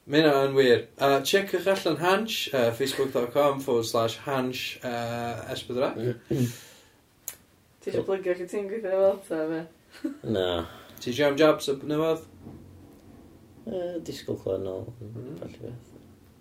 Mae 0.09 0.23
hynna 0.23 0.45
yn 0.47 0.55
wir. 0.57 0.79
Uh, 0.97 1.19
checiwch 1.21 1.67
allan 1.69 1.99
Hansh, 2.01 2.37
uh, 2.57 2.71
facebook.com 2.73 3.59
forward 3.61 3.85
slash 3.85 4.17
Hansh 4.25 4.79
uh, 4.81 5.43
esbydra. 5.53 5.91
Ti 7.81 7.91
eisiau 7.91 8.07
plygio 8.07 8.33
chi 8.39 8.47
ti'n 8.49 8.65
gweithio 8.71 8.97
fel 8.97 9.21
ta, 9.27 9.43
fe? 9.51 10.09
Na. 10.33 10.47
Ti 10.97 11.13
eisiau 11.13 11.29
am 11.29 11.37
jobs 11.37 11.69
o 11.69 11.77
newydd? 11.85 12.25
Uh, 13.61 14.01
disgwyl 14.01 14.41
clywed 14.41 14.65
nôl. 14.65 14.89
Mm. 15.05 15.77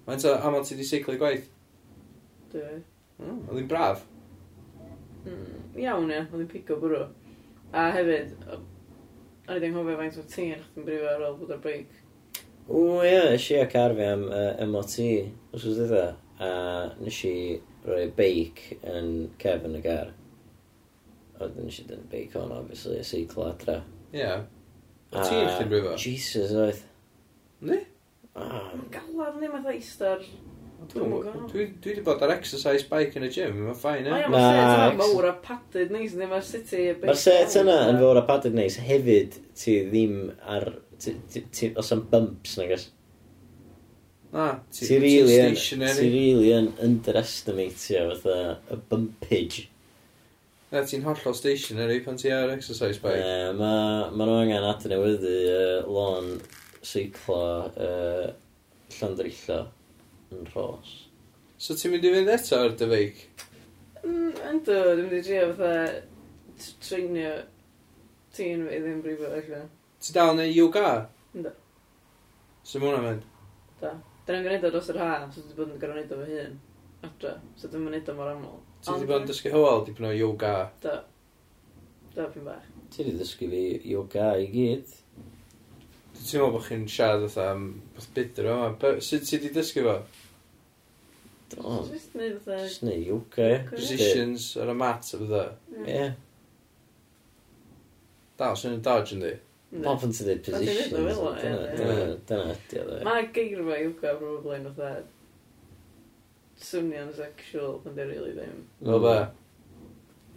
Mae'n 0.09 0.25
ta, 0.25 0.39
am 0.41 0.57
ti 0.65 0.79
wedi 0.79 0.89
seiclo 0.89 1.19
i 1.19 1.21
gwaith? 1.21 1.53
Dwi. 2.55 2.81
Mm, 3.21 3.43
oedd 3.45 3.61
hi'n 3.61 3.71
braf? 3.77 4.07
Mm, 5.27 5.49
iawn, 5.85 6.09
ie. 6.09 6.25
Oedd 6.25 6.47
hi'n 6.47 6.53
pigo 6.57 6.81
bwrw. 6.81 7.05
A 7.77 7.91
hefyd, 7.93 8.33
o'n 9.53 9.69
i'n 9.69 9.77
hofio 9.77 10.01
faint 10.01 10.17
o 10.25 10.31
tîn 10.33 10.57
chdi'n 10.65 10.89
brifo 10.89 11.13
ar 11.13 11.29
ôl 11.29 11.37
bod 11.43 11.53
ar 11.59 11.61
beic. 11.69 12.00
O 12.71 13.01
ie, 13.03 13.17
nes 13.33 13.49
i 13.51 13.59
ac 13.59 13.75
arfi 13.81 14.07
am 14.07 14.29
uh, 14.31 14.67
MOT, 14.71 14.97
os 15.57 15.67
oes 15.67 15.79
dda, 15.81 16.05
a 16.39 16.51
nes 17.03 17.17
i 17.27 17.35
roi 17.87 18.05
beic 18.15 18.63
yn 18.87 19.31
cef 19.43 19.67
yn 19.67 19.79
y 19.81 19.83
gar. 19.83 20.13
A 21.35 21.43
wedyn 21.43 21.67
nes 21.67 21.81
i 21.83 21.87
dyn 21.89 22.05
beic 22.13 22.37
on, 22.39 22.53
obviously, 22.55 23.01
a 23.01 23.07
seiclo 23.07 23.49
adra. 23.49 23.81
Ie. 24.13 24.21
Yeah. 24.21 24.45
O 25.11 25.25
ti'n 25.25 25.49
eich 25.49 25.65
dyn? 25.65 25.91
Jesus, 25.99 26.55
oedd. 26.55 26.85
Ni? 27.67 27.81
Ah. 28.39 28.71
Mae'n 28.71 28.87
galad 28.95 29.41
ni, 29.41 29.51
mae'n 29.51 29.67
ddeistar. 29.67 30.23
Dwi 30.91 31.67
wedi 31.85 32.03
bod 32.05 32.23
ar 32.25 32.33
exercise 32.37 32.87
bike 32.89 33.19
yn 33.19 33.27
y 33.27 33.33
gym, 33.35 33.59
mae'n 33.67 33.77
ffain 33.79 34.07
e? 34.07 34.13
Mae'r 34.31 34.47
set 34.47 34.63
yna 34.63 34.87
mawr 35.01 35.27
a 35.29 35.33
padded 35.43 35.91
neis, 35.93 36.15
ni 36.17 36.29
mae'r 36.31 36.47
city... 36.47 36.87
Mae'r 37.03 37.19
set 37.21 37.59
yna 37.61 37.77
yn 37.91 37.99
fawr 38.01 38.23
a 38.23 38.25
padded 38.31 38.57
neis 38.57 38.79
hefyd 38.81 39.37
ti 39.59 39.77
ddim 39.91 40.15
ar 40.41 40.71
os 41.77 41.93
am 41.93 42.07
bumps 42.13 42.57
na 42.59 42.67
gos. 42.71 42.89
Na, 44.33 44.61
ti 44.71 44.87
really 44.99 45.41
yn, 45.43 45.57
ti 45.59 46.07
really 46.07 46.53
yn 46.55 46.71
underestimatio 46.87 48.07
fatha 48.13 48.59
y 48.71 48.79
bumpage. 48.91 49.67
Na, 50.71 50.85
ti'n 50.87 51.03
hollol 51.03 51.35
stationary 51.35 51.99
pan 52.05 52.21
ti 52.21 52.31
ar 52.31 52.53
exercise 52.55 53.03
bike. 53.03 53.19
Ne, 53.19 53.51
mae 53.59 54.13
ma 54.15 54.29
nhw 54.29 54.37
angen 54.45 54.67
adnewyddu 54.69 55.35
uh, 55.51 55.91
lôn 55.91 56.37
seiclo 56.87 57.41
uh, 57.75 58.29
Llandrillo 58.95 59.65
yn 60.31 60.47
rhos. 60.53 60.95
So 61.59 61.75
ti'n 61.75 61.97
mynd 61.97 62.07
i 62.07 62.15
fynd 62.15 62.31
eto 62.37 62.63
ar 62.63 62.79
dy 62.79 62.91
feic? 62.93 63.27
Mm, 64.05 64.31
ynddo, 64.53 64.79
dwi'n 64.95 65.03
mynd 65.09 65.19
i 65.19 65.25
drio 65.27 65.51
fatha 65.59 66.71
treinio 66.87 67.35
tîn 68.37 68.63
fi 68.69 68.79
ddim 68.79 69.03
brifo 69.03 69.35
allan. 69.35 69.69
Ti 70.01 70.15
dal 70.17 70.33
neu 70.37 70.49
ei 70.49 70.57
yoga? 70.57 70.95
Ynddo. 71.35 71.53
So 72.65 72.81
mae 72.81 72.89
hwnna'n 72.89 73.07
mynd? 73.07 73.25
Da. 73.83 73.91
Dyna 74.25 74.39
ni'n 74.39 74.47
gwneud 74.47 74.67
o 74.69 74.73
dros 74.73 74.89
yr 74.93 74.99
ha, 75.01 75.11
so 75.35 75.43
dwi 75.45 75.57
bod 75.59 75.73
yn 75.75 75.81
gorau 75.83 75.97
gwneud 75.97 76.15
o 76.17 76.21
fy 76.25 76.39
hun. 76.39 76.55
Adra. 77.09 77.35
So 77.61 77.69
dwi'n 77.69 77.85
mynd 77.85 78.09
o 78.09 78.15
mor 78.17 78.31
aml. 78.33 78.57
Ti 78.81 78.95
wedi 78.95 79.09
bod 79.11 79.25
yn 79.25 79.29
dysgu 79.29 79.53
hywel, 79.53 79.85
dipyn 79.85 80.09
o 80.09 80.13
yoga? 80.17 80.55
Da. 80.85 80.95
Da, 82.15 82.31
pyn 82.33 82.47
bach. 82.49 82.65
Ti 82.93 83.05
wedi 83.05 83.19
dysgu 83.21 83.51
fi 83.53 83.63
yoga 83.91 84.31
i 84.41 84.49
gyd. 84.55 84.97
Dwi'n 86.15 86.25
meddwl 86.25 86.57
bod 86.57 86.67
chi'n 86.69 86.89
siarad 86.95 87.27
oedd 87.29 87.37
am 87.45 87.69
beth 87.97 88.09
bydr 88.17 88.51
o. 88.53 88.57
Sut 89.05 89.29
ti 89.29 89.37
wedi 89.37 89.53
dysgu 89.57 89.85
fo? 89.85 89.99
Do. 91.51 91.77
Just 91.91 92.17
neud 92.17 92.41
fatha... 92.45 92.63
Just 92.65 92.85
neud 92.87 93.05
yoga, 93.09 93.53
ie. 93.53 93.61
Positions 93.69 94.51
ar 94.61 94.73
y 94.73 94.81
mat 94.81 95.13
o 95.13 95.21
fydda. 95.23 95.45
Ie. 95.85 96.11
Da, 98.41 98.53
sy'n 98.57 98.81
dodge 98.85 99.17
yn 99.19 99.25
di? 99.29 99.37
Pob 99.71 100.03
yn 100.03 100.11
ti 100.11 100.25
dweud 100.27 100.41
positions. 100.43 100.95
Dyna 102.27 102.47
ydi 102.57 102.81
o. 102.83 103.01
Mae 103.07 103.27
geirfa 103.35 103.77
yoga 103.79 104.15
probably 104.19 104.57
yn 104.59 104.65
fatha 104.75 105.03
swnio'n 106.61 107.13
sexual, 107.15 107.77
ond 107.79 107.93
e 107.93 107.95
di 108.01 108.07
really 108.09 108.33
ddim. 108.35 108.65
O 108.85 108.99
be? 109.05 109.15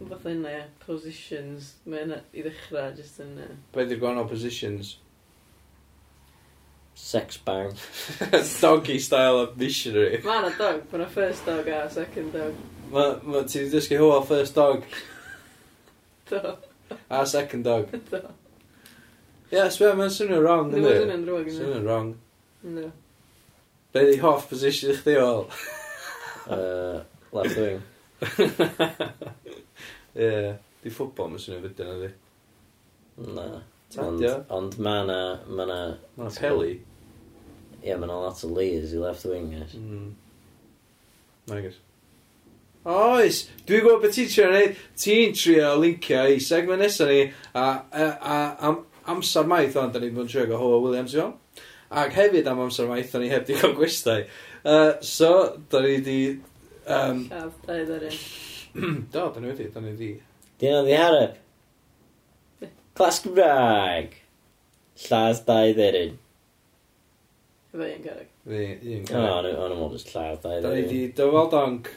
Fath 0.04 0.28
yna, 0.30 0.52
ie. 0.54 0.60
Positions. 0.84 1.72
Mae 1.86 2.04
yna 2.06 2.20
i 2.30 2.44
ddechrau, 2.46 2.92
just 2.94 3.18
yna. 3.24 3.48
Be 3.74 3.88
di'r 3.90 4.00
gwahanol 4.04 4.30
positions? 4.30 4.94
Sex 6.94 7.36
bang. 7.42 7.74
Doggy 8.60 9.00
style 9.02 9.42
of 9.42 9.58
missionary. 9.58 10.22
Mae 10.22 10.44
yna 10.44 10.54
dog. 10.60 10.86
Mae 10.92 11.00
yna 11.02 11.10
first 11.18 11.50
dog 11.50 11.72
a 11.74 11.82
second 11.90 12.30
dog. 12.38 12.62
Mae 12.94 13.18
ma, 13.26 13.42
ti 13.42 13.64
wedi 13.64 13.74
dysgu 13.74 13.98
hwyl 13.98 14.22
first 14.30 14.54
dog? 14.54 14.86
Do. 16.30 16.56
A 17.10 17.26
second 17.26 17.66
dog? 17.66 17.90
Do. 18.14 18.22
Ie, 19.54 19.64
sbio, 19.70 19.92
mae'n 19.98 20.10
swnio 20.10 20.40
wrong, 20.42 20.70
Yndi, 20.72 20.82
ma' 20.82 20.94
swnio'n 20.98 21.24
drwg, 21.28 21.48
yndi. 21.48 21.58
Swnio'n 21.60 21.84
wrong. 21.86 22.08
Ynddo. 22.66 22.88
Be 23.94 24.00
di 24.10 24.16
hoff 24.24 24.48
position 24.50 24.90
i 24.94 24.98
chdi 25.00 25.18
ôl? 25.22 25.46
Uh, 26.44 26.98
left 27.32 27.56
wing. 27.56 27.78
Ie, 30.20 30.50
di 30.82 30.90
ffwbol 30.92 31.30
mae'n 31.32 31.40
swnio 31.40 31.62
fydyn 31.62 31.92
ydi. 31.94 32.10
Na. 33.30 33.46
Tadio. 33.94 34.32
ond 34.50 34.74
ond 34.74 34.76
ma' 34.84 34.98
na, 35.08 35.16
ma' 35.48 35.64
na, 35.70 35.78
Mae'n 36.18 36.34
peli. 36.36 36.74
ie, 37.80 37.94
ma' 37.96 38.10
na 38.10 38.18
lot 38.26 38.42
o 38.44 38.50
leis 38.52 38.92
i 38.92 39.00
left 39.00 39.24
wing, 39.30 39.46
yes. 39.54 39.72
Nagos. 41.48 41.78
Mm. 41.80 42.92
Oes, 42.92 43.40
dwi'n 43.64 43.80
gwybod 43.86 44.02
beth 44.04 44.18
ti'n 44.18 44.28
trio 44.34 44.50
neud. 44.52 44.76
Ti'n 45.00 45.32
trio 45.38 45.70
lincio 45.80 46.26
i 46.34 46.42
segment 46.44 46.84
nesaf 46.84 47.08
ni 47.08 47.22
a, 47.56 47.64
a, 47.64 48.04
a, 48.04 48.36
am 48.68 48.82
amser 49.10 49.46
maith 49.48 49.76
o'n, 49.80 49.92
da 49.92 50.00
ni'n 50.02 50.14
bod 50.16 50.26
yn 50.26 50.32
siarad 50.32 50.54
o 50.56 50.58
Hoa 50.60 50.80
Williams 50.82 51.14
i 51.14 51.20
fewn. 51.20 51.34
Ac 51.94 52.16
hefyd 52.16 52.46
am 52.50 52.62
amser 52.64 52.88
maith, 52.90 53.14
o'n 53.14 53.22
ni 53.24 53.30
heb 53.32 53.44
di 53.46 53.54
cael 53.60 53.74
gwestai. 53.78 54.20
Uh, 54.64 54.92
so, 55.04 55.30
da 55.70 55.82
ni 55.84 55.98
di... 56.04 56.18
Um... 56.86 57.24
Llaf, 57.30 57.54
da 57.66 57.78
ni 57.78 57.84
ddorin. 57.88 58.18
Do, 59.12 59.28
da 59.30 59.40
ni 59.40 59.46
wedi, 59.52 59.66
da 59.74 59.80
ni 59.84 59.92
di. 59.98 60.10
Dyn 60.60 60.78
o'n 60.80 60.86
ddihareb. 60.88 61.32
Clas 62.94 63.20
Gymraeg. 63.24 64.10
Lladd 65.04 65.40
dau 65.48 65.68
dderin. 65.74 66.14
Fe 67.74 67.86
un 67.90 68.02
garag. 68.04 68.28
Fe 68.46 68.64
un 68.94 69.04
garag. 69.08 69.50
O, 69.50 69.62
o'n 69.66 69.74
ymwneud 69.74 69.94
jyst 69.98 70.14
lladd 70.14 70.38
dau 70.44 70.56
dderin. 70.60 70.66
Da 70.66 70.74
ni 70.78 70.84
di 70.90 71.00
dyfal 71.18 71.48
donc. 71.54 71.90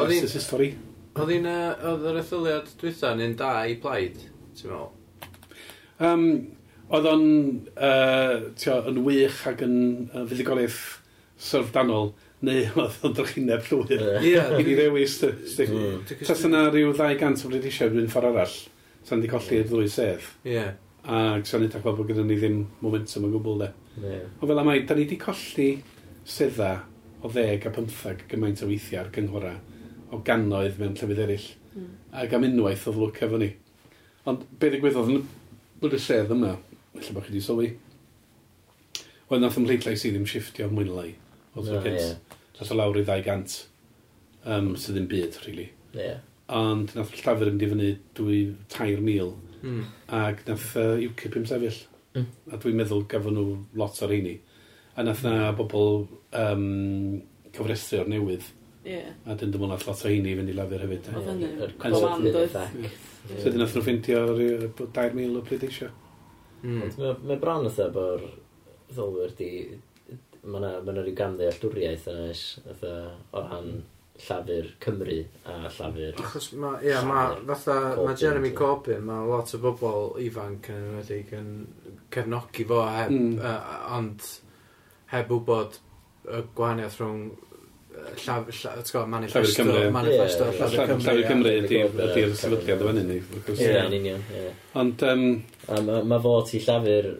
Oedd 0.03 0.13
hi'n... 0.15 0.27
stori. 0.43 0.69
Oedd 1.15 1.31
hi'n... 1.31 1.47
yy, 1.49 1.71
Oedd 1.91 2.05
yr 2.11 2.19
etholiad 2.21 2.69
dwytha 2.81 3.13
yn 3.15 3.23
un 3.29 3.35
da 3.39 3.53
i 3.71 3.77
plaid, 3.81 4.19
ti'n 4.57 4.71
meddwl? 4.73 4.91
Um, 6.05 6.25
oedd 6.91 7.07
o'n 7.09 7.25
uh, 7.79 8.35
tio, 8.59 8.77
yn 8.91 9.01
wych 9.07 9.41
ac 9.51 9.63
yn 9.65 9.75
uh, 10.11 10.25
fuddigoliaeth 10.27 10.79
syrfdanol, 11.49 12.11
neu 12.45 12.65
oedd 12.83 12.97
o'n 13.07 13.15
drachineb 13.17 13.63
llwyr. 13.69 13.93
Ie. 14.21 14.33
Ie. 14.33 14.41
I 14.59 14.65
ni 14.67 14.75
ddewis, 14.77 15.15
dy- 15.23 15.69
dy- 16.09 16.19
tas 16.27 16.43
yna 16.47 16.65
rhyw 16.69 16.91
200 16.97 17.45
o 17.47 17.51
Britisiau 17.53 17.95
yn 17.95 18.09
ffordd 18.11 18.31
arall, 18.33 18.57
sa'n 19.07 19.23
di 19.23 19.29
colli'r 19.31 19.67
ddwy 19.69 19.87
sedd. 19.91 20.25
Ie. 20.49 20.65
Ac 21.05 21.45
sa'n 21.47 21.67
edrych 21.67 21.83
fel 21.85 21.95
bod 21.99 22.07
gyda 22.09 22.23
ni 22.25 22.35
ddim 22.39 22.59
momentum 22.81 23.27
o 23.27 23.31
gwbl 23.37 23.59
de. 23.63 23.71
Ie. 24.01 24.19
O 24.41 24.49
fel 24.49 24.61
am 24.63 24.71
da 24.89 24.97
ni 24.97 25.05
di 25.09 25.17
colli 25.21 25.69
sedda 26.25 26.71
o 27.25 27.29
ddeg 27.29 27.67
a 27.69 27.71
pymthag 27.73 28.23
gymaint 28.31 28.63
o 28.65 28.69
weithiau 28.69 29.03
ar 29.05 29.11
gynghora 29.13 29.51
o 30.15 30.21
gannoedd 30.25 30.79
mewn 30.79 30.95
llefydd 30.97 31.21
eraill. 31.25 31.47
Mm. 31.75 31.91
Ac 32.21 32.35
am 32.35 32.47
unwaith 32.47 32.87
oedd 32.89 32.99
lwc 33.01 33.21
efo 33.27 33.39
ni. 33.41 33.51
Ond 34.29 34.45
be 34.59 34.71
ddigwyddodd 34.71 35.11
yn 35.13 35.25
bod 35.81 35.95
y 35.95 35.99
sedd 36.01 36.31
yma, 36.33 36.55
felly 36.95 37.15
bod 37.15 37.27
chi 37.27 37.33
wedi 37.33 37.43
sylwi, 37.45 37.69
oedd 39.29 39.43
nath 39.43 39.59
ymhleidlais 39.59 40.05
i 40.07 40.13
ddim 40.13 40.27
shiftio 40.29 40.69
mwynlau. 40.71 41.11
Oedd 41.55 41.71
yeah, 41.71 41.89
yeah. 41.91 42.39
Nath 42.55 42.71
o 42.71 42.77
lawr 42.79 43.01
i 43.01 43.03
200, 43.07 43.57
um, 44.45 44.71
sydd 44.79 44.97
ddim 44.97 45.09
byd, 45.11 45.39
really. 45.45 45.67
Yeah. 45.95 46.23
Ond 46.55 46.95
nath 46.95 47.13
llafur 47.19 47.51
yn 47.51 47.59
difynnu 47.61 47.91
2-3,000 48.17 49.61
mm. 49.61 49.85
ac 50.15 50.43
nath 50.49 50.71
uh, 50.79 50.95
UKIP 51.09 51.39
im 51.41 51.47
sefyll. 51.49 51.79
Mm. 52.15 52.27
A 52.51 52.59
dwi'n 52.61 52.79
meddwl 52.79 53.07
gafon 53.11 53.35
nhw 53.35 53.47
lot 53.77 54.01
o'r 54.05 54.15
heini. 54.15 54.37
A 54.95 55.03
nath 55.03 55.25
na 55.27 55.51
bobl 55.57 56.05
um, 56.39 56.69
cyfrestru 57.55 58.03
o'r 58.03 58.13
newydd 58.13 58.47
Yeah. 58.85 59.11
A 59.25 59.35
dyn 59.39 59.53
dyma 59.53 59.71
nath 59.71 59.87
lot 59.89 60.03
o 60.05 60.09
heini 60.11 60.35
fynd 60.37 60.51
i 60.51 60.55
lafur 60.55 60.85
hefyd. 60.85 61.09
Oedd 61.15 61.29
hynny. 61.31 61.49
Yr 61.65 61.75
comando 61.81 62.43
effect. 62.45 63.01
So 63.31 63.49
dyn 63.49 63.61
nath 63.63 63.73
nhw 63.73 63.85
ffintio 63.87 64.21
2,000 64.37 65.39
o 65.39 65.43
pleidleisio. 65.47 65.89
Hmm. 66.61 66.85
Mae 67.25 67.41
bron 67.41 67.65
oedd 67.65 67.81
efo'r 67.89 68.29
ddolwyr 68.93 69.35
di... 69.39 69.51
Mae 70.45 70.61
yna 70.61 70.71
ma 70.85 70.93
rhyw 70.93 71.17
gamddealltwriaeth 71.17 72.07
yna 72.11 72.29
is, 72.29 72.45
o 72.69 73.41
ran 73.41 73.71
llafur 74.27 74.67
Cymru 74.83 75.17
a 75.49 75.55
llafur... 75.65 76.19
Achos 76.21 76.51
ma, 76.61 76.75
ia, 76.85 77.01
ma, 77.07 77.23
fatha, 77.47 77.95
ma 77.97 78.13
Jeremy 78.13 78.51
Corbyn, 78.53 79.01
ma 79.09 79.23
lot 79.25 79.55
o 79.57 79.61
bobl 79.63 80.19
ifanc 80.23 80.69
yn 80.71 80.85
enwedig 80.91 81.33
yn 81.35 81.49
cefnogi 82.13 82.67
fo 82.69 82.83
e, 82.83 82.85
e, 82.85 82.99
heb, 82.99 83.15
mm. 83.17 83.33
uh, 83.41 83.97
ond 83.97 84.29
heb 85.11 85.33
wybod 85.33 85.81
y 86.29 86.45
gwahaniaeth 86.57 87.01
rhwng 87.01 87.25
llaf, 88.21 88.49
llaf, 88.61 89.07
manifesto, 89.09 89.65
manifesto, 89.93 90.47
llafur 90.51 90.87
Cymru. 90.91 91.03
Llafur 91.05 91.27
Cymru 91.29 91.51
ydy'r 91.65 92.37
sefydliad 92.39 92.81
o 92.81 92.87
fan 92.89 93.01
hyn. 93.01 93.11
Ie, 93.55 93.73
union. 93.99 94.21
Ond... 94.81 95.05
Mae 95.65 96.21
fo 96.21 96.33
ti 96.45 96.61
llafur, 96.61 97.11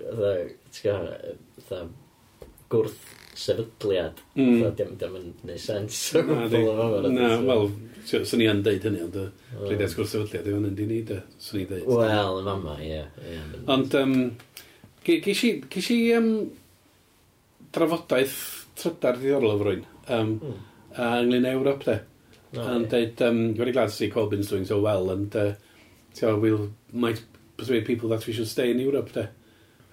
gwrth 2.71 3.13
sefydliad. 3.35 4.21
Mm. 4.39 4.59
Dim 4.79 5.15
yn 5.19 5.31
neud 5.47 5.61
sens. 5.61 6.01
Na, 6.15 7.29
wel, 7.43 7.65
swn 8.07 8.43
i 8.45 8.49
yn 8.51 8.61
deud 8.65 8.85
hynny, 8.87 9.01
ond 9.07 9.17
rhaid 9.19 9.81
i 9.81 9.89
gwrth 9.89 10.13
sefydliad, 10.13 10.51
yw'n 10.51 10.69
yn 10.69 10.77
di 10.77 10.85
ni, 10.89 10.99
swn 11.41 11.63
i 11.63 11.65
deud. 11.71 11.87
Wel, 11.89 12.41
yn 12.41 12.51
fama, 12.51 12.77
ie. 12.85 13.01
Ond, 13.75 13.97
ges 15.05 15.89
i 15.95 15.99
drafodaeth 17.75 18.39
trydar 18.79 19.17
ddiddorol 19.19 19.51
o 19.51 19.57
frwy'n 19.59 19.83
um, 20.07 20.39
mm. 20.39 20.59
uh, 20.97 21.15
ynglyn 21.21 21.47
â 21.47 21.55
Ewrop, 21.55 21.83
de. 21.85 22.01
No, 22.53 22.61
and 22.75 22.91
yeah. 22.91 23.27
um, 23.27 23.53
very 23.53 23.71
glad 23.71 23.89
to 23.89 23.95
see 23.95 24.09
Corbyn's 24.09 24.49
doing 24.49 24.65
so 24.65 24.79
well, 24.79 25.09
and 25.11 25.35
uh, 25.35 25.53
so 26.13 26.37
we'll 26.37 26.71
might 26.93 27.23
persuade 27.57 27.85
people 27.85 28.09
that 28.09 28.25
we 28.25 28.33
should 28.33 28.47
stay 28.47 28.71
in 28.71 28.79
Europe, 28.79 29.11
de. 29.11 29.29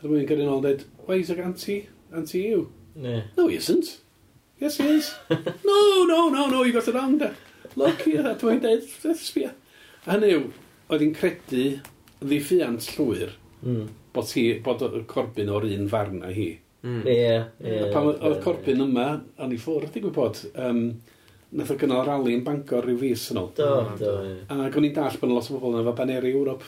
And 0.01 0.11
we're 0.11 0.25
getting 0.25 0.49
all 0.49 0.61
that. 0.61 0.85
why 1.07 1.17
is 1.17 1.29
he 1.29 1.41
anti, 1.41 1.89
anti 2.15 2.39
you? 2.41 2.73
Yeah. 2.95 3.23
No, 3.37 3.49
he 3.49 3.57
isn't. 3.57 4.01
Yes, 4.59 4.77
he 4.77 4.87
is. 4.87 5.15
no, 5.31 6.05
no, 6.05 6.29
no, 6.29 6.47
no, 6.47 6.63
you 6.63 6.73
got 6.73 6.89
it 6.89 6.95
wrong, 6.95 7.19
de. 7.19 7.35
Look, 7.75 8.03
here, 8.03 8.23
yeah, 8.23 8.35
dwi'n 8.35 8.61
deud, 8.61 8.85
beth 9.03 9.23
sbio. 9.23 9.55
A 10.05 10.17
hynny 10.17 10.35
oedd 10.93 11.03
hi'n 11.03 11.15
credu 11.17 11.63
ddiffiant 12.21 12.89
llwyr 12.97 13.33
mm. 13.65 13.87
bod, 14.13 14.33
hi, 14.37 14.45
bod 14.65 14.83
Corbyn 15.09 15.51
o'r 15.51 15.67
un 15.71 15.89
farn 15.89 16.21
a 16.27 16.33
hi. 16.37 16.51
Mm. 16.83 17.03
Ie, 17.07 17.39
ie. 17.63 17.81
Pan 17.95 18.09
oedd 18.11 18.41
Corbyn 18.43 18.83
yma, 18.83 19.09
o'n 19.39 19.55
i 19.55 19.59
ffwrdd, 19.61 19.93
digwydd 19.95 20.17
bod, 20.17 20.41
um, 20.59 20.85
nath 21.55 21.71
o 21.71 21.77
gynnal 21.79 22.05
rali 22.09 22.35
yn 22.35 22.45
Bangor 22.47 22.87
rhyw 22.89 22.99
fus 22.99 23.29
yn 23.33 23.41
ôl. 23.43 23.51
Do, 23.57 23.69
hmm. 23.79 23.99
do, 24.01 24.15
ie. 24.27 24.37
A 24.51 24.59
o'n 24.67 24.89
i'n 24.89 24.95
dall 24.97 25.19
bod 25.21 25.29
yna 25.29 25.39
lot 25.39 25.51
o 25.51 25.57
bobl 25.59 25.77
yn 25.77 25.85
efo 25.85 25.97
baneri 26.01 26.33
Ewrop. 26.35 26.67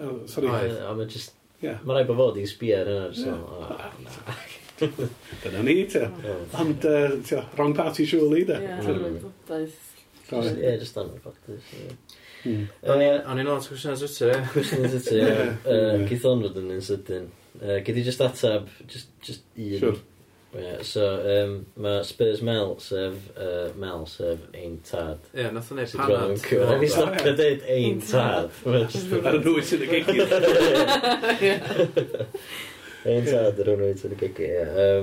Oh, 0.00 0.20
sorry. 0.30 0.50
A 0.50 0.94
mae 0.96 1.10
just... 1.12 1.36
Yeah. 1.62 1.78
Mae 1.86 2.00
rai 2.00 2.08
bod 2.08 2.18
fod 2.20 2.40
i 2.40 2.44
sbio 2.48 2.82
ar 2.82 2.90
hynna. 2.92 3.14
So, 3.16 3.36
yeah. 3.62 4.44
Dyna 5.44 5.62
ni, 5.64 5.76
te. 5.88 6.02
Ond, 6.60 6.84
uh, 6.84 7.44
wrong 7.56 7.76
party, 7.76 8.08
surely, 8.08 8.44
te. 8.48 8.58
Ie, 8.58 8.76
Ie, 10.26 10.76
just 10.82 10.98
anwybodus. 10.98 11.72
Hmm. 12.42 12.66
O'n 12.90 13.40
i'n 13.40 13.48
lot 13.48 13.64
o 13.64 13.72
gwestiwn 13.72 13.94
o 13.94 13.98
sytio, 14.02 14.34
ie. 14.34 14.44
Cwestiwn 14.52 14.86
o 14.86 14.92
sytio, 14.92 15.24
ie. 15.24 16.06
Cithon 16.10 16.42
fod 16.44 16.58
yn 16.60 16.72
un 16.76 16.84
sydyn. 16.84 17.30
Uh, 17.60 17.80
Gyd 17.84 18.02
i 18.02 18.04
just 18.04 18.20
atab, 18.20 18.68
just, 18.86 19.08
just 19.22 19.42
un. 19.56 19.78
Sure. 19.78 19.96
Yeah, 20.56 20.82
so, 20.82 21.02
um, 21.44 21.66
mae 21.76 22.02
Spurs 22.02 22.40
Mel, 22.40 22.78
sef, 22.80 23.14
uh, 23.36 23.72
Mel, 23.76 24.06
sef 24.06 24.38
ein 24.54 24.78
tad. 24.88 25.18
Ie, 25.34 25.42
yeah, 25.42 25.50
nath 25.52 25.68
o'n 25.72 25.80
neud 25.82 25.92
panad. 25.98 26.46
Rhaid 26.48 26.80
ni 26.80 26.88
stopio 26.88 27.34
dweud 27.36 27.66
ein 27.74 28.00
tad. 28.00 28.56
Ar 28.64 29.36
y 29.36 29.42
nhwys 29.44 29.74
yn 29.76 29.84
y 29.84 29.90
gegi. 29.90 30.24
Ein 33.12 33.28
tad 33.28 33.60
ar 33.60 33.72
y 33.74 33.76
nhwys 33.82 34.06
yn 34.08 34.16
y 34.16 34.20
gegi, 34.22 34.48
ie. 34.48 34.96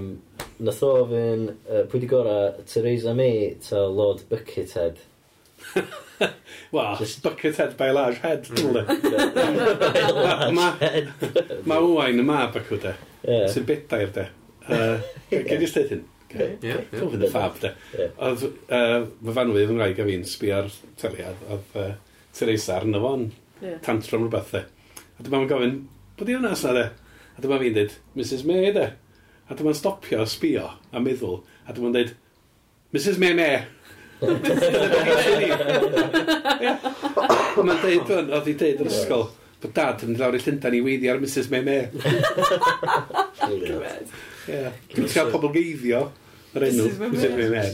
Nath 0.65 0.81
o 0.87 0.93
fy'n, 1.11 1.45
uh, 1.67 1.83
pwy 1.91 2.01
di 2.01 2.09
gora, 2.09 2.37
Theresa 2.65 3.13
May 3.17 3.53
ta 3.61 3.83
Lord 3.85 4.25
Buckethead? 4.31 5.03
Wel, 6.73 6.95
Just... 6.99 7.23
bucket 7.23 7.57
head 7.57 7.77
by 7.77 7.91
large 7.91 8.19
head, 8.19 8.47
dyle. 8.55 8.83
Mae 10.53 11.77
Owain 11.77 12.19
y 12.19 12.25
mab 12.25 12.55
ac 12.57 12.71
o 12.73 12.79
de, 12.81 12.95
yeah. 13.25 13.45
sy'n 13.51 13.67
bedair 13.69 14.15
de. 14.15 14.29
Uh, 14.63 14.95
Gen 15.27 15.59
i 15.59 15.67
stedd 15.67 15.89
hyn? 15.91 16.03
Cofyn 16.31 17.23
y 17.25 17.27
ffab 17.27 17.57
de. 17.59 17.73
Oedd 18.15 18.45
fy 18.47 19.33
fanwydd 19.35 19.73
yn 19.73 19.81
rhaid 19.81 19.97
gaf 19.97 20.11
i'n 20.13 20.23
sbio 20.23 20.61
ar 20.61 20.69
teliad, 21.01 21.41
oedd 21.51 21.75
uh, 21.81 21.89
Teresa 22.31 22.77
arno 22.77 23.01
fo'n 23.03 23.25
yeah. 23.59 23.81
tantrum 23.83 24.23
rhywbeth 24.23 24.53
de. 24.55 24.61
A 25.19 25.25
dyma 25.25 25.41
ma'n 25.41 25.49
gofyn, 25.51 25.75
bod 26.15 26.31
i 26.31 26.37
hwnna 26.37 26.53
asna 26.55 26.71
de? 26.77 26.85
A 27.35 27.43
dyma 27.43 27.59
fi'n 27.59 27.75
dweud, 27.75 27.97
Mrs 28.15 28.47
May 28.47 28.71
de. 28.71 28.87
A 29.51 29.59
dyma'n 29.59 29.77
stopio 29.77 30.23
sbio 30.31 30.69
a 30.95 31.03
meddwl, 31.03 31.41
a 31.67 31.75
dyma'n 31.75 31.97
dweud, 31.97 32.15
Mrs 32.95 33.19
May 33.19 33.35
May. 33.37 33.59
Mae'n 37.63 37.79
deud, 37.83 38.07
hwn, 38.09 38.29
oedd 38.33 38.47
hi 38.49 38.55
deud 38.59 38.81
yr 38.83 38.89
ysgol, 38.89 39.25
bod 39.63 39.73
dad 39.77 40.03
yn 40.07 40.17
lawr 40.19 40.35
i 40.37 40.41
Llundain 40.43 40.77
i 40.77 40.81
weiddi 40.85 41.07
ar 41.11 41.19
Mrs 41.21 41.47
May 41.51 41.63
May. 41.65 41.83
Cymryd. 43.43 44.07
Dwi'n 44.93 45.09
cael 45.13 45.29
pobl 45.33 45.51
geiddio 45.55 46.01
yr 46.53 46.67
enw. 46.69 46.85
Mrs 47.09 47.33
May 47.37 47.49
May. 47.53 47.69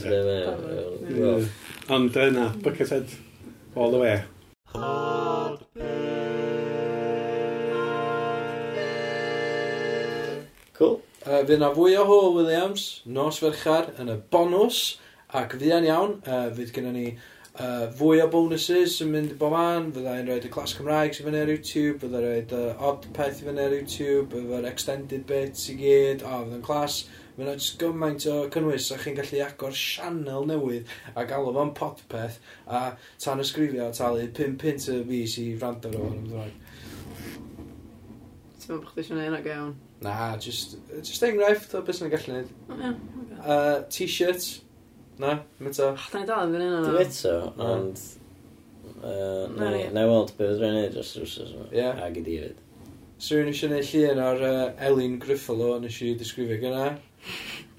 Ond 1.90 2.14
yna, 2.26 2.46
bucket 2.62 2.90
head, 2.94 3.08
all 3.74 3.90
the 3.90 3.98
way. 3.98 4.16
Cool. 10.78 11.00
Uh, 11.26 11.42
Fy 11.44 11.58
na 11.60 11.68
fwy 11.74 11.98
o 11.98 12.04
Ho 12.08 12.18
Williams, 12.36 13.02
nos 13.04 13.42
ferchar, 13.42 13.90
yn 14.00 14.08
y 14.14 14.16
bonus. 14.32 14.99
Ac 15.30 15.52
fydda'n 15.54 15.84
iawn, 15.86 16.16
uh, 16.26 16.48
fydd 16.56 16.72
gennym 16.74 16.96
ni 16.96 17.06
uh, 17.14 17.84
fwy 17.94 18.18
o 18.18 18.26
bonuses 18.32 18.96
yn 19.04 19.12
mynd 19.12 19.30
i 19.30 19.38
bob 19.38 19.52
man, 19.54 19.90
fydda 19.94 20.16
rhoi 20.26 20.38
y 20.42 20.50
clas 20.50 20.72
Cymraeg 20.74 21.14
sy'n 21.14 21.28
fyny 21.28 21.38
ar 21.38 21.52
YouTube, 21.52 22.00
fydda 22.02 22.22
rhoi 22.24 22.38
y 22.42 22.62
odd 22.88 23.04
peth 23.14 23.38
i 23.38 23.46
fyny 23.46 23.60
ar 23.62 23.74
YouTube, 23.76 24.40
efo'r 24.40 24.66
extended 24.66 25.22
bits 25.28 25.68
i 25.70 25.76
gyd, 25.78 26.24
o, 26.26 26.40
fydda'n 26.48 26.64
clas. 26.66 26.96
Mae 27.36 27.46
yna 27.46 27.54
jyst 27.60 27.76
gymaint 27.78 28.26
o 28.26 28.34
cynnwys 28.56 28.88
a 28.90 28.98
chi'n 29.00 29.14
gallu 29.20 29.42
agor 29.44 29.76
sianel 29.78 30.48
newydd 30.50 30.90
a 31.14 31.24
galw 31.30 31.52
fo'n 31.54 31.70
podpeth 31.78 32.40
a 32.66 32.80
tan 33.22 33.42
ysgrifio 33.44 33.86
a 33.86 33.94
talu 33.96 34.24
5 34.40 34.56
pint 34.60 34.88
y 34.90 34.96
fus 35.12 35.36
i 35.38 35.44
rando 35.60 35.92
ar 35.92 36.00
o'n 36.08 36.16
ymddrag. 36.18 36.56
Ti'n 38.58 38.74
meddwl 38.74 38.82
bod 38.82 38.90
chdi 38.90 39.04
eisiau 39.04 39.14
gwneud 39.14 39.30
yna 39.30 39.40
gawn? 39.46 39.70
Na, 40.02 40.16
just, 40.42 40.74
just 40.98 41.22
enghraifft 41.28 41.78
o 41.78 41.84
beth 41.86 42.00
sy'n 42.02 42.10
gallu 42.10 42.26
gwneud. 42.26 42.52
Oh, 42.66 42.82
yeah, 42.82 42.98
okay. 43.22 43.40
uh, 43.44 43.78
T-shirts, 43.94 44.50
Na, 45.20 45.36
ddim 45.58 45.68
eto. 45.68 45.90
Och, 45.92 46.08
da 46.12 46.20
ni 46.22 46.26
dal 46.30 46.46
yn 46.46 46.56
fan 46.56 46.64
hynna. 46.64 46.80
Dim 46.86 46.98
eto, 47.04 47.36
ond... 47.66 48.02
Na 49.00 49.70
ni. 49.72 49.82
I 49.86 50.04
weld 50.08 50.34
beth 50.38 50.58
rhaid 50.60 50.76
ni 50.76 50.88
dros 50.94 51.12
rwsos 51.18 51.54
yma. 51.56 51.66
Ie. 51.76 51.88
Ag 52.06 52.18
i 52.20 52.24
David. 52.24 52.58
So 53.20 53.36
rwy'n 53.36 53.50
eisiau 53.52 53.68
gwneud 53.68 53.90
llun 53.92 54.22
o'r 54.24 54.46
uh, 54.48 54.84
Elin 54.88 55.18
Griffalo 55.20 55.74
nes 55.82 55.98
i 56.04 56.14
disgrifio 56.20 56.56
gyna. 56.62 56.86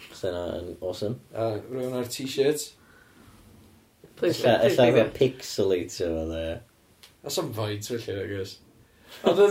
Chos 0.08 0.22
yna 0.30 0.44
yn 0.60 0.76
awesome. 0.86 1.18
A 1.34 1.56
rwy'n 1.64 1.98
o'r 1.98 2.10
t-shirt. 2.14 2.68
Please, 4.22 4.38
please, 4.38 4.44
please. 4.46 4.78
Ella 4.78 4.92
fe 5.00 5.06
pixelatio 5.16 6.12
fo 6.14 6.26
dde. 6.30 6.44
A 7.26 7.34
some 7.34 7.54
faint 7.58 7.90
felly, 7.90 8.22
I 8.22 8.28
guess. 8.36 8.60
Ond 9.26 9.42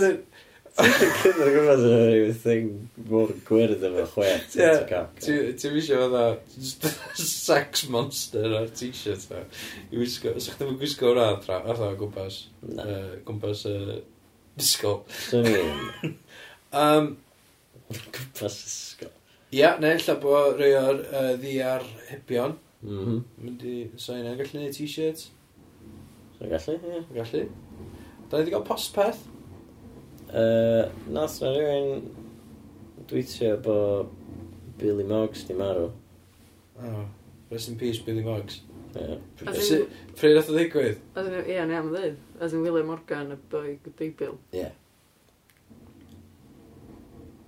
Cynnar 0.78 1.50
gwybod 1.50 1.82
yn 1.84 2.02
rhyw 2.06 2.34
thing 2.40 2.68
mor 3.10 3.32
gwyrdd 3.48 3.82
efo 3.88 4.04
chwech 4.14 4.44
ti'n 4.52 4.84
cac. 4.88 5.18
Ti'n 5.24 5.74
misio 5.74 5.98
fatha 6.04 6.24
sex 7.24 7.84
monster 7.92 8.54
ar 8.60 8.70
t-shirt 8.76 9.26
na. 9.32 9.42
I 9.90 10.00
wisgo, 10.00 10.32
sa'ch 10.38 10.60
ddim 10.60 10.74
yn 10.74 10.78
gwisgo 10.80 11.10
hwnna 11.10 11.26
adra, 11.34 11.58
fatha 11.66 11.90
gwmpas. 12.00 12.38
Gwmpas 13.26 13.64
y 13.70 13.98
disgo. 14.60 14.94
Swn 15.26 15.50
i'n... 15.50 16.14
Um, 16.80 17.12
gwmpas 17.90 18.60
disgo. 18.62 19.10
Ia, 19.56 19.74
neu 19.82 19.98
lla 19.98 20.16
bod 20.22 20.60
rhoi 20.60 20.70
o'r 20.78 21.02
uh, 21.10 21.32
ddiar 21.40 21.86
hebion. 22.12 22.54
Mm. 22.86 23.18
Mynd 23.42 23.66
i, 23.66 23.76
so 24.00 24.14
yna, 24.16 24.36
gallu 24.38 24.62
neud 24.62 24.76
t-shirt? 24.78 25.26
So 26.38 26.48
gallu, 26.54 26.78
ie. 26.78 27.02
Gallu. 27.18 27.44
Da 28.30 28.38
ni 28.38 28.44
wedi 28.44 28.54
cael 28.54 28.66
postpeth. 28.68 29.26
Uh, 30.30 30.88
nath 31.10 31.40
na 31.42 31.52
rhywun 31.54 32.04
dwytio 33.10 33.56
bo 33.62 33.76
Billy 34.78 35.04
Moggs 35.04 35.44
di 35.44 35.54
marw. 35.54 35.90
Oh, 36.80 37.04
rest 37.50 37.68
in 37.68 37.76
peace 37.76 37.98
Billy 37.98 38.22
Moggs. 38.22 38.60
Yeah. 38.94 39.18
Pryd 40.18 40.36
oedd 40.38 40.50
o 40.50 40.54
ddigwydd? 40.54 41.00
Ie, 41.14 41.54
yeah, 41.54 41.66
ni 41.68 41.76
am 41.78 41.90
ddyn. 41.92 42.16
As 42.42 42.54
in 42.54 42.64
William 42.64 42.88
Morgan, 42.90 43.34
y 43.34 43.38
boi 43.50 43.76
Big 43.98 44.16
Bill. 44.18 44.36
Ie. 44.56 44.70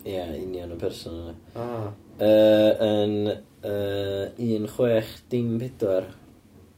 Ie, 0.07 0.23
union 0.39 0.75
y 0.75 0.79
person 0.79 1.19
yna. 1.19 1.35
Ah. 1.59 1.89
Uh, 2.23 2.71
yn 2.87 3.15
uh, 3.33 4.31
1614. 4.39 6.11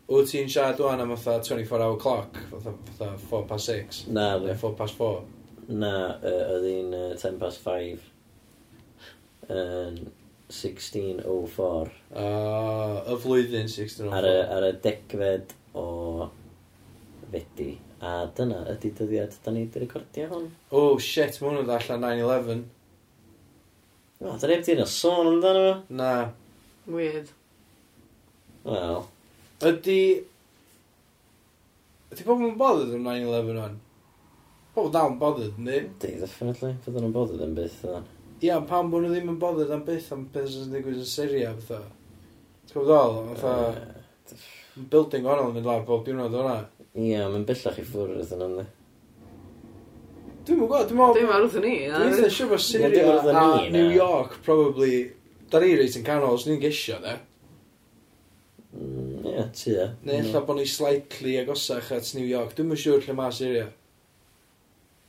Wyt 0.09 0.29
ti'n 0.29 0.51
siarad 0.53 0.81
dwi'n 0.81 1.01
am 1.01 1.15
fatha 1.17 1.41
24 1.45 1.85
hour 1.85 2.01
clock? 2.01 2.41
Fatha, 2.51 2.75
fatha 2.91 3.15
4 3.31 3.47
past 3.49 3.73
6? 3.73 4.03
Na, 4.13 4.35
dwi. 4.41 4.57
4 4.61 4.77
past 4.81 5.01
4? 5.01 5.25
Na, 5.69 5.95
uh, 6.19 6.43
oedd 6.55 6.67
hi'n 6.69 6.93
uh, 6.97 7.07
10 7.21 7.39
past 7.41 7.63
5 7.65 8.03
yn 9.55 9.99
1604. 10.49 11.93
Uh, 12.13 13.01
y 13.09 13.17
flwyddyn 13.23 13.69
1604. 13.71 14.13
Ar 14.19 14.29
y, 14.29 14.35
ar 14.57 14.67
y 14.69 14.73
degfed 14.85 15.55
o 15.79 15.87
fedi. 17.33 17.73
A 18.05 18.27
dyna 18.37 18.61
ydy 18.75 18.91
dyddiad, 18.99 19.39
da 19.45 19.55
ni 19.55 19.65
wedi 19.65 19.81
recordio 19.85 20.29
hwn. 20.33 20.51
Oh 20.77 20.99
shit, 21.01 21.41
mae 21.41 21.55
hwn 21.55 21.73
allan 21.73 22.05
9-11. 22.05 22.67
O, 24.21 24.37
da 24.37 24.51
ni 24.51 24.59
wedi 24.59 24.77
yna 24.77 24.87
sôn 24.91 25.33
amdano 25.33 25.65
fo. 25.65 25.97
Na. 26.01 26.11
Weird. 26.91 27.33
Wel. 28.69 29.03
Ydy... 29.65 29.99
Ydy 32.13 32.29
pobl 32.29 32.51
yn 32.51 32.61
bothered 32.61 32.93
am 32.99 33.09
9-11 33.09 33.63
hwn? 33.63 33.81
Pobl 34.75 34.91
dal 34.95 35.13
yn 35.13 35.19
bothered, 35.21 35.59
ni? 35.63 35.81
Di, 36.03 36.13
definitely. 36.19 36.73
Fydd 36.83 36.97
nhw'n 36.99 37.15
bothered 37.15 37.43
am 37.47 37.53
byth, 37.55 37.81
ydyn. 37.87 38.07
Ia, 38.45 38.61
pam 38.69 38.89
bod 38.91 39.05
nhw 39.05 39.13
ddim 39.13 39.29
yn 39.31 39.41
bothered 39.43 39.71
am 39.75 39.85
byth 39.87 40.09
am 40.15 40.25
beth 40.35 40.49
sy'n 40.51 40.73
digwydd 40.75 40.99
yn 40.99 41.07
Syria, 41.09 41.53
fatha. 41.61 41.85
Ti'n 42.67 42.81
gwybod 42.81 42.91
ddol? 42.91 43.21
Fatha... 43.39 44.01
Building 44.75 45.23
wahanol 45.23 45.53
yn 45.53 45.61
mynd 45.61 45.69
lawr 45.71 45.85
bob 45.87 46.01
diwrnod 46.03 46.35
o'na. 46.35 46.57
Ia, 46.99 47.29
mae'n 47.31 47.45
bellach 47.47 47.79
i 47.79 47.85
ffwrdd 47.87 48.25
ydyn 48.25 48.43
nhw'n 48.43 48.73
Dwi'n 50.45 50.59
mwyn 50.59 50.69
gwybod, 50.69 50.89
dwi'n 50.91 50.99
mwyn... 50.99 51.15
Dwi'n 51.15 51.29
mwyn 51.31 51.45
wrthyn 51.47 51.63
ni. 51.65 51.77
Dwi'n 51.93 52.17
eitha 52.19 52.33
siw 52.35 52.51
bod 52.51 52.61
Syria 52.61 53.15
a 53.31 53.45
New 53.73 53.95
York, 53.95 54.35
probably... 54.45 54.99
Da 55.53 55.63
ni 55.63 55.71
reit 55.79 55.95
yn 55.97 56.05
canol, 56.05 56.35
os 56.35 56.49
ni'n 56.49 56.59
gesio, 56.61 56.99
ne? 57.05 57.15
Mm, 58.75 59.23
ie, 59.31 59.47
ti 59.55 59.79
e. 59.79 59.87
Neu 60.05 60.19
illa 60.19 60.43
bod 60.45 60.59
ni 60.59 60.67
slightly 60.69 61.39
agosach 61.41 61.95
at 61.95 62.11
New 62.19 62.27
York. 62.27 62.53
Dwi'n 62.59 62.69
mwyn 62.73 62.83
siŵr 62.83 63.07
lle 63.07 63.17
mae 63.17 63.33
Syria. 63.39 63.71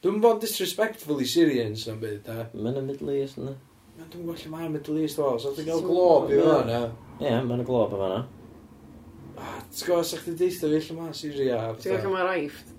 Dwi'n 0.05 0.19
bod 0.21 0.37
disrespectful 0.43 1.17
i 1.17 1.25
Syrians 1.25 1.87
na'n 1.89 1.95
byd, 1.97 2.17
da. 2.27 2.43
Mae'n 2.53 2.75
y 2.77 2.81
Middle 2.85 3.13
East, 3.17 3.39
yna. 3.41 3.55
Mae'n 3.95 4.09
dwi'n 4.13 4.27
gwella 4.27 4.51
mae'r 4.51 4.73
Middle 4.75 4.99
East, 5.01 5.17
o. 5.17 5.31
So, 5.41 5.53
ti'n 5.57 5.65
cael 5.65 5.81
glob 5.81 6.29
i 6.29 6.37
fan, 6.43 6.69
na. 6.69 6.81
Ie, 7.23 7.31
mae'n 7.47 7.63
y 7.63 7.65
glob 7.65 7.95
i 7.95 8.01
fan, 8.03 8.13
na. 8.13 9.47
T'w 9.73 9.87
gwybod, 9.87 10.05
sa'ch 10.11 10.27
ti'n 10.27 10.37
deitha 10.37 10.69
fi 10.69 10.83
lle 10.83 10.99
mae 10.99 11.17
Syria? 11.17 11.57
Ti'n 11.79 11.89
gwybod 11.89 12.05
lle 12.05 12.13
mae'r 12.13 12.31
aifft? 12.35 12.69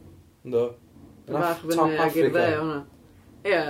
Ynddo. 0.47 0.65
Yn 1.27 1.41
bach 1.41 1.67
fyny 1.67 1.99
ag 2.07 2.23
i'r 2.23 2.31
dde, 2.31 2.47
hwnna. 2.61 2.79
Ie. 3.51 3.61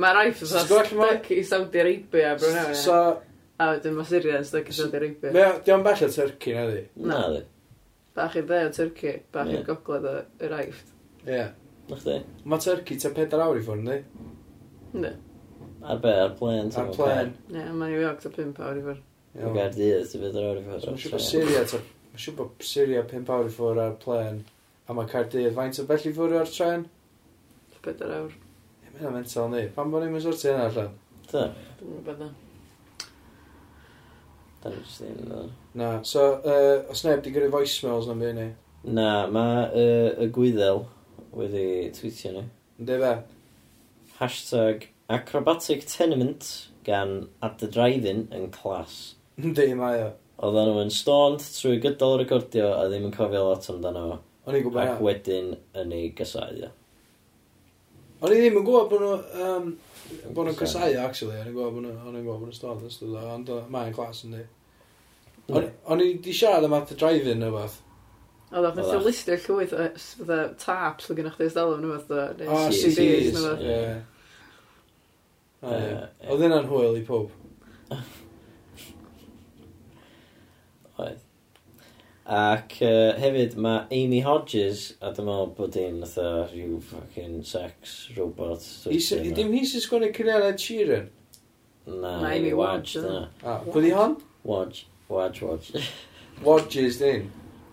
Mae'r 0.00 0.24
aifft 0.24 0.48
yn 0.48 0.52
stuck 0.64 1.32
i 1.36 1.44
Saudi 1.52 1.84
Arabia, 1.84 2.34
bro, 2.40 2.56
iawn, 2.56 2.76
So... 2.86 2.98
A 3.60 3.74
wedyn 3.74 4.00
mae 4.00 4.08
Syria 4.08 4.40
yn 4.40 4.48
stuck 4.48 4.72
i 4.72 4.80
Saudi 4.80 4.96
Arabia. 4.96 5.50
Di 5.60 5.76
o'n 5.76 5.84
bell 5.84 6.08
o 6.08 6.14
Turkey, 6.16 6.56
na 6.56 6.68
di? 6.72 6.84
Na 7.04 7.24
di. 7.36 7.44
Bach 8.16 8.40
i'r 8.40 8.48
dde 8.48 8.66
o 8.70 8.76
Turkey, 8.80 9.26
bach 9.28 9.52
i'r 9.52 9.66
gogledd 9.68 10.14
o'r 10.14 10.62
aifft. 10.62 10.94
Ie. 11.28 11.50
Na 11.90 11.96
chdi? 11.98 12.20
Mae 12.46 12.62
Turkey 12.62 12.98
ta 13.02 13.10
4 13.16 13.40
awr 13.42 13.58
i 13.58 13.62
ffwrn, 13.66 13.88
di? 13.88 13.96
Ynddi. 14.94 15.10
Ar 15.82 15.98
be, 16.02 16.12
ar 16.22 16.34
plen? 16.38 16.68
Ar 16.78 16.90
plen. 16.94 17.32
Ie, 17.50 17.64
mae 17.72 17.90
New 17.90 18.02
York 18.02 18.20
ta 18.22 18.30
5 18.30 18.60
awr 18.62 18.78
i 18.78 18.84
ffwrdd. 18.84 19.00
Mae 19.40 19.54
Gardydd 19.56 20.12
ta 20.12 20.20
4 20.20 20.44
awr 20.44 20.60
i 20.60 20.62
ffwrdd. 20.66 20.86
Mae'n 20.86 21.00
siŵr 21.02 21.16
bod 21.16 21.24
Syria 21.26 21.64
ta... 21.72 21.80
Mae'n 22.10 22.22
siŵr 22.24 22.36
bod 22.38 22.66
Syria 22.68 23.02
5 23.10 23.32
awr 23.36 23.48
i 23.50 23.54
ffwrdd 23.56 23.82
ar 23.86 23.96
plen. 24.04 24.38
A 24.86 24.96
mae 24.98 25.10
Cardydd 25.10 25.56
faint 25.56 25.80
o 25.82 25.86
bell 25.88 26.06
i 26.06 26.14
ffwrdd 26.14 26.38
ar 26.42 26.52
tren? 26.54 26.86
4 27.80 28.14
awr. 28.20 28.38
Ie, 28.84 28.94
mae'n 29.00 29.18
mental 29.18 29.50
ni. 29.56 29.64
Pan 29.74 29.90
bod 29.90 30.06
ni'n 30.06 30.14
mynd 30.14 30.26
sorti 30.28 30.52
yna 30.52 30.68
allan? 30.68 30.94
Ta. 31.32 31.48
Dwi'n 31.80 31.96
gwybod 31.96 32.22
da. 32.22 32.30
Da 34.60 34.70
ni'n 34.70 34.86
just 34.86 35.02
ddim 35.02 35.50
Na, 35.80 35.90
so, 36.06 36.30
uh, 36.44 36.86
os 36.92 37.02
neb 37.06 37.26
di 37.26 37.34
gyrru 37.34 37.50
voicemails 37.50 38.06
na'n 38.10 38.22
byd 38.22 38.38
ni? 38.38 38.48
Na, 38.94 39.10
mae 39.32 39.68
uh, 39.74 40.08
y 40.22 40.30
gwyddel 40.34 40.84
wedi 41.36 41.90
tweetio 41.96 42.32
ni. 42.34 42.46
Ynddi 42.80 42.98
fe? 43.02 43.12
Hashtag 44.20 44.88
acrobatic 45.08 45.86
tenement 45.86 46.68
gan 46.84 47.28
at 47.42 47.58
the 47.58 47.68
drive-in 47.68 48.26
yn 48.34 48.50
clas. 48.54 49.14
Ynddi 49.40 49.72
mae 49.78 50.02
o. 50.06 50.10
Oedden 50.40 50.70
nhw 50.70 50.82
yn 50.86 50.92
stoned 50.94 51.44
trwy 51.44 51.78
gydol 51.84 52.16
y 52.16 52.22
recordio 52.22 52.70
a 52.78 52.86
ddim 52.88 53.10
yn 53.10 53.14
cofio 53.16 53.42
lot 53.44 53.66
amdano 53.72 54.04
fo. 54.08 54.18
O'n 54.48 54.56
i'n 54.56 54.64
gwybod 54.64 54.82
Ac 54.82 54.94
na. 54.94 55.04
wedyn 55.04 55.50
yn 55.82 55.92
ei 55.92 56.08
gysau. 56.16 56.70
O'n 58.20 58.32
i 58.32 58.38
ddim 58.40 58.56
yn 58.60 58.64
gwybod 58.64 58.88
bod 58.92 59.04
nhw... 59.04 59.18
Um, 59.44 59.68
bod 60.32 60.48
nhw'n 60.48 60.56
cysau, 60.62 60.96
actually. 61.04 61.36
O'n 61.36 61.50
i'n 61.50 61.54
gwybod 61.58 61.76
bod 61.76 61.84
nhw'n 61.84 62.16
gwybod 62.16 62.40
bod 62.40 62.48
nhw'n 62.48 62.56
stoned 62.56 62.88
yn 62.88 62.94
stwyd. 62.94 63.20
Ond 63.34 63.52
mae'n 63.76 63.94
clas 63.96 64.24
yn 64.24 64.38
di. 64.38 64.42
Hmm. 65.50 65.68
O'n 65.92 66.04
i 66.04 66.12
di 66.24 66.32
siarad 66.36 66.64
am 66.64 66.76
at 66.78 66.88
the 66.88 66.96
drive-in 66.96 67.44
neu 67.44 67.52
beth. 67.58 67.76
Oedd 68.50 68.66
o'n 68.66 68.74
fatha 68.80 68.98
listio 69.04 69.36
llwyth 69.38 69.74
o 69.76 69.84
fatha 69.94 70.38
taps 70.58 71.10
o 71.10 71.14
gynnwch 71.14 71.36
chi 71.38 71.46
ysdal 71.46 71.76
nhw 71.78 71.98
fatha. 72.00 72.22
O, 72.46 72.48
O, 72.50 72.58
CDs. 72.74 73.38
Oedd 75.62 76.42
hynna'n 76.42 76.66
hwyl 76.70 76.98
i 76.98 77.04
pob. 77.06 77.28
Oedd. 81.00 81.20
Ac 82.30 82.76
uh, 82.86 83.12
hefyd 83.18 83.56
mae 83.58 83.86
Amy 83.94 84.20
Hodges, 84.26 84.82
a 85.02 85.10
dwi'n 85.14 85.26
meddwl 85.30 85.54
bod 85.56 85.78
hi'n 85.78 86.02
fatha 86.04 86.28
rhyw 86.50 86.76
fucking 86.90 87.40
sex 87.46 87.96
robot. 88.18 88.66
Dim 88.86 89.54
hi 89.54 89.62
sy'n 89.66 89.82
sgwrdd 89.86 90.20
Ed 90.50 90.62
Sheeran? 90.62 91.08
Na, 91.86 92.18
Amy 92.30 92.52
Wadge. 92.54 93.02
Pwyd 93.42 93.88
i 93.88 93.92
hon? 93.96 94.14
Wadge, 94.46 94.86
ah, 94.86 95.14
Wadge, 95.14 95.42
Wadge. 95.46 95.84
Wadge 96.44 96.76
is 96.86 96.98
din. 96.98 97.30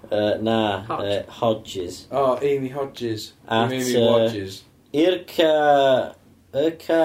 Uh, 0.09 0.37
na, 0.41 0.81
Hodge. 0.87 1.05
uh, 1.27 1.31
Hodges. 1.31 2.07
O, 2.11 2.23
oh, 2.23 2.39
Amy 2.41 2.69
Hodges. 2.69 3.33
At, 3.47 3.71
Amy 3.71 3.95
uh, 3.95 4.07
Hodges. 4.07 4.63
Irca... 4.93 6.15
Irca... 6.53 7.01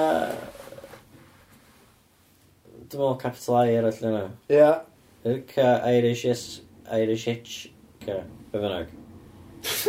Dwi'n 2.93 3.01
meddwl 3.01 3.19
capital 3.19 3.57
I 3.59 3.77
ar 3.81 3.89
allan 3.89 4.11
yna. 4.12 4.24
Ie. 4.51 4.57
Yeah. 4.59 4.83
Irca 5.27 5.69
Irish 5.91 6.27
S... 6.31 6.45
Irish 6.93 7.27
H... 7.33 7.70
Ca. 8.05 8.20
Be 8.53 8.61
fynnag. 8.61 8.93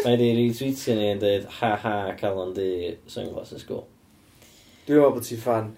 Mae 0.06 0.18
di 0.18 0.30
retweetio 0.38 0.95
ni 0.98 1.11
yn 1.14 1.22
dweud, 1.22 1.45
ha 1.60 1.72
ha, 1.81 1.95
calon 2.18 2.53
di 2.53 2.95
sunglasses 3.10 3.65
cool. 3.65 3.85
Dwi'n 4.88 4.99
meddwl 4.99 5.15
bod 5.15 5.27
ti'n 5.27 5.41
fan. 5.41 5.69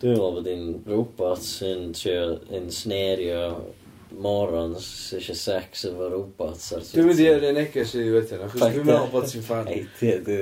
Dwi'n 0.00 0.16
meddwl 0.16 0.36
bod 0.38 0.48
hi'n 0.48 0.68
robot 0.88 1.44
sy'n 1.44 1.90
trio, 1.96 2.38
yn 2.56 2.70
snerio 2.72 3.40
morons 4.22 4.84
sy'n 4.84 5.20
eisiau 5.20 5.38
sex 5.38 5.84
efo 5.88 6.08
robots 6.12 6.72
ar 6.72 6.82
Twitter. 6.82 6.98
Dwi'n 6.98 7.08
mynd 7.10 7.22
i 7.22 7.28
yr 7.30 7.46
un 7.50 7.56
neges 7.58 7.94
i 7.98 8.04
wedyn, 8.14 8.44
achos 8.46 8.62
dwi'n 8.62 8.86
meddwl 8.88 9.10
bod 9.12 9.28
ti'n 9.30 9.44
fan. 9.46 9.70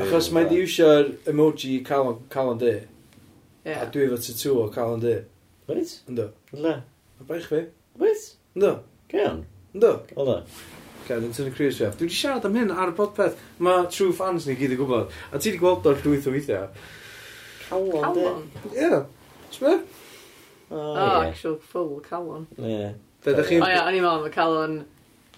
Achos 0.06 0.30
mae 0.34 0.48
di 0.50 0.60
iwsio'r 0.62 1.12
emoji 1.32 1.78
Calon 1.86 2.60
D. 2.60 2.72
A 3.72 3.86
dwi 3.86 4.08
efo 4.08 4.18
tattoo 4.18 4.64
o 4.64 4.68
Calon 4.74 5.02
D. 5.02 5.14
Wyt? 5.68 5.96
Ynddo. 6.10 6.28
Le? 6.52 6.74
Mae 7.18 7.28
baich 7.28 7.48
fi. 7.48 7.62
Wyt? 8.00 8.28
Ynddo. 8.56 8.72
Cion? 9.12 9.44
Ynddo. 9.74 9.92
Ola. 10.18 10.40
Cion, 11.06 11.24
yn 11.28 11.36
tynnu 11.36 11.52
Chris 11.54 11.78
Dwi 11.78 11.88
wedi 12.06 12.16
siarad 12.16 12.46
am 12.48 12.58
hyn 12.58 12.74
ar 12.74 12.92
y 12.92 12.96
podpeth. 12.98 13.38
Mae 13.62 13.86
true 13.92 14.12
fans 14.16 14.48
ni 14.48 14.56
gyd 14.58 14.74
yn 14.74 14.82
gwybod. 14.82 15.14
A 15.30 15.38
ti 15.38 15.52
wedi 15.52 15.62
gweld 15.62 15.86
o'r 15.88 16.02
llwyth 16.02 16.28
o 16.28 16.34
weithiau. 16.34 16.68
Calon 17.70 18.18
D? 18.18 18.74
Ie. 18.74 19.00
Sbe? 19.54 19.78
O, 20.72 20.82
actual 21.22 21.58
full 21.72 21.98
Calon. 22.08 22.46
Ie. 22.58 22.92
Be 23.22 23.30
ydych 23.30 23.48
chi'n... 23.52 23.62
Oh, 23.62 23.68
o 23.68 23.70
ia, 23.70 23.82
o'n 23.86 23.94
i'n 23.94 24.02
meddwl 24.02 24.18
am 24.18 24.26
y 24.26 24.30
calon... 24.34 24.72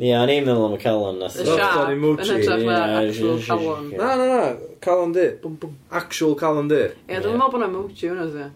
Ia, 0.01 0.20
o'n 0.23 0.31
i'n 0.32 0.47
meddwl 0.47 0.62
am 0.70 0.74
y 0.74 0.78
calon. 0.81 1.19
Y 1.20 1.28
siar, 1.35 1.90
yn 1.93 2.31
hytrach 2.31 2.62
na 2.65 2.78
actual 3.02 3.43
calon. 3.44 3.90
Na, 3.93 4.09
na, 4.16 4.28
na, 4.31 4.70
calon 4.86 5.12
di. 5.12 5.27
Actual 6.01 6.32
calon 6.40 6.70
di. 6.73 6.81
Ia, 7.11 7.20
dwi'n 7.20 7.36
meddwl 7.36 7.52
bod 7.52 7.61
yna 7.61 7.69
emoji 7.69 8.09
hwnna, 8.09 8.24
zi. 8.32 8.48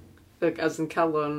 As 0.65 0.81
yn 0.81 0.89
calon... 0.89 1.37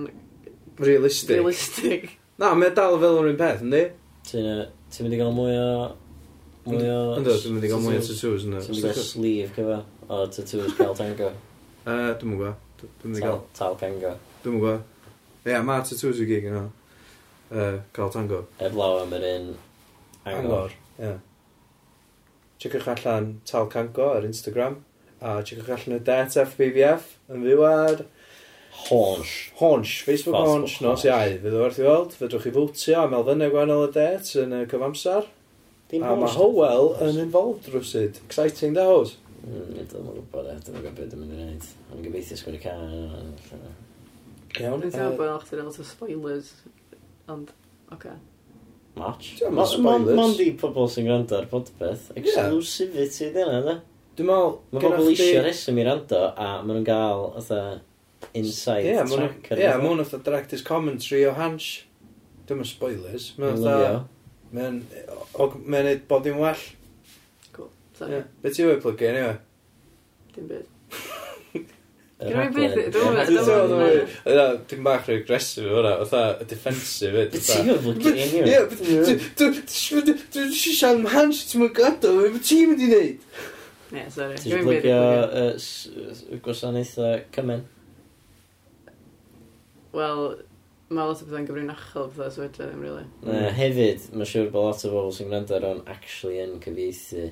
Realistic. 0.78 1.34
Realistic. 1.40 2.08
Na, 2.38 2.54
mae 2.54 2.70
dal 2.78 3.02
fel 3.02 3.20
yr 3.24 3.34
un 3.34 3.42
peth, 3.42 3.66
yndi? 3.66 3.84
Ti'n 4.30 4.46
mynd 5.02 5.18
i 5.18 5.22
gael 5.26 5.34
mwy 5.34 5.58
o... 5.58 5.92
Mwy 6.70 6.86
o... 6.94 7.04
Ynddo, 7.18 7.42
ti'n 7.42 7.58
mynd 7.58 7.66
i 7.66 7.74
gael 7.74 7.86
mwy 7.90 7.98
o 7.98 8.06
tattoos, 8.06 8.46
yna. 8.46 8.62
Ti'n 8.64 8.78
mynd 8.78 8.86
i 8.86 8.88
gael 8.94 9.06
sleeve, 9.10 9.52
cyfa, 9.58 9.84
o 10.06 10.24
tattoos 10.30 10.78
cael 10.78 11.00
tango. 11.02 11.34
Dwi'n 11.90 12.30
mynd 12.30 13.18
i 13.18 13.26
gael. 13.26 13.42
Tal 13.58 13.82
pengo. 13.82 14.14
Dwi'n 14.46 14.60
mynd 14.60 14.62
i 14.62 14.68
gael. 14.70 14.84
Ie, 15.50 15.64
mae 15.66 15.90
tattoos 15.90 16.22
i 16.22 16.30
gig 16.30 16.46
yn 16.46 16.54
hwnna 16.60 16.70
uh, 17.52 17.80
cael 17.96 18.14
tango. 18.14 18.44
Eblaw 18.64 19.02
am 19.04 19.18
yr 19.18 19.26
un 19.34 19.50
angor. 20.30 20.76
Ie. 21.00 21.16
Checkwch 22.60 22.90
allan 22.92 23.34
Tal 23.48 23.68
Cango 23.72 24.12
ar 24.18 24.28
Instagram 24.28 24.82
a 25.22 25.42
checkwch 25.44 25.70
allan 25.76 26.00
y 26.00 26.04
Det 26.04 26.38
FBBF 26.46 27.14
yn 27.32 27.44
fyw 27.44 27.66
ar... 27.68 28.06
Honch. 28.80 29.32
Honch. 29.60 29.98
Facebook, 30.08 30.36
Facebook 30.38 30.48
Honch, 30.48 30.78
nos 30.84 31.04
iau. 31.04 31.34
Fydd 31.44 31.58
o 31.58 31.64
werth 31.66 31.80
i 31.82 31.84
weld, 31.84 32.14
fedrwch 32.16 32.46
chi 32.46 32.54
fwtio 32.56 33.02
am 33.02 33.16
elfennau 33.18 33.52
gwahanol 33.52 33.90
y 33.90 33.92
Det 33.98 34.32
yn 34.40 34.56
y 34.56 34.62
cyfamsar. 34.72 35.28
Dim 35.92 36.06
a 36.06 36.14
mae 36.16 36.32
Howell 36.32 36.94
yn 37.04 37.20
involved 37.26 37.68
rwysid. 37.74 38.22
Exciting 38.30 38.78
da 38.78 38.86
hos. 38.88 39.18
Mm, 39.42 39.76
Dwi'n 39.90 40.06
mwyn 40.06 40.20
gwybod 40.22 40.48
e, 40.48 40.56
dwi'n 40.64 40.78
gwybod 40.78 40.96
beth 40.96 41.12
dwi'n 41.12 41.24
mynd 41.26 41.36
i 41.36 41.42
wneud. 41.42 41.70
Ond 41.90 42.06
gobeithio 42.06 42.40
sgwyd 42.40 42.60
y 42.60 42.64
car. 42.64 42.84
Iawn. 44.60 44.84
Dwi'n 44.86 44.94
teimlo 44.96 45.18
bod 45.20 45.34
o'ch 45.34 45.50
ti'n 45.52 45.90
spoilers 45.90 46.54
Ond, 47.30 47.52
oce. 47.96 48.16
March? 49.00 49.36
Ti'n 49.40 49.54
meddwl, 49.54 49.74
spoilers. 49.76 50.18
Mond 50.18 50.42
i 50.44 50.50
pobl 50.60 50.90
sy'n 50.92 51.08
gwrando 51.08 51.38
ar 51.38 51.50
podpeth. 51.52 52.10
Exclusivity 52.20 53.28
yeah. 53.28 53.36
dyna, 53.38 53.60
da. 53.66 53.76
Dwi'n 54.18 54.32
meddwl... 54.32 54.56
Mae 54.74 54.86
pobl 54.88 55.12
eisiau 55.14 55.44
reswm 55.46 55.80
i 55.82 55.86
rando, 55.88 56.24
a 56.34 56.50
maen 56.64 56.80
nhw'n 56.80 56.88
gael, 56.90 57.28
otha, 57.40 57.60
inside 58.34 58.90
yeah, 58.90 59.06
track. 59.08 59.52
Ie, 59.54 59.62
yeah, 59.62 59.78
maen 59.80 60.02
nhw'n 60.02 60.26
director's 60.26 60.66
commentary 60.66 61.22
o 61.30 61.36
Hans. 61.38 61.70
Dwi'n 62.50 62.64
meddwl 62.64 62.74
spoilers. 62.74 63.34
Maen 63.38 63.62
nhw'n 63.62 64.08
Mae'n 64.50 64.80
mae'n 65.70 66.00
bod 66.10 66.26
yn 66.26 66.40
well. 66.42 66.62
Cool. 67.54 67.70
Sorry. 67.94 68.18
Yeah. 68.18 68.30
Be 68.42 68.50
ti'n 68.50 68.72
wyplygio, 68.72 69.12
anyway? 69.14 69.38
Dim 70.34 70.48
byd. 70.50 70.79
Dwi'n 72.20 72.52
bach 74.84 75.06
rhaid 75.08 75.22
agresif 75.22 75.64
o 75.64 75.78
hwnna, 75.78 75.94
fatha 76.04 76.44
defensif 76.50 77.14
hyd. 77.16 77.32
Ti'n 77.32 77.70
gwybod 77.70 78.02
lwcyn 78.04 78.20
i 78.20 78.42
ni? 78.44 78.56
Dwi'n 79.40 79.56
siarad 79.72 80.90
am 80.90 81.08
hans, 81.14 81.46
ti'n 81.48 81.64
mynd 81.64 81.76
gadael, 81.78 82.20
fe 82.36 82.42
ti'n 82.50 82.74
mynd 82.74 82.84
i 82.84 82.90
wneud? 82.90 83.18
Ie, 83.96 84.04
sorry. 84.12 84.36
Ti'n 84.44 84.68
blygio 84.68 85.02
gwasanaethau 86.44 87.24
cymen? 87.38 87.64
Wel, 89.96 90.24
mae 90.92 91.08
lot 91.08 91.24
o 91.24 91.26
bethau'n 91.26 91.48
gyfrinachol 91.48 92.12
bethau 92.12 92.30
sy'n 92.36 92.52
ddim, 92.60 92.84
really. 92.84 93.08
Hefyd, 93.64 94.00
mae'n 94.12 94.32
siŵr 94.34 94.52
bod 94.54 94.68
lot 94.68 94.84
o 94.84 94.92
bobl 94.92 95.16
sy'n 95.16 95.32
gwrando 95.32 95.56
ar 95.56 95.70
o'n 95.72 95.82
actually 95.96 96.44
yn 96.44 96.60
cyfieithu. 96.68 97.32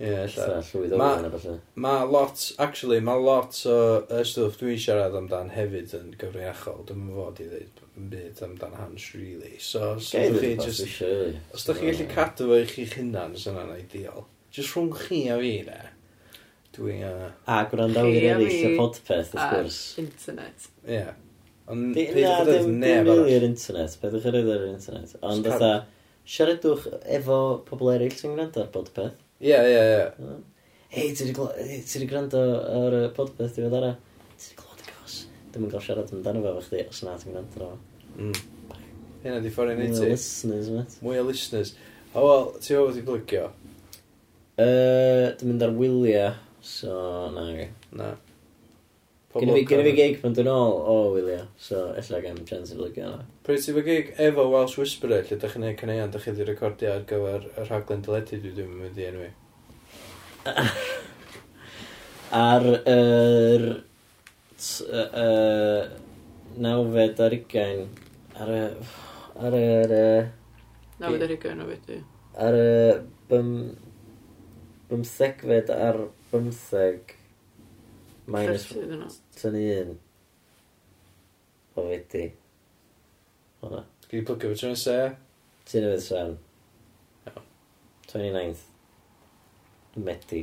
Ie, 0.00 0.14
ella. 0.16 0.60
Llwyd 0.64 0.94
ofyn 0.96 1.26
a 1.28 1.30
falle. 1.34 1.54
Mae 1.84 2.04
lot, 2.08 2.42
actually, 2.64 3.02
mae 3.04 3.20
lot 3.20 3.58
o 3.68 3.76
y 4.08 4.22
stwff 4.24 4.56
dwi'n 4.62 4.80
siarad 4.80 5.16
amdan 5.18 5.52
hefyd 5.52 5.92
yn 5.98 6.14
gyfrinachol. 6.20 6.80
Dwi'n 6.88 7.10
fod 7.12 7.42
i 7.44 7.48
ddweud 7.50 7.82
yn 8.00 8.08
byd 8.14 8.40
amdan 8.46 8.78
hans, 8.80 9.10
really. 9.12 9.58
So, 9.60 9.98
os 9.98 10.08
ydych 10.16 10.40
chi 10.40 10.54
just... 10.62 11.04
Os 11.52 11.68
ydych 11.68 11.82
chi 11.82 11.92
gallu 11.92 12.08
cadw 12.14 12.48
fo 12.48 12.62
i 12.62 12.64
chi'ch 12.72 12.96
hunan, 12.96 13.36
sy'n 13.36 13.60
yna'n 13.60 13.76
ideal. 13.76 14.24
Just 14.56 14.72
rhwng 14.72 14.90
chi 15.02 15.22
a 15.28 15.36
fi, 15.42 15.54
ne? 15.68 15.80
Dwi'n... 16.78 17.04
a... 17.04 17.30
A 17.44 17.62
gwrandawyr 17.68 18.30
eraill 18.32 18.68
y 18.72 18.74
podpeth, 18.80 19.36
wrth 19.36 19.52
gwrs. 19.52 19.80
internet. 20.00 20.70
Ie. 20.88 21.06
Ond 21.70 21.92
peidiwch 21.94 22.38
chi 22.40 22.44
roed 22.48 22.70
neb 22.72 23.04
arall. 23.04 23.26
Dwi'n 23.28 23.50
internet, 23.52 24.00
peidiwch 24.00 24.24
chi 24.24 24.38
roed 24.38 24.54
ar 24.56 24.70
internet. 24.72 25.18
Ond 25.28 25.52
fatha, 25.52 25.74
siaradwch 26.24 26.88
efo 27.20 27.42
pobl 27.68 27.98
eraill 27.98 28.16
sy'n 28.16 28.38
gwrando 28.38 28.64
ar 28.64 28.72
podpeth. 28.72 29.26
Ie, 29.40 29.56
ie, 29.56 29.76
ie. 29.80 30.34
Hei, 30.92 31.12
ti 31.16 31.24
wedi 31.24 32.06
gwrando 32.10 32.40
ar 32.76 32.92
y 32.92 32.98
podpeth 33.16 33.54
diwedd 33.56 33.76
ara? 33.78 33.94
Ti 34.36 34.50
wedi 34.50 34.56
glod 34.58 34.82
y 34.82 34.88
gos? 34.90 35.14
Dwi'n 35.54 35.62
mynd 35.64 35.72
gael 35.72 35.84
siarad 35.86 36.12
amdano 36.12 36.42
fe 36.44 36.52
fo 36.58 36.64
chdi, 36.66 36.80
os 36.92 37.00
na 37.06 37.14
ti'n 37.16 37.32
gwrando 37.32 37.70
ar 37.70 37.78
Mm. 38.20 38.34
Hynna 39.22 39.38
di 39.40 39.52
ffordd 39.54 39.78
yn 39.78 39.94
Mwy 39.94 40.02
o 40.02 40.10
listeners, 40.10 40.68
met. 40.74 40.96
Mwy 41.06 41.20
o 41.22 41.24
listeners. 41.24 41.70
O, 42.10 42.26
wel, 42.26 42.44
ti 42.60 42.76
o 42.76 42.82
wedi 42.90 43.04
blygio? 43.06 43.46
Uh, 44.60 45.30
dwi'n 45.38 45.54
mynd 45.54 45.64
ar 45.64 45.72
wyliau, 45.78 46.34
so 46.60 46.98
na, 47.32 47.46
ge. 47.56 47.70
Na. 47.96 48.10
Gynna 49.38 49.56
fi 49.86 49.94
gig 49.96 50.20
pan 50.20 50.36
dwi'n 50.36 50.52
ôl 50.52 50.76
o 50.84 50.98
wyliau, 51.14 51.46
so 51.56 51.86
illa 52.02 52.20
gen 52.26 52.44
chance 52.50 52.74
i 52.74 52.80
blygio 52.82 53.14
na. 53.14 53.24
Pryd 53.50 53.64
ti'n 53.66 53.82
gig 53.82 54.10
efo 54.22 54.44
Welsh 54.46 54.76
Whisperer, 54.78 55.24
lle 55.26 55.34
ydych 55.34 55.56
chi'n 55.56 55.64
gwneud 55.64 55.78
cyneuon, 55.80 56.10
ydych 56.12 56.22
chi 56.22 56.30
wedi 56.30 56.44
recordio 56.46 56.90
ar 56.94 57.00
gyfer 57.10 57.46
y 57.50 57.62
rhaglen 57.64 58.02
dyledu 58.06 58.36
dwi 58.44 58.50
ddim 58.54 58.68
yn 58.76 58.82
mynd 58.84 58.98
i 59.00 59.06
enwi. 59.08 59.30
Ar 62.42 62.66
yr... 62.92 63.64
nawfed 66.62 67.22
ar 67.26 67.34
ugain, 67.40 67.82
ar 68.38 68.52
y... 68.54 68.60
ar 69.48 69.56
yr... 69.58 69.94
Nawfed 71.02 71.24
ar 71.26 71.34
ugain 71.34 71.64
o 71.64 71.66
fedi. 71.72 71.98
Ar 72.46 72.58
y... 72.60 72.68
bym... 73.32 73.48
bymthegfed 74.92 75.74
ar 75.74 75.98
bymtheg... 76.30 77.16
Minus... 78.30 78.70
Tynnu 79.42 79.66
un. 79.80 79.98
O 81.74 81.88
fedi. 81.90 82.30
O. 83.62 83.82
Gyd 84.08 84.22
i 84.22 84.24
plygio 84.24 84.50
fe 84.52 84.56
trwy'n 84.60 84.78
se? 84.80 84.96
Ti 85.68 85.82
newydd 85.84 86.04
sefn. 86.04 86.38
29th. 88.10 88.62
Medi. 90.00 90.40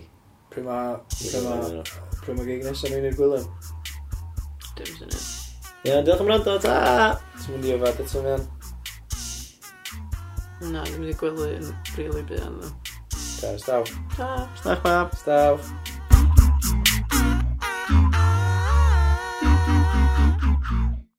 Pryd 0.54 0.68
ma... 0.68 0.78
Pryd 1.12 1.48
ma... 1.48 1.56
Pryd 2.22 2.38
ma 2.38 2.46
gig 2.48 2.64
nesaf 2.68 2.94
ni'n 2.94 3.10
i'r 3.10 3.18
gwylym? 3.18 3.48
Dim 4.78 4.94
sy'n 5.00 5.10
ni. 5.10 5.24
Ie, 5.88 5.98
diolch 6.06 6.22
am 6.24 6.32
rando, 6.32 6.56
ta! 6.62 6.78
Ti'n 7.42 7.56
mynd 7.56 7.68
i 7.68 7.74
yfad 7.76 8.04
eto 8.06 8.08
fi 8.14 8.36
an? 8.36 8.48
Na, 10.72 10.86
dwi'n 10.86 11.02
mynd 11.02 11.12
i 11.12 11.18
gwely 11.18 11.52
yn 11.58 11.74
rili 11.98 12.24
byd 12.30 12.46
yn. 12.46 12.62
Ta, 13.42 13.58
staw. 13.62 13.84
Ta. 14.14 14.32
Snach, 14.62 14.82
pap. 14.86 15.18
Staw. 15.24 15.60